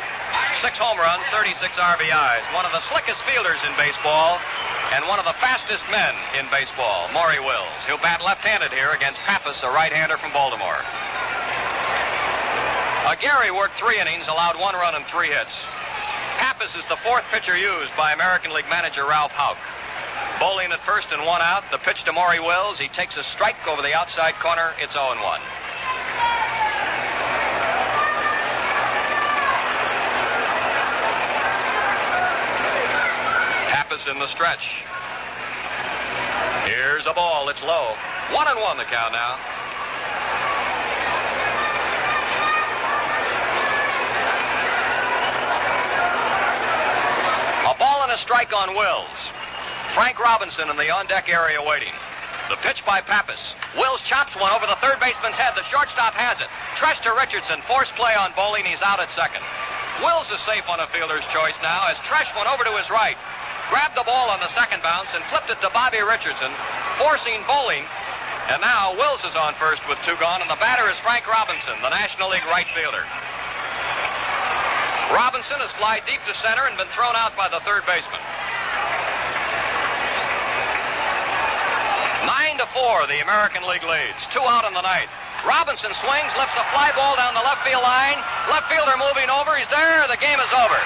Six 0.61 0.74
home 0.82 0.98
runs, 0.98 1.22
36 1.30 1.53
RBIs. 1.77 2.44
One 2.53 2.66
of 2.66 2.74
the 2.74 2.82
slickest 2.90 3.22
fielders 3.30 3.61
in 3.61 3.77
baseball 3.77 4.42
and 4.90 5.06
one 5.06 5.19
of 5.19 5.26
the 5.26 5.38
fastest 5.38 5.86
men 5.94 6.18
in 6.34 6.50
baseball, 6.50 7.06
Maury 7.14 7.38
Wills. 7.38 7.77
He'll 7.86 8.02
bat 8.02 8.26
left-handed 8.26 8.74
here 8.74 8.90
against 8.90 9.19
Pappas, 9.22 9.61
a 9.61 9.69
right-hander 9.69 10.18
from 10.18 10.34
Baltimore. 10.34 10.82
Aguirre 13.06 13.53
worked 13.53 13.77
three 13.77 14.02
innings, 14.02 14.26
allowed 14.26 14.58
one 14.58 14.74
run 14.74 14.95
and 14.95 15.06
three 15.06 15.30
hits. 15.30 15.53
Pappas 16.42 16.74
is 16.74 16.86
the 16.90 16.98
fourth 17.06 17.26
pitcher 17.30 17.58
used 17.58 17.94
by 17.95 18.14
American 18.14 18.50
League 18.50 18.69
manager 18.69 19.06
Ralph 19.06 19.32
Houk. 19.38 19.61
Bolling 20.40 20.72
at 20.72 20.82
first 20.86 21.14
and 21.14 21.22
one 21.26 21.42
out. 21.42 21.69
The 21.69 21.77
pitch 21.80 22.03
to 22.06 22.14
Maury 22.14 22.40
Wills. 22.40 22.80
He 22.80 22.90
takes 22.90 23.18
a 23.18 23.24
strike 23.38 23.61
over 23.68 23.82
the 23.82 23.94
outside 23.94 24.34
corner. 24.42 24.74
It's 24.82 24.94
0 24.94 25.22
1. 25.22 25.42
Pappas 33.98 34.11
in 34.11 34.19
the 34.19 34.27
stretch. 34.27 34.84
Here's 36.66 37.06
a 37.06 37.14
ball. 37.14 37.50
It's 37.50 37.61
low. 37.64 37.95
One 38.32 38.48
and 38.48 38.59
one 38.59 38.77
the 38.77 38.84
count 38.84 39.14
now. 39.14 39.35
A 47.72 47.77
ball 47.77 48.03
and 48.03 48.11
a 48.11 48.17
strike 48.17 48.53
on 48.53 48.76
Wills. 48.76 49.06
Frank 49.93 50.19
Robinson 50.19 50.69
in 50.69 50.77
the 50.77 50.90
on 50.90 51.08
deck 51.08 51.30
area 51.30 51.61
waiting. 51.61 51.93
The 52.50 52.58
pitch 52.58 52.84
by 52.85 53.01
Pappas. 53.01 53.40
Wills 53.77 54.01
chops 54.08 54.35
one 54.35 54.51
over 54.51 54.66
the 54.67 54.77
third 54.80 55.00
baseman's 55.00 55.35
head. 55.35 55.53
The 55.56 55.64
shortstop 55.64 56.14
has 56.14 56.40
it. 56.40 56.48
Tresh 56.77 57.01
to 57.03 57.14
Richardson. 57.17 57.61
Force 57.67 57.92
play 57.95 58.14
on 58.16 58.32
Bolling. 58.35 58.66
He's 58.66 58.82
out 58.82 59.00
at 59.00 59.09
second. 59.16 59.42
Wills 60.01 60.30
is 60.30 60.40
safe 60.45 60.69
on 60.69 60.80
a 60.80 60.88
fielder's 60.93 61.26
choice 61.34 61.58
now 61.64 61.90
as 61.90 61.98
Tresh 62.06 62.30
went 62.38 62.48
over 62.48 62.64
to 62.64 62.77
his 62.77 62.90
right. 62.90 63.17
Grabbed 63.70 64.00
the 64.00 64.08
ball 64.08 64.32
on 64.32 64.40
the 64.40 64.52
second 64.56 64.80
bounce 64.82 65.12
and 65.12 65.24
flipped 65.28 65.52
it 65.52 65.60
to 65.60 65.70
Bobby 65.76 66.00
Richardson, 66.00 66.52
forcing 66.96 67.44
Bolling. 67.44 67.84
And 68.48 68.64
now 68.64 68.96
Wills 68.96 69.20
is 69.28 69.36
on 69.36 69.56
first 69.60 69.84
with 69.92 70.00
two 70.08 70.16
gone, 70.24 70.40
and 70.40 70.48
the 70.48 70.56
batter 70.64 70.88
is 70.88 70.96
Frank 71.04 71.28
Robinson, 71.28 71.76
the 71.84 71.92
National 71.92 72.32
League 72.32 72.48
right 72.48 72.68
fielder. 72.72 73.04
Robinson 75.12 75.60
has 75.60 75.72
fly 75.76 76.00
deep 76.08 76.20
to 76.28 76.34
center 76.40 76.64
and 76.68 76.80
been 76.80 76.88
thrown 76.96 77.16
out 77.16 77.36
by 77.36 77.52
the 77.52 77.60
third 77.68 77.84
baseman. 77.84 78.24
Nine 82.24 82.60
to 82.60 82.68
four, 82.72 83.08
the 83.08 83.20
American 83.20 83.68
League 83.68 83.84
leads. 83.84 84.20
Two 84.32 84.44
out 84.44 84.64
in 84.64 84.72
the 84.76 84.84
ninth. 84.84 85.12
Robinson 85.44 85.92
swings, 86.04 86.32
lifts 86.40 86.56
a 86.56 86.66
fly 86.72 86.92
ball 86.96 87.16
down 87.20 87.36
the 87.36 87.44
left 87.44 87.64
field 87.68 87.84
line. 87.84 88.20
Left 88.52 88.68
fielder 88.72 88.96
moving 88.96 89.28
over. 89.28 89.56
He's 89.56 89.70
there. 89.72 90.08
The 90.08 90.20
game 90.20 90.40
is 90.40 90.52
over. 90.56 90.80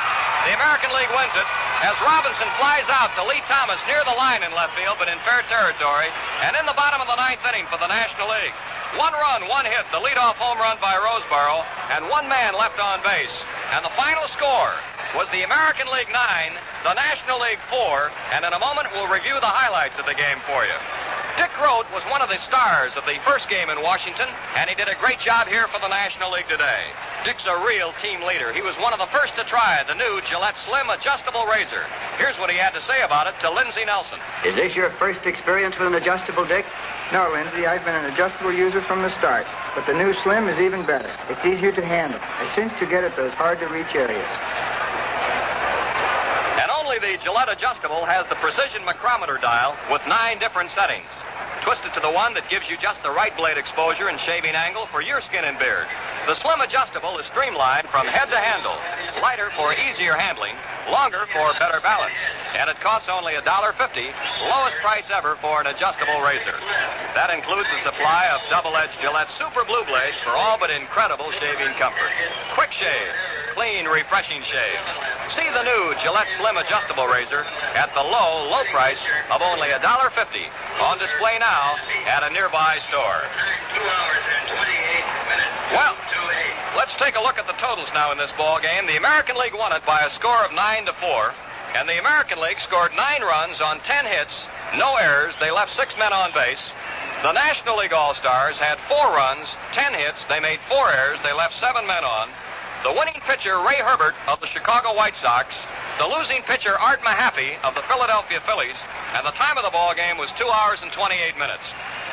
The 0.46 0.58
American 0.58 0.90
League 0.98 1.14
wins 1.14 1.34
it 1.38 1.48
as 1.86 1.94
Robinson 2.02 2.50
flies 2.58 2.90
out 2.90 3.14
to 3.14 3.22
Lee 3.30 3.42
Thomas 3.46 3.78
near 3.86 4.02
the 4.06 4.18
line 4.18 4.42
in 4.42 4.50
left 4.58 4.74
field, 4.74 4.98
but 4.98 5.06
in 5.06 5.18
fair 5.22 5.46
territory, 5.46 6.10
and 6.42 6.58
in 6.58 6.66
the 6.66 6.74
bottom 6.74 6.98
of 6.98 7.06
the 7.06 7.18
ninth 7.18 7.46
inning 7.46 7.70
for 7.70 7.78
the 7.78 7.90
National 7.90 8.30
League. 8.30 8.54
One 8.98 9.14
run, 9.14 9.48
one 9.48 9.66
hit, 9.70 9.86
the 9.94 10.02
leadoff 10.02 10.36
home 10.42 10.58
run 10.58 10.82
by 10.82 10.98
Roseboro, 10.98 11.64
and 11.94 12.10
one 12.10 12.28
man 12.28 12.58
left 12.58 12.82
on 12.82 13.06
base. 13.06 13.34
And 13.72 13.86
the 13.86 13.94
final 13.94 14.28
score 14.34 14.74
was 15.16 15.30
the 15.32 15.46
American 15.46 15.88
League 15.94 16.12
9, 16.12 16.18
the 16.84 16.94
National 16.98 17.40
League 17.40 17.62
4, 17.70 18.10
and 18.34 18.42
in 18.46 18.54
a 18.54 18.60
moment 18.60 18.90
we'll 18.94 19.12
review 19.12 19.38
the 19.38 19.54
highlights 19.54 19.98
of 20.02 20.06
the 20.10 20.18
game 20.18 20.42
for 20.50 20.66
you. 20.66 20.78
Dick 21.38 21.54
Groat 21.62 21.86
was 21.94 22.04
one 22.10 22.26
of 22.26 22.30
the 22.30 22.42
stars 22.50 22.98
of 22.98 23.06
the 23.06 23.22
first 23.22 23.48
game 23.50 23.70
in 23.70 23.82
Washington, 23.86 24.28
and 24.58 24.66
he 24.66 24.76
did 24.76 24.90
a 24.90 24.98
great 24.98 25.22
job 25.22 25.48
here 25.48 25.70
for 25.70 25.80
the 25.80 25.88
National 25.88 26.34
League 26.34 26.50
today. 26.50 26.90
Dick's 27.24 27.46
a 27.46 27.64
real 27.64 27.94
team 28.02 28.26
leader. 28.26 28.52
He 28.52 28.66
was 28.66 28.76
one 28.82 28.94
of 28.94 29.00
the 29.00 29.08
first 29.14 29.38
to 29.38 29.46
try 29.46 29.86
the 29.86 29.94
new 29.94 30.22
Gillette 30.26 30.58
Slim 30.66 30.90
Adjustable 30.90 31.46
Razor. 31.46 31.86
Here's 32.18 32.38
what 32.42 32.50
he 32.50 32.58
had 32.58 32.74
to 32.74 32.82
say 32.90 33.06
about 33.06 33.30
it 33.30 33.38
to 33.46 33.54
Lindsey 33.54 33.86
Nelson. 33.86 34.20
Is 34.44 34.58
this 34.58 34.76
your 34.76 34.90
first 34.98 35.26
experience 35.26 35.78
with 35.78 35.88
an 35.88 35.96
adjustable, 35.96 36.46
Dick? 36.46 36.66
No, 37.14 37.30
Lindsay, 37.30 37.70
I've 37.70 37.86
been 37.86 37.96
an 37.96 38.10
adjustable 38.12 38.52
user 38.52 38.82
from 38.82 39.06
the 39.06 39.14
start. 39.22 39.46
But 39.78 39.86
the 39.86 39.94
new 39.94 40.14
Slim 40.26 40.50
is 40.50 40.58
even 40.60 40.86
better. 40.86 41.14
It's 41.30 41.46
easier 41.46 41.72
to 41.72 41.86
handle. 41.86 42.20
I 42.20 42.50
cinch 42.56 42.74
to 42.80 42.86
get 42.90 43.04
at 43.04 43.16
those 43.16 43.34
hard 43.34 43.60
to 43.60 43.68
reach 43.68 43.94
areas. 43.94 44.30
Only 46.92 47.16
the 47.16 47.24
Gillette 47.24 47.48
Adjustable 47.48 48.04
has 48.04 48.28
the 48.28 48.36
precision 48.36 48.84
micrometer 48.84 49.38
dial 49.38 49.78
with 49.90 50.02
nine 50.08 50.40
different 50.40 50.72
settings. 50.72 51.08
Twist 51.64 51.86
it 51.86 51.94
to 51.94 52.02
the 52.02 52.10
one 52.10 52.34
that 52.34 52.50
gives 52.50 52.66
you 52.70 52.78
just 52.82 53.02
the 53.04 53.12
right 53.12 53.36
blade 53.38 53.58
exposure 53.58 54.10
and 54.10 54.20
shaving 54.26 54.58
angle 54.58 54.88
for 54.90 55.02
your 55.02 55.22
skin 55.22 55.46
and 55.46 55.58
beard. 55.60 55.86
The 56.26 56.36
Slim 56.42 56.62
Adjustable 56.62 57.18
is 57.18 57.26
streamlined 57.30 57.90
from 57.90 58.06
head 58.06 58.30
to 58.30 58.38
handle, 58.38 58.74
lighter 59.22 59.50
for 59.58 59.74
easier 59.74 60.14
handling, 60.14 60.54
longer 60.90 61.26
for 61.30 61.54
better 61.62 61.82
balance, 61.82 62.18
and 62.58 62.70
it 62.70 62.78
costs 62.82 63.10
only 63.10 63.34
$1.50, 63.34 63.46
lowest 64.50 64.78
price 64.82 65.06
ever 65.14 65.38
for 65.38 65.62
an 65.62 65.68
adjustable 65.70 66.22
razor. 66.22 66.58
That 67.14 67.30
includes 67.30 67.70
a 67.70 67.80
supply 67.86 68.30
of 68.34 68.42
double-edged 68.50 68.98
Gillette 69.02 69.30
Super 69.38 69.66
Blue 69.66 69.86
Blades 69.86 70.18
for 70.26 70.34
all 70.34 70.58
but 70.58 70.70
incredible 70.70 71.30
shaving 71.38 71.74
comfort. 71.78 72.12
Quick 72.58 72.74
shaves, 72.74 73.18
clean, 73.54 73.86
refreshing 73.86 74.42
shaves. 74.44 74.88
See 75.38 75.48
the 75.54 75.64
new 75.64 75.96
Gillette 76.04 76.28
Slim 76.40 76.58
Adjustable 76.58 77.08
Razor 77.08 77.46
at 77.76 77.94
the 77.96 78.04
low, 78.04 78.50
low 78.52 78.66
price 78.72 79.00
of 79.32 79.42
only 79.42 79.70
$1.50 79.70 80.12
on 80.82 81.00
display 81.00 81.31
now 81.40 81.76
at 82.08 82.24
a 82.24 82.30
nearby 82.34 82.80
store. 82.90 83.22
Well, 85.72 85.96
let's 86.76 86.96
take 87.00 87.16
a 87.16 87.22
look 87.22 87.38
at 87.38 87.48
the 87.48 87.56
totals 87.60 87.90
now 87.94 88.12
in 88.12 88.18
this 88.18 88.32
ball 88.38 88.60
game. 88.60 88.88
The 88.88 88.98
American 88.98 89.38
League 89.38 89.56
won 89.56 89.72
it 89.72 89.86
by 89.86 90.02
a 90.02 90.12
score 90.16 90.44
of 90.44 90.52
nine 90.54 90.86
to 90.86 90.94
four, 91.00 91.34
and 91.76 91.88
the 91.88 92.00
American 92.00 92.42
League 92.42 92.60
scored 92.68 92.92
nine 92.96 93.22
runs 93.22 93.62
on 93.62 93.80
ten 93.88 94.06
hits, 94.06 94.34
no 94.76 94.96
errors. 94.96 95.36
They 95.40 95.52
left 95.52 95.76
six 95.76 95.96
men 95.98 96.12
on 96.12 96.34
base. 96.34 96.64
The 97.24 97.32
National 97.34 97.78
League 97.78 97.94
All 97.94 98.16
Stars 98.16 98.58
had 98.58 98.80
four 98.90 99.14
runs, 99.14 99.48
ten 99.74 99.94
hits. 99.94 100.18
They 100.28 100.40
made 100.40 100.60
four 100.68 100.92
errors. 100.92 101.20
They 101.24 101.34
left 101.34 101.54
seven 101.60 101.86
men 101.86 102.04
on. 102.04 102.30
The 102.84 102.92
winning 102.92 103.22
pitcher, 103.30 103.62
Ray 103.62 103.78
Herbert 103.78 104.16
of 104.28 104.42
the 104.42 104.48
Chicago 104.48 104.96
White 104.96 105.14
Sox, 105.22 105.54
the 105.98 106.08
losing 106.08 106.42
pitcher, 106.44 106.78
Art 106.78 107.02
Mahaffey 107.02 107.60
of 107.64 107.76
the 107.76 107.82
Philadelphia 107.84 108.40
Phillies, 108.46 108.78
and 109.14 109.26
the 109.26 109.36
time 109.36 109.58
of 109.58 109.64
the 109.64 109.72
ball 109.72 109.94
game 109.96 110.18
was 110.18 110.30
two 110.38 110.48
hours 110.48 110.82
and 110.82 110.92
28 110.92 111.38
minutes. 111.38 111.64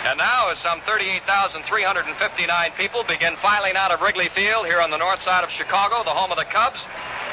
And 0.04 0.18
now, 0.18 0.50
as 0.50 0.58
some 0.58 0.80
38,359 0.82 2.72
people 2.78 3.02
begin 3.04 3.34
filing 3.42 3.76
out 3.76 3.90
of 3.90 4.00
Wrigley 4.00 4.28
Field 4.30 4.66
here 4.66 4.80
on 4.80 4.90
the 4.90 4.96
north 4.96 5.20
side 5.22 5.42
of 5.42 5.50
Chicago, 5.50 6.04
the 6.04 6.14
home 6.14 6.30
of 6.30 6.38
the 6.38 6.46
Cubs, 6.46 6.78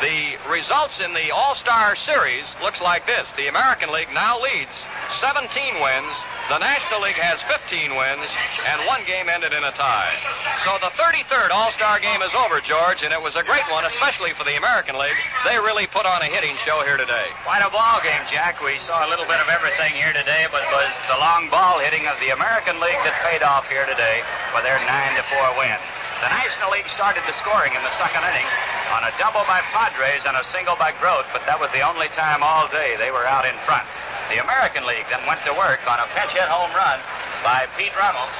the 0.01 0.35
results 0.49 0.99
in 0.99 1.13
the 1.13 1.31
All-Star 1.31 1.95
Series 1.95 2.43
looks 2.61 2.81
like 2.81 3.05
this. 3.05 3.27
The 3.37 3.47
American 3.47 3.93
League 3.93 4.11
now 4.13 4.41
leads 4.41 4.73
17 5.21 5.47
wins. 5.81 6.15
The 6.45 6.61
National 6.61 7.01
League 7.01 7.17
has 7.17 7.41
15 7.49 7.97
wins, 7.97 8.29
and 8.69 8.77
one 8.85 9.01
game 9.09 9.33
ended 9.33 9.49
in 9.49 9.65
a 9.65 9.73
tie. 9.73 10.13
So 10.61 10.77
the 10.77 10.93
33rd 10.93 11.49
All-Star 11.49 11.97
game 11.97 12.21
is 12.21 12.29
over, 12.37 12.61
George, 12.61 13.01
and 13.01 13.09
it 13.09 13.17
was 13.17 13.33
a 13.33 13.41
great 13.41 13.65
one, 13.73 13.81
especially 13.89 14.29
for 14.37 14.45
the 14.45 14.53
American 14.53 14.93
League. 14.93 15.17
They 15.41 15.57
really 15.57 15.89
put 15.89 16.05
on 16.05 16.21
a 16.21 16.29
hitting 16.29 16.53
show 16.61 16.85
here 16.85 17.01
today. 17.01 17.33
Quite 17.41 17.65
a 17.65 17.73
ball 17.73 17.97
game, 18.05 18.21
Jack. 18.29 18.61
We 18.61 18.77
saw 18.85 19.01
a 19.01 19.09
little 19.09 19.25
bit 19.25 19.41
of 19.41 19.49
everything 19.49 19.97
here 19.97 20.13
today, 20.13 20.45
but 20.53 20.61
it 20.61 20.69
was 20.69 20.93
the 21.09 21.17
long 21.17 21.49
ball 21.49 21.81
hitting 21.81 22.05
of 22.05 22.13
the 22.21 22.29
American 22.29 22.77
League 22.77 23.01
that 23.01 23.17
paid 23.25 23.41
off 23.41 23.65
here 23.65 23.89
today 23.89 24.21
for 24.53 24.61
their 24.61 24.77
9 24.77 24.85
to 25.17 25.25
4 25.25 25.57
win. 25.57 25.81
The 26.21 26.29
National 26.29 26.69
League 26.69 26.87
started 26.93 27.25
the 27.25 27.33
scoring 27.41 27.73
in 27.73 27.81
the 27.81 27.95
second 27.97 28.21
inning 28.21 28.45
on 28.93 29.01
a 29.01 29.11
double 29.17 29.41
by 29.49 29.65
Podres 29.73 30.21
and 30.29 30.37
a 30.37 30.45
single 30.53 30.77
by 30.77 30.93
Groat, 31.01 31.25
but 31.33 31.41
that 31.49 31.57
was 31.57 31.73
the 31.73 31.81
only 31.81 32.07
time 32.13 32.45
all 32.45 32.69
day 32.69 32.93
they 33.01 33.09
were 33.09 33.25
out 33.25 33.49
in 33.49 33.57
front. 33.65 33.89
The 34.29 34.41
American 34.41 34.89
League 34.89 35.05
then 35.13 35.21
went 35.29 35.45
to 35.45 35.53
work 35.53 35.85
on 35.85 36.01
a 36.01 36.07
pinch 36.17 36.33
hit 36.33 36.49
home 36.49 36.73
run 36.73 36.97
by 37.45 37.69
Pete 37.77 37.93
Runnels. 37.93 38.33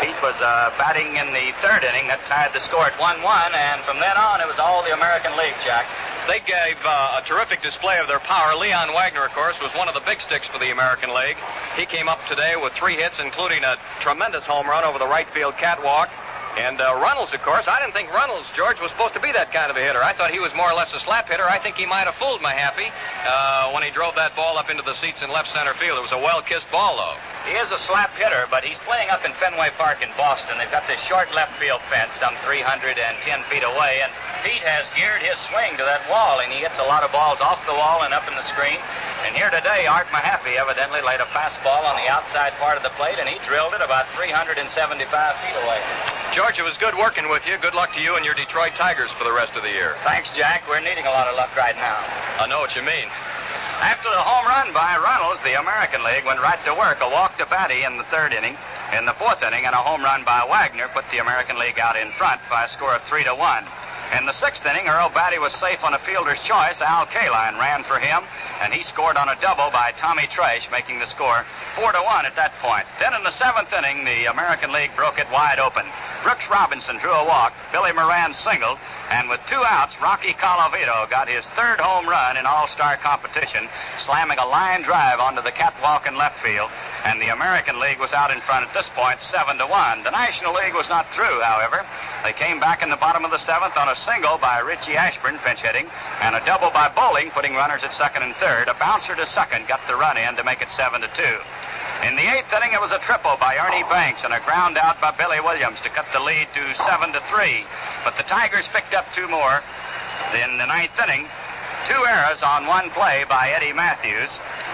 Pete 0.00 0.16
was 0.24 0.34
uh, 0.40 0.72
batting 0.80 1.20
in 1.20 1.30
the 1.36 1.52
third 1.60 1.84
inning 1.84 2.08
that 2.08 2.24
tied 2.24 2.56
the 2.56 2.64
score 2.64 2.88
at 2.88 2.96
1 2.96 3.22
1, 3.22 3.54
and 3.54 3.84
from 3.84 4.00
then 4.00 4.16
on 4.16 4.40
it 4.40 4.48
was 4.48 4.58
all 4.58 4.82
the 4.82 4.96
American 4.96 5.36
League, 5.36 5.54
Jack. 5.62 5.84
They 6.26 6.40
gave 6.48 6.80
uh, 6.80 7.20
a 7.20 7.22
terrific 7.28 7.60
display 7.60 8.00
of 8.00 8.08
their 8.08 8.24
power. 8.24 8.56
Leon 8.56 8.94
Wagner, 8.96 9.22
of 9.22 9.36
course, 9.36 9.54
was 9.60 9.70
one 9.76 9.86
of 9.86 9.94
the 9.94 10.02
big 10.08 10.18
sticks 10.24 10.48
for 10.48 10.58
the 10.58 10.72
American 10.72 11.12
League. 11.12 11.36
He 11.76 11.84
came 11.84 12.08
up 12.08 12.24
today 12.32 12.56
with 12.56 12.72
three 12.72 12.96
hits, 12.96 13.20
including 13.20 13.62
a 13.68 13.76
tremendous 14.00 14.44
home 14.48 14.66
run 14.66 14.82
over 14.82 14.98
the 14.98 15.06
right 15.06 15.28
field 15.28 15.54
catwalk. 15.60 16.08
And 16.52 16.84
uh, 16.84 17.00
Runnels, 17.00 17.32
of 17.32 17.40
course, 17.40 17.64
I 17.64 17.80
didn't 17.80 17.96
think 17.96 18.12
Runnels, 18.12 18.44
George, 18.52 18.76
was 18.76 18.92
supposed 18.92 19.16
to 19.16 19.24
be 19.24 19.32
that 19.32 19.56
kind 19.56 19.72
of 19.72 19.76
a 19.76 19.80
hitter. 19.80 20.04
I 20.04 20.12
thought 20.12 20.36
he 20.36 20.40
was 20.40 20.52
more 20.52 20.68
or 20.68 20.76
less 20.76 20.92
a 20.92 21.00
slap 21.00 21.24
hitter. 21.24 21.48
I 21.48 21.56
think 21.56 21.80
he 21.80 21.88
might 21.88 22.04
have 22.04 22.14
fooled 22.20 22.44
Mahaffey 22.44 22.92
uh, 23.24 23.72
when 23.72 23.80
he 23.80 23.88
drove 23.88 24.20
that 24.20 24.36
ball 24.36 24.60
up 24.60 24.68
into 24.68 24.84
the 24.84 24.92
seats 25.00 25.24
in 25.24 25.32
left 25.32 25.48
center 25.56 25.72
field. 25.80 25.96
It 25.96 26.04
was 26.04 26.12
a 26.12 26.20
well-kissed 26.20 26.68
ball, 26.68 27.00
though. 27.00 27.16
He 27.48 27.56
is 27.56 27.72
a 27.72 27.80
slap 27.88 28.12
hitter, 28.20 28.44
but 28.52 28.68
he's 28.68 28.76
playing 28.84 29.08
up 29.08 29.24
in 29.24 29.32
Fenway 29.40 29.72
Park 29.80 30.04
in 30.04 30.12
Boston. 30.20 30.60
They've 30.60 30.70
got 30.70 30.84
this 30.84 31.00
short 31.08 31.32
left 31.32 31.56
field 31.56 31.80
fence, 31.88 32.12
some 32.20 32.36
310 32.44 33.00
feet 33.48 33.64
away, 33.64 34.04
and 34.04 34.12
Pete 34.44 34.60
has 34.60 34.84
geared 34.92 35.24
his 35.24 35.40
swing 35.48 35.80
to 35.80 35.84
that 35.88 36.04
wall, 36.12 36.44
and 36.44 36.52
he 36.52 36.60
hits 36.60 36.76
a 36.76 36.84
lot 36.84 37.00
of 37.00 37.14
balls 37.16 37.40
off 37.40 37.64
the 37.64 37.72
wall 37.72 38.04
and 38.04 38.12
up 38.12 38.28
in 38.28 38.36
the 38.36 38.44
screen. 38.52 38.76
And 39.22 39.38
here 39.38 39.54
today, 39.54 39.86
Art 39.86 40.10
Mahaffey 40.10 40.58
evidently 40.58 41.00
laid 41.00 41.22
a 41.22 41.30
fastball 41.30 41.86
on 41.86 41.94
the 41.94 42.10
outside 42.10 42.52
part 42.58 42.76
of 42.76 42.82
the 42.82 42.90
plate, 42.98 43.22
and 43.22 43.24
he 43.30 43.38
drilled 43.46 43.72
it 43.72 43.80
about 43.80 44.10
375 44.18 44.66
feet 44.66 45.56
away. 45.62 45.80
George, 46.34 46.41
it 46.50 46.66
was 46.66 46.76
good 46.82 46.98
working 46.98 47.30
with 47.30 47.46
you. 47.46 47.54
Good 47.62 47.72
luck 47.72 47.94
to 47.94 48.02
you 48.02 48.18
and 48.18 48.26
your 48.26 48.34
Detroit 48.34 48.74
Tigers 48.74 49.14
for 49.14 49.22
the 49.22 49.32
rest 49.32 49.54
of 49.54 49.62
the 49.62 49.70
year. 49.70 49.94
Thanks, 50.02 50.28
Jack. 50.34 50.66
We're 50.66 50.82
needing 50.82 51.06
a 51.06 51.14
lot 51.14 51.30
of 51.30 51.36
luck 51.38 51.54
right 51.54 51.76
now. 51.76 52.02
I 52.42 52.50
know 52.50 52.58
what 52.58 52.74
you 52.74 52.82
mean. 52.82 53.06
After 53.78 54.10
the 54.10 54.18
home 54.18 54.50
run 54.50 54.74
by 54.74 54.98
Runnels, 54.98 55.38
the 55.46 55.54
American 55.54 56.02
League 56.02 56.26
went 56.26 56.42
right 56.42 56.58
to 56.66 56.74
work. 56.74 56.98
A 57.00 57.08
walk 57.08 57.38
to 57.38 57.46
Battey 57.46 57.86
in 57.86 57.96
the 57.96 58.02
third 58.10 58.34
inning. 58.34 58.58
In 58.90 59.06
the 59.06 59.14
fourth 59.14 59.42
inning, 59.42 59.64
and 59.64 59.74
a 59.74 59.78
home 59.78 60.02
run 60.02 60.24
by 60.26 60.42
Wagner 60.42 60.90
put 60.90 61.06
the 61.14 61.22
American 61.22 61.58
League 61.62 61.78
out 61.78 61.94
in 61.94 62.10
front 62.18 62.42
by 62.50 62.66
a 62.66 62.68
score 62.68 62.94
of 62.94 63.02
three 63.06 63.22
to 63.22 63.34
one. 63.34 63.62
In 64.12 64.26
the 64.26 64.34
sixth 64.34 64.64
inning, 64.66 64.88
Earl 64.88 65.08
Battey 65.08 65.40
was 65.40 65.54
safe 65.54 65.82
on 65.82 65.94
a 65.94 65.98
fielder's 66.00 66.38
choice. 66.44 66.76
Al 66.84 67.06
Kaline 67.06 67.58
ran 67.58 67.82
for 67.84 67.98
him, 67.98 68.22
and 68.60 68.70
he 68.70 68.84
scored 68.84 69.16
on 69.16 69.30
a 69.30 69.40
double 69.40 69.70
by 69.70 69.92
Tommy 69.96 70.28
Tresh, 70.28 70.70
making 70.70 70.98
the 70.98 71.06
score 71.06 71.46
four 71.76 71.92
to 71.92 72.02
one 72.02 72.26
at 72.26 72.36
that 72.36 72.52
point. 72.60 72.84
Then 73.00 73.14
in 73.14 73.24
the 73.24 73.32
seventh 73.32 73.72
inning, 73.72 74.04
the 74.04 74.26
American 74.26 74.70
League 74.70 74.94
broke 74.94 75.18
it 75.18 75.30
wide 75.32 75.58
open. 75.58 75.86
Brooks 76.22 76.44
Robinson 76.50 76.98
drew 76.98 77.10
a 77.10 77.24
walk. 77.24 77.54
Billy 77.72 77.92
Moran 77.92 78.34
singled, 78.44 78.78
and 79.08 79.30
with 79.30 79.40
two 79.48 79.64
outs, 79.64 79.96
Rocky 80.02 80.34
Colavito 80.34 81.08
got 81.08 81.26
his 81.26 81.44
third 81.56 81.80
home 81.80 82.06
run 82.06 82.36
in 82.36 82.44
All-Star 82.44 82.98
competition, 82.98 83.66
slamming 84.04 84.36
a 84.36 84.46
line 84.46 84.82
drive 84.82 85.20
onto 85.20 85.40
the 85.40 85.52
catwalk 85.52 86.06
in 86.06 86.16
left 86.16 86.38
field. 86.44 86.70
And 87.04 87.20
the 87.20 87.34
American 87.34 87.80
League 87.80 87.98
was 87.98 88.12
out 88.12 88.30
in 88.30 88.40
front 88.42 88.66
at 88.66 88.72
this 88.74 88.88
point, 88.94 89.18
seven 89.26 89.58
to 89.58 89.66
one. 89.66 90.04
The 90.04 90.14
National 90.14 90.54
League 90.54 90.74
was 90.74 90.88
not 90.88 91.10
through, 91.14 91.42
however. 91.42 91.82
They 92.22 92.32
came 92.32 92.60
back 92.60 92.82
in 92.82 92.90
the 92.90 92.96
bottom 93.02 93.24
of 93.24 93.32
the 93.34 93.42
seventh 93.42 93.76
on 93.76 93.88
a 93.90 93.98
single 94.06 94.38
by 94.38 94.60
Richie 94.60 94.94
Ashburn, 94.94 95.38
pinch 95.42 95.58
hitting, 95.60 95.90
and 96.22 96.36
a 96.36 96.44
double 96.46 96.70
by 96.70 96.88
Bolling, 96.94 97.30
putting 97.34 97.54
runners 97.54 97.82
at 97.82 97.92
second 97.98 98.22
and 98.22 98.34
third. 98.36 98.68
A 98.68 98.74
bouncer 98.78 99.16
to 99.16 99.26
second 99.30 99.66
got 99.66 99.82
the 99.88 99.96
run 99.96 100.16
in 100.16 100.36
to 100.36 100.44
make 100.44 100.62
it 100.62 100.70
seven 100.76 101.00
to 101.02 101.10
two. 101.18 101.36
In 102.06 102.14
the 102.14 102.26
eighth 102.26 102.50
inning, 102.54 102.72
it 102.72 102.80
was 102.80 102.90
a 102.90 102.98
triple 103.02 103.36
by 103.38 103.58
Ernie 103.58 103.86
Banks 103.90 104.22
and 104.22 104.34
a 104.34 104.42
ground 104.46 104.78
out 104.78 105.00
by 105.00 105.10
Billy 105.10 105.38
Williams 105.38 105.78
to 105.82 105.90
cut 105.90 106.06
the 106.12 106.18
lead 106.18 106.46
to 106.54 106.62
seven 106.86 107.12
to 107.12 107.22
three. 107.30 107.66
But 108.02 108.16
the 108.16 108.26
Tigers 108.26 108.66
picked 108.74 108.94
up 108.94 109.06
two 109.14 109.26
more. 109.28 109.62
In 110.34 110.58
the 110.58 110.66
ninth 110.66 110.94
inning, 111.02 111.26
two 111.86 112.02
errors 112.06 112.42
on 112.42 112.66
one 112.66 112.90
play 112.90 113.24
by 113.28 113.50
Eddie 113.50 113.72
Mathews. 113.72 114.30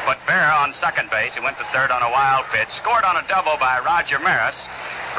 Put 0.09 0.25
Bear 0.25 0.49
on 0.57 0.73
second 0.73 1.11
base. 1.11 1.35
He 1.35 1.41
went 1.45 1.59
to 1.61 1.69
third 1.69 1.93
on 1.93 2.01
a 2.01 2.09
wild 2.09 2.47
pitch. 2.49 2.73
Scored 2.81 3.05
on 3.05 3.21
a 3.21 3.29
double 3.29 3.61
by 3.61 3.77
Roger 3.85 4.19
Maris. 4.19 4.57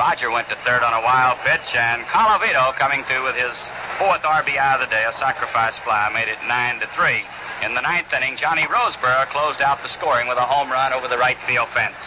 Roger 0.01 0.31
went 0.31 0.49
to 0.49 0.57
third 0.65 0.81
on 0.81 0.97
a 0.97 1.05
wild 1.05 1.37
pitch, 1.45 1.75
and 1.77 2.01
Colavito 2.09 2.73
coming 2.73 3.05
through 3.05 3.21
with 3.21 3.37
his 3.37 3.53
fourth 4.01 4.25
RBI 4.25 4.57
of 4.57 4.81
the 4.81 4.89
day, 4.89 5.05
a 5.05 5.13
sacrifice 5.21 5.77
fly, 5.85 6.09
made 6.09 6.25
it 6.25 6.41
nine 6.49 6.79
to 6.81 6.89
three. 6.97 7.21
In 7.61 7.75
the 7.75 7.81
ninth 7.81 8.11
inning, 8.13 8.37
Johnny 8.37 8.63
Roseboro 8.63 9.27
closed 9.27 9.61
out 9.61 9.83
the 9.83 9.89
scoring 9.89 10.27
with 10.27 10.37
a 10.37 10.47
home 10.47 10.71
run 10.71 10.93
over 10.93 11.07
the 11.07 11.17
right 11.17 11.37
field 11.43 11.67
fence. 11.75 11.99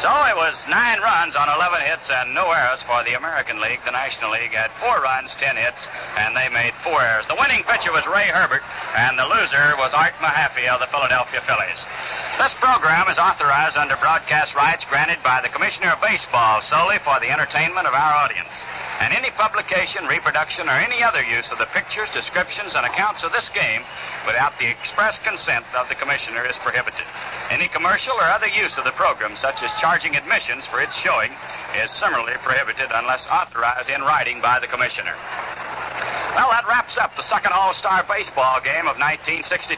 So 0.00 0.08
it 0.30 0.36
was 0.38 0.54
nine 0.70 1.02
runs 1.02 1.34
on 1.34 1.50
11 1.50 1.82
hits 1.82 2.08
and 2.08 2.32
no 2.32 2.48
errors 2.54 2.80
for 2.86 3.02
the 3.04 3.18
American 3.18 3.60
League. 3.60 3.84
The 3.84 3.90
National 3.90 4.30
League 4.30 4.54
had 4.54 4.70
four 4.78 5.02
runs, 5.02 5.28
10 5.42 5.58
hits, 5.58 5.82
and 6.16 6.32
they 6.32 6.48
made 6.48 6.72
four 6.86 7.02
errors. 7.02 7.26
The 7.26 7.36
winning 7.36 7.66
pitcher 7.66 7.90
was 7.92 8.06
Ray 8.06 8.30
Herbert, 8.30 8.62
and 8.96 9.18
the 9.18 9.26
loser 9.26 9.74
was 9.76 9.92
Art 9.92 10.14
Mahaffey 10.22 10.70
of 10.70 10.78
the 10.78 10.86
Philadelphia 10.88 11.42
Phillies. 11.44 11.82
This 12.38 12.54
program 12.62 13.10
is 13.10 13.18
authorized 13.18 13.76
under 13.76 13.98
broadcast 13.98 14.54
rights 14.54 14.86
granted 14.88 15.18
by 15.26 15.42
the 15.42 15.50
Commissioner 15.50 15.92
of 15.92 16.00
Baseball 16.00 16.62
solely 16.70 17.02
for 17.02 17.18
the 17.18 17.28
entertainment 17.28 17.84
of 17.84 17.92
our 17.92 18.14
audience. 18.22 18.54
And 19.00 19.14
any 19.14 19.30
publication, 19.30 20.06
reproduction, 20.06 20.68
or 20.68 20.74
any 20.74 21.02
other 21.02 21.22
use 21.22 21.46
of 21.52 21.58
the 21.58 21.70
pictures, 21.70 22.08
descriptions, 22.12 22.74
and 22.74 22.84
accounts 22.84 23.22
of 23.22 23.30
this 23.30 23.48
game 23.54 23.82
without 24.26 24.58
the 24.58 24.66
express 24.66 25.18
consent 25.22 25.64
of 25.78 25.88
the 25.88 25.94
Commissioner 25.94 26.44
is 26.44 26.56
prohibited. 26.66 27.06
Any 27.50 27.68
commercial 27.68 28.14
or 28.14 28.26
other 28.26 28.48
use 28.48 28.76
of 28.76 28.84
the 28.84 28.96
program, 28.98 29.36
such 29.36 29.62
as 29.62 29.70
charging 29.80 30.16
admissions 30.16 30.66
for 30.66 30.80
its 30.80 30.94
showing, 30.98 31.30
is 31.78 31.90
similarly 32.02 32.34
prohibited 32.42 32.90
unless 32.92 33.24
authorized 33.30 33.88
in 33.88 34.02
writing 34.02 34.40
by 34.40 34.58
the 34.58 34.66
Commissioner. 34.66 35.14
Well, 36.38 36.50
that 36.54 36.68
wraps 36.68 36.96
up 36.98 37.16
the 37.16 37.26
second 37.26 37.52
All 37.52 37.74
Star 37.74 38.06
baseball 38.06 38.60
game 38.62 38.86
of 38.86 38.94
1962. 38.94 39.74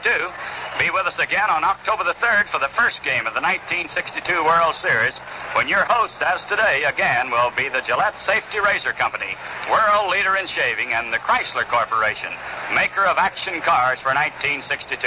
Be 0.77 0.93
with 0.93 1.09
us 1.09 1.19
again 1.19 1.49
on 1.49 1.65
October 1.65 2.05
the 2.05 2.17
3rd 2.21 2.49
for 2.53 2.61
the 2.61 2.73
first 2.77 3.01
game 3.05 3.25
of 3.25 3.33
the 3.33 3.41
1962 3.41 4.23
World 4.45 4.77
Series, 4.81 5.17
when 5.57 5.69
your 5.69 5.85
host, 5.85 6.17
as 6.21 6.45
today, 6.49 6.85
again, 6.85 7.31
will 7.31 7.53
be 7.57 7.69
the 7.69 7.85
Gillette 7.85 8.17
Safety 8.25 8.61
Razor 8.61 8.93
Company, 8.97 9.37
world 9.69 10.13
leader 10.13 10.37
in 10.37 10.49
shaving, 10.49 10.93
and 10.93 11.13
the 11.13 11.21
Chrysler 11.25 11.69
Corporation, 11.69 12.33
maker 12.73 13.05
of 13.05 13.17
action 13.17 13.61
cars 13.61 14.01
for 14.01 14.13
1962. 14.13 15.01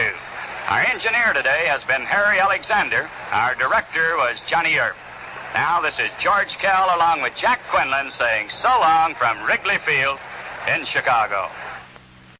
Our 0.69 0.85
engineer 0.89 1.33
today 1.33 1.65
has 1.67 1.83
been 1.85 2.01
Harry 2.05 2.39
Alexander. 2.39 3.09
Our 3.31 3.55
director 3.55 4.17
was 4.17 4.41
Johnny 4.49 4.77
Earp. 4.77 4.97
Now, 5.53 5.81
this 5.81 5.99
is 5.99 6.09
George 6.17 6.57
Kell 6.57 6.89
along 6.97 7.21
with 7.21 7.33
Jack 7.37 7.61
Quinlan 7.69 8.09
saying 8.17 8.49
so 8.61 8.73
long 8.81 9.13
from 9.15 9.37
Wrigley 9.45 9.77
Field 9.85 10.17
in 10.67 10.85
Chicago. 10.85 11.49